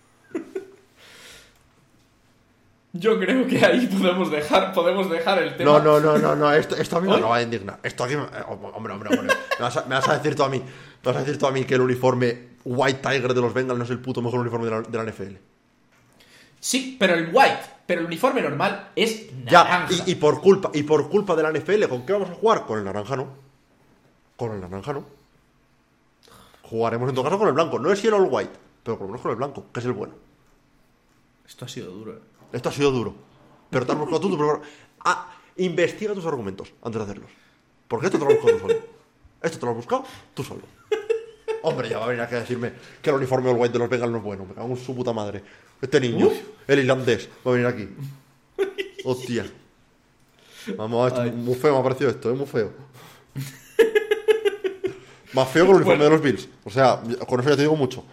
Yo 2.98 3.20
creo 3.20 3.46
que 3.46 3.64
ahí 3.66 3.88
podemos 3.88 4.32
dejar, 4.32 4.72
podemos 4.72 5.10
dejar 5.10 5.40
el 5.44 5.58
tema. 5.58 5.70
No, 5.72 5.80
no, 5.80 6.00
no, 6.00 6.18
no, 6.18 6.34
no. 6.36 6.54
Esto, 6.54 6.76
esto 6.78 6.98
a 6.98 7.02
mí 7.02 7.10
me 7.10 7.16
¿Hoy? 7.16 7.22
va 7.22 7.36
a 7.36 7.42
indignar. 7.42 7.78
Esto 7.84 8.06
aquí. 8.06 8.16
me- 8.16 8.24
eh, 8.24 8.44
Hombre, 8.48 8.94
hombre, 8.94 9.10
hombre. 9.10 9.22
Me 9.60 9.64
vas, 9.64 9.76
a, 9.78 9.82
me 9.86 9.96
vas 9.96 10.08
a 10.08 10.18
decir 10.18 10.34
tú 10.36 10.44
a 10.44 10.50
mí. 10.50 10.60
Me 10.60 10.66
vas 11.04 11.18
a 11.18 11.20
decir 11.20 11.38
tú 11.38 11.46
a 11.46 11.52
mí 11.52 11.66
que 11.66 11.76
el 11.76 11.82
uniforme 11.82 12.56
White 12.64 13.00
Tiger 13.02 13.34
de 13.34 13.42
los 13.42 13.54
Bengals 13.54 13.78
no 13.78 13.84
es 13.84 13.92
el 13.92 14.00
puto 14.00 14.22
mejor 14.22 14.40
uniforme 14.40 14.66
de 14.66 14.72
la, 14.72 14.82
de 14.82 14.98
la 14.98 15.04
NFL. 15.12 15.36
Sí, 16.60 16.96
pero 17.00 17.16
el 17.16 17.30
white, 17.34 17.60
pero 17.86 18.00
el 18.02 18.08
uniforme 18.08 18.42
normal 18.42 18.92
es 18.96 19.28
Ya, 19.46 19.64
naranja. 19.66 19.94
y, 20.08 20.12
y 20.12 20.16
por 20.16 20.40
culpa, 20.42 20.72
y 20.74 20.84
por 20.84 21.10
culpa 21.10 21.36
de 21.36 21.44
la 21.44 21.52
NFL, 21.52 21.88
¿con 21.90 22.06
qué 22.06 22.14
vamos 22.14 22.30
a 22.30 22.34
jugar? 22.36 22.66
Con 22.66 22.80
el 22.80 22.86
naranja 22.86 23.16
no. 23.18 23.28
Con 24.38 24.54
el 24.54 24.62
naranja 24.62 24.94
no. 24.94 25.04
Jugaremos 26.64 27.10
en 27.10 27.16
todo 27.16 27.26
caso 27.26 27.38
con 27.38 27.48
el 27.50 27.54
blanco. 27.54 27.78
No 27.78 27.92
es 27.92 28.04
el 28.06 28.14
all 28.14 28.28
white, 28.30 28.52
pero 28.84 28.98
por 28.98 29.06
lo 29.08 29.12
menos 29.12 29.22
con 29.22 29.32
el 29.32 29.38
blanco, 29.38 29.66
que 29.74 29.80
es 29.82 29.86
el 29.86 29.92
bueno. 29.92 30.14
Esto 31.48 31.66
ha 31.66 31.68
sido 31.68 31.92
duro. 31.92 32.14
eh. 32.14 32.20
Esto 32.54 32.70
ha 32.70 32.72
sido 32.72 32.92
duro. 32.92 33.14
Pero 33.70 33.86
te 33.86 33.92
has 33.92 33.98
buscado 33.98 34.20
tú 34.22 34.30
tu 34.30 34.38
propio- 34.38 34.62
Ah, 35.04 35.32
investiga 35.58 36.14
tus 36.14 36.26
argumentos 36.26 36.74
antes 36.84 37.00
de 37.00 37.04
hacerlos. 37.04 37.32
Porque 37.88 38.08
esto 38.08 38.18
te 38.20 38.26
lo 38.26 38.32
has 38.32 38.38
buscado 38.38 38.58
tú 38.58 38.68
solo. 38.68 38.80
Esto 39.42 39.60
te 39.60 39.66
lo 39.66 39.72
has 39.72 39.78
buscado 39.78 40.04
tú 40.34 40.44
solo. 40.44 40.62
Hombre, 41.64 41.90
ya 41.90 41.98
va 42.00 42.06
a 42.06 42.08
venir 42.10 42.22
aquí 42.24 42.36
a 42.36 42.40
decirme 42.40 42.74
que 43.02 43.10
el 43.10 43.16
uniforme 43.16 43.50
all 43.50 43.58
white 43.58 43.74
de 43.74 43.80
los 43.80 43.90
Bengals 43.90 44.12
no 44.12 44.18
es 44.20 44.24
bueno. 44.24 44.46
Me 44.46 44.54
cago 44.54 44.68
en 44.68 44.78
su 44.78 44.96
puta 44.96 45.14
madre. 45.14 45.44
Este 45.82 46.00
niño, 46.00 46.28
Uf. 46.28 46.34
el 46.68 46.80
irlandés, 46.80 47.28
va 47.46 47.52
a 47.52 47.54
venir 47.56 47.68
aquí. 47.68 47.90
Hostia. 49.04 49.46
Vamos, 50.78 51.12
esto, 51.12 51.24
muy 51.36 51.56
feo 51.56 51.74
me 51.74 51.80
ha 51.80 51.84
parecido 51.84 52.10
esto, 52.10 52.32
es 52.32 52.38
muy 52.38 52.48
feo. 52.48 52.72
Más 55.34 55.50
feo 55.50 55.66
que 55.66 55.72
el 55.72 55.76
uniforme 55.78 55.98
Bueno. 55.98 56.04
de 56.06 56.10
los 56.12 56.22
Bills. 56.22 56.50
O 56.64 56.70
sea, 56.70 57.02
con 57.28 57.40
eso 57.40 57.50
ya 57.50 57.56
te 57.56 57.62
digo 57.64 57.76
mucho. 57.76 58.04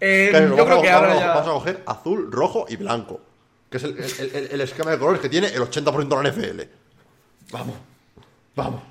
Eh, 0.00 0.28
Claro, 0.30 0.56
yo 0.56 0.64
creo 0.64 0.82
que 0.82 0.90
ahora 0.90 1.18
ya. 1.18 1.26
Vamos 1.28 1.48
a 1.48 1.52
coger 1.52 1.82
azul, 1.86 2.30
rojo 2.30 2.66
y 2.68 2.76
blanco. 2.76 3.20
Que 3.70 3.78
es 3.78 3.84
el, 3.84 3.98
el- 3.98 4.36
el- 4.36 4.48
el 4.52 4.60
esquema 4.60 4.90
de 4.90 4.98
colores 4.98 5.20
que 5.20 5.28
tiene 5.28 5.48
el 5.48 5.60
80% 5.62 6.08
de 6.08 6.22
la 6.22 6.28
NFL. 6.30 6.62
Vamos. 7.52 7.76
Vamos. 8.54 8.82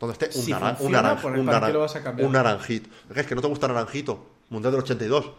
Donde 0.00 0.12
esté 0.14 0.26
un, 0.38 0.44
Si 0.44 0.50
naran- 0.52 0.70
un 0.70 0.76
funciona, 0.76 1.02
naranja. 1.02 1.22
¿por- 1.22 1.38
Un, 1.38 1.46
para 1.46 1.66
qué 1.66 1.72
naran- 1.78 2.02
cambiar? 2.02 2.26
un 2.26 2.32
naranjito. 2.32 2.90
Es 3.14 3.26
que, 3.26 3.34
no 3.34 3.40
te 3.40 3.46
gusta 3.48 3.68
naranjito. 3.68 4.26
Mundial 4.50 4.72
del 4.72 4.82
82. 4.82 5.30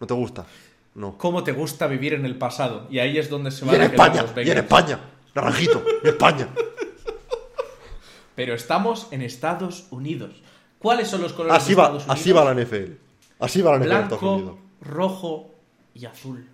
¿No 0.00 0.06
te 0.06 0.14
gusta? 0.14 0.46
No. 0.94 1.16
¿Cómo 1.18 1.44
te 1.44 1.52
gusta 1.52 1.86
vivir 1.86 2.14
en 2.14 2.24
el 2.24 2.36
pasado? 2.36 2.86
Y 2.90 2.98
ahí 2.98 3.18
es 3.18 3.28
donde 3.30 3.50
se 3.50 3.64
Y 3.64 3.68
van 3.68 3.76
en 3.76 3.82
a 3.82 3.90
quedar 3.90 4.06
España. 4.08 4.22
los 4.34 4.46
Y 4.46 4.50
en. 4.50 4.58
España. 4.58 5.00
Naranjito. 5.34 5.84
En 6.02 6.08
España. 6.08 6.48
Pero 8.34 8.54
estamos 8.54 9.08
en 9.10 9.22
Estados 9.22 9.86
Unidos. 9.90 10.42
¿Cuáles 10.78 11.08
son 11.08 11.22
los 11.22 11.32
colores 11.32 11.60
Así 11.62 11.70
de 11.70 11.76
va, 11.76 11.82
Estados 11.84 12.02
Unidos? 12.04 12.20
así 12.20 12.32
va 12.32 12.44
la 12.44 12.54
NFL. 12.54 12.92
Así 13.40 13.62
va 13.62 13.72
la 13.72 13.78
NFL 13.78 13.90
en 13.92 14.02
Estados 14.02 14.22
Unidos. 14.22 14.56
Blanco, 14.80 14.96
rojo 14.96 15.50
y 15.94 16.06
azul. 16.06 16.48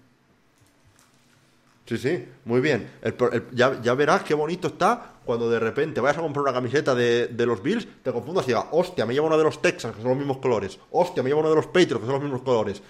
Sí, 1.86 1.98
sí, 1.98 2.24
muy 2.46 2.60
bien. 2.60 2.90
El 3.02 3.12
pro- 3.14 3.30
el- 3.30 3.44
ya, 3.52 3.80
ya 3.82 3.94
verás 3.94 4.22
qué 4.22 4.32
bonito 4.34 4.68
está 4.68 5.12
cuando 5.24 5.50
de 5.50 5.58
repente 5.60 6.00
vayas 6.00 6.16
a 6.18 6.22
comprar 6.22 6.42
una 6.42 6.52
camiseta 6.52 6.94
de, 6.94 7.28
de 7.28 7.46
los 7.46 7.62
Bills, 7.62 7.86
te 8.02 8.10
confundas 8.12 8.44
y 8.46 8.48
digas, 8.48 8.66
hostia, 8.70 9.04
me 9.04 9.12
llevo 9.12 9.26
una 9.26 9.36
de 9.36 9.44
los 9.44 9.60
Texans, 9.60 9.94
que 9.94 10.00
son 10.00 10.10
los 10.10 10.18
mismos 10.18 10.38
colores. 10.38 10.78
Hostia, 10.92 11.22
me 11.22 11.28
llevo 11.28 11.40
una 11.40 11.50
de 11.50 11.56
los 11.56 11.66
Patriots, 11.66 11.98
que 12.00 12.06
son 12.06 12.12
los 12.14 12.22
mismos 12.22 12.42
colores. 12.42 12.82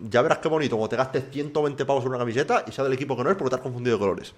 Ya 0.00 0.22
verás 0.22 0.38
qué 0.38 0.48
bonito 0.48 0.76
cuando 0.76 0.88
te 0.90 0.96
gastes 0.96 1.24
120 1.30 1.84
pavos 1.84 2.02
en 2.04 2.08
una 2.10 2.18
camiseta 2.18 2.64
y 2.66 2.72
sea 2.72 2.84
del 2.84 2.92
equipo 2.94 3.16
que 3.16 3.24
no 3.24 3.30
es 3.30 3.36
porque 3.36 3.50
te 3.50 3.56
has 3.56 3.62
confundido 3.62 3.96
de 3.96 4.00
colores. 4.00 4.34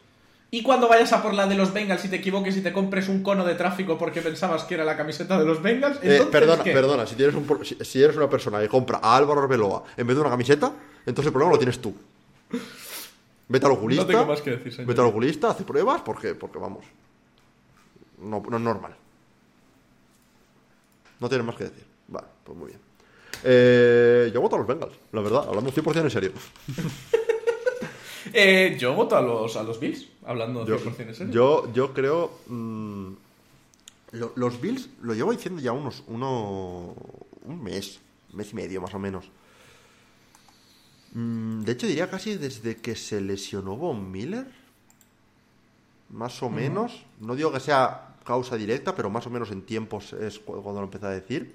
Y 0.52 0.62
cuando 0.64 0.88
vayas 0.88 1.12
a 1.12 1.22
por 1.22 1.32
la 1.32 1.46
de 1.46 1.54
los 1.54 1.72
Bengals 1.72 2.04
y 2.04 2.08
te 2.08 2.16
equivoques 2.16 2.56
y 2.56 2.60
te 2.60 2.72
compres 2.72 3.08
un 3.08 3.22
cono 3.22 3.44
de 3.44 3.54
tráfico 3.54 3.96
porque 3.96 4.20
pensabas 4.20 4.64
que 4.64 4.74
era 4.74 4.84
la 4.84 4.96
camiseta 4.96 5.38
de 5.38 5.44
los 5.44 5.62
Bengals, 5.62 5.98
Eh, 5.98 6.00
entonces 6.16 6.26
perdona, 6.32 6.64
¿qué? 6.64 6.72
perdona, 6.72 7.06
si, 7.06 7.14
tienes 7.14 7.36
un, 7.36 7.44
por- 7.44 7.64
si, 7.64 7.76
si 7.82 8.02
eres 8.02 8.16
una 8.16 8.28
persona 8.28 8.58
que 8.60 8.68
compra 8.68 8.98
a 9.00 9.16
Álvaro 9.16 9.42
Arbeloa 9.42 9.84
en 9.96 10.06
vez 10.08 10.16
de 10.16 10.20
una 10.22 10.30
camiseta, 10.30 10.72
entonces 11.06 11.26
el 11.26 11.32
problema 11.32 11.52
lo 11.52 11.58
tienes 11.58 11.80
tú. 11.80 11.94
Vete 13.46 13.66
al 13.66 13.72
oculista. 13.72 14.02
No 14.04 14.08
tengo 14.08 14.26
más 14.26 14.40
que 14.42 14.50
decir, 14.50 14.72
señor. 14.72 14.88
Vete 14.88 15.00
al 15.00 15.06
oculista, 15.08 15.50
hace 15.50 15.62
pruebas, 15.64 16.02
porque, 16.02 16.34
porque 16.34 16.58
vamos. 16.58 16.84
No, 18.20 18.42
no 18.48 18.56
es 18.56 18.62
normal. 18.62 18.94
No 21.20 21.28
tienes 21.28 21.46
más 21.46 21.56
que 21.56 21.64
decir. 21.64 21.84
Vale, 22.08 22.26
pues 22.44 22.58
muy 22.58 22.68
bien. 22.68 22.80
Eh, 23.44 24.30
yo 24.34 24.40
voto 24.40 24.56
a 24.56 24.58
los 24.58 24.66
Bengals, 24.68 24.94
la 25.12 25.20
verdad, 25.20 25.44
hablando 25.48 25.70
100% 25.72 26.00
en 26.02 26.10
serio. 26.10 26.32
Eh, 28.32 28.76
yo 28.78 28.94
voto 28.94 29.16
a 29.16 29.22
los, 29.22 29.56
a 29.56 29.62
los 29.62 29.78
Bills, 29.80 30.06
hablando 30.24 30.66
Yo, 30.66 30.78
100% 30.78 31.00
en 31.00 31.14
serio. 31.14 31.32
yo, 31.32 31.72
yo 31.72 31.92
creo. 31.94 32.30
mm, 32.46 33.08
lo- 34.12 34.32
los 34.36 34.60
Bills 34.60 34.88
lo 35.02 35.14
llevo 35.14 35.32
diciendo 35.32 35.60
ya 35.60 35.72
unos. 35.72 36.02
Uno, 36.06 36.94
un 37.44 37.62
mes, 37.62 38.00
mes 38.32 38.52
y 38.52 38.56
medio 38.56 38.80
más 38.80 38.94
o 38.94 38.98
menos. 38.98 39.26
Mm, 41.12 41.62
de 41.62 41.72
hecho, 41.72 41.86
diría 41.86 42.08
casi 42.10 42.36
desde 42.36 42.76
que 42.76 42.94
se 42.94 43.20
lesionó 43.20 43.76
Von 43.76 44.10
Miller. 44.10 44.46
Más 46.10 46.42
o 46.42 46.50
menos. 46.50 47.04
No 47.20 47.34
digo 47.36 47.52
que 47.52 47.60
sea 47.60 48.16
causa 48.24 48.56
directa, 48.56 48.94
pero 48.94 49.10
más 49.10 49.26
o 49.26 49.30
menos 49.30 49.50
en 49.50 49.62
tiempos 49.62 50.12
es 50.12 50.38
cu- 50.38 50.60
cuando 50.62 50.80
lo 50.80 50.86
empecé 50.86 51.06
a 51.06 51.10
decir. 51.10 51.54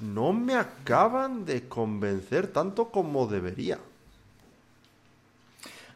No 0.00 0.32
me 0.32 0.54
acaban 0.54 1.44
de 1.44 1.68
convencer 1.68 2.48
tanto 2.48 2.90
como 2.90 3.26
debería. 3.28 3.78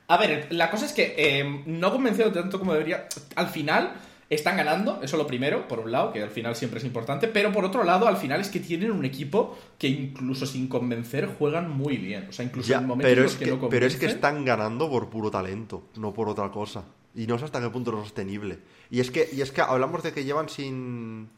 A 0.09 0.17
ver, 0.17 0.49
la 0.51 0.71
cosa 0.71 0.87
es 0.87 0.93
que 0.93 1.15
eh, 1.17 1.63
no 1.67 1.91
convencido 1.91 2.33
tanto 2.33 2.59
como 2.59 2.73
debería. 2.73 3.09
Al 3.35 3.49
final 3.49 3.95
están 4.29 4.57
ganando, 4.57 5.01
eso 5.03 5.17
lo 5.17 5.27
primero, 5.27 5.69
por 5.69 5.81
un 5.81 5.93
lado, 5.93 6.13
que 6.13 6.23
al 6.23 6.31
final 6.31 6.57
siempre 6.57 6.79
es 6.79 6.85
importante, 6.85 7.29
pero 7.29 7.53
por 7.53 7.65
otro 7.65 7.85
lado, 7.85 8.07
al 8.09 8.17
final 8.17 8.41
es 8.41 8.49
que 8.49 8.61
tienen 8.61 8.91
un 8.91 9.05
equipo 9.05 9.57
que 9.79 9.89
incluso 9.89 10.47
sin 10.47 10.69
convencer 10.69 11.27
juegan 11.39 11.71
muy 11.71 11.97
bien. 11.97 12.27
O 12.29 12.33
sea, 12.33 12.45
incluso 12.45 12.69
Ya, 12.69 12.79
en 12.79 12.87
momentos 12.87 13.09
pero, 13.09 13.21
en 13.21 13.25
los 13.25 13.33
es 13.33 13.39
que, 13.39 13.45
que, 13.45 13.51
no 13.53 13.69
pero 13.69 13.87
es 13.87 13.97
que 13.97 14.07
están 14.07 14.45
ganando 14.45 14.89
por 14.89 15.09
puro 15.09 15.31
talento, 15.31 15.85
no 15.97 16.13
por 16.13 16.29
otra 16.29 16.51
cosa. 16.51 16.85
Y 17.15 17.27
no 17.27 17.39
sé 17.39 17.47
hasta 17.47 17.61
qué 17.61 17.71
punto 17.71 17.93
es 17.93 18.05
sostenible. 18.05 18.59
Y 18.91 19.01
es 19.01 19.11
que, 19.11 19.29
y 19.33 19.41
es 19.41 19.51
que 19.51 19.61
hablamos 19.61 20.03
de 20.03 20.13
que 20.13 20.25
llevan 20.25 20.49
sin, 20.49 21.29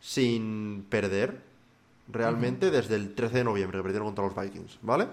sin 0.00 0.84
perder 0.88 1.40
realmente 2.08 2.70
desde 2.70 2.96
el 2.96 3.14
13 3.14 3.38
de 3.38 3.44
noviembre 3.44 3.78
que 3.78 3.82
perdieron 3.82 4.08
contra 4.08 4.24
los 4.24 4.34
Vikings, 4.34 4.78
¿vale? 4.82 5.06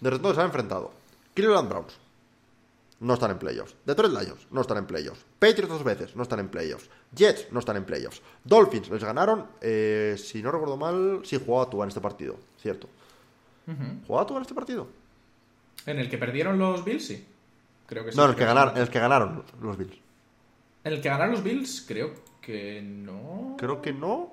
Desde 0.00 0.16
entonces 0.16 0.36
se 0.36 0.40
han 0.40 0.48
enfrentado 0.48 1.01
Cleveland 1.34 1.68
Browns, 1.68 1.98
no 3.00 3.14
están 3.14 3.32
en 3.32 3.38
playoffs. 3.38 3.74
Detroit 3.84 4.12
Lions, 4.12 4.46
no 4.50 4.60
están 4.60 4.78
en 4.78 4.86
playoffs. 4.86 5.24
Patriots 5.38 5.68
dos 5.68 5.84
veces, 5.84 6.14
no 6.14 6.22
están 6.22 6.38
en 6.38 6.48
playoffs. 6.48 6.88
Jets, 7.14 7.50
no 7.50 7.58
están 7.58 7.76
en 7.76 7.84
playoffs. 7.84 8.22
Dolphins, 8.44 8.88
les 8.90 9.02
ganaron, 9.02 9.46
eh, 9.60 10.14
si 10.18 10.42
no 10.42 10.52
recuerdo 10.52 10.76
mal, 10.76 11.20
sí 11.24 11.40
jugaba 11.44 11.68
Tua 11.68 11.84
en 11.84 11.88
este 11.88 12.00
partido, 12.00 12.36
cierto. 12.60 12.88
¿Jugaba 14.06 14.26
Tua 14.26 14.36
en 14.38 14.42
este 14.42 14.54
partido? 14.54 14.88
En 15.86 15.98
el 15.98 16.08
que 16.08 16.18
perdieron 16.18 16.58
los 16.58 16.84
Bills, 16.84 17.04
sí. 17.04 17.26
Creo 17.86 18.04
que 18.04 18.12
sí. 18.12 18.16
No, 18.16 18.24
en 18.24 18.30
el 18.30 18.36
que 18.36 18.44
en 18.44 18.76
el 18.78 18.90
que 18.90 19.00
ganaron 19.00 19.44
los 19.60 19.76
Bills. 19.76 19.96
En 20.84 20.92
el 20.92 21.00
que 21.00 21.08
ganaron 21.08 21.32
los 21.32 21.42
Bills, 21.42 21.84
creo 21.86 22.14
que 22.40 22.82
no. 22.82 23.56
Creo 23.58 23.82
que 23.82 23.92
no. 23.92 24.32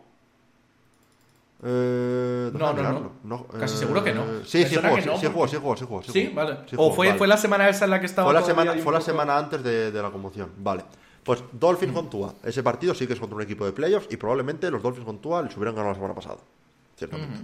Eh, 1.62 2.52
No, 2.54 2.74
no, 2.74 3.12
no. 3.24 3.36
eh, 3.54 3.58
Casi 3.60 3.78
seguro 3.78 4.04
que 4.04 4.14
no. 4.14 4.24
Sí, 4.46 4.60
Me 4.60 4.66
sí 4.68 4.74
suena 4.76 4.90
jugó, 4.90 4.96
que 4.96 5.02
sí, 5.04 5.08
no, 5.10 5.16
sí 5.18 5.28
porque- 5.28 5.34
jugó, 5.34 5.48
sí 5.48 5.56
jugó, 5.58 5.76
sí 5.78 5.86
jugó, 5.86 6.04
sí 6.04 6.12
Sí, 6.12 6.26
jugó. 6.28 6.36
vale. 6.36 6.58
Sí 6.70 6.76
o 6.80 6.92
fue, 6.94 7.08
vale. 7.08 7.18
fue 7.18 7.28
la 7.28 7.38
semana 7.38 7.68
esa 7.70 7.86
en 7.86 7.92
la 7.92 8.00
que 8.00 8.06
estaba. 8.06 8.26
Fue 8.28 8.34
la 8.34 8.46
semana, 8.46 8.74
fue 8.82 8.94
la 9.26 9.38
antes 9.38 9.64
de, 9.64 9.92
de 9.92 10.02
la 10.02 10.10
conmoción. 10.10 10.52
Vale. 10.58 10.84
Pues 11.24 11.44
Dolphins 11.52 11.94
con 11.94 12.10
Tua. 12.10 12.34
Ese 12.44 12.64
partido 12.64 12.94
sí 12.96 13.06
que 13.06 13.14
es 13.14 13.20
contra 13.20 13.36
un 13.36 13.42
equipo 13.42 13.66
de 13.66 13.74
playoffs 13.74 14.08
y 14.10 14.18
probablemente 14.18 14.72
los 14.72 14.82
Dolphins 14.82 15.06
con 15.06 15.20
Tua 15.20 15.42
les 15.44 15.56
hubieran 15.58 15.76
ganado 15.76 15.92
la 15.92 15.96
semana 15.96 16.16
pasada. 16.16 16.38
Ciertamente. 16.98 17.40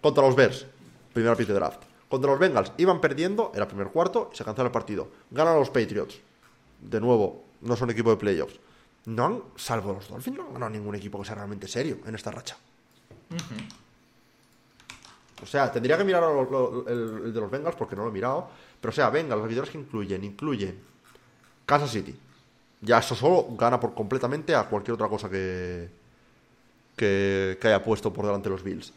Contra 0.00 0.24
los 0.24 0.36
Bears, 0.36 0.66
primera 1.12 1.34
pick 1.34 1.48
de 1.48 1.54
draft. 1.54 1.80
Contra 2.08 2.30
los 2.30 2.38
Bengals, 2.38 2.72
iban 2.76 3.00
perdiendo, 3.00 3.50
era 3.54 3.66
primer 3.66 3.88
cuarto 3.88 4.30
y 4.32 4.36
se 4.36 4.44
cancela 4.44 4.66
el 4.66 4.72
partido. 4.72 5.08
Ganan 5.30 5.58
los 5.58 5.68
Patriots. 5.70 6.18
De 6.80 7.00
nuevo, 7.00 7.44
no 7.62 7.76
son 7.76 7.90
equipo 7.90 8.10
de 8.10 8.16
playoffs. 8.16 8.60
No 9.06 9.24
han, 9.24 9.42
salvo 9.56 9.94
los 9.94 10.08
Dolphins, 10.08 10.36
no 10.36 10.44
han 10.46 10.52
ganado 10.54 10.70
ningún 10.70 10.94
equipo 10.94 11.18
que 11.18 11.24
sea 11.26 11.34
realmente 11.34 11.66
serio 11.66 11.98
en 12.06 12.14
esta 12.14 12.30
racha. 12.30 12.56
O 15.42 15.46
sea, 15.46 15.70
tendría 15.70 15.96
que 15.96 16.04
mirar 16.04 16.22
lo- 16.22 16.44
lo- 16.50 16.88
el, 16.88 17.32
de 17.32 17.40
los 17.40 17.50
Bengals 17.50 17.76
porque 17.76 17.94
no 17.94 18.02
lo 18.02 18.08
he 18.08 18.12
mirado. 18.12 18.48
Pero 18.80 18.90
o 18.90 18.94
sea, 18.94 19.10
Bengals, 19.10 19.40
las 19.40 19.48
victorias 19.48 19.72
que 19.72 19.78
incluyen, 19.78 20.24
incluyen 20.24 20.78
Kansas 21.64 21.90
City. 21.90 22.16
Ya 22.80 22.98
eso 22.98 23.14
solo 23.14 23.46
gana 23.56 23.78
por 23.78 23.94
completamente 23.94 24.54
a 24.54 24.64
cualquier 24.64 24.94
otra 24.94 25.08
cosa 25.08 25.28
que, 25.28 25.88
que, 26.96 27.58
que 27.60 27.68
haya 27.68 27.82
puesto 27.82 28.12
por 28.12 28.24
delante 28.26 28.48
los 28.48 28.62
Bills. 28.62 28.92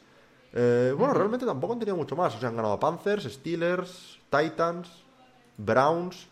Eh, 0.53 0.93
bueno, 0.97 1.13
realmente 1.13 1.45
tampoco 1.45 1.73
han 1.73 1.79
tenido 1.79 1.95
mucho 1.95 2.15
más. 2.15 2.35
O 2.35 2.39
sea, 2.39 2.49
han 2.49 2.55
ganado 2.55 2.73
a 2.73 2.79
Panthers, 2.79 3.23
Steelers, 3.31 4.19
Titans, 4.29 4.89
Browns, 5.57 6.27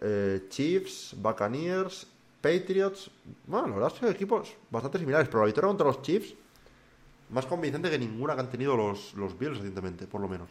eh, 0.00 0.44
Chiefs, 0.48 1.14
Buccaneers, 1.16 2.06
Patriots. 2.40 3.10
Bueno, 3.46 3.68
la 3.68 3.74
verdad 3.74 3.92
es 3.94 4.00
que 4.00 4.08
equipos 4.10 4.52
bastante 4.70 4.98
similares, 4.98 5.28
pero 5.28 5.40
la 5.40 5.46
victoria 5.46 5.68
contra 5.68 5.86
los 5.86 6.02
Chiefs 6.02 6.34
más 7.30 7.46
convincente 7.46 7.90
que 7.90 7.98
ninguna 7.98 8.34
que 8.34 8.40
han 8.40 8.50
tenido 8.50 8.76
los, 8.76 9.14
los 9.14 9.38
Bills 9.38 9.56
recientemente, 9.58 10.06
por 10.06 10.20
lo 10.20 10.28
menos. 10.28 10.48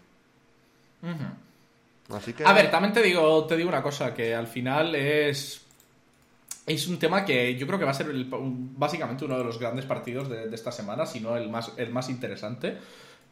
Así 2.14 2.34
que... 2.34 2.44
A 2.44 2.54
ver, 2.54 2.72
también 2.72 2.94
te 2.94 3.02
digo, 3.02 3.46
te 3.46 3.56
digo 3.56 3.70
una 3.70 3.84
cosa, 3.84 4.14
que 4.14 4.34
al 4.34 4.48
final 4.48 4.96
es. 4.96 5.66
Es 6.66 6.88
un 6.88 7.00
tema 7.00 7.26
que 7.26 7.56
yo 7.56 7.66
creo 7.66 7.80
que 7.80 7.86
va 7.86 7.92
a 7.92 7.96
ser 7.96 8.10
el- 8.10 8.28
básicamente 8.30 9.26
uno 9.26 9.38
de 9.38 9.44
los 9.44 9.58
grandes 9.60 9.86
partidos 9.86 10.30
de, 10.30 10.48
de 10.48 10.56
esta 10.56 10.72
semana, 10.72 11.06
si 11.08 11.20
no 11.20 11.36
el 11.36 11.50
más, 11.50 11.72
el 11.78 11.90
más 11.90 12.10
interesante. 12.10 12.78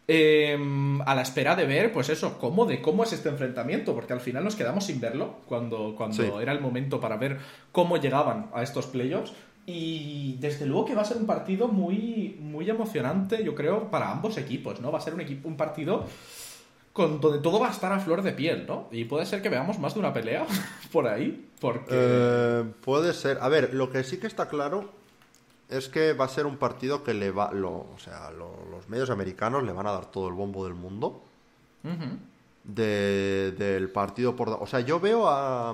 Eh, 0.07 0.57
a 1.05 1.13
la 1.13 1.21
espera 1.21 1.55
de 1.55 1.65
ver, 1.65 1.91
pues 1.91 2.09
eso, 2.09 2.39
cómo, 2.39 2.65
de 2.65 2.81
cómo 2.81 3.03
es 3.03 3.13
este 3.13 3.29
enfrentamiento, 3.29 3.93
porque 3.93 4.13
al 4.13 4.21
final 4.21 4.43
nos 4.43 4.55
quedamos 4.55 4.85
sin 4.85 4.99
verlo 5.01 5.35
cuando, 5.45 5.93
cuando 5.95 6.15
Sí. 6.23 6.31
era 6.41 6.51
el 6.53 6.61
momento 6.61 6.99
para 6.99 7.17
ver 7.17 7.37
cómo 7.71 7.97
llegaban 7.97 8.49
a 8.53 8.63
estos 8.63 8.87
playoffs. 8.87 9.33
Y 9.69 10.37
desde 10.39 10.65
luego 10.65 10.85
que 10.85 10.95
va 10.95 11.01
a 11.01 11.05
ser 11.05 11.17
un 11.17 11.25
partido 11.25 11.67
muy, 11.67 12.37
muy 12.39 12.69
emocionante, 12.69 13.43
yo 13.43 13.53
creo, 13.53 13.91
para 13.91 14.09
ambos 14.09 14.37
equipos, 14.37 14.79
¿no? 14.79 14.93
Va 14.93 14.99
a 14.99 15.01
ser 15.01 15.13
un, 15.13 15.19
equipo, 15.19 15.47
un 15.49 15.57
partido 15.57 16.05
con, 16.93 17.19
donde 17.19 17.39
todo 17.39 17.59
va 17.59 17.67
a 17.67 17.71
estar 17.71 17.91
a 17.91 17.99
flor 17.99 18.21
de 18.21 18.31
piel, 18.31 18.65
¿no? 18.65 18.87
Y 18.91 19.03
puede 19.03 19.25
ser 19.25 19.41
que 19.41 19.49
veamos 19.49 19.77
más 19.77 19.93
de 19.93 19.99
una 19.99 20.13
pelea 20.13 20.45
por 20.91 21.05
ahí, 21.07 21.49
porque... 21.59 21.89
Eh, 21.91 22.63
puede 22.83 23.13
ser. 23.13 23.39
A 23.41 23.49
ver, 23.49 23.73
lo 23.73 23.91
que 23.91 24.05
sí 24.05 24.17
que 24.19 24.27
está 24.27 24.47
claro 24.47 24.89
es 25.69 25.89
que 25.89 26.13
va 26.13 26.23
a 26.23 26.29
ser 26.29 26.45
un 26.45 26.55
partido 26.55 27.03
que 27.03 27.13
le 27.13 27.31
va. 27.31 27.51
Lo, 27.51 27.71
o 27.71 27.95
sea, 27.99 28.31
lo- 28.31 28.65
los 28.71 28.87
medios 28.87 29.09
americanos 29.09 29.63
le 29.63 29.73
van 29.73 29.85
a 29.85 29.91
dar 29.91 30.05
todo 30.11 30.29
el 30.29 30.33
bombo 30.33 30.63
del 30.63 30.75
mundo 30.75 31.21
Ujú. 31.83 32.17
De- 32.67 33.51
del 33.57 33.89
partido 33.89 34.35
por. 34.35 34.49
O 34.49 34.67
sea, 34.67 34.81
yo 34.81 34.99
veo 34.99 35.27
a, 35.27 35.73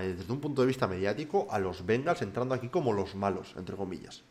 desde 0.00 0.32
un 0.32 0.40
punto 0.40 0.62
de 0.62 0.66
vista 0.68 0.86
mediático 0.88 1.46
a 1.50 1.58
los 1.58 1.84
Bengals 1.86 2.22
entrando 2.22 2.54
aquí 2.54 2.68
como 2.68 2.92
los 2.92 3.14
malos, 3.14 3.54
entre 3.56 3.76
comillas. 3.76 4.22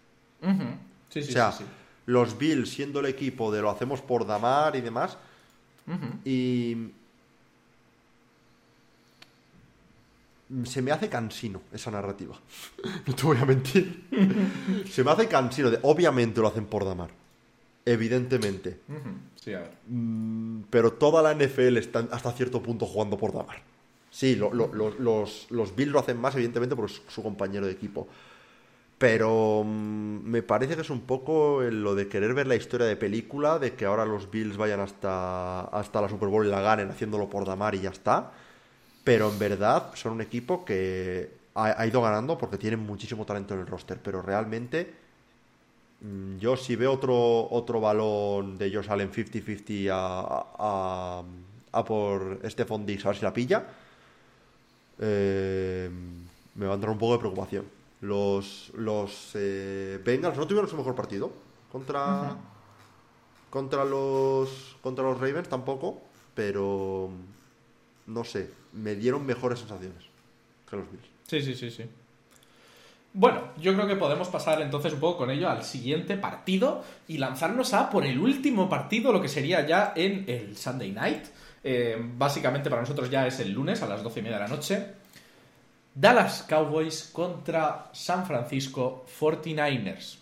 Sí, 1.10 1.22
sí, 1.24 1.30
o 1.30 1.32
sea, 1.32 1.52
sí, 1.52 1.64
los 2.08 2.38
Bills 2.38 2.70
siendo 2.70 3.00
el 3.00 3.06
equipo 3.06 3.52
de 3.52 3.62
lo 3.62 3.70
hacemos 3.70 4.02
por 4.02 4.26
Damar 4.28 4.76
y 4.76 4.82
demás. 4.82 5.18
Y. 6.26 6.90
Se 10.66 10.82
me 10.84 10.92
hace 10.92 11.10
cansino 11.10 11.62
esa 11.74 11.90
narrativa. 11.92 12.36
No 13.08 13.16
te 13.16 13.24
voy 13.24 13.38
a 13.38 13.46
mentir. 13.46 14.06
Se 14.92 15.04
me 15.04 15.12
hace 15.12 15.28
cansino. 15.28 15.72
De, 15.72 15.80
obviamente 15.84 16.40
lo 16.42 16.48
hacen 16.48 16.66
por 16.66 16.86
Damar. 16.86 17.10
Evidentemente. 17.86 18.80
Sí, 19.36 19.53
a 19.53 19.60
ver. 19.60 19.72
Mm, 19.88 20.62
Pero 20.70 20.94
toda 20.94 21.22
la 21.22 21.32
NFL 21.36 21.78
está 21.78 21.99
hasta 22.12 22.32
cierto 22.32 22.62
punto 22.62 22.86
jugando 22.86 23.18
por 23.18 23.32
Damar. 23.34 23.57
Sí, 24.10 24.36
lo- 24.36 24.53
lo- 24.53 24.74
lo- 24.74 24.95
los, 24.98 25.48
los 25.52 25.76
Bills 25.76 25.91
lo 25.91 25.99
hacen 25.99 26.18
más, 26.18 26.34
evidentemente, 26.36 26.76
por 26.76 26.90
su, 26.90 27.02
su 27.07 27.22
compañero 27.22 27.66
de 27.66 27.74
equipo. 27.74 28.07
Pero 28.98 29.64
mm, 29.66 30.22
me 30.24 30.41
parece 30.41 30.76
que 30.76 30.82
es 30.82 30.90
un 30.90 31.02
poco 31.02 31.62
lo 31.62 31.95
de 31.95 32.07
querer 32.07 32.34
ver 32.34 32.48
la 32.48 32.56
historia 32.56 32.88
de 32.88 32.95
película, 32.95 33.60
de 33.60 33.74
que 33.76 33.86
ahora 33.86 34.06
los 34.06 34.32
Bills 34.32 34.57
vayan 34.57 34.80
hasta, 34.80 35.62
hasta 35.66 36.02
la 36.02 36.10
Super 36.10 36.30
Bowl 36.30 36.45
y 36.48 36.49
la 36.49 36.62
ganen 36.62 36.90
haciéndolo 36.90 37.30
por 37.30 37.45
Damar 37.45 37.76
y 37.76 37.82
ya 37.82 37.90
está. 37.90 38.32
Pero 39.03 39.30
en 39.30 39.38
verdad 39.38 39.91
son 39.95 40.14
un 40.14 40.22
equipo 40.22 40.66
que 40.66 41.30
ha, 41.56 41.80
ha 41.82 41.86
ido 41.88 42.02
ganando 42.02 42.38
porque 42.38 42.57
tienen 42.57 42.80
muchísimo 42.80 43.26
talento 43.26 43.53
en 43.53 43.60
el 43.62 43.68
roster. 43.68 43.99
Pero 44.02 44.22
realmente 44.22 44.94
Yo 46.40 46.56
si 46.58 46.76
veo 46.76 46.92
otro, 46.92 47.48
otro 47.50 47.80
balón 47.80 48.58
de 48.58 48.72
Josh 48.72 48.90
Allen 48.90 49.12
50-50 49.12 49.90
a, 49.92 50.46
a, 50.60 51.24
a 51.72 51.86
por 51.86 52.40
Stephon 52.50 52.86
Diggs 52.86 53.06
a 53.06 53.10
ver 53.10 53.18
si 53.18 53.24
la 53.24 53.34
pilla, 53.34 53.66
eh, 55.00 55.90
me 56.56 56.66
va 56.66 56.74
a 56.74 56.76
entrar 56.76 56.92
un 56.92 57.00
poco 57.00 57.14
de 57.14 57.20
preocupación. 57.20 57.66
Los, 58.02 58.72
los 58.76 59.32
eh, 59.34 60.00
Bengals 60.04 60.38
no 60.38 60.46
tuvieron 60.46 60.70
su 60.70 60.78
mejor 60.78 60.96
partido 60.96 61.32
contra, 61.72 62.38
contra, 63.50 63.84
los, 63.84 64.78
contra 64.82 65.04
los 65.04 65.20
Ravens 65.20 65.50
tampoco, 65.50 66.02
pero 66.36 67.10
no 68.08 68.24
sé, 68.24 68.52
me 68.74 68.96
dieron 68.96 69.26
mejores 69.26 69.60
sensaciones 69.60 70.04
que 70.70 70.76
los 70.78 70.92
Bills. 70.92 71.08
Sí, 71.28 71.42
sí, 71.42 71.56
sí, 71.56 71.72
sí. 71.72 71.84
Bueno, 73.18 73.54
yo 73.58 73.74
creo 73.74 73.88
que 73.88 73.96
podemos 73.96 74.28
pasar 74.28 74.62
entonces 74.62 74.92
un 74.92 75.00
poco 75.00 75.20
con 75.20 75.32
ello 75.32 75.50
al 75.50 75.64
siguiente 75.64 76.18
partido 76.18 76.84
y 77.08 77.18
lanzarnos 77.18 77.74
a 77.74 77.90
por 77.90 78.06
el 78.06 78.20
último 78.20 78.68
partido, 78.68 79.14
lo 79.14 79.22
que 79.22 79.30
sería 79.30 79.66
ya 79.66 79.94
en 79.96 80.26
el 80.28 80.58
Sunday 80.58 80.92
Night. 80.92 81.24
Eh, 81.64 81.96
básicamente 81.98 82.70
para 82.70 82.82
nosotros 82.82 83.10
ya 83.10 83.26
es 83.26 83.40
el 83.40 83.54
lunes 83.54 83.82
a 83.82 83.88
las 83.88 84.04
12 84.04 84.20
y 84.20 84.24
media 84.24 84.36
de 84.36 84.44
la 84.44 84.50
noche. 84.50 84.86
Dallas 85.94 86.44
Cowboys 86.44 87.10
contra 87.14 87.90
San 87.94 88.26
Francisco 88.26 89.06
49ers. 89.18 90.18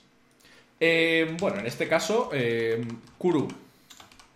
Eh, 0.79 1.35
bueno, 1.39 1.61
en 1.61 1.65
este 1.65 1.87
caso, 1.87 2.29
eh, 2.31 2.79
Kuru 3.17 3.47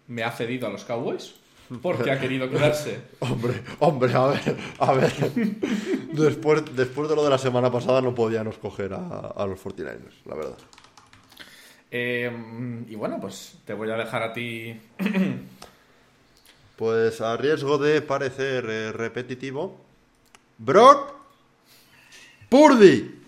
me 0.08 0.24
ha 0.24 0.32
cedido 0.32 0.66
a 0.66 0.72
los 0.72 0.84
Cowboys 0.84 1.36
porque 1.82 2.12
ha 2.12 2.20
querido 2.20 2.50
quedarse 2.50 3.02
Hombre, 3.20 3.62
hombre, 3.80 4.14
a 4.14 4.28
ver, 4.28 4.58
a 4.80 4.94
ver. 4.94 5.14
Después, 6.14 6.64
después 6.76 7.10
de 7.10 7.16
lo 7.16 7.24
de 7.24 7.30
la 7.30 7.38
semana 7.38 7.72
pasada 7.72 8.02
no 8.02 8.16
podían 8.16 8.48
escoger 8.48 8.94
a, 8.94 9.34
a 9.36 9.46
los 9.46 9.64
49ers, 9.64 10.26
la 10.26 10.36
verdad. 10.36 10.58
Eh, 11.92 12.32
y 12.88 12.96
bueno, 12.96 13.20
pues 13.22 13.60
te 13.66 13.74
voy 13.74 13.90
a 13.92 13.96
dejar 13.96 14.24
a 14.24 14.34
ti. 14.34 14.80
Pues 16.78 17.22
a 17.22 17.36
riesgo 17.36 17.80
de 17.80 18.04
parecer 18.04 18.64
eh, 18.70 18.92
repetitivo, 18.92 19.78
Brock 20.60 21.12
Purdy. 22.50 23.20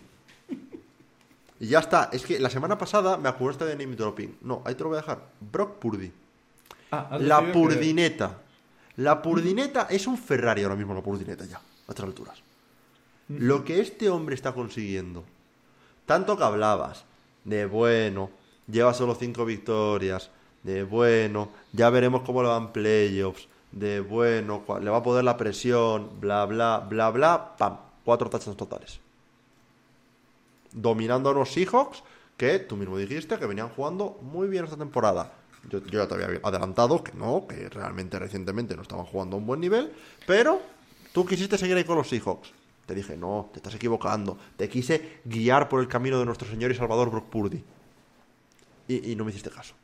Y 1.59 1.67
ya 1.67 1.79
está. 1.79 2.11
Es 2.13 2.23
que 2.23 2.39
la 2.39 2.51
semana 2.51 2.77
pasada 2.77 3.17
me 3.17 3.27
acuerdo 3.27 3.65
de 3.65 3.75
name 3.75 3.95
dropping. 3.95 4.37
No, 4.41 4.61
ahí 4.65 4.75
te 4.75 4.83
lo 4.83 4.89
voy 4.89 4.99
a 4.99 5.01
dejar. 5.01 5.29
Brock 5.39 5.79
Purdy. 5.79 6.11
Ah, 6.91 7.07
has 7.11 7.21
La 7.21 7.41
que- 7.45 7.51
Purdineta. 7.51 8.37
La 8.97 9.21
Purdineta 9.21 9.87
es 9.89 10.07
un 10.07 10.17
Ferrari 10.17 10.63
ahora 10.63 10.75
mismo, 10.75 10.93
la 10.93 11.01
Purdineta 11.01 11.45
ya, 11.45 11.57
a 11.57 11.61
estas 11.91 12.05
alturas. 12.05 12.41
Lo 13.29 13.63
que 13.63 13.79
este 13.79 14.09
hombre 14.09 14.35
está 14.35 14.53
consiguiendo. 14.53 15.23
Tanto 16.05 16.35
que 16.37 16.43
hablabas 16.43 17.05
de 17.45 17.65
bueno, 17.65 18.31
lleva 18.67 18.93
solo 18.93 19.15
cinco 19.15 19.45
victorias, 19.45 20.31
de 20.63 20.83
bueno, 20.83 21.49
ya 21.71 21.89
veremos 21.91 22.23
cómo 22.23 22.41
le 22.41 22.49
van 22.49 22.73
playoffs, 22.73 23.47
de 23.71 23.99
bueno, 24.01 24.63
le 24.81 24.89
va 24.89 24.97
a 24.97 25.03
poder 25.03 25.23
la 25.23 25.37
presión, 25.37 26.19
bla, 26.19 26.45
bla, 26.45 26.79
bla, 26.79 27.11
bla, 27.11 27.55
pam, 27.57 27.77
cuatro 28.03 28.29
touchdowns 28.29 28.57
totales. 28.57 28.99
Dominando 30.71 31.29
a 31.29 31.33
los 31.33 31.51
Seahawks, 31.51 32.03
que 32.37 32.59
tú 32.59 32.75
mismo 32.75 32.97
dijiste 32.97 33.37
que 33.37 33.45
venían 33.45 33.69
jugando 33.69 34.17
muy 34.21 34.47
bien 34.47 34.65
esta 34.65 34.77
temporada. 34.77 35.31
Yo, 35.67 35.79
ya 35.85 36.07
te 36.07 36.13
había 36.13 36.39
adelantado 36.41 37.03
que 37.03 37.11
no, 37.13 37.45
que 37.47 37.69
realmente 37.69 38.17
recientemente 38.17 38.75
no 38.75 38.81
estaban 38.81 39.05
jugando 39.05 39.35
a 39.35 39.39
un 39.39 39.45
buen 39.45 39.59
nivel, 39.59 39.91
pero 40.25 40.61
tú 41.11 41.25
quisiste 41.25 41.57
seguir 41.57 41.75
ahí 41.75 41.83
con 41.83 41.97
los 41.97 42.07
Seahawks. 42.07 42.53
Te 42.85 42.95
dije, 42.95 43.15
no, 43.15 43.49
te 43.51 43.59
estás 43.59 43.75
equivocando. 43.75 44.37
Te 44.57 44.67
quise 44.67 45.19
guiar 45.23 45.69
por 45.69 45.79
el 45.79 45.87
camino 45.87 46.17
de 46.17 46.25
nuestro 46.25 46.49
Señor 46.49 46.71
y 46.71 46.75
Salvador 46.75 47.11
Brock 47.11 47.29
Purdy. 47.29 47.63
Y, 48.87 49.15
no 49.15 49.23
me 49.23 49.29
hiciste 49.29 49.51
caso. 49.51 49.75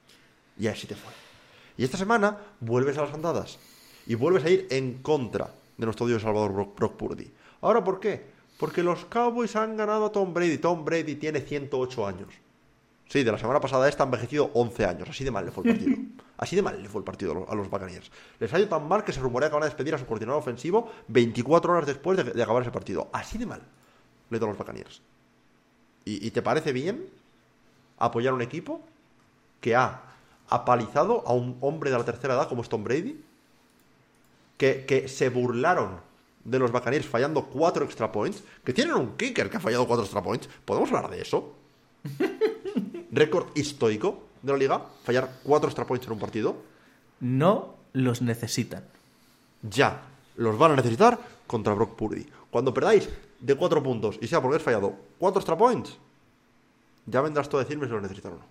Y 0.57 0.65
así 0.65 0.87
te 0.87 0.95
fue. 0.95 1.11
Y 1.77 1.83
esta 1.83 1.97
semana 1.97 2.35
vuelves 2.59 2.97
a 2.97 3.03
las 3.03 3.13
andadas. 3.13 3.59
Y 4.07 4.15
vuelves 4.15 4.43
a 4.45 4.49
ir 4.49 4.67
en 4.71 5.03
contra 5.03 5.53
de 5.77 5.85
nuestro 5.85 6.07
Dios 6.07 6.23
Salvador 6.23 6.51
Brock 6.75 6.95
Purdy. 6.95 7.31
¿Ahora 7.61 7.83
por 7.83 7.99
qué? 7.99 8.25
Porque 8.57 8.81
los 8.81 9.05
Cowboys 9.05 9.55
han 9.55 9.77
ganado 9.77 10.05
a 10.05 10.11
Tom 10.11 10.33
Brady. 10.33 10.57
Tom 10.57 10.83
Brady 10.83 11.15
tiene 11.15 11.41
108 11.41 12.07
años. 12.07 12.29
Sí, 13.07 13.23
de 13.23 13.31
la 13.31 13.37
semana 13.37 13.59
pasada 13.59 13.87
esta 13.87 14.03
ha 14.03 14.05
envejecido 14.07 14.49
11 14.53 14.85
años. 14.85 15.09
Así 15.09 15.23
de 15.23 15.31
mal 15.31 15.45
le 15.45 15.51
fue 15.51 15.63
el 15.63 15.73
partido. 15.75 15.97
Así 16.37 16.55
de 16.55 16.61
mal 16.61 16.81
le 16.81 16.89
fue 16.89 16.99
el 16.99 17.05
partido 17.05 17.45
a 17.47 17.55
los- 17.55 17.69
Buccaneers. 17.69 18.11
Les 18.39 18.53
ha 18.53 18.59
ido 18.59 18.67
tan 18.67 18.87
mal 18.87 19.03
que 19.03 19.13
se 19.13 19.19
rumorea 19.21 19.49
que 19.49 19.53
van 19.53 19.63
a 19.63 19.67
despedir 19.67 19.93
a 19.93 19.97
su 19.97 20.05
coordinador 20.05 20.39
ofensivo 20.41 20.91
24 21.07 21.71
horas 21.73 21.85
después 21.85 22.17
de, 22.17 22.23
de 22.25 22.43
acabar 22.43 22.61
ese 22.63 22.71
partido. 22.71 23.09
Así 23.13 23.37
de 23.37 23.45
mal 23.45 23.61
le 24.29 24.37
a 24.37 24.41
los 24.41 24.57
Buccaneers. 24.57 25.01
¿Y, 26.03 26.25
y 26.27 26.31
te 26.31 26.41
parece 26.41 26.73
bien 26.73 27.05
apoyar 27.97 28.31
a 28.31 28.35
un 28.35 28.41
equipo 28.41 28.81
que 29.61 29.75
ha 29.75 30.01
apalizado 30.49 31.23
a 31.27 31.33
un 31.33 31.57
hombre 31.61 31.91
de 31.91 31.97
la 31.97 32.05
tercera 32.05 32.33
edad 32.33 32.49
como 32.49 32.63
es 32.63 32.69
Tom 32.69 32.83
Brady? 32.83 33.23
Que, 34.57 34.85
que 34.85 35.07
se 35.07 35.29
burlaron 35.29 35.99
de 36.43 36.59
los 36.59 36.71
Buccaneers 36.71 37.05
fallando 37.05 37.45
cuatro 37.45 37.85
extra 37.85 38.11
points, 38.11 38.43
que 38.63 38.73
tienen 38.73 38.95
un 38.95 39.15
kicker 39.15 39.49
que 39.49 39.57
ha 39.57 39.59
fallado 39.59 39.85
cuatro 39.87 40.03
extra 40.05 40.21
points. 40.23 40.49
¿Podemos 40.65 40.91
hablar 40.91 41.11
de 41.11 41.21
eso? 41.21 41.53
Récord 43.15 43.47
histórico 43.55 44.23
de 44.41 44.51
la 44.51 44.57
liga, 44.57 44.81
fallar 45.03 45.29
cuatro 45.43 45.69
extra 45.69 45.87
points 45.87 46.05
en 46.05 46.13
un 46.13 46.19
partido. 46.19 46.57
No 47.21 47.75
los 47.93 48.21
necesitan. 48.21 48.83
Ya, 49.63 50.01
los 50.35 50.57
van 50.57 50.73
a 50.73 50.75
necesitar 50.75 51.17
contra 51.47 51.73
Brock 51.73 51.95
Purdy. 51.95 52.25
Cuando 52.51 52.73
perdáis 52.73 53.09
de 53.39 53.55
cuatro 53.55 53.81
puntos 53.81 54.17
y 54.21 54.27
sea 54.27 54.41
porque 54.41 54.57
has 54.57 54.63
fallado 54.63 54.95
cuatro 55.17 55.39
extra 55.39 55.57
points, 55.57 55.97
ya 57.05 57.21
vendrás 57.21 57.47
tú 57.47 57.57
a 57.57 57.63
decirme 57.63 57.85
si 57.85 57.93
los 57.93 58.01
necesitan 58.01 58.33
o 58.33 58.35
no. 58.35 58.45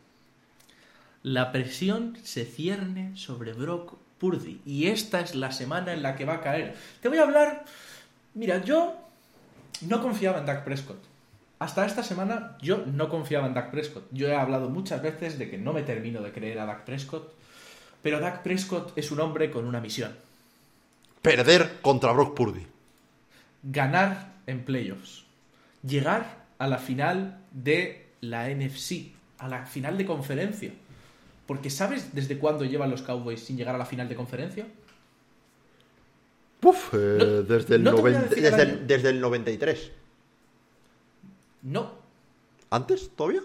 la 1.22 1.52
presión 1.52 2.16
se 2.22 2.44
cierne 2.44 3.16
sobre 3.16 3.52
Brock 3.54 3.96
Purdy. 4.18 4.60
Y 4.64 4.86
esta 4.88 5.20
es 5.20 5.34
la 5.34 5.52
semana 5.52 5.92
en 5.92 6.02
la 6.02 6.16
que 6.16 6.24
va 6.24 6.34
a 6.34 6.40
caer. 6.40 6.76
Te 7.00 7.08
voy 7.08 7.18
a 7.18 7.22
hablar. 7.22 7.64
Mira, 8.34 8.62
yo 8.62 8.94
no 9.82 10.02
confiaba 10.02 10.38
en 10.38 10.46
Dak 10.46 10.64
Prescott. 10.64 11.13
Hasta 11.58 11.86
esta 11.86 12.02
semana 12.02 12.56
yo 12.60 12.84
no 12.86 13.08
confiaba 13.08 13.46
en 13.46 13.54
Dak 13.54 13.70
Prescott. 13.70 14.04
Yo 14.10 14.28
he 14.28 14.34
hablado 14.34 14.68
muchas 14.68 15.00
veces 15.02 15.38
de 15.38 15.48
que 15.48 15.56
no 15.58 15.72
me 15.72 15.82
termino 15.82 16.20
de 16.20 16.32
creer 16.32 16.58
a 16.58 16.66
Dak 16.66 16.84
Prescott. 16.84 17.32
Pero 18.02 18.20
Dak 18.20 18.42
Prescott 18.42 18.92
es 18.98 19.10
un 19.10 19.20
hombre 19.20 19.50
con 19.50 19.64
una 19.64 19.80
misión. 19.80 20.12
Perder 21.22 21.78
contra 21.80 22.12
Brock 22.12 22.36
Purdy. 22.36 22.66
Ganar 23.62 24.32
en 24.46 24.64
playoffs. 24.64 25.24
Llegar 25.82 26.44
a 26.58 26.66
la 26.66 26.78
final 26.78 27.38
de 27.50 28.08
la 28.20 28.48
NFC. 28.50 29.12
A 29.38 29.48
la 29.48 29.64
final 29.64 29.96
de 29.96 30.04
conferencia. 30.04 30.70
Porque 31.46 31.70
¿sabes 31.70 32.14
desde 32.14 32.38
cuándo 32.38 32.64
llevan 32.64 32.90
los 32.90 33.02
Cowboys 33.02 33.40
sin 33.40 33.56
llegar 33.56 33.74
a 33.74 33.78
la 33.78 33.86
final 33.86 34.08
de 34.08 34.16
conferencia? 34.16 34.66
Uf, 36.62 36.94
eh, 36.94 37.16
No- 37.18 37.42
desde, 37.42 37.74
el 37.76 37.84
no 37.84 37.92
desde, 37.96 38.62
el, 38.62 38.86
desde 38.86 39.10
el 39.10 39.20
93. 39.20 39.92
No. 41.64 41.90
¿Antes 42.70 43.10
todavía? 43.16 43.40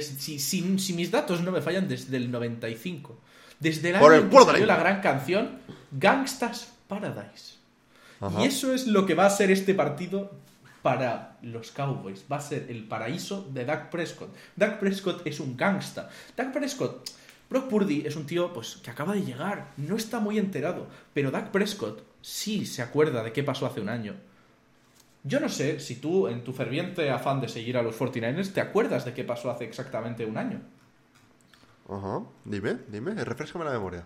Si, 0.00 0.38
si- 0.38 0.78
si 0.78 0.92
mis 0.94 1.10
datos 1.10 1.40
no 1.42 1.50
me 1.52 1.60
fallan, 1.60 1.88
desde 1.88 2.16
el 2.16 2.30
95. 2.30 3.18
Desde 3.60 3.90
el 3.90 3.96
año 3.96 4.02
Por 4.04 4.14
el 4.14 4.22
en 4.22 4.30
que 4.30 4.36
salió 4.44 4.66
la- 4.66 4.76
la 4.76 4.80
gran 4.82 5.00
canción 5.00 5.58
Gangstas 5.90 6.72
Paradise. 6.88 7.54
Ajá. 8.20 8.40
Y 8.42 8.46
eso 8.46 8.72
es 8.72 8.86
lo 8.86 9.04
que 9.06 9.14
va 9.14 9.26
a 9.26 9.30
ser 9.30 9.50
este 9.50 9.74
partido 9.74 10.30
para 10.82 11.36
los 11.42 11.70
Cowboys. 11.72 12.24
Va 12.30 12.36
a 12.36 12.40
ser 12.40 12.66
el 12.70 12.84
paraíso 12.84 13.48
de 13.52 13.64
Dak 13.64 13.90
Prescott. 13.90 14.34
Dak 14.56 14.78
Prescott 14.80 15.26
es 15.26 15.38
un 15.40 15.56
gangsta. 15.56 16.10
Dak 16.36 16.52
Prescott, 16.52 17.10
Brock 17.50 17.68
Purdy 17.68 18.02
es 18.06 18.16
un 18.16 18.26
tío 18.26 18.52
pues, 18.52 18.76
que 18.82 18.90
acaba 18.90 19.14
de 19.14 19.22
llegar, 19.22 19.72
no 19.76 19.96
está 19.96 20.18
muy 20.20 20.38
enterado, 20.38 20.86
pero 21.14 21.30
Dak 21.30 21.50
Prescott 21.50 22.02
sí 22.20 22.66
se 22.66 22.82
acuerda 22.82 23.22
de 23.22 23.32
qué 23.32 23.42
pasó 23.42 23.66
hace 23.66 23.80
un 23.80 23.88
año. 23.88 24.14
Yo 25.24 25.38
no 25.38 25.48
sé 25.48 25.78
si 25.78 25.96
tú, 25.96 26.26
en 26.26 26.42
tu 26.42 26.52
ferviente 26.52 27.10
afán 27.10 27.40
de 27.40 27.48
seguir 27.48 27.76
a 27.76 27.82
los 27.82 27.98
49ers, 27.98 28.52
te 28.52 28.60
acuerdas 28.60 29.04
de 29.04 29.14
qué 29.14 29.22
pasó 29.24 29.50
hace 29.50 29.64
exactamente 29.64 30.26
un 30.26 30.36
año. 30.36 30.60
Ajá. 31.88 32.22
Dime, 32.44 32.78
dime, 32.88 33.14
refrescame 33.24 33.64
la 33.64 33.72
memoria. 33.72 34.04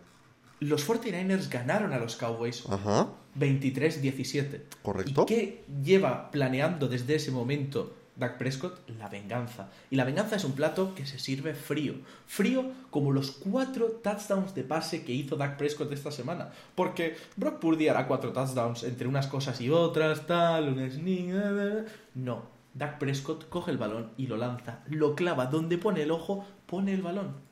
Los 0.61 0.89
49ers 0.89 1.51
ganaron 1.51 1.93
a 1.93 1.99
los 1.99 2.17
Cowboys 2.17 2.65
Ajá. 2.69 3.09
23-17. 3.39 4.63
Correcto. 4.83 5.23
¿Y 5.23 5.27
qué 5.27 5.65
lleva 5.83 6.31
planeando 6.31 6.89
desde 6.89 7.17
ese 7.17 7.31
momento 7.31 7.95
Dak 8.17 8.39
Prescott? 8.39 8.89
La 8.99 9.09
venganza. 9.09 9.69
Y 9.91 9.97
la 9.97 10.05
venganza 10.05 10.37
es 10.37 10.45
un 10.45 10.53
plato 10.53 10.95
que 10.95 11.07
se 11.07 11.19
sirve 11.19 11.55
frío. 11.55 11.95
Frío 12.27 12.71
como 12.91 13.13
los 13.13 13.31
cuatro 13.31 14.01
touchdowns 14.03 14.55
de 14.55 14.65
pase 14.65 15.05
que 15.05 15.13
hizo 15.13 15.37
Dak 15.37 15.57
Prescott 15.59 15.93
esta 15.93 16.11
semana. 16.11 16.51
Porque 16.75 17.17
Brock 17.37 17.61
Purdy 17.61 17.89
hará 17.89 18.07
cuatro 18.07 18.33
touchdowns 18.33 18.85
entre 18.85 19.07
unas 19.07 19.27
cosas 19.27 19.61
y 19.61 19.71
otras, 19.71 20.27
tal, 20.27 20.69
un 20.69 20.91
sneak... 20.91 21.87
No. 22.15 22.57
Dak 22.75 22.99
Prescott 22.99 23.49
coge 23.49 23.71
el 23.71 23.79
balón 23.79 24.11
y 24.17 24.27
lo 24.27 24.37
lanza. 24.37 24.81
Lo 24.89 25.15
clava. 25.15 25.47
Donde 25.47 25.79
pone 25.79 26.03
el 26.03 26.11
ojo, 26.11 26.45
pone 26.67 26.93
el 26.93 27.03
balón. 27.03 27.46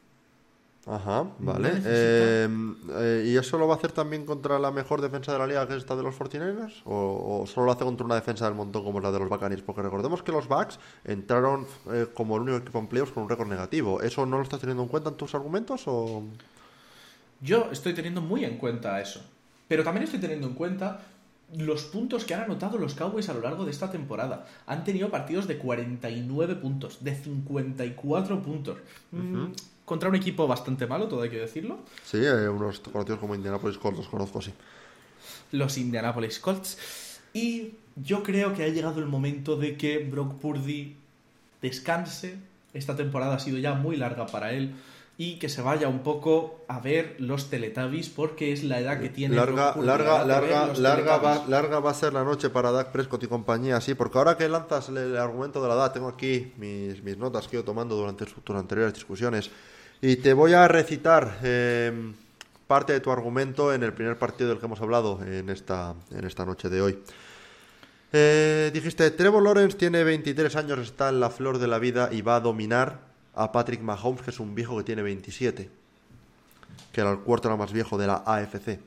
Ajá, 0.87 1.27
vale. 1.39 1.69
necesita- 1.71 1.89
Eh, 1.91 2.49
eh, 2.91 3.25
¿Y 3.29 3.37
eso 3.39 3.57
lo 3.57 3.67
va 3.67 3.75
a 3.75 3.77
hacer 3.79 3.93
también 3.93 4.27
contra 4.27 4.59
la 4.59 4.71
mejor 4.71 5.01
defensa 5.01 5.33
de 5.33 5.39
la 5.39 5.47
liga, 5.47 5.67
que 5.67 5.73
es 5.75 5.79
esta 5.79 5.97
de 5.97 6.03
los 6.03 6.15
49ers? 6.15 6.83
¿O, 6.85 7.41
o 7.43 7.47
solo 7.47 7.67
lo 7.67 7.73
hace 7.73 7.85
contra 7.85 8.05
una 8.05 8.17
defensa 8.17 8.45
del 8.45 8.55
montón 8.55 8.85
como 8.85 8.99
es 8.99 9.05
la 9.05 9.11
de 9.13 9.19
los 9.19 9.29
Buccaneers? 9.31 9.63
Porque 9.63 9.81
recordemos 9.83 10.23
que 10.23 10.33
los 10.33 10.47
Bucks 10.47 10.79
entraron 11.05 11.67
eh, 11.91 12.07
como 12.13 12.37
el 12.37 12.43
único 12.43 12.59
equipo 12.59 12.79
en 12.79 12.87
playoffs 12.89 13.13
con 13.13 13.23
un 13.23 13.29
récord 13.31 13.49
negativo. 13.49 14.03
¿Eso 14.03 14.27
no 14.27 14.37
lo 14.37 14.43
estás 14.43 14.61
teniendo 14.61 14.83
en 14.83 14.89
cuenta 14.91 15.09
en 15.11 15.17
tus 15.17 15.35
argumentos? 15.35 15.85
o...? 15.87 16.23
Yo 17.41 17.69
estoy 17.73 17.95
teniendo 17.95 18.21
muy 18.21 18.45
en 18.45 18.59
cuenta 18.59 19.01
eso. 19.01 19.23
Pero 19.69 19.85
también 19.85 20.05
estoy 20.05 20.21
teniendo 20.21 20.47
en 20.47 20.55
cuenta 20.55 21.01
los 21.57 21.85
puntos 21.85 22.25
que 22.25 22.35
han 22.35 22.43
anotado 22.43 22.79
los 22.79 22.95
Cowboys 22.95 23.29
a 23.29 23.35
lo 23.35 23.41
largo 23.41 23.65
de 23.65 23.71
esta 23.71 23.91
temporada. 23.91 24.47
Han 24.67 24.85
tenido 24.85 25.11
partidos 25.11 25.47
de 25.47 25.59
49 25.59 26.57
puntos, 26.57 27.03
de 27.05 27.15
54 27.15 28.43
puntos. 28.43 28.79
Mm, 29.13 29.47
Contra 29.85 30.09
un 30.09 30.15
equipo 30.15 30.47
bastante 30.47 30.87
malo, 30.87 31.09
todo 31.09 31.23
hay 31.23 31.31
que 31.31 31.39
decirlo. 31.39 31.79
Sí, 32.05 32.19
eh, 32.19 32.49
unos 32.49 32.81
conocidos 32.81 33.19
como 33.19 33.35
Indianapolis 33.35 33.77
Colts 33.77 33.99
los 33.99 34.09
conozco, 34.09 34.41
sí. 34.41 34.53
Los 35.53 35.77
Indianapolis 35.77 36.39
Colts. 36.39 36.79
Y 37.35 37.75
yo 37.97 38.23
creo 38.23 38.55
que 38.55 38.65
ha 38.65 38.69
llegado 38.69 39.01
el 39.01 39.07
momento 39.07 39.57
de 39.57 39.77
que 39.77 39.99
Brock 39.99 40.35
Purdy 40.41 40.97
descanse. 41.61 42.39
Esta 42.73 42.97
temporada 42.97 43.35
ha 43.35 43.39
sido 43.39 43.59
ya 43.59 43.75
muy 43.75 43.97
larga 43.97 44.27
para 44.27 44.53
él. 44.53 44.75
Y 45.17 45.39
que 45.39 45.49
se 45.49 45.63
vaya 45.63 45.87
un 45.87 46.01
poco 46.01 46.65
a 46.67 46.81
ver 46.81 47.17
los 47.19 47.49
Teletubbies 47.49 48.09
porque 48.09 48.53
es 48.53 48.65
la 48.65 48.81
edad 48.81 49.01
que 49.01 49.11
tiene. 49.11 49.37
Larga, 49.37 49.53
Brock 49.53 49.75
Purdy, 49.75 49.87
larga, 49.87 50.25
larga, 50.25 50.75
larga, 50.75 51.17
va, 51.19 51.45
larga 51.47 51.79
va 51.79 51.91
a 51.91 51.95
ser 51.95 52.13
la 52.15 52.25
noche 52.25 52.51
para 52.51 52.73
Dak 52.73 52.91
Prescott 52.91 53.23
y 53.23 53.29
compañía, 53.29 53.81
sí, 53.81 53.95
porque 53.95 54.19
ahora 54.19 54.37
que 54.37 54.49
lanzas 54.49 54.89
el, 54.89 54.97
el 54.97 55.17
argumento 55.17 55.63
de 55.63 55.69
la 55.69 55.75
edad, 55.75 55.93
tengo 55.93 56.09
aquí 56.09 56.53
mis, 56.57 57.01
mis 57.05 57.17
notas 57.17 57.47
que 57.47 57.57
he 57.57 57.61
ido 57.61 57.65
tomando 57.65 57.95
durante 57.95 58.25
sus 58.25 58.39
anteriores 58.57 58.93
discusiones, 58.93 59.53
y 60.07 60.17
te 60.17 60.35
voy 60.35 60.53
a 60.53 60.69
recitar 60.69 61.39
eh, 61.43 62.13
parte 62.67 62.93
de 62.93 63.01
tu 63.01 63.11
argumento 63.11 63.73
en 63.73 63.83
el 63.83 63.95
primer 63.95 64.19
partido 64.19 64.51
del 64.51 64.59
que 64.59 64.67
hemos 64.67 64.83
hablado 64.83 65.19
en 65.25 65.49
esta, 65.49 65.95
en 66.11 66.27
esta 66.27 66.45
noche 66.45 66.69
de 66.69 66.83
hoy. 66.83 66.99
Eh, 68.13 68.71
dijiste, 68.75 69.11
Trevor 69.13 69.43
Lawrence 69.43 69.79
tiene 69.79 70.05
23 70.05 70.57
años, 70.57 70.79
está 70.81 71.09
en 71.09 71.21
la 71.21 71.31
flor 71.31 71.57
de 71.57 71.69
la 71.69 71.79
vida 71.79 72.11
y 72.13 72.21
va 72.21 72.37
a 72.37 72.41
dominar 72.41 72.99
a 73.35 73.51
Patrick 73.51 73.81
Mahomes, 73.81 74.21
que 74.21 74.31
es 74.31 74.41
un 74.41 74.55
viejo 74.55 74.77
que 74.77 74.85
tiene 74.85 75.01
27, 75.01 75.71
que 76.93 77.01
era 77.01 77.11
el 77.11 77.21
cuarto 77.21 77.57
más 77.57 77.73
viejo 77.73 77.97
de 77.97 78.07
la 78.07 78.23
AFC. 78.27 78.79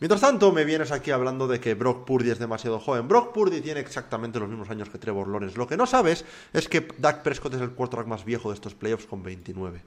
Mientras 0.00 0.20
tanto, 0.20 0.52
me 0.52 0.64
vienes 0.64 0.92
aquí 0.92 1.10
hablando 1.10 1.48
de 1.48 1.58
que 1.58 1.74
Brock 1.74 2.04
Purdy 2.04 2.30
es 2.30 2.38
demasiado 2.38 2.78
joven. 2.78 3.08
Brock 3.08 3.32
Purdy 3.32 3.60
tiene 3.60 3.80
exactamente 3.80 4.38
los 4.38 4.48
mismos 4.48 4.70
años 4.70 4.88
que 4.88 4.98
Trevor 4.98 5.28
Lawrence. 5.28 5.56
Lo 5.56 5.66
que 5.66 5.76
no 5.76 5.86
sabes 5.86 6.24
es 6.52 6.68
que 6.68 6.86
Dak 6.98 7.22
Prescott 7.22 7.54
es 7.54 7.60
el 7.60 7.72
quarterback 7.72 8.06
más 8.06 8.24
viejo 8.24 8.50
de 8.50 8.54
estos 8.54 8.74
playoffs 8.74 9.06
con 9.06 9.22
29. 9.22 9.82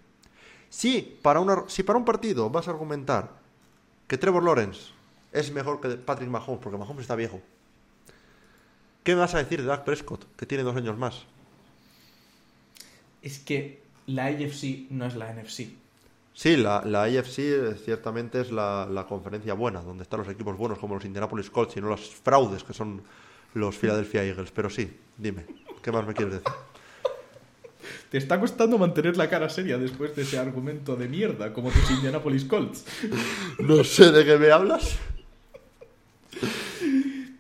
Si 0.70 1.18
para, 1.22 1.42
si 1.68 1.84
para 1.84 1.98
un 1.98 2.06
partido 2.06 2.50
vas 2.50 2.68
a 2.68 2.72
argumentar 2.72 3.32
que 4.08 4.18
Trevor 4.18 4.44
Lawrence 4.44 4.92
es 5.32 5.52
mejor 5.52 5.80
que 5.80 5.90
Patrick 5.90 6.30
Mahomes, 6.30 6.60
porque 6.62 6.78
Mahomes 6.78 7.04
está 7.04 7.16
viejo, 7.16 7.42
¿qué 9.04 9.14
me 9.14 9.22
vas 9.22 9.34
a 9.34 9.38
decir 9.38 9.62
de 9.62 9.68
Dak 9.68 9.86
Prescott, 9.86 10.26
que 10.36 10.46
tiene 10.46 10.64
dos 10.64 10.76
años 10.76 10.98
más? 10.98 11.26
es 13.22 13.40
que 13.40 13.82
la 14.08 14.26
AFC 14.26 14.90
no 14.90 15.06
es 15.06 15.16
la 15.16 15.34
NFC. 15.34 15.68
Sí, 16.42 16.58
la, 16.58 16.82
la 16.84 17.04
AFC 17.04 17.38
eh, 17.38 17.76
ciertamente 17.86 18.42
es 18.42 18.52
la, 18.52 18.88
la 18.90 19.06
conferencia 19.06 19.54
buena, 19.54 19.84
donde 19.84 20.02
están 20.02 20.22
los 20.22 20.28
equipos 20.28 20.58
buenos 20.58 20.80
como 20.80 20.96
los 20.96 21.06
Indianapolis 21.06 21.52
Colts 21.52 21.78
y 21.78 21.82
no 21.82 21.90
los 21.90 22.10
fraudes 22.10 22.64
que 22.64 22.74
son 22.74 23.04
los 23.54 23.78
Philadelphia 23.78 24.24
Eagles. 24.24 24.50
Pero 24.50 24.68
sí, 24.68 24.92
dime, 25.20 25.46
¿qué 25.84 25.92
más 25.92 26.04
me 26.08 26.16
quieres 26.16 26.34
decir? 26.34 26.52
Te 28.10 28.18
está 28.18 28.40
costando 28.40 28.80
mantener 28.80 29.18
la 29.18 29.30
cara 29.30 29.50
seria 29.50 29.78
después 29.78 30.16
de 30.16 30.24
ese 30.24 30.40
argumento 30.40 30.96
de 30.96 31.08
mierda, 31.08 31.54
como 31.54 31.70
tus 31.70 31.92
Indianapolis 31.92 32.46
Colts. 32.46 32.86
No 33.60 33.84
sé 33.84 34.12
de 34.12 34.26
qué 34.26 34.38
me 34.40 34.50
hablas. 34.50 34.98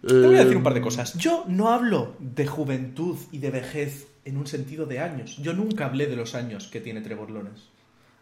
Te 0.06 0.14
voy 0.14 0.36
a 0.36 0.40
decir 0.41 0.53
Eh, 0.53 0.57
un 0.57 0.64
par 0.64 0.76
de 0.76 0.82
cosas. 0.82 1.15
Yo 1.15 1.44
no 1.48 1.69
hablo 1.69 2.14
de 2.19 2.45
juventud 2.45 3.18
y 3.32 3.40
de 3.40 3.49
vejez 3.49 4.10
en 4.26 4.38
un 4.38 4.45
sentido 4.45 4.86
de 4.86 4.99
años. 4.99 5.38
Yo 5.38 5.53
nunca 5.53 5.88
hablé 5.88 6.06
de 6.06 6.15
los 6.15 6.36
años 6.36 6.68
que 6.68 6.82
tiene 6.82 7.02
Trevor 7.02 7.32
Lawrence. 7.32 7.64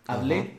Hablé 0.07 0.39
Ajá. 0.39 0.49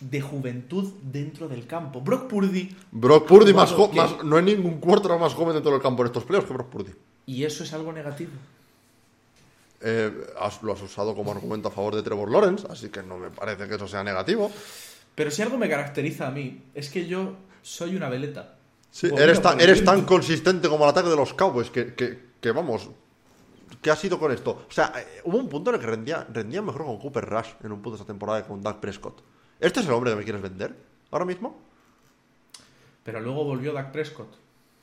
De 0.00 0.20
juventud 0.20 0.92
dentro 1.02 1.48
del 1.48 1.66
campo. 1.66 2.00
Brock 2.00 2.26
Purdy, 2.28 2.74
Brock 2.90 3.26
Purdy 3.26 3.52
más, 3.52 3.72
que- 3.72 3.96
más- 3.96 4.24
No 4.24 4.36
hay 4.36 4.42
ningún 4.44 4.78
cuarto 4.80 5.16
más 5.18 5.34
joven 5.34 5.54
dentro 5.54 5.72
del 5.72 5.80
campo 5.82 6.02
en 6.02 6.06
estos 6.06 6.24
playoffs 6.24 6.48
que 6.48 6.54
Brock 6.54 6.68
Purdy. 6.68 6.92
y 7.26 7.44
eso 7.44 7.62
es 7.64 7.72
algo 7.72 7.92
negativo. 7.92 8.32
Eh, 9.82 10.12
has- 10.38 10.62
lo 10.62 10.72
has 10.74 10.82
usado 10.82 11.14
como 11.14 11.32
argumento 11.32 11.68
a 11.68 11.70
favor 11.70 11.94
de 11.94 12.02
Trevor 12.02 12.30
Lawrence, 12.30 12.66
así 12.68 12.90
que 12.90 13.02
no 13.02 13.16
me 13.16 13.30
parece 13.30 13.66
que 13.66 13.76
eso 13.76 13.88
sea 13.88 14.04
negativo. 14.04 14.50
Pero 15.14 15.30
si 15.30 15.42
algo 15.42 15.56
me 15.56 15.68
caracteriza 15.68 16.28
a 16.28 16.30
mí, 16.30 16.62
es 16.74 16.90
que 16.90 17.06
yo 17.06 17.34
soy 17.62 17.96
una 17.96 18.08
veleta. 18.08 18.56
Sí, 18.90 19.08
eres, 19.16 19.40
tan, 19.40 19.60
eres 19.60 19.82
consistente 20.06 20.68
como 20.68 20.84
el 20.84 20.90
ataque 20.90 21.08
de 21.08 21.16
los 21.16 21.32
Cowboys 21.32 21.70
que, 21.70 21.94
que, 21.94 22.18
que, 22.40 22.50
vamos. 22.52 22.90
¿Qué 23.80 23.90
ha 23.90 23.96
sido 23.96 24.18
con 24.18 24.32
esto? 24.32 24.66
O 24.68 24.72
sea, 24.72 24.92
eh, 24.96 25.20
hubo 25.24 25.38
un 25.38 25.48
punto 25.48 25.70
en 25.70 25.76
el 25.76 25.80
que 25.80 25.86
rendía, 25.86 26.26
rendía 26.30 26.60
mejor 26.60 26.84
con 26.84 26.98
Cooper 26.98 27.24
Rush 27.24 27.48
en 27.62 27.72
un 27.72 27.80
punto 27.80 27.90
de 27.92 27.96
esta 28.02 28.06
temporada 28.06 28.42
que 28.42 28.48
con 28.48 28.60
Dak 28.60 28.80
Prescott. 28.80 29.22
¿Este 29.60 29.80
es 29.80 29.86
el 29.86 29.92
hombre 29.92 30.10
que 30.12 30.16
me 30.16 30.24
quieres 30.24 30.42
vender 30.42 30.74
ahora 31.10 31.24
mismo? 31.24 31.58
Pero 33.04 33.20
luego 33.20 33.44
volvió 33.44 33.72
Dak 33.72 33.92
Prescott. 33.92 34.28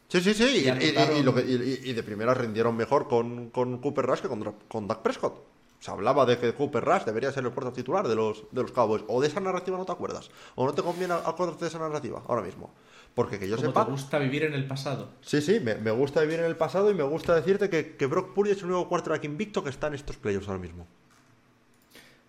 Sí, 0.07 0.21
sí, 0.21 0.33
sí. 0.33 0.43
Y, 0.43 0.47
Y 0.47 0.51
y- 0.59 0.63
y- 0.63 0.69
anotaron- 0.95 1.17
y 1.19 1.23
lo 1.23 1.35
que- 1.35 1.41
y- 1.41 1.89
y 1.89 1.93
de 1.93 2.03
primera 2.03 2.33
rindieron 2.33 2.75
mejor 2.75 3.07
con, 3.07 3.49
con 3.49 3.77
Cooper 3.79 4.05
Rush 4.05 4.19
que 4.21 4.27
con, 4.27 4.43
con 4.67 4.87
Dak 4.87 5.01
Prescott. 5.01 5.43
Se 5.79 5.91
hablaba 5.91 6.25
de 6.25 6.39
que 6.39 6.53
Cooper 6.53 6.83
Rush 6.83 7.03
debería 7.03 7.31
ser 7.31 7.45
el 7.45 7.51
puerto 7.51 7.71
titular 7.71 8.07
de 8.07 8.15
los, 8.15 8.43
de 8.51 8.61
los 8.63 8.71
Cowboys. 8.71 9.03
O 9.07 9.21
de 9.21 9.27
esa 9.27 9.39
narrativa 9.39 9.77
no 9.77 9.85
te 9.85 9.91
acuerdas. 9.91 10.29
O 10.55 10.65
no 10.65 10.73
te 10.73 10.81
conviene 10.81 11.13
acordarte 11.13 11.65
de 11.65 11.69
esa 11.69 11.77
narrativa 11.79 12.23
ahora 12.27 12.41
mismo. 12.41 12.71
Porque 13.13 13.37
que 13.37 13.47
yo 13.47 13.55
Como 13.57 13.67
sepa. 13.69 13.85
te 13.85 13.91
gusta 13.91 14.17
vivir 14.19 14.43
en 14.43 14.53
el 14.53 14.67
pasado. 14.67 15.09
Sí, 15.21 15.39
sí, 15.41 15.59
me, 15.59 15.75
me 15.75 15.91
gusta 15.91 16.21
vivir 16.21 16.39
en 16.39 16.45
el 16.45 16.55
pasado 16.55 16.89
y 16.89 16.95
me 16.95 17.03
gusta 17.03 17.35
decirte 17.35 17.69
que, 17.69 17.95
que 17.95 18.05
Brock 18.07 18.33
Purdy 18.33 18.51
es 18.51 18.61
el 18.61 18.69
nuevo 18.69 18.87
quarterback 18.89 19.23
invicto 19.25 19.63
que 19.63 19.69
está 19.69 19.87
en 19.87 19.93
estos 19.95 20.17
playoffs 20.17 20.47
ahora 20.47 20.59
mismo. 20.61 20.87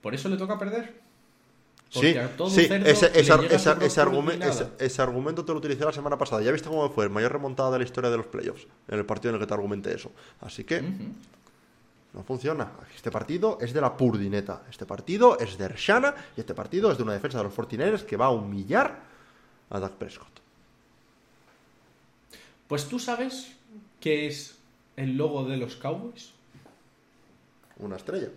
¿Por 0.03 0.15
eso 0.15 0.29
le 0.29 0.37
toca 0.37 0.59
perder? 0.59 1.01
Sí, 1.91 2.01
Porque 2.01 2.21
a 2.21 2.37
todo 2.37 2.51
sí, 2.51 2.67
cerdo 2.67 2.87
ese, 2.87 3.07
ese, 3.07 3.21
ese- 3.21 3.35
Brock 3.35 3.51
ese 4.79 5.01
argumento 5.03 5.43
te 5.45 5.53
lo 5.53 5.59
utilicé 5.59 5.87
la 5.87 5.93
semana 5.93 6.19
pasada. 6.19 6.43
¿Ya 6.43 6.53
viste 6.53 6.69
cómo 6.69 6.91
fue 6.91 7.05
el 7.05 7.11
mayor 7.11 7.33
remontada 7.33 7.71
de 7.71 7.79
la 7.79 7.85
historia 7.85 8.11
de 8.11 8.19
los 8.19 8.27
playoffs? 8.27 8.67
En 8.89 8.99
el 8.99 9.07
partido 9.07 9.31
en 9.31 9.37
el 9.37 9.41
que 9.41 9.47
te 9.47 9.55
argumenté 9.55 9.95
eso. 9.95 10.13
Así 10.43 10.65
que 10.65 10.83
no 10.83 12.23
funciona. 12.25 12.73
Este 12.95 13.11
partido 13.11 13.57
es 13.61 13.73
de 13.73 13.81
la 13.81 13.97
Purdineta. 13.97 14.65
Este 14.69 14.85
partido 14.85 15.39
es 15.39 15.57
de 15.57 15.65
Ershana. 15.65 16.15
Y 16.37 16.41
este 16.41 16.55
partido 16.55 16.93
es 16.93 16.99
de 16.99 17.05
una 17.05 17.15
defensa 17.15 17.39
de 17.39 17.45
los 17.45 17.55
49ers 17.55 18.05
que 18.05 18.19
va 18.19 18.27
a 18.27 18.31
humillar 18.31 19.01
a 19.71 19.81
Dak 19.81 19.93
Prescott. 19.93 20.41
Pues 22.67 22.87
tú 22.87 22.99
sabes 22.99 23.53
qué 23.99 24.27
es 24.27 24.59
el 24.97 25.17
logo 25.17 25.45
de 25.45 25.57
los 25.57 25.77
Cowboys. 25.77 26.33
Una 27.79 27.97
estrella. 27.97 28.29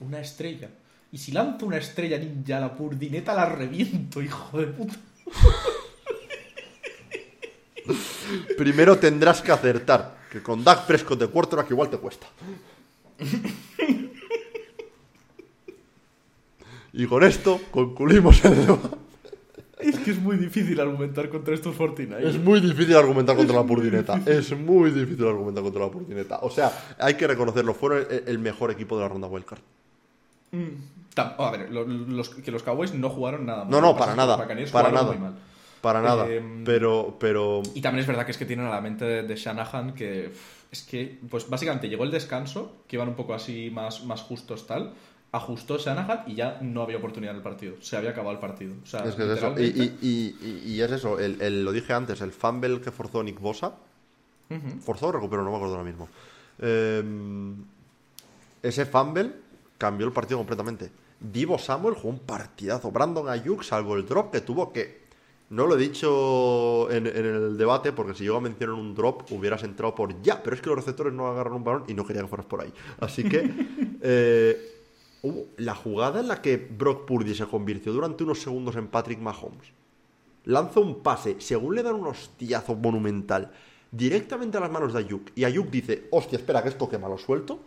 Una 0.00 0.20
estrella. 0.20 0.70
Y 1.12 1.18
si 1.18 1.32
lanzo 1.32 1.66
una 1.66 1.78
estrella 1.78 2.18
ninja 2.18 2.58
a 2.58 2.60
la 2.60 2.76
purdineta, 2.76 3.34
la 3.34 3.46
reviento, 3.46 4.22
hijo 4.22 4.58
de 4.58 4.66
puta. 4.66 4.94
Primero 8.56 8.98
tendrás 8.98 9.42
que 9.42 9.52
acertar. 9.52 10.20
Que 10.30 10.40
con 10.42 10.62
Dak 10.62 10.86
Prescott 10.86 11.18
de 11.18 11.26
quarterback 11.26 11.70
igual 11.70 11.90
te 11.90 11.98
cuesta. 11.98 12.26
Y 16.92 17.06
con 17.06 17.24
esto 17.24 17.60
concluimos 17.70 18.44
el 18.44 18.66
debate. 18.66 18.96
Es 19.80 19.98
que 19.98 20.10
es 20.10 20.20
muy 20.20 20.36
difícil 20.36 20.78
argumentar 20.78 21.28
contra 21.30 21.54
estos 21.54 21.74
49. 21.74 22.28
Es 22.28 22.38
muy 22.38 22.60
difícil 22.60 22.94
argumentar 22.96 23.34
contra 23.34 23.56
la 23.56 23.64
Purdineta. 23.64 24.20
Es 24.26 24.56
muy 24.56 24.90
difícil 24.90 25.26
argumentar 25.26 25.62
contra 25.62 25.86
la 25.86 25.90
Purdineta. 25.90 26.38
O 26.42 26.50
sea, 26.50 26.70
hay 26.98 27.14
que 27.14 27.26
reconocerlo. 27.26 27.72
Fueron 27.72 28.06
el, 28.26 28.38
mejor 28.38 28.70
equipo 28.70 28.96
de 28.96 29.02
la 29.02 29.08
ronda 29.08 29.26
wildcard. 29.26 29.60
Tam- 30.52 30.99
A 31.16 31.50
ver, 31.50 31.70
los, 31.70 32.30
que 32.30 32.50
los 32.50 32.62
Cowboys 32.62 32.94
no 32.94 33.10
jugaron 33.10 33.46
nada 33.46 33.64
mal. 33.64 33.70
No, 33.70 33.80
no, 33.80 33.96
para 33.96 34.14
nada. 34.14 34.36
Para 34.72 34.90
nada. 34.90 35.06
muy 35.12 35.18
mal. 35.18 35.34
Para 35.80 36.00
nada. 36.02 36.28
Em, 36.28 36.62
Pero, 36.64 37.16
pero. 37.18 37.62
Y 37.74 37.80
también 37.80 38.02
es 38.02 38.06
verdad 38.06 38.24
que 38.26 38.32
es 38.32 38.38
que 38.38 38.44
tienen 38.46 38.66
a 38.66 38.70
la 38.70 38.80
mente 38.80 39.04
de, 39.04 39.22
de 39.22 39.34
Shanahan 39.36 39.94
que 39.94 40.30
es 40.70 40.82
que, 40.82 41.18
pues 41.28 41.48
básicamente 41.48 41.88
llegó 41.88 42.04
el 42.04 42.10
descanso, 42.10 42.76
que 42.86 42.96
iban 42.96 43.08
un 43.08 43.14
poco 43.16 43.34
así 43.34 43.70
más, 43.72 44.04
más 44.04 44.20
justos 44.22 44.66
tal, 44.66 44.92
ajustó 45.32 45.78
Shanahan 45.78 46.24
y 46.26 46.34
ya 46.34 46.58
no 46.60 46.82
había 46.82 46.98
oportunidad 46.98 47.32
en 47.32 47.38
el 47.38 47.42
partido. 47.42 47.74
Se 47.80 47.96
había 47.96 48.10
acabado 48.10 48.32
el 48.34 48.38
partido. 48.40 48.74
O 48.82 48.86
sea, 48.86 49.04
Es 49.04 49.14
que 49.16 49.22
es 49.24 49.38
eso. 49.38 49.54
Y, 49.58 49.62
literalmente- 49.62 50.06
y- 50.06 50.36
y- 50.40 50.68
y- 50.68 50.72
y 50.74 50.80
es 50.82 50.92
eso. 50.92 51.18
El, 51.18 51.40
el- 51.42 51.64
lo 51.64 51.72
dije 51.72 51.92
antes. 51.92 52.20
El 52.20 52.30
fumble 52.32 52.80
que 52.80 52.90
forzó 52.92 53.22
Nick 53.22 53.40
Bosa. 53.40 53.72
Forzó 54.84 55.06
o 55.08 55.12
recuperó, 55.12 55.42
no 55.44 55.50
me 55.50 55.56
acuerdo 55.56 55.76
ahora 55.76 55.88
mismo. 55.88 56.08
Em, 56.58 57.54
ese 58.62 58.84
fumble 58.84 59.32
cambió 59.80 60.06
el 60.06 60.12
partido 60.12 60.38
completamente. 60.38 60.92
Divo 61.18 61.58
Samuel 61.58 61.94
jugó 61.94 62.10
un 62.10 62.18
partidazo. 62.18 62.90
Brandon 62.90 63.30
Ayuk, 63.30 63.62
salvo 63.62 63.96
el 63.96 64.06
drop 64.06 64.30
que 64.30 64.42
tuvo 64.42 64.72
que. 64.72 65.00
No 65.48 65.66
lo 65.66 65.76
he 65.76 65.78
dicho 65.80 66.88
en, 66.92 67.06
en 67.06 67.26
el 67.26 67.56
debate, 67.56 67.90
porque 67.90 68.14
si 68.14 68.24
yo 68.24 68.36
a 68.36 68.40
mencionar 68.40 68.76
un 68.76 68.94
drop 68.94 69.32
hubieras 69.32 69.64
entrado 69.64 69.94
por 69.94 70.20
ya, 70.22 70.40
pero 70.42 70.54
es 70.54 70.62
que 70.62 70.68
los 70.68 70.76
receptores 70.76 71.12
no 71.12 71.26
agarran 71.26 71.54
un 71.54 71.64
balón 71.64 71.84
y 71.88 71.94
no 71.94 72.04
quería 72.06 72.22
que 72.22 72.28
fueras 72.28 72.46
por 72.46 72.60
ahí. 72.60 72.72
Así 73.00 73.24
que 73.24 73.50
eh, 74.02 74.76
hubo 75.22 75.46
la 75.56 75.74
jugada 75.74 76.20
en 76.20 76.28
la 76.28 76.40
que 76.40 76.56
Brock 76.56 77.06
Purdy 77.06 77.34
se 77.34 77.46
convirtió 77.46 77.92
durante 77.92 78.22
unos 78.22 78.40
segundos 78.40 78.76
en 78.76 78.86
Patrick 78.88 79.18
Mahomes. 79.18 79.72
Lanza 80.44 80.78
un 80.78 81.02
pase, 81.02 81.36
según 81.40 81.74
le 81.74 81.82
dan 81.82 81.94
un 81.94 82.06
hostiazo 82.06 82.76
monumental 82.76 83.50
directamente 83.90 84.58
a 84.58 84.60
las 84.60 84.70
manos 84.70 84.92
de 84.92 85.00
Ayuk. 85.00 85.30
Y 85.34 85.44
Ayuk 85.44 85.68
dice, 85.70 86.06
hostia, 86.10 86.38
espera 86.38 86.62
que 86.62 86.68
esto 86.68 86.88
quema, 86.88 87.08
lo 87.08 87.18
suelto. 87.18 87.60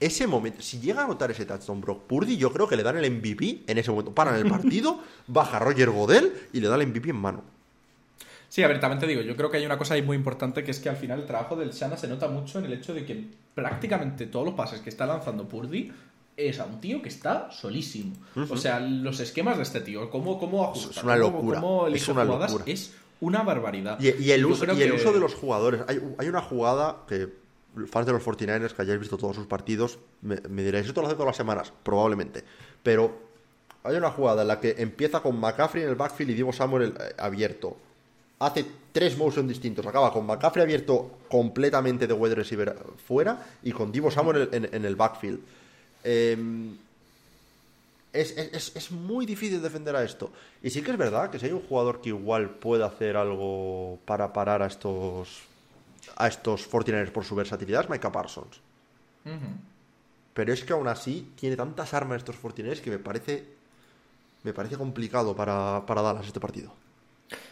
Ese 0.00 0.26
momento, 0.26 0.62
si 0.62 0.80
llega 0.80 1.02
a 1.02 1.04
anotar 1.04 1.30
ese 1.30 1.44
touchdown 1.44 1.80
Brock 1.82 2.04
Purdy, 2.06 2.38
yo 2.38 2.50
creo 2.52 2.66
que 2.66 2.74
le 2.76 2.82
dan 2.82 2.96
el 2.96 3.10
MVP 3.10 3.64
en 3.66 3.76
ese 3.78 3.90
momento. 3.90 4.14
Paran 4.14 4.34
el 4.36 4.48
partido, 4.48 4.98
baja 5.26 5.58
Roger 5.58 5.90
Godel 5.90 6.32
y 6.54 6.60
le 6.60 6.68
da 6.68 6.76
el 6.76 6.86
MVP 6.86 7.10
en 7.10 7.16
mano. 7.16 7.44
Sí, 8.48 8.62
a 8.62 8.68
ver, 8.68 8.80
también 8.80 8.98
te 8.98 9.06
digo, 9.06 9.20
yo 9.20 9.36
creo 9.36 9.50
que 9.50 9.58
hay 9.58 9.66
una 9.66 9.78
cosa 9.78 9.94
ahí 9.94 10.02
muy 10.02 10.16
importante 10.16 10.64
que 10.64 10.70
es 10.72 10.80
que 10.80 10.88
al 10.88 10.96
final 10.96 11.20
el 11.20 11.26
trabajo 11.26 11.54
del 11.54 11.70
Shana 11.70 11.96
se 11.96 12.08
nota 12.08 12.26
mucho 12.28 12.58
en 12.58 12.64
el 12.64 12.72
hecho 12.72 12.92
de 12.94 13.04
que 13.04 13.26
prácticamente 13.54 14.26
todos 14.26 14.44
los 14.46 14.54
pases 14.54 14.80
que 14.80 14.88
está 14.90 15.06
lanzando 15.06 15.46
Purdy 15.48 15.92
es 16.36 16.58
a 16.58 16.64
un 16.64 16.80
tío 16.80 17.02
que 17.02 17.10
está 17.10 17.50
solísimo. 17.52 18.14
O 18.48 18.56
sea, 18.56 18.80
los 18.80 19.20
esquemas 19.20 19.58
de 19.58 19.62
este 19.64 19.80
tío, 19.82 20.08
cómo, 20.10 20.38
cómo 20.38 20.64
ajusta, 20.64 20.98
Es 20.98 21.04
una 21.04 21.18
cómo- 21.20 21.36
locura, 21.36 21.60
cómo 21.60 21.86
elige 21.86 22.02
es 22.04 22.08
una 22.08 22.24
jugadas, 22.24 22.50
locura. 22.52 22.72
es 22.72 22.94
una 23.20 23.42
barbaridad. 23.42 24.00
Y, 24.00 24.08
y 24.24 24.30
el, 24.32 24.46
uso, 24.46 24.64
y 24.64 24.70
el 24.70 24.76
que- 24.78 24.92
uso 24.96 25.12
de 25.12 25.20
los 25.20 25.34
jugadores. 25.34 25.82
Hay, 25.86 26.00
hay 26.18 26.26
una 26.28 26.40
jugada 26.40 27.04
que 27.06 27.28
fans 27.88 28.06
de 28.06 28.12
los 28.12 28.22
49ers 28.24 28.72
que 28.72 28.82
hayáis 28.82 28.98
visto 29.00 29.16
todos 29.16 29.36
sus 29.36 29.46
partidos 29.46 29.98
me, 30.22 30.36
diréis, 30.62 30.86
esto 30.86 31.00
lo 31.00 31.06
hace 31.06 31.14
todas 31.16 31.28
las 31.28 31.36
semanas, 31.36 31.72
probablemente. 31.82 32.42
Pero 32.82 33.16
hay 33.84 33.96
una 33.96 34.10
jugada 34.10 34.42
en 34.42 34.48
la 34.48 34.60
que 34.60 34.74
empieza 34.78 35.20
con 35.20 35.38
McCaffrey 35.38 35.82
en 35.84 35.88
el 35.90 35.94
backfield 35.94 36.30
y 36.30 36.34
Divo 36.34 36.52
Samuel 36.52 36.94
eh, 36.98 37.14
abierto. 37.18 37.76
Hace 38.40 38.64
tres 38.92 39.16
motion 39.18 39.46
distintos. 39.46 39.86
Acaba 39.86 40.12
con 40.12 40.26
McCaffrey 40.26 40.62
abierto 40.64 41.18
completamente 41.28 42.06
de 42.06 42.12
wide 42.14 42.34
receiver 42.34 42.74
fuera 43.06 43.46
y 43.62 43.70
con 43.72 43.92
Divo 43.92 44.10
Samuel 44.10 44.48
en, 44.52 44.84
el 44.84 44.96
backfield. 44.96 45.40
Em, 46.02 46.76
es- 48.12 48.36
es- 48.36 48.72
es 48.74 48.90
muy 48.90 49.24
difícil 49.26 49.62
defender 49.62 49.94
a 49.94 50.02
esto. 50.02 50.30
Y 50.62 50.70
sí 50.70 50.82
que 50.82 50.90
es 50.90 50.96
verdad 50.98 51.30
que 51.30 51.38
si 51.38 51.46
hay 51.46 51.52
un 51.52 51.60
jugador 51.62 52.00
que 52.00 52.08
igual 52.08 52.50
puede 52.50 52.82
hacer 52.84 53.16
algo 53.16 53.98
para 54.04 54.32
parar 54.32 54.62
a 54.62 54.66
estos 54.66 55.42
a 56.16 56.28
estos 56.28 56.70
49ers 56.70 57.10
por 57.10 57.24
su 57.24 57.34
versatilidad 57.34 57.84
es 57.84 57.90
Micah 57.90 58.12
Parsons. 58.12 58.60
Pero 60.34 60.52
es 60.52 60.64
que 60.64 60.72
aún 60.72 60.88
así 60.88 61.32
tiene 61.36 61.56
tantas 61.56 61.92
armas 61.94 62.18
estos 62.18 62.40
49ers 62.42 62.80
que 62.80 62.90
me 62.90 62.98
parece 62.98 63.60
me 64.42 64.54
parece 64.54 64.76
complicado 64.76 65.36
para, 65.36 65.84
para 65.86 66.02
Dallas 66.02 66.26
este 66.26 66.40
partido. 66.40 66.72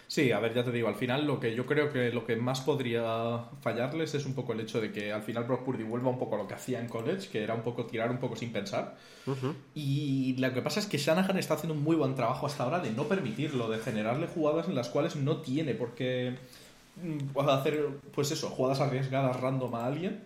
Sí, 0.07 0.33
a 0.33 0.41
ver, 0.41 0.55
ya 0.55 0.65
te 0.65 0.73
digo, 0.73 0.89
al 0.89 0.95
final 0.95 1.27
lo 1.27 1.39
que 1.39 1.55
yo 1.55 1.67
creo 1.67 1.93
que 1.93 2.11
lo 2.11 2.25
que 2.25 2.35
más 2.35 2.63
podría 2.63 3.45
fallarles 3.61 4.15
es 4.15 4.25
un 4.25 4.35
poco 4.35 4.55
el 4.55 4.61
hecho 4.61 4.81
de 4.81 4.91
que 4.91 5.13
al 5.13 5.23
final 5.23 5.45
Brock 5.45 5.65
Purdy 5.65 5.85
vuelva 5.85 6.09
un 6.09 6.19
poco 6.19 6.35
a 6.35 6.39
lo 6.39 6.49
que 6.49 6.55
hacía 6.55 6.81
en 6.81 6.89
college, 6.89 7.29
que 7.29 7.43
era 7.43 7.53
un 7.53 7.61
poco 7.61 7.85
tirar 7.85 8.11
un 8.11 8.17
poco 8.17 8.35
sin 8.35 8.51
pensar. 8.51 8.97
Y 9.75 10.35
lo 10.39 10.55
que 10.55 10.63
pasa 10.63 10.81
es 10.81 10.87
que 10.87 10.97
Shanahan 10.97 11.37
está 11.37 11.55
haciendo 11.55 11.75
un 11.75 11.85
muy 11.85 11.95
buen 11.95 12.15
trabajo 12.15 12.47
hasta 12.47 12.65
ahora 12.65 12.81
de 12.81 12.91
no 12.91 13.05
permitirlo, 13.05 13.69
de 13.69 13.79
generarle 13.79 14.27
jugadas 14.27 14.67
en 14.69 14.75
las 14.75 14.89
cuales 14.89 15.15
no 15.15 15.43
tiene 15.43 15.75
por 15.75 15.95
qué 15.95 16.33
mm, 16.33 16.58
hacer, 17.49 17.87
pues 18.13 18.31
eso, 18.31 18.49
jugadas 18.51 18.81
arriesgadas 18.81 19.39
random 19.41 19.75
a 19.75 19.87
alguien. 19.87 20.21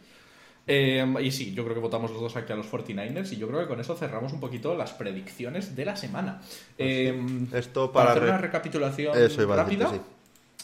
Eh, 0.66 1.04
y 1.20 1.30
sí, 1.32 1.54
yo 1.54 1.64
creo 1.64 1.74
que 1.74 1.80
votamos 1.80 2.12
los 2.12 2.20
dos 2.20 2.36
aquí 2.36 2.52
a 2.52 2.56
los 2.56 2.70
49ers 2.70 3.32
y 3.32 3.36
yo 3.36 3.48
creo 3.48 3.60
que 3.60 3.66
con 3.66 3.80
eso 3.80 3.96
cerramos 3.96 4.32
un 4.32 4.38
poquito 4.38 4.76
las 4.76 4.92
predicciones 4.92 5.74
de 5.74 5.84
la 5.84 5.96
semana. 5.96 6.40
Eh, 6.78 7.20
Esto 7.52 7.90
para, 7.90 8.06
para 8.06 8.10
hacer 8.12 8.22
re- 8.22 8.28
una 8.28 8.38
recapitulación 8.38 9.18
Eso 9.20 9.42
iba 9.42 9.60
a 9.60 9.64
decirte, 9.64 9.84
rápida, 9.86 10.00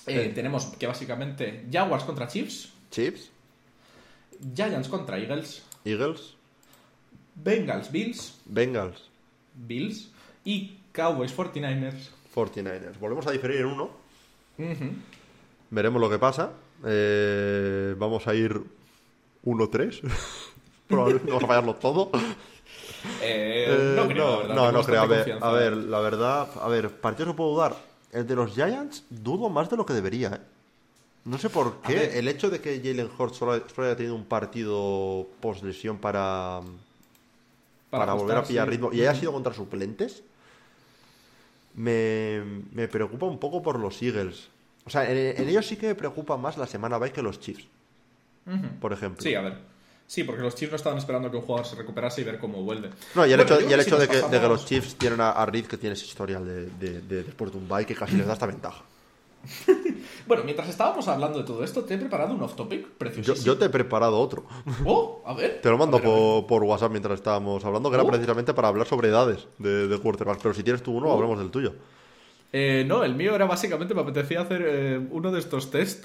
sí. 0.07 0.13
eh, 0.13 0.31
tenemos 0.33 0.67
que 0.79 0.87
básicamente 0.87 1.65
Jaguars 1.73 2.05
contra 2.05 2.29
Chiefs, 2.29 2.73
Chiefs, 2.93 3.31
Giants 4.55 4.87
contra 4.89 5.19
Eagles, 5.19 5.65
Eagles, 5.85 6.35
Bengals 7.35 7.91
Bills, 7.91 8.39
Bengals, 8.45 9.11
Bills 9.55 10.11
y 10.45 10.79
Cowboys 10.93 11.37
49ers. 11.37 12.11
49ers. 12.37 12.99
Volvemos 13.01 13.27
a 13.27 13.33
diferir 13.33 13.63
en 13.63 13.67
uno. 13.67 13.91
Veremos 15.71 16.01
lo 16.01 16.09
que 16.11 16.19
pasa. 16.19 16.53
Eh, 16.85 17.95
vamos 17.99 18.27
a 18.27 18.35
ir 18.35 18.63
1-3. 19.45 20.03
Probablemente 20.89 21.31
vamos 21.31 21.45
a 21.45 21.47
fallarlo 21.47 21.75
todo. 21.77 22.11
Eh, 23.21 23.67
Eh, 23.67 23.93
no 23.97 24.09
creo, 24.09 24.47
la 24.47 24.55
no, 24.55 24.63
verdad, 24.63 24.73
no, 24.73 24.85
creo. 24.85 25.01
A 25.03 25.07
ver, 25.07 25.39
a 25.41 25.53
ver, 25.53 25.77
la 25.77 26.01
verdad, 26.01 26.49
a 26.61 26.69
ver, 26.69 27.01
partidos 27.01 27.29
no 27.29 27.37
puedo 27.37 27.51
dudar. 27.51 27.77
El 28.13 28.27
de 28.27 28.35
los 28.35 28.55
Giants 28.55 29.05
dudo 29.11 29.49
más 29.51 29.69
de 29.71 29.77
lo 29.77 29.85
que 29.87 29.93
debería, 29.93 30.29
¿eh? 30.35 30.41
No 31.25 31.37
sé 31.39 31.51
por 31.51 31.83
qué. 31.83 32.19
El 32.19 32.27
hecho 32.29 32.49
de 32.51 32.61
que 32.61 32.81
Jalen 32.83 33.11
Hurts 33.19 33.37
solo, 33.37 33.63
solo 33.69 33.87
haya 33.87 33.97
tenido 33.97 34.15
un 34.15 34.25
partido 34.25 35.27
post 35.41 35.63
lesión 35.63 35.99
para, 35.99 36.61
para, 37.91 38.15
volver 38.15 38.39
a 38.39 38.45
pillar 38.45 38.67
sí. 38.67 38.71
ritmo 38.73 38.93
y 38.93 39.01
haya 39.03 39.15
sido 39.15 39.33
contra 39.33 39.53
suplentes, 39.53 40.23
me, 41.75 42.43
me 42.73 42.89
preocupa 42.89 43.27
un 43.27 43.39
poco 43.39 43.63
por 43.63 43.79
los 43.79 44.01
Eagles. 44.03 44.49
O 44.89 44.91
sea, 44.91 45.09
en, 45.11 45.17
en 45.41 45.49
ellos 45.49 45.67
sí 45.67 45.77
que 45.77 45.87
me 45.89 45.95
preocupa 45.95 46.37
más 46.37 46.57
la 46.59 46.67
semana 46.67 46.99
bye 46.99 47.13
que 47.13 47.23
los 47.23 47.39
Chiefs, 47.39 47.65
por 48.81 48.93
ejemplo. 48.93 49.23
Sí, 49.23 49.35
a 49.35 49.41
ver. 49.43 49.55
Sí, 50.07 50.25
porque 50.25 50.41
los 50.43 50.55
Chiefs 50.55 50.73
no 50.73 50.77
estaban 50.77 50.99
esperando 50.99 51.31
que 51.31 51.37
un 51.37 51.43
jugador 51.43 51.67
se 51.67 51.77
recuperase 51.77 52.23
y 52.23 52.25
ver 52.25 52.39
cómo 52.39 52.63
vuelve. 52.63 52.89
No, 53.15 53.27
y 53.27 53.33
el 53.33 53.37
Bueno, 53.37 53.43
hecho, 53.57 53.61
yo 53.61 53.69
y 53.71 53.73
el 53.75 53.85
creo 53.85 53.87
hecho 53.87 53.97
si 53.97 54.01
de, 54.01 54.09
que, 54.09 54.15
de 54.17 54.21
que 54.23 54.27
pasamos- 54.29 54.49
los 54.49 54.65
Chiefs 54.67 54.95
tienen 54.97 55.21
a, 55.21 55.31
a 55.33 55.45
Reed 55.47 55.67
que 55.67 55.77
tiene 55.77 55.93
ese 55.95 56.07
historial 56.07 56.45
de, 56.47 56.67
de- 56.71 57.01
de 57.03 57.23
después 57.25 57.53
de 57.53 57.59
un 57.59 57.69
bye 57.69 57.85
que 57.85 57.95
casi 57.95 58.17
les 58.17 58.27
da 58.27 58.33
esta 58.33 58.47
ventaja. 58.47 58.83
Bueno, 60.27 60.45
mientras 60.45 60.69
estábamos 60.69 61.09
hablando 61.09 61.39
de 61.39 61.45
todo 61.45 61.65
esto, 61.65 61.85
te 61.85 61.95
he 61.95 61.99
preparado 61.99 62.35
un 62.35 62.43
off-topic 62.43 62.83
Yo, 62.83 62.89
preciosísimo. 62.99 63.47
yo 63.47 63.57
te 63.59 63.65
he 63.65 63.69
preparado 63.71 64.19
otro. 64.21 64.45
Oh, 64.85 65.23
a 65.25 65.33
ver. 65.33 65.61
Te 65.63 65.71
lo 65.71 65.79
mando 65.79 65.99
ver, 65.99 66.07
por, 66.07 66.47
por 66.47 66.63
WhatsApp 66.65 66.91
mientras 66.91 67.15
estábamos 67.15 67.65
hablando, 67.65 67.89
que 67.89 67.95
era 67.97 68.05
Oh. 68.05 68.09
precisamente 68.09 68.53
para 68.53 68.69
hablar 68.69 68.87
sobre 68.87 69.09
edades 69.09 69.47
de, 69.59 69.89
de 69.89 69.99
quarterbacks. 69.99 70.43
Pero 70.43 70.55
si 70.55 70.63
tienes 70.63 70.83
tú 70.83 70.93
uno, 70.93 71.09
Oh. 71.09 71.15
hablemos 71.15 71.39
del 71.39 71.51
tuyo. 71.51 71.73
Eh, 72.53 72.85
no, 72.87 73.05
el 73.05 73.15
mío 73.15 73.35
era 73.35 73.45
básicamente, 73.45 73.95
me 73.95 74.01
apetecía 74.01 74.41
hacer 74.41 74.63
eh, 74.65 75.07
uno 75.11 75.31
de 75.31 75.39
estos 75.39 75.71
test 75.71 76.05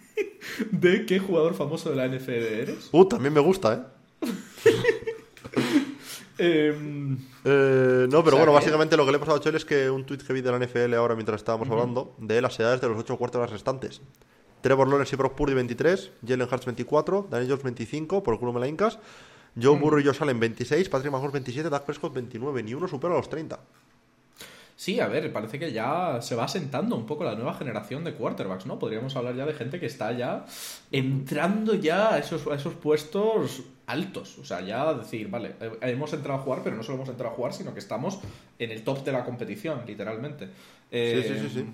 de 0.72 1.06
qué 1.06 1.18
jugador 1.18 1.54
famoso 1.54 1.90
de 1.90 1.96
la 1.96 2.08
NFL 2.08 2.30
eres. 2.30 2.88
Uh, 2.92 3.04
también 3.06 3.32
me 3.32 3.40
gusta, 3.40 3.74
¿eh? 3.74 4.28
Em, 6.40 7.18
Eh, 7.44 8.06
no, 8.08 8.22
pero 8.22 8.36
sea 8.36 8.38
bueno, 8.38 8.52
básicamente 8.52 8.96
lo 8.96 9.04
que 9.04 9.10
le 9.10 9.16
he 9.16 9.20
pasado 9.20 9.38
a 9.38 9.40
Chel 9.40 9.56
es 9.56 9.64
que 9.64 9.90
un 9.90 10.04
tweet 10.04 10.18
que 10.18 10.32
vi 10.32 10.40
de 10.40 10.52
la 10.52 10.58
NFL 10.64 10.94
ahora 10.94 11.16
mientras 11.16 11.40
estábamos 11.40 11.68
hablando 11.68 12.14
de 12.18 12.40
las 12.40 12.58
edades 12.60 12.80
de 12.80 12.88
los 12.88 12.96
ocho 12.96 13.16
cuartos 13.16 13.50
restantes. 13.50 14.00
Trevor 14.60 14.88
Lawrence 14.88 15.14
y 15.14 15.18
Brock 15.18 15.34
Purdy 15.34 15.54
23, 15.54 16.12
Jalen 16.26 16.48
Hurts 16.48 16.66
24, 16.66 17.26
Daniel 17.30 17.50
Jones 17.50 17.64
25, 17.64 18.22
por 18.22 18.34
el 18.34 18.40
culo 18.40 18.52
me 18.52 18.60
la 18.60 18.68
incas, 18.68 18.98
Joe 19.60 19.78
Burrow 19.78 19.98
y 19.98 20.04
Josh 20.04 20.22
Allen 20.22 20.38
26, 20.38 20.88
Patrick 20.88 21.12
Mahomes 21.12 21.32
27, 21.32 21.70
Dak 21.70 21.84
Prescott 21.84 22.14
29, 22.14 22.62
ni 22.62 22.74
uno 22.74 22.86
supera 22.86 23.14
los 23.14 23.28
30. 23.28 23.58
Sí, 24.78 25.00
a 25.00 25.08
ver, 25.08 25.32
parece 25.32 25.58
que 25.58 25.72
ya 25.72 26.20
se 26.22 26.36
va 26.36 26.44
asentando 26.44 26.94
un 26.94 27.04
poco 27.04 27.24
la 27.24 27.34
nueva 27.34 27.54
generación 27.54 28.04
de 28.04 28.14
quarterbacks, 28.14 28.64
¿no? 28.66 28.78
Podríamos 28.78 29.16
hablar 29.16 29.34
ya 29.34 29.44
de 29.44 29.52
gente 29.52 29.80
que 29.80 29.86
está 29.86 30.12
ya 30.12 30.46
entrando 30.92 31.74
ya 31.74 32.14
a 32.14 32.18
esos, 32.18 32.46
a 32.46 32.54
esos 32.54 32.74
puestos 32.74 33.64
altos. 33.86 34.38
O 34.38 34.44
sea, 34.44 34.60
ya 34.60 34.94
decir, 34.94 35.28
vale, 35.30 35.56
eh, 35.60 35.78
hemos 35.82 36.12
entrado 36.12 36.38
a 36.38 36.42
jugar, 36.42 36.62
pero 36.62 36.76
no 36.76 36.84
solo 36.84 36.94
hemos 36.98 37.08
entrado 37.08 37.32
a 37.32 37.36
jugar, 37.36 37.52
sino 37.54 37.72
que 37.74 37.80
estamos 37.80 38.20
en 38.60 38.70
el 38.70 38.84
top 38.84 39.04
de 39.04 39.10
la 39.12 39.24
competición, 39.24 39.82
literalmente. 39.84 40.46
Sí, 40.46 40.52
Eh, 40.92 41.24
sí, 41.26 41.38
sí, 41.38 41.48
sí. 41.50 41.64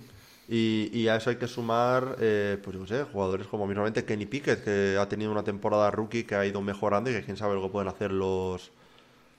Y, 0.47 0.91
y 0.99 1.09
a 1.09 1.17
eso 1.17 1.31
hay 1.31 1.37
que 1.37 1.47
sumar, 1.49 2.17
eh, 2.21 2.59
pues 2.63 2.75
yo 2.77 2.83
qué 2.83 2.89
sé, 2.89 3.05
jugadores 3.05 3.47
como 3.49 3.67
mismamente 3.67 4.05
Kenny 4.07 4.27
Pickett, 4.27 4.63
que 4.65 4.97
ha 4.99 5.09
tenido 5.09 5.31
una 5.33 5.45
temporada 5.45 5.91
rookie 5.91 6.25
que 6.25 6.35
ha 6.37 6.47
ido 6.47 6.61
mejorando 6.63 7.11
y 7.11 7.15
que 7.15 7.25
quién 7.25 7.37
sabe 7.37 7.55
lo 7.55 7.63
que 7.63 7.69
pueden 7.71 7.89
hacer 7.89 8.13
los, 8.13 8.73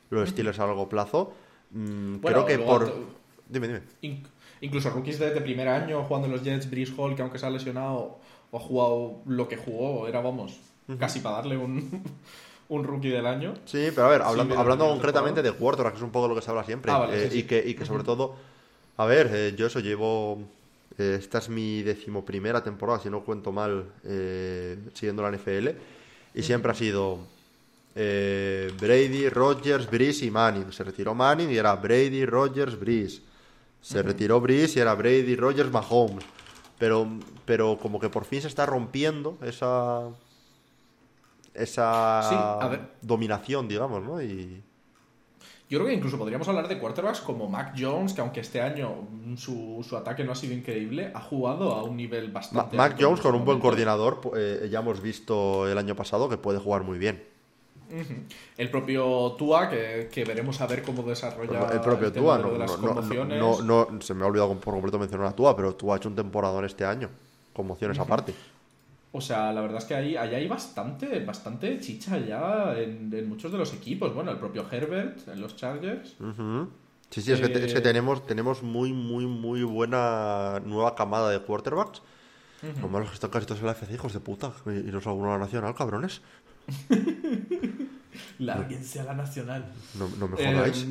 los 0.10 0.30
Steelers 0.30 0.60
a 0.60 0.68
largo 0.68 0.90
plazo. 0.90 1.34
Mm, 1.72 2.22
Bueno, 2.22 2.44
creo 2.44 2.46
que 2.46 2.60
por... 2.60 3.25
Dime, 3.48 3.68
dime. 3.68 3.82
Inc- 4.02 4.28
incluso 4.62 4.90
rookies 4.90 5.20
de, 5.20 5.34
de 5.34 5.42
primer 5.42 5.68
año 5.68 6.04
jugando 6.04 6.28
en 6.28 6.34
los 6.34 6.44
Jets, 6.44 6.70
Breeze 6.70 6.94
Hall, 6.98 7.16
que 7.16 7.22
aunque 7.22 7.38
se 7.40 7.46
ha 7.46 7.50
lesionado 7.50 8.20
o 8.52 8.58
ha 8.58 8.60
jugado 8.60 9.18
lo 9.26 9.48
que 9.48 9.58
jugó, 9.58 10.08
era, 10.08 10.22
vamos, 10.22 10.58
casi 11.00 11.20
para 11.20 11.38
darle 11.38 11.58
un, 11.58 12.04
un 12.70 12.84
rookie 12.84 13.10
del 13.10 13.26
año. 13.26 13.54
Sí, 13.66 13.90
pero 13.94 14.08
a 14.08 14.10
ver, 14.10 14.22
hablando, 14.22 14.58
hablando 14.58 14.88
concretamente 14.90 15.42
de 15.42 15.52
quarterback, 15.52 15.94
que 15.94 15.98
es 15.98 16.04
un 16.04 16.12
poco 16.12 16.28
lo 16.28 16.36
que 16.36 16.42
se 16.42 16.50
habla 16.50 16.64
siempre, 16.64 16.92
Ah, 16.92 17.00
vale, 17.00 17.18
eh, 17.18 17.26
sí, 17.28 17.32
sí. 17.34 17.40
y, 17.40 17.44
que, 17.44 17.64
y 17.66 17.74
que 17.76 17.86
sobre 17.86 18.04
todo, 18.04 18.36
a 18.98 19.06
ver, 19.06 19.30
eh, 19.34 19.54
yo 19.58 19.68
eso 19.68 19.80
llevo, 19.80 20.40
eh, 20.98 21.18
esta 21.20 21.40
es 21.40 21.50
mi 21.50 21.82
decimoprimera 21.84 22.64
temporada, 22.64 23.00
si 23.00 23.10
no 23.10 23.24
cuento 23.24 23.52
mal, 23.52 23.86
siguiendo 24.94 25.22
la 25.22 25.30
NFL, 25.36 25.70
y 26.34 26.44
siempre 26.44 26.72
ha 26.72 26.76
sido 26.76 27.20
eh, 27.96 28.72
Brady, 28.80 29.30
Rodgers, 29.30 29.90
Breeze 29.90 30.26
y 30.26 30.32
Manning. 30.32 30.72
Se 30.72 30.84
retiró 30.84 31.14
Manning 31.16 31.50
y 31.52 31.58
era 31.58 31.76
Brady, 31.76 32.26
Rodgers, 32.26 32.78
Breeze. 32.80 33.22
Se 33.88 34.02
retiró 34.02 34.42
Breeze 34.42 34.80
y 34.80 34.82
era 34.82 34.96
Brady, 34.96 35.36
Rodgers, 35.36 35.72
Mahomes. 35.72 36.26
Pero, 36.80 37.08
pero 37.46 37.78
como 37.78 38.00
que 38.00 38.10
por 38.10 38.26
fin 38.26 38.42
se 38.42 38.48
está 38.48 38.66
rompiendo 38.66 39.38
esa 39.44 40.10
esa 41.54 42.22
Sí, 42.22 42.36
a 42.60 42.68
ver. 42.68 42.82
dominación, 43.02 43.68
digamos, 43.68 44.04
¿no? 44.04 44.22
Y 44.22 44.64
Yo 45.70 45.80
creo 45.80 45.88
que 45.88 45.94
incluso 45.96 46.18
podríamos 46.18 46.48
hablar 46.48 46.68
de 46.68 46.78
quarterbacks 46.80 47.22
como 47.22 47.50
Mac 47.50 47.74
Jones, 47.78 48.14
que 48.14 48.22
aunque 48.22 48.40
este 48.42 48.62
año 48.62 49.08
su, 49.36 49.84
su 49.88 49.98
ataque 49.98 50.24
no 50.24 50.32
ha 50.32 50.36
sido 50.36 50.54
increíble, 50.54 51.12
ha 51.14 51.22
jugado 51.22 51.74
a 51.74 51.84
un 51.84 51.98
nivel 51.98 52.28
Ma- 52.28 52.34
bastante. 52.34 52.78
Mac 52.78 52.98
Jones 53.00 53.22
con 53.22 53.36
un 53.36 53.46
buen 53.46 53.60
coordinador, 53.60 54.22
eh, 54.38 54.68
ya 54.72 54.80
hemos 54.80 55.02
visto 55.02 55.68
el 55.70 55.78
año 55.78 55.96
pasado 55.96 56.30
que 56.30 56.38
puede 56.38 56.60
jugar 56.60 56.84
muy 56.84 56.98
bien. 57.00 57.24
El 58.58 58.70
propio 58.70 59.34
Tua, 59.38 59.70
que, 59.70 60.10
que 60.12 60.24
veremos 60.26 60.60
a 60.62 60.68
ver 60.68 60.82
cómo 60.84 61.04
desarrolla 61.04 61.60
el 61.72 61.80
propio 61.82 62.12
Tua, 62.12 62.38
no, 63.40 63.88
no, 63.90 64.02
se 64.02 64.14
me 64.14 64.24
ha 64.24 64.28
olvidado 64.28 64.56
por 64.60 64.74
completo 64.74 64.98
mencionar 65.00 65.28
a 65.28 65.32
Tua, 65.36 65.56
pero 65.56 65.76
Tua 65.76 65.96
ha 65.96 65.98
hecho 65.98 66.10
un 66.10 66.16
temporadón 66.16 66.66
este 66.66 66.86
año, 66.86 67.10
conmociones 67.54 68.00
aparte. 68.00 68.34
O 69.12 69.22
sea, 69.22 69.54
la 69.54 69.62
verdad 69.62 69.78
es 69.78 69.86
que 69.86 69.96
ahí, 69.96 70.18
ahí 70.18 70.36
hay 70.36 70.48
bastante, 70.48 71.24
bastante 71.24 71.80
chicha 71.80 72.18
ya 72.18 72.74
en, 72.78 73.10
en 73.14 73.30
muchos 73.30 73.50
de 73.52 73.58
los 73.58 73.74
equipos. 73.74 74.14
Bueno, 74.14 74.32
el 74.32 74.38
propio 74.38 74.66
Herbert 74.70 75.26
en 75.30 75.40
los 75.40 75.56
Chargers. 75.56 76.16
Ujú. 76.20 76.68
Sí, 77.10 77.22
sí, 77.22 77.32
es, 77.32 77.40
que, 77.40 77.48
te- 77.48 77.64
es 77.64 77.72
que 77.72 77.80
Eh, 77.80 77.82
tenemos, 77.82 78.26
tenemos 78.28 78.62
muy, 78.62 78.92
muy, 78.92 79.26
muy 79.26 79.64
buena 79.64 80.60
nueva 80.66 80.96
camada 80.96 81.30
de 81.30 81.40
quarterbacks. 81.40 82.02
Lo 82.82 82.90
malo 82.90 83.06
es 83.06 83.12
que 83.12 83.16
están 83.16 83.30
casi 83.30 83.46
todos 83.46 83.62
en 83.62 83.68
la 83.68 83.72
FC, 83.74 83.94
hijos 83.94 84.12
de 84.12 84.20
puta. 84.20 84.52
Y, 84.66 84.70
y 84.90 84.92
no 84.92 84.98
es 84.98 85.08
alguna 85.08 85.38
nacional, 85.38 85.76
cabrones. 85.76 86.22
Lárguense 88.40 89.00
a 89.00 89.04
la 89.04 89.14
nacional. 89.14 89.66
No, 89.98 90.08
no 90.20 90.28
me 90.28 90.42
Eh, 90.42 90.54
jodáis. 90.54 90.86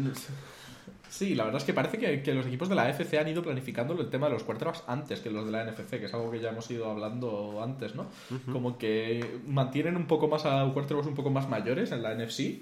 sí, 1.10 1.34
la 1.34 1.44
verdad 1.44 1.60
es 1.60 1.64
que 1.64 1.72
parece 1.74 1.98
que, 1.98 2.22
que 2.22 2.34
los 2.34 2.46
equipos 2.46 2.68
de 2.68 2.74
la 2.74 2.82
AFC 2.84 3.14
han 3.14 3.28
ido 3.28 3.42
planificando 3.42 3.98
el 4.00 4.08
tema 4.10 4.26
de 4.26 4.32
los 4.34 4.42
quarterbacks 4.44 4.82
antes 4.86 5.20
que 5.20 5.30
los 5.30 5.46
de 5.46 5.52
la 5.52 5.64
NFC, 5.64 5.90
que 5.98 6.06
es 6.06 6.14
algo 6.14 6.30
que 6.30 6.40
ya 6.40 6.50
hemos 6.50 6.70
ido 6.70 6.90
hablando 6.90 7.60
antes, 7.62 7.94
¿no? 7.94 8.06
Como 8.52 8.78
que 8.78 9.40
mantienen 9.46 9.96
un 9.96 10.06
poco 10.06 10.28
más 10.28 10.44
a 10.44 10.68
quarterbacks 10.72 11.08
un 11.08 11.14
poco 11.14 11.30
más 11.30 11.48
mayores 11.48 11.92
en 11.92 12.02
la 12.02 12.14
NFC. 12.14 12.60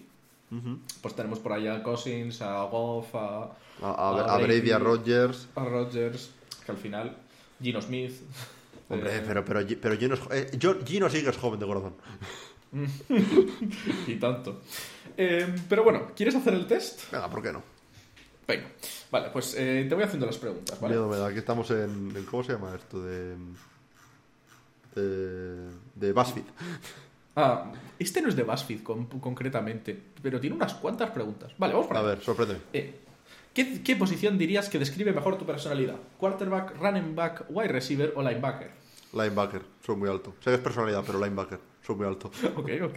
Pues 1.01 1.15
tenemos 1.17 1.39
por 1.39 1.53
ahí 1.55 1.67
a 1.67 1.83
Cousins, 1.83 2.43
a 2.43 2.63
Goff, 2.65 3.15
a, 3.15 3.45
a, 3.81 3.91
a- 3.91 4.35
a 4.35 4.39
Brady, 4.39 4.71
a 4.71 4.79
Rodgers. 4.79 5.49
a 5.57 5.65
Rodgers, 5.65 6.31
que 6.67 6.73
al 6.73 6.77
final, 6.79 7.17
Gino 7.63 7.81
Smith. 7.81 8.13
Hombre, 8.91 9.17
eh, 9.17 9.23
pero, 9.27 9.43
pero, 9.47 9.61
pero 9.81 9.97
Gino, 9.97 10.17
eh, 10.31 10.51
Gino 10.85 11.09
sigue 11.09 11.31
es 11.31 11.37
joven 11.39 11.59
de 11.59 11.65
corazón. 11.67 11.95
y 14.07 14.15
tanto. 14.17 14.63
Eh, 15.17 15.55
pero 15.69 15.85
bueno, 15.85 16.13
¿quieres 16.17 16.35
hacer 16.35 16.55
el 16.55 16.67
test? 16.67 17.11
Venga, 17.13 17.29
¿por 17.31 17.43
qué 17.43 17.53
no? 17.53 17.63
Venga. 18.49 18.67
Vale, 19.11 19.29
pues 19.31 19.55
eh, 19.59 19.87
te 19.89 19.95
voy 19.95 20.05
haciendo 20.05 20.27
las 20.27 20.39
preguntas, 20.39 20.81
¿vale? 20.81 20.95
Miedo 20.95 21.09
me 21.09 21.17
da. 21.17 21.27
Aquí 21.29 21.39
estamos 21.39 21.71
en, 21.71 22.13
en- 22.17 22.25
¿Cómo 22.25 22.43
se 22.43 22.53
llama 22.53 22.75
esto? 22.75 23.03
De. 23.03 23.35
De, 24.95 25.69
de 25.95 26.13
BuzzFeed. 26.13 26.45
Ah, 27.35 27.73
este 27.99 28.21
no 28.21 28.29
es 28.29 28.37
de 28.37 28.43
BuzzFeed 28.43 28.83
con- 28.83 29.07
concretamente, 29.07 29.99
pero 30.21 30.39
tiene 30.39 30.55
unas 30.55 30.75
cuantas 30.75 31.09
preguntas. 31.13 31.51
Vale, 31.57 31.73
vamos 31.73 31.89
por 31.89 31.97
A 31.97 32.03
ver, 32.03 32.21
sorpréndeme. 32.21 32.61
Eh, 32.75 32.95
¿qué, 33.55 33.83
qué 33.83 33.97
posición 33.97 34.37
dirías 34.37 34.69
que 34.69 34.79
describe 34.79 35.15
mejor 35.15 35.39
tu 35.39 35.47
personalidad? 35.47 35.97
¿Quarterback, 36.19 36.77
running 36.79 37.15
back, 37.17 37.47
wide 37.49 37.69
receiver 37.69 38.13
o 38.17 38.23
linebacker? 38.23 38.71
Linebacker, 39.13 39.63
soy 39.85 39.97
muy 39.97 40.09
alto. 40.09 40.35
Sé 40.41 40.51
que 40.51 40.55
es 40.55 40.61
personalidad, 40.61 41.05
pero 41.07 41.19
linebacker, 41.19 41.59
soy 41.87 41.97
muy 41.97 42.07
alto. 42.07 42.31
Ok, 42.57 42.71
ok. 42.83 42.97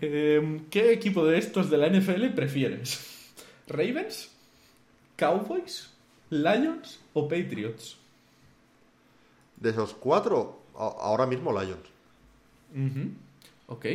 Eh, 0.00 0.60
¿Qué 0.70 0.92
equipo 0.92 1.24
de 1.26 1.38
estos 1.38 1.70
de 1.70 1.78
la 1.78 1.88
NFL 1.88 2.28
prefieres? 2.34 3.00
¿Ravens? 3.66 4.30
¿Cowboys? 5.18 5.90
¿Lions 6.30 7.00
o 7.12 7.28
Patriots? 7.28 7.98
De 9.56 9.70
esos 9.70 9.94
cuatro, 9.94 10.60
ahora 10.76 11.26
mismo 11.26 11.52
Lions. 11.52 11.88
Ujú, 12.72 13.10
Ok. 13.66 13.86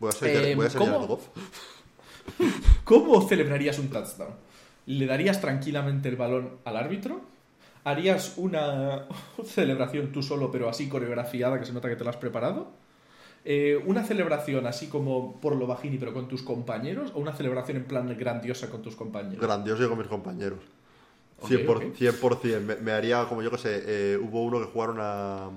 Voy 0.00 0.08
a 0.08 0.12
ser, 0.12 0.44
Eh, 0.46 0.54
voy 0.54 0.66
a 0.66 0.70
ser 0.70 0.78
¿cómo? 0.78 0.92
Jared 0.92 1.08
Goff. 1.08 1.26
¿Cómo 2.84 3.28
celebrarías 3.28 3.78
un 3.78 3.88
touchdown? 3.90 4.34
¿Le 4.86 5.06
darías 5.06 5.40
tranquilamente 5.40 6.08
el 6.08 6.16
balón 6.16 6.56
al 6.64 6.76
árbitro? 6.76 7.20
¿Harías 7.84 8.34
una 8.36 9.06
celebración 9.44 10.12
tú 10.12 10.22
solo, 10.22 10.50
pero 10.50 10.68
así 10.68 10.88
coreografiada, 10.88 11.58
que 11.58 11.66
se 11.66 11.72
nota 11.72 11.88
que 11.88 11.96
te 11.96 12.04
la 12.04 12.10
has 12.10 12.16
preparado? 12.16 12.68
Eh, 13.44 13.82
¿Una 13.86 14.04
celebración 14.04 14.66
así 14.66 14.88
como 14.88 15.40
por 15.40 15.56
lo 15.56 15.66
bajini, 15.66 15.96
pero 15.96 16.12
con 16.12 16.28
tus 16.28 16.42
compañeros? 16.42 17.10
¿O 17.14 17.20
una 17.20 17.32
celebración 17.32 17.78
en 17.78 17.84
plan 17.84 18.14
grandiosa 18.18 18.68
con 18.68 18.82
tus 18.82 18.96
compañeros? 18.96 19.40
Grandioso 19.40 19.84
y 19.84 19.88
con 19.88 19.98
mis 19.98 20.08
compañeros. 20.08 20.58
Ok, 21.40 21.50
100%. 21.50 21.68
ok. 21.68 21.94
100%. 21.96 22.60
Me, 22.60 22.76
me 22.76 22.92
haría, 22.92 23.24
como 23.24 23.40
yo 23.40 23.50
que 23.50 23.56
sé, 23.56 23.82
eh, 23.86 24.18
hubo 24.18 24.42
uno 24.44 24.58
que 24.60 24.66
jugaron 24.66 24.98
a, 25.00 25.48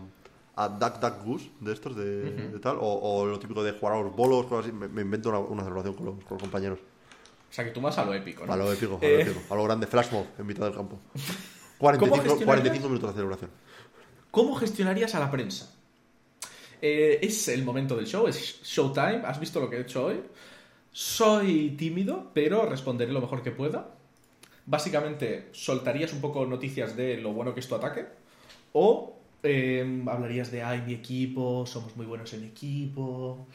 a 0.56 0.70
Duck 0.70 1.00
Duck 1.02 1.26
Goose, 1.26 1.50
de 1.60 1.74
estos, 1.74 1.94
de, 1.98 2.32
de 2.32 2.60
tal, 2.60 2.78
o, 2.80 2.86
o 2.88 3.26
lo 3.26 3.38
típico 3.38 3.62
de 3.62 3.74
jugar 3.74 3.98
a 3.98 4.02
los 4.02 4.16
bolos, 4.16 4.46
cosas 4.46 4.68
así. 4.68 4.74
Me, 4.74 4.88
me 4.88 5.02
invento 5.02 5.28
una, 5.28 5.40
una 5.40 5.64
celebración 5.64 5.94
con 5.96 6.06
los, 6.06 6.16
con 6.24 6.36
los 6.36 6.42
compañeros. 6.42 6.80
O 6.80 7.54
sea, 7.54 7.66
que 7.66 7.72
tú 7.72 7.82
vas 7.82 7.98
a 7.98 8.06
lo 8.06 8.14
épico, 8.14 8.46
¿no? 8.46 8.54
A 8.54 8.56
lo 8.56 8.72
épico, 8.72 8.98
a 9.02 9.06
Eh, 9.06 9.26
lo 9.26 9.32
épico. 9.32 9.54
A 9.54 9.58
lo 9.58 9.64
grande, 9.66 9.88
flash 9.88 10.10
mob 10.14 10.26
en 10.40 10.48
mitad 10.48 10.64
del 10.66 10.74
campo. 10.74 11.00
45, 11.78 12.22
gestionarías? 12.24 12.46
45 12.46 12.90
minutos 12.90 13.10
de 13.10 13.16
celebración. 13.16 13.52
¿Cómo 14.32 14.56
gestionarías 14.56 15.16
a 15.16 15.20
la 15.20 15.30
prensa? 15.32 15.76
Eh, 16.82 17.20
es 17.22 17.48
el 17.48 17.64
momento 17.64 17.96
del 17.96 18.06
show, 18.08 18.28
es 18.28 18.62
showtime. 18.64 19.22
¿Has 19.26 19.40
visto 19.40 19.60
lo 19.60 19.70
que 19.70 19.78
he 19.78 19.82
hecho 19.82 20.06
hoy? 20.06 20.22
Soy 20.92 21.72
tímido, 21.78 22.32
pero 22.34 22.66
responderé 22.66 23.12
lo 23.12 23.22
mejor 23.22 23.42
que 23.42 23.52
pueda. 23.52 23.96
Básicamente, 24.66 25.50
soltarías 25.52 26.14
un 26.14 26.22
poco 26.22 26.46
noticias 26.46 26.96
de 26.96 27.18
lo 27.18 27.34
bueno 27.34 27.54
que 27.54 27.60
es 27.62 27.68
tu 27.68 27.76
ataque. 27.76 28.06
O 28.74 29.18
eh, 29.44 30.04
hablarías 30.08 30.52
de, 30.52 30.64
ay, 30.64 30.84
mi 30.86 30.94
equipo, 30.94 31.66
somos 31.66 31.96
muy 31.96 32.06
buenos 32.06 32.34
en 32.34 32.44
equipo. 32.44 33.46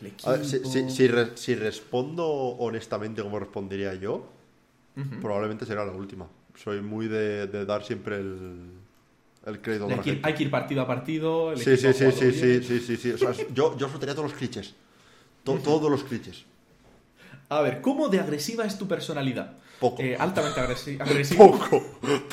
El 0.00 0.08
equipo. 0.08 0.30
Ver, 0.30 0.44
si, 0.44 0.64
si- 0.64 0.90
si 0.90 1.08
re- 1.08 1.36
si 1.36 1.54
respondo 1.54 2.26
honestamente 2.28 3.22
como 3.22 3.38
respondería 3.38 3.94
yo, 3.94 4.24
probablemente 5.20 5.66
será 5.66 5.84
la 5.84 5.92
última. 5.92 6.28
Soy 6.62 6.80
muy 6.80 7.06
de, 7.08 7.46
de 7.46 7.64
dar 7.64 7.84
siempre 7.84 8.16
el, 8.16 8.70
el 9.46 9.60
crédito 9.60 9.84
a 9.86 9.88
Hay 9.90 9.96
la 9.96 10.02
que, 10.02 10.08
ir, 10.10 10.14
gente. 10.16 10.28
hay 10.28 10.34
que 10.34 10.42
ir 10.44 10.50
partido 10.50 10.82
a 10.82 10.86
partido. 10.86 11.52
el 11.52 11.58
Sí, 11.58 11.76
sí, 11.76 11.92
sí, 11.92 12.10
sí, 12.12 12.32
sí, 12.32 12.62
sí, 12.62 12.80
sí, 12.80 12.96
sí. 12.96 13.10
O 13.12 13.18
sea, 13.18 13.32
yo, 13.54 13.76
yo 13.76 13.88
soltaría 13.88 14.14
todos 14.14 14.30
los 14.30 14.38
clichés. 14.38 14.74
To- 15.44 15.54
Todos 15.58 15.90
los 15.90 16.02
clichés. 16.04 16.44
A 17.48 17.62
ver, 17.62 17.80
¿cómo 17.80 18.08
de 18.08 18.20
agresiva 18.20 18.64
es 18.66 18.76
tu 18.76 18.86
personalidad? 18.86 19.56
Poco. 19.80 20.02
Eh, 20.02 20.16
altamente 20.18 20.60
agresi- 20.60 21.00
agresiva. 21.00 21.46
Poco, 21.46 21.82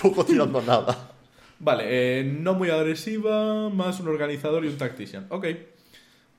poco 0.02 0.26
tirando 0.26 0.62
nada. 0.64 1.12
Vale, 1.60 1.84
eh, 1.88 2.24
no 2.26 2.54
muy 2.56 2.70
agresiva, 2.70 3.70
más 3.70 4.00
un 4.02 4.10
organizador 4.10 4.66
y 4.66 4.68
un 4.68 4.78
tactician. 4.78 5.28
Ok. 5.30 5.46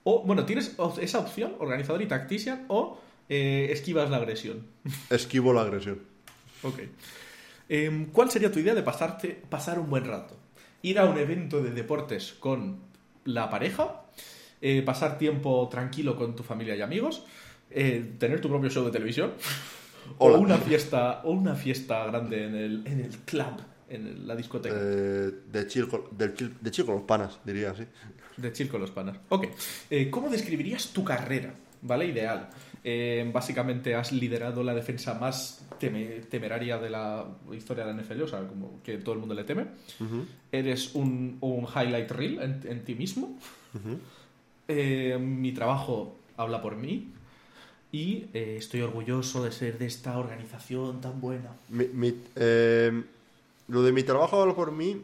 O, 0.04 0.22
bueno, 0.24 0.44
tienes 0.44 0.76
esa 1.00 1.18
opción, 1.20 1.54
organizador 1.58 2.02
y 2.02 2.06
tactician, 2.06 2.66
o 2.68 3.00
eh, 3.28 3.68
esquivas 3.70 4.10
la 4.10 4.18
agresión. 4.18 4.66
Esquivo 5.08 5.52
la 5.54 5.62
agresión. 5.62 6.00
Ok. 6.62 6.80
Em, 7.68 8.06
¿Cuál 8.06 8.30
sería 8.30 8.50
tu 8.52 8.58
idea 8.58 8.74
de 8.74 8.82
pasarte, 8.82 9.42
pasar 9.48 9.78
un 9.78 9.90
buen 9.90 10.04
rato? 10.04 10.36
Ir 10.82 10.98
a 10.98 11.04
un 11.06 11.18
evento 11.18 11.62
de 11.62 11.70
deportes 11.70 12.34
con 12.38 12.78
la 13.24 13.50
pareja, 13.50 14.02
eh, 14.60 14.82
pasar 14.82 15.18
tiempo 15.18 15.68
tranquilo 15.70 16.16
con 16.16 16.36
tu 16.36 16.42
familia 16.42 16.76
y 16.76 16.80
amigos, 16.82 17.24
eh, 17.70 18.14
tener 18.18 18.40
tu 18.40 18.48
propio 18.48 18.70
show 18.70 18.84
de 18.84 18.92
televisión, 18.92 19.32
Hola. 20.18 20.36
o 20.36 20.40
una 20.40 20.58
fiesta, 20.58 21.22
o 21.24 21.32
una 21.32 21.54
fiesta 21.56 22.04
grande 22.06 22.44
en 22.46 22.54
el, 22.54 22.86
en 22.86 23.00
el 23.00 23.10
club, 23.18 23.60
en 23.88 24.28
la 24.28 24.36
discoteca. 24.36 24.76
Eh, 24.78 25.30
de, 25.50 25.66
chill 25.66 25.88
con, 25.88 26.02
del 26.16 26.34
chill- 26.34 26.54
de 26.60 26.70
chill 26.70 26.84
con 26.86 26.94
los 26.96 27.04
panas, 27.04 27.38
diría 27.44 27.70
así. 27.72 27.82
De 28.36 28.52
chill 28.52 28.68
con 28.68 28.80
los 28.80 28.90
panas. 28.92 29.16
Ok. 29.30 29.46
¿Cómo 30.10 30.28
describirías 30.28 30.88
tu 30.92 31.02
carrera? 31.02 31.52
¿Vale? 31.82 32.06
Ideal. 32.06 32.48
Eh, 32.88 33.28
básicamente 33.34 33.96
has 33.96 34.12
liderado 34.12 34.62
la 34.62 34.72
defensa 34.72 35.14
más 35.14 35.66
teme- 35.80 36.20
temeraria 36.30 36.78
de 36.78 36.88
la 36.88 37.26
historia 37.52 37.84
de 37.84 37.92
la 37.92 38.00
NFL, 38.00 38.22
o 38.22 38.28
sea, 38.28 38.46
como 38.46 38.80
que 38.84 38.98
todo 38.98 39.14
el 39.14 39.18
mundo 39.18 39.34
le 39.34 39.42
teme. 39.42 39.66
Eres 40.52 40.94
un, 40.94 41.36
un 41.40 41.64
highlight 41.66 42.08
reel 42.12 42.40
en, 42.40 42.60
en 42.64 42.84
ti 42.84 42.94
mismo. 42.94 43.36
Eh, 44.68 45.18
mi 45.20 45.50
trabajo 45.52 46.16
habla 46.36 46.62
por 46.62 46.76
mí. 46.76 47.12
Y 47.92 48.26
eh, 48.34 48.56
estoy 48.58 48.82
orgulloso 48.82 49.42
de 49.42 49.50
ser 49.52 49.78
de 49.78 49.86
esta 49.86 50.18
organización 50.18 51.00
tan 51.00 51.20
buena. 51.20 51.50
Mi- 51.68 51.88
mi- 51.88 52.14
lo 53.68 53.82
de 53.82 53.90
mi 53.92 54.02
trabajo 54.04 54.40
hablo 54.40 54.54
por 54.54 54.70
mí 54.70 55.02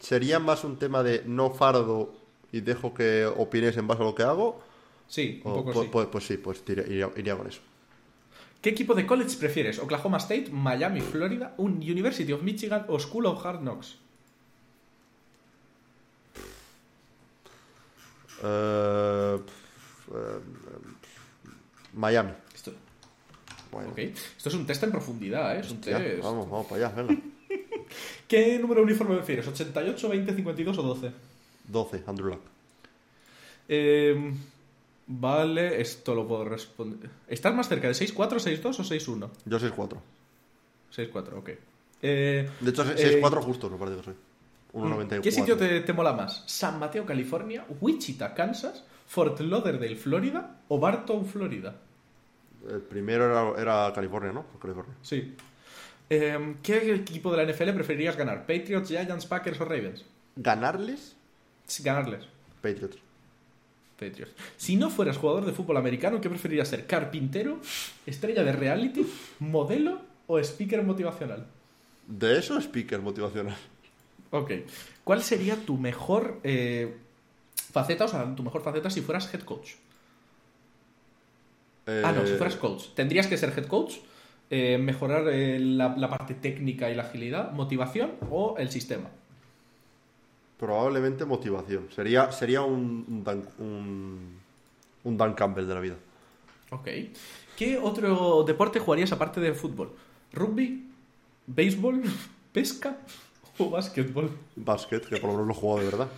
sería 0.00 0.40
más 0.40 0.64
un 0.64 0.76
tema 0.76 1.02
de 1.04 1.22
no 1.26 1.50
fardo 1.50 2.12
y 2.50 2.62
dejo 2.62 2.94
que 2.94 3.26
opines 3.26 3.76
en 3.76 3.86
base 3.86 4.02
a 4.02 4.06
lo 4.06 4.14
que 4.16 4.22
hago. 4.24 4.60
Sí, 5.10 5.40
un 5.44 5.50
o- 5.50 5.54
poco 5.56 5.72
pues, 5.72 5.84
sí. 5.86 5.90
pues- 5.92 6.06
pues 6.06 6.24
sí, 6.24 6.36
pues 6.36 6.62
iría, 7.18 7.36
con 7.36 7.48
eso. 7.48 7.60
¿Qué 8.62 8.70
equipo 8.70 8.94
de 8.94 9.04
college 9.06 9.36
prefieres? 9.38 9.78
¿Oklahoma 9.80 10.18
State, 10.18 10.50
Miami, 10.52 11.00
Florida, 11.00 11.54
un 11.56 11.72
University 11.78 12.30
of 12.32 12.42
Michigan 12.42 12.84
o 12.88 12.98
School 13.00 13.26
of 13.26 13.44
Hard 13.44 13.60
Knocks? 13.62 13.96
Eh, 18.42 19.38
pf, 19.44 20.16
eh, 20.16 20.40
Miami. 21.94 22.32
Esto, 22.54 22.72
Bueno, 23.72 23.90
ok. 23.90 23.98
Esto 23.98 24.48
es 24.48 24.54
un 24.54 24.66
test 24.66 24.82
en 24.82 24.90
profundidad, 24.90 25.56
¿eh? 25.56 25.60
Es 25.60 25.70
un 25.70 25.80
ya, 25.80 25.98
test. 25.98 26.22
vamos, 26.22 26.48
vamos 26.50 26.66
para 26.66 26.86
allá, 26.86 27.02
venga. 27.02 27.20
¿Qué 28.28 28.58
número 28.58 28.80
de 28.80 28.86
uniforme 28.86 29.16
prefieres? 29.16 29.46
¿88, 29.46 30.08
20, 30.08 30.34
52 30.34 30.78
o 30.78 30.82
12? 30.82 31.12
12, 31.68 32.02
Andrew 32.06 32.28
Luck. 32.28 32.40
Eh, 33.68 34.32
vale, 35.10 35.80
esto 35.80 36.14
lo 36.14 36.26
puedo 36.26 36.44
responder. 36.44 37.10
¿Estás 37.28 37.54
más 37.54 37.68
cerca 37.68 37.88
de 37.88 37.94
6-4, 37.94 38.38
6-2 38.38 38.64
o 38.66 38.84
6-1? 38.84 39.30
Yo 39.44 39.58
6-4. 39.58 39.96
6-4, 40.94 41.32
ok. 41.38 41.50
Eh, 42.02 42.48
De 42.60 42.70
hecho, 42.70 42.82
eh, 42.92 43.20
6-4 43.20 43.42
justo, 43.42 43.68
me 43.68 43.76
parece 43.76 43.96
que 43.98 44.02
soy. 44.04 44.14
1.94. 44.72 45.20
¿Qué 45.20 45.32
sitio 45.32 45.56
te, 45.56 45.80
te 45.80 45.92
mola 45.92 46.12
más? 46.12 46.44
¿San 46.46 46.78
Mateo, 46.78 47.04
California? 47.04 47.64
¿Wichita, 47.80 48.32
Kansas? 48.34 48.84
¿Fort 49.06 49.40
Lauderdale, 49.40 49.96
Florida? 49.96 50.60
¿O 50.68 50.78
Bartow, 50.78 51.24
Florida? 51.24 51.74
El 52.68 52.80
primero 52.82 53.24
era, 53.54 53.60
era 53.60 53.92
California, 53.92 54.32
¿no? 54.32 54.44
California. 54.60 54.94
Sí. 55.02 55.34
Eh, 56.08 56.54
¿Qué 56.62 56.94
equipo 56.94 57.34
de 57.34 57.44
la 57.44 57.52
NFL 57.52 57.70
preferirías 57.72 58.16
ganar? 58.16 58.40
¿Patriots, 58.46 58.88
Giants, 58.88 59.26
Packers 59.26 59.60
o 59.60 59.64
Ravens? 59.64 60.04
¿Ganarles? 60.36 61.16
Sí, 61.66 61.82
Ganarles. 61.82 62.24
Patriots. 62.60 62.98
Patriots. 64.00 64.32
Si 64.56 64.76
no 64.76 64.88
fueras 64.90 65.18
jugador 65.18 65.44
de 65.44 65.52
fútbol 65.52 65.76
americano, 65.76 66.20
¿qué 66.20 66.28
preferirías 66.30 66.68
ser? 66.68 66.86
¿Carpintero? 66.86 67.60
¿Estrella 68.06 68.42
de 68.42 68.52
reality? 68.52 69.06
¿Modelo? 69.40 70.00
¿O 70.26 70.38
speaker 70.38 70.82
motivacional? 70.82 71.46
De 72.06 72.38
eso, 72.38 72.58
speaker 72.60 73.00
motivacional. 73.00 73.56
Ok. 74.30 74.50
¿Cuál 75.04 75.22
sería 75.22 75.56
tu 75.56 75.76
mejor 75.76 76.40
eh, 76.44 76.96
faceta, 77.72 78.04
o 78.06 78.08
sea, 78.08 78.34
tu 78.34 78.42
mejor 78.42 78.62
faceta 78.62 78.88
si 78.90 79.00
fueras 79.02 79.32
head 79.34 79.42
coach? 79.42 79.70
Ah, 81.86 82.12
no, 82.14 82.24
si 82.26 82.32
Eh, 82.32 82.36
fueras 82.36 82.56
coach. 82.56 82.84
Tendrías 82.94 83.26
que 83.26 83.36
ser 83.36 83.52
head 83.56 83.66
coach, 83.66 83.94
eh, 84.50 84.78
mejorar 84.78 85.24
la, 85.24 85.94
la 85.96 86.08
parte 86.08 86.34
técnica 86.34 86.90
y 86.90 86.94
la 86.94 87.02
agilidad, 87.04 87.52
motivación 87.52 88.12
o 88.30 88.56
el 88.58 88.70
sistema. 88.70 89.10
Probablemente 90.60 91.24
motivación. 91.24 91.88
Sería, 91.90 92.30
sería 92.32 92.60
un, 92.60 93.06
un, 93.08 93.24
Dan, 93.24 93.42
un, 93.58 94.36
un 95.04 95.16
Dan 95.16 95.32
Campbell 95.32 95.66
de 95.66 95.74
la 95.74 95.80
vida. 95.80 95.96
Ok. 96.70 96.86
¿Qué 97.56 97.78
otro 97.78 98.42
deporte 98.42 98.78
jugarías 98.78 99.10
aparte 99.10 99.40
de 99.40 99.54
fútbol? 99.54 99.90
¿Rugby? 100.34 100.86
¿Béisbol? 101.46 102.02
¿Pesca? 102.52 102.98
¿O 103.56 103.70
básquetbol? 103.70 104.30
Básquet, 104.54 105.06
que 105.06 105.16
por 105.16 105.30
lo 105.30 105.38
menos 105.38 105.46
lo 105.46 105.52
he 105.54 105.56
jugado 105.56 105.80
de 105.80 105.86
verdad. 105.86 106.08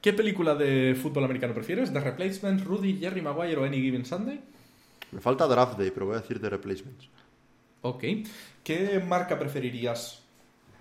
¿Qué 0.00 0.12
película 0.12 0.54
de 0.54 0.96
fútbol 1.00 1.24
americano 1.24 1.54
prefieres? 1.54 1.92
¿The 1.92 2.00
Replacements, 2.00 2.64
Rudy, 2.64 2.98
Jerry 2.98 3.20
Maguire 3.20 3.56
o 3.56 3.64
Any 3.64 3.80
Given 3.80 4.04
Sunday? 4.04 4.40
Me 5.10 5.20
falta 5.20 5.48
Draft 5.48 5.76
Day, 5.76 5.90
pero 5.90 6.06
voy 6.06 6.16
a 6.16 6.20
decir 6.20 6.40
de 6.40 6.50
Replacements. 6.50 7.08
Ok. 7.82 8.04
¿Qué 8.62 9.02
marca 9.04 9.38
preferirías 9.40 10.21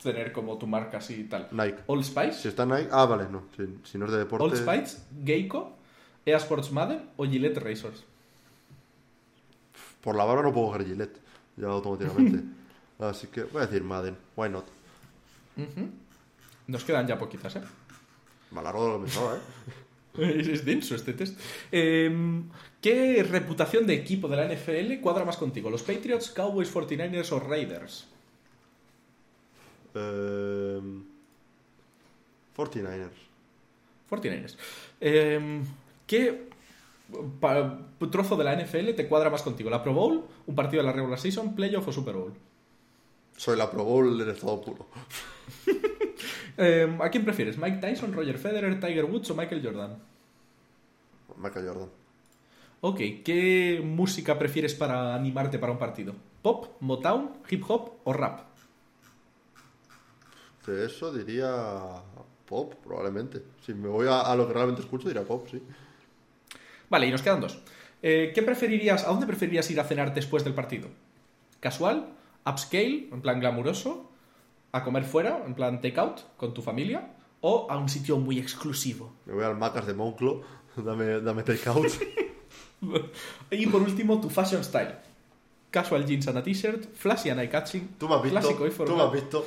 tener 0.02 0.32
como 0.32 0.57
tu 0.57 0.68
marca 0.68 0.98
así 0.98 1.22
y 1.22 1.23
tal? 1.26 1.48
Nike. 1.52 1.80
¿Old 1.88 2.03
Spice? 2.03 2.34
Si 2.34 2.48
está 2.48 2.65
Nike... 2.65 2.90
Ah, 2.91 3.06
vale, 3.06 3.28
no. 3.30 3.44
Si, 3.56 3.64
si 3.84 3.98
no 3.98 4.06
es 4.06 4.11
de 4.11 4.18
deporte... 4.18 4.45
¿Old 4.45 4.56
Spice? 4.56 4.98
¿Geico? 5.23 5.78
¿EA 6.26 6.38
Sports 6.38 6.72
Madden 6.72 7.10
o 7.18 7.26
Gillette 7.26 7.57
Razors? 7.57 8.03
Por 10.02 10.15
la 10.15 10.26
barba 10.26 10.44
no 10.44 10.53
puedo 10.53 10.68
coger 10.68 10.86
Gillette. 10.86 11.18
Ya 11.57 11.68
automáticamente. 11.68 12.44
Así 12.99 13.28
que 13.28 13.44
voy 13.44 13.64
a 13.64 13.65
decir 13.65 13.84
Madden. 13.84 14.18
Why 14.36 14.49
not? 14.49 14.65
Nos 16.68 16.84
quedan 16.84 17.07
ya 17.07 17.18
poquitas, 17.18 17.56
¿eh? 17.56 17.61
Me 18.52 18.60
alargo 18.60 18.86
de 18.86 18.91
lo 18.91 19.02
pensaba, 19.02 19.36
¿eh? 19.36 19.40
Es, 20.18 20.48
es 20.48 20.65
denso 20.65 20.94
este 20.94 21.14
test. 21.14 21.40
Eh, 21.72 22.11
¿Qué 22.82 23.23
reputación 23.23 23.88
de 23.88 23.94
equipo 23.94 24.28
de 24.28 24.36
la 24.36 24.53
NFL 24.53 24.99
cuadra 24.99 25.23
más 25.23 25.38
contigo? 25.38 25.69
¿Los 25.69 25.84
Patriots, 25.84 26.32
Cowboys, 26.32 26.73
49ers 26.73 27.32
o 27.32 27.40
Raiders? 27.40 28.07
Eh, 29.95 30.81
49ers. 32.55 33.09
49ers. 34.09 34.57
Eh, 34.99 35.61
¿Qué 36.05 36.49
trozo 38.11 38.35
de 38.35 38.43
la 38.43 38.55
NFL 38.55 38.93
te 38.95 39.07
cuadra 39.07 39.30
más 39.30 39.41
contigo? 39.41 39.69
¿La 39.69 39.84
Pro 39.84 39.93
Bowl? 39.93 40.26
¿Un 40.47 40.55
partido 40.55 40.84
de 40.84 40.88
la 40.88 40.93
regular 40.93 41.19
season? 41.19 41.55
¿Playoff 41.55 41.88
o 41.88 41.91
Super 41.91 42.15
Bowl? 42.15 42.34
Soy 43.38 43.57
la 43.57 43.72
Pro 43.72 43.84
Bowl 43.84 44.18
del 44.18 44.30
estado 44.30 44.61
puro. 44.61 44.88
Eh, 46.57 46.97
¿A 46.99 47.09
quién 47.09 47.23
prefieres? 47.23 47.57
¿Mike 47.57 47.77
Tyson, 47.77 48.13
Roger 48.13 48.38
Federer, 48.38 48.80
Tiger 48.80 49.05
Woods 49.05 49.31
o 49.31 49.35
Michael 49.35 49.63
Jordan? 49.63 49.97
Michael 51.38 51.65
Jordan. 51.65 51.89
Ok, 52.81 52.99
¿qué 53.23 53.81
música 53.84 54.38
prefieres 54.38 54.76
para 54.76 55.15
animarte 55.15 55.57
para 55.57 55.72
un 55.72 55.80
partido? 55.80 56.13
¿Pop, 56.41 56.76
Motown, 56.81 57.31
hip 57.49 57.63
hop 57.68 57.93
o 58.03 58.13
rap? 58.13 58.51
De 60.65 60.85
eso 60.85 61.11
diría 61.13 62.03
pop, 62.45 62.73
probablemente. 62.83 63.41
Si 63.65 63.73
me 63.73 63.88
voy 63.88 64.07
a, 64.07 64.21
a 64.21 64.35
lo 64.35 64.47
que 64.47 64.53
realmente 64.53 64.81
escucho, 64.81 65.07
diría 65.07 65.23
pop, 65.23 65.47
sí. 65.49 65.61
Vale, 66.89 67.07
y 67.07 67.11
nos 67.11 67.21
quedan 67.21 67.41
dos. 67.41 67.59
Eh, 68.03 68.31
¿Qué 68.33 68.41
preferirías, 68.41 69.05
a 69.05 69.07
dónde 69.09 69.27
preferirías 69.27 69.69
ir 69.71 69.79
a 69.79 69.83
cenar 69.83 70.13
después 70.13 70.43
del 70.43 70.53
partido? 70.53 70.89
¿Casual? 71.59 72.09
¿Upscale, 72.45 73.09
en 73.11 73.21
plan 73.21 73.39
glamuroso? 73.39 74.09
¿A 74.71 74.83
comer 74.83 75.03
fuera, 75.03 75.43
en 75.45 75.53
plan 75.53 75.81
takeout, 75.81 76.21
con 76.38 76.53
tu 76.53 76.61
familia? 76.61 77.13
¿O 77.41 77.67
a 77.69 77.77
un 77.77 77.89
sitio 77.89 78.17
muy 78.17 78.39
exclusivo? 78.39 79.13
Me 79.25 79.33
voy 79.33 79.43
al 79.43 79.57
Macas 79.57 79.85
de 79.85 79.93
Monclo, 79.93 80.41
dame, 80.75 81.21
dame 81.21 81.43
takeout. 81.43 81.88
Y 83.51 83.67
por 83.67 83.83
último, 83.83 84.19
tu 84.19 84.27
fashion 84.27 84.63
style. 84.63 84.95
Casual 85.69 86.03
jeans 86.03 86.27
and 86.27 86.39
a 86.39 86.43
t-shirt, 86.43 86.95
flashy 86.95 87.29
and 87.29 87.39
eye-catching, 87.39 87.95
clásico 87.99 88.65
y 88.65 88.69
visto. 88.69 88.85
Tú 88.85 88.91
formal. 88.91 88.97
me 88.97 89.03
has 89.03 89.11
visto. 89.13 89.45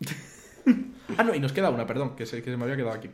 Ah, 1.18 1.22
no, 1.22 1.34
y 1.34 1.40
nos 1.40 1.52
queda 1.52 1.70
una, 1.70 1.86
perdón, 1.86 2.16
que 2.16 2.26
se, 2.26 2.42
que 2.42 2.50
se 2.50 2.56
me 2.56 2.64
había 2.64 2.76
quedado 2.76 2.92
aquí. 2.92 3.08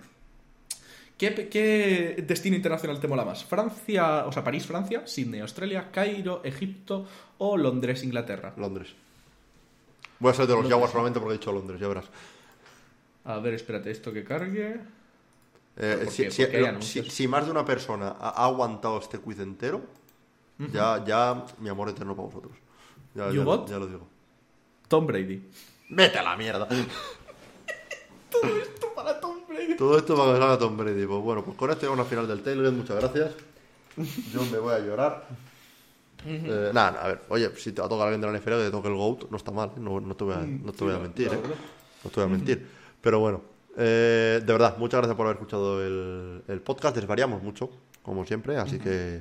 ¿Qué, 1.19 1.49
qué 1.49 2.25
destino 2.27 2.57
internacional 2.57 2.99
te 2.99 3.07
mola 3.07 3.25
más? 3.25 3.45
¿Francia, 3.45 4.25
o 4.27 4.33
sea, 4.33 4.43
París, 4.43 4.67
Francia, 4.67 5.07
Sydney, 5.07 5.41
Australia, 5.41 5.91
Cairo, 5.93 6.41
Egipto 6.43 7.07
o 7.39 7.57
Londres, 7.57 8.03
Inglaterra? 8.03 8.55
Londres. 8.57 8.95
Voy 10.19 10.31
a 10.31 10.35
ser 10.35 10.47
de 10.47 10.55
los. 10.55 10.69
Jaguars 10.69 10.91
solamente 10.91 11.21
porque 11.21 11.35
he 11.35 11.39
dicho 11.39 11.53
Londres, 11.53 11.79
ya 11.81 11.87
verás. 11.87 12.07
A 13.25 13.39
ver, 13.39 13.55
espérate, 13.55 13.91
esto 13.91 14.13
que 14.13 14.25
cargue. 14.25 14.81
Eh, 15.77 16.01
¿Por 16.05 16.13
si, 16.13 16.25
qué? 16.25 16.31
si- 16.31 16.43
¿Por 16.43 16.51
qué 16.51 16.57
hay 16.59 16.65
eh, 16.65 16.77
si- 16.81 17.11
si 17.11 17.29
más 17.29 17.45
de 17.45 17.51
una 17.53 17.65
persona 17.65 18.17
ha, 18.19 18.45
aguantado 18.45 18.99
este 18.99 19.19
quiz 19.19 19.39
entero, 19.39 19.83
ya, 20.73 21.05
ya 21.05 21.45
mi 21.59 21.69
amor 21.69 21.89
eterno 21.91 22.17
para 22.17 22.27
vosotros. 22.27 22.53
Ya, 23.15 23.27
ya, 23.31 23.45
ya 23.67 23.79
lo 23.79 23.87
digo. 23.87 24.09
Tom 24.89 25.07
Brady. 25.07 25.43
¡Vete 25.95 26.19
a 26.19 26.23
la 26.23 26.37
mierda! 26.37 26.67
Todo 28.31 28.57
esto 28.57 28.93
para 28.95 29.21
Tom 29.21 29.37
Brady. 29.49 29.77
Todo 29.77 29.99
esto 29.99 30.17
va 30.17 30.25
a 30.31 30.33
ganar 30.33 30.51
a 30.51 30.59
Tom 30.59 30.77
Brady. 30.77 31.07
Pues 31.07 31.21
bueno, 31.23 31.45
pues 31.45 31.57
con 31.57 31.71
esto 31.71 31.83
llegamos 31.83 32.01
a 32.01 32.03
la 32.05 32.09
final 32.09 32.29
del 32.29 32.43
Tailgate. 32.43 32.71
Muchas 32.77 32.97
gracias. 32.97 33.33
Yo 34.33 34.43
me 34.51 34.59
voy 34.59 34.75
a 34.75 34.79
llorar. 34.79 35.27
Eh, 36.25 36.71
nada, 36.73 37.03
a 37.03 37.09
ver, 37.09 37.23
oye, 37.29 37.51
si 37.57 37.73
te 37.73 37.81
va 37.83 37.87
a 37.87 37.91
tocar 37.91 38.07
alguien 38.09 38.21
de 38.21 38.27
la 38.31 38.39
NFL 38.39 38.51
que 38.51 38.65
te 38.65 38.71
toque 38.71 38.89
el 38.89 38.95
GOAT, 38.95 39.29
no 39.31 39.37
está 39.37 39.51
mal, 39.51 39.71
¿eh? 39.71 39.81
no, 39.81 40.01
no 40.01 40.15
te 40.15 40.23
voy 40.25 40.35
a, 40.35 40.39
no 40.39 40.73
te 40.73 40.85
voy 40.85 40.95
a 40.95 40.99
mentir, 40.99 41.27
¿eh? 41.27 41.41
No 42.05 42.11
te 42.11 42.21
voy 42.21 42.25
a 42.25 42.33
mentir. 42.33 42.65
Pero 43.01 43.19
bueno, 43.19 43.43
eh, 43.77 44.41
de 44.45 44.53
verdad, 44.53 44.77
muchas 44.79 44.99
gracias 44.99 45.17
por 45.17 45.27
haber 45.27 45.37
escuchado 45.39 45.85
el, 45.85 46.43
el 46.47 46.61
podcast. 46.61 46.95
Desvariamos 46.97 47.43
mucho, 47.43 47.71
como 48.05 48.25
siempre, 48.25 48.57
así 48.57 48.79
que 48.79 49.21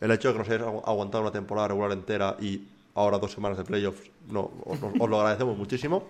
el 0.00 0.10
hecho 0.10 0.28
de 0.28 0.34
que 0.34 0.38
nos 0.40 0.48
hayáis 0.48 0.62
agu- 0.66 0.82
aguantado 0.84 1.22
una 1.22 1.32
temporada 1.32 1.68
regular 1.68 1.92
entera 1.92 2.36
y 2.40 2.60
ahora 2.96 3.18
dos 3.18 3.32
semanas 3.32 3.58
de 3.58 3.64
playoffs, 3.64 4.10
no, 4.28 4.50
os, 4.64 4.80
lo 4.80 5.20
agradecemos 5.20 5.56
muchísimo. 5.56 6.08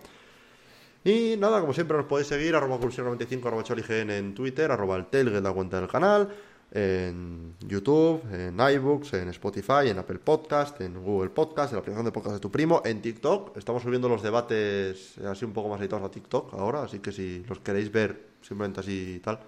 Y 1.04 1.36
nada, 1.38 1.60
como 1.60 1.72
siempre 1.72 1.96
nos 1.96 2.06
podéis 2.06 2.28
seguir, 2.28 2.56
arroba 2.56 2.80
cursión95, 2.80 3.46
arroba 3.46 4.12
en 4.12 4.34
Twitter, 4.34 4.70
arroba 4.70 4.96
el 4.96 5.06
tail, 5.06 5.30
que 5.30 5.36
es 5.36 5.42
la 5.42 5.52
cuenta 5.52 5.78
del 5.78 5.88
canal, 5.88 6.28
en 6.72 7.54
YouTube, 7.60 8.22
en 8.32 8.58
iBooks, 8.58 9.12
en 9.14 9.28
Spotify, 9.28 9.88
en 9.88 9.98
Apple 9.98 10.18
Podcast, 10.18 10.80
en 10.80 11.00
Google 11.02 11.30
Podcast, 11.30 11.72
en 11.72 11.76
la 11.76 11.80
aplicación 11.80 12.06
de 12.06 12.12
podcast 12.12 12.34
de 12.34 12.40
tu 12.40 12.50
primo, 12.50 12.82
en 12.84 13.02
TikTok. 13.02 13.56
Estamos 13.56 13.82
subiendo 13.82 14.08
los 14.08 14.22
debates 14.22 15.18
así 15.18 15.44
un 15.44 15.52
poco 15.52 15.68
más 15.68 15.80
editados 15.80 16.04
a 16.04 16.10
TikTok 16.10 16.54
ahora, 16.54 16.82
así 16.82 16.98
que 16.98 17.12
si 17.12 17.44
los 17.48 17.60
queréis 17.60 17.92
ver 17.92 18.26
simplemente 18.42 18.80
así 18.80 19.14
y 19.16 19.20
tal, 19.20 19.38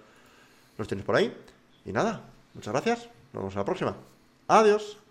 los 0.77 0.87
tenéis 0.87 1.05
por 1.05 1.15
ahí. 1.17 1.35
Y 1.85 1.91
nada, 1.91 2.23
muchas 2.53 2.71
gracias, 2.71 3.09
nos 3.33 3.41
vemos 3.41 3.53
en 3.53 3.59
la 3.59 3.65
próxima. 3.65 3.95
Adiós. 4.47 5.08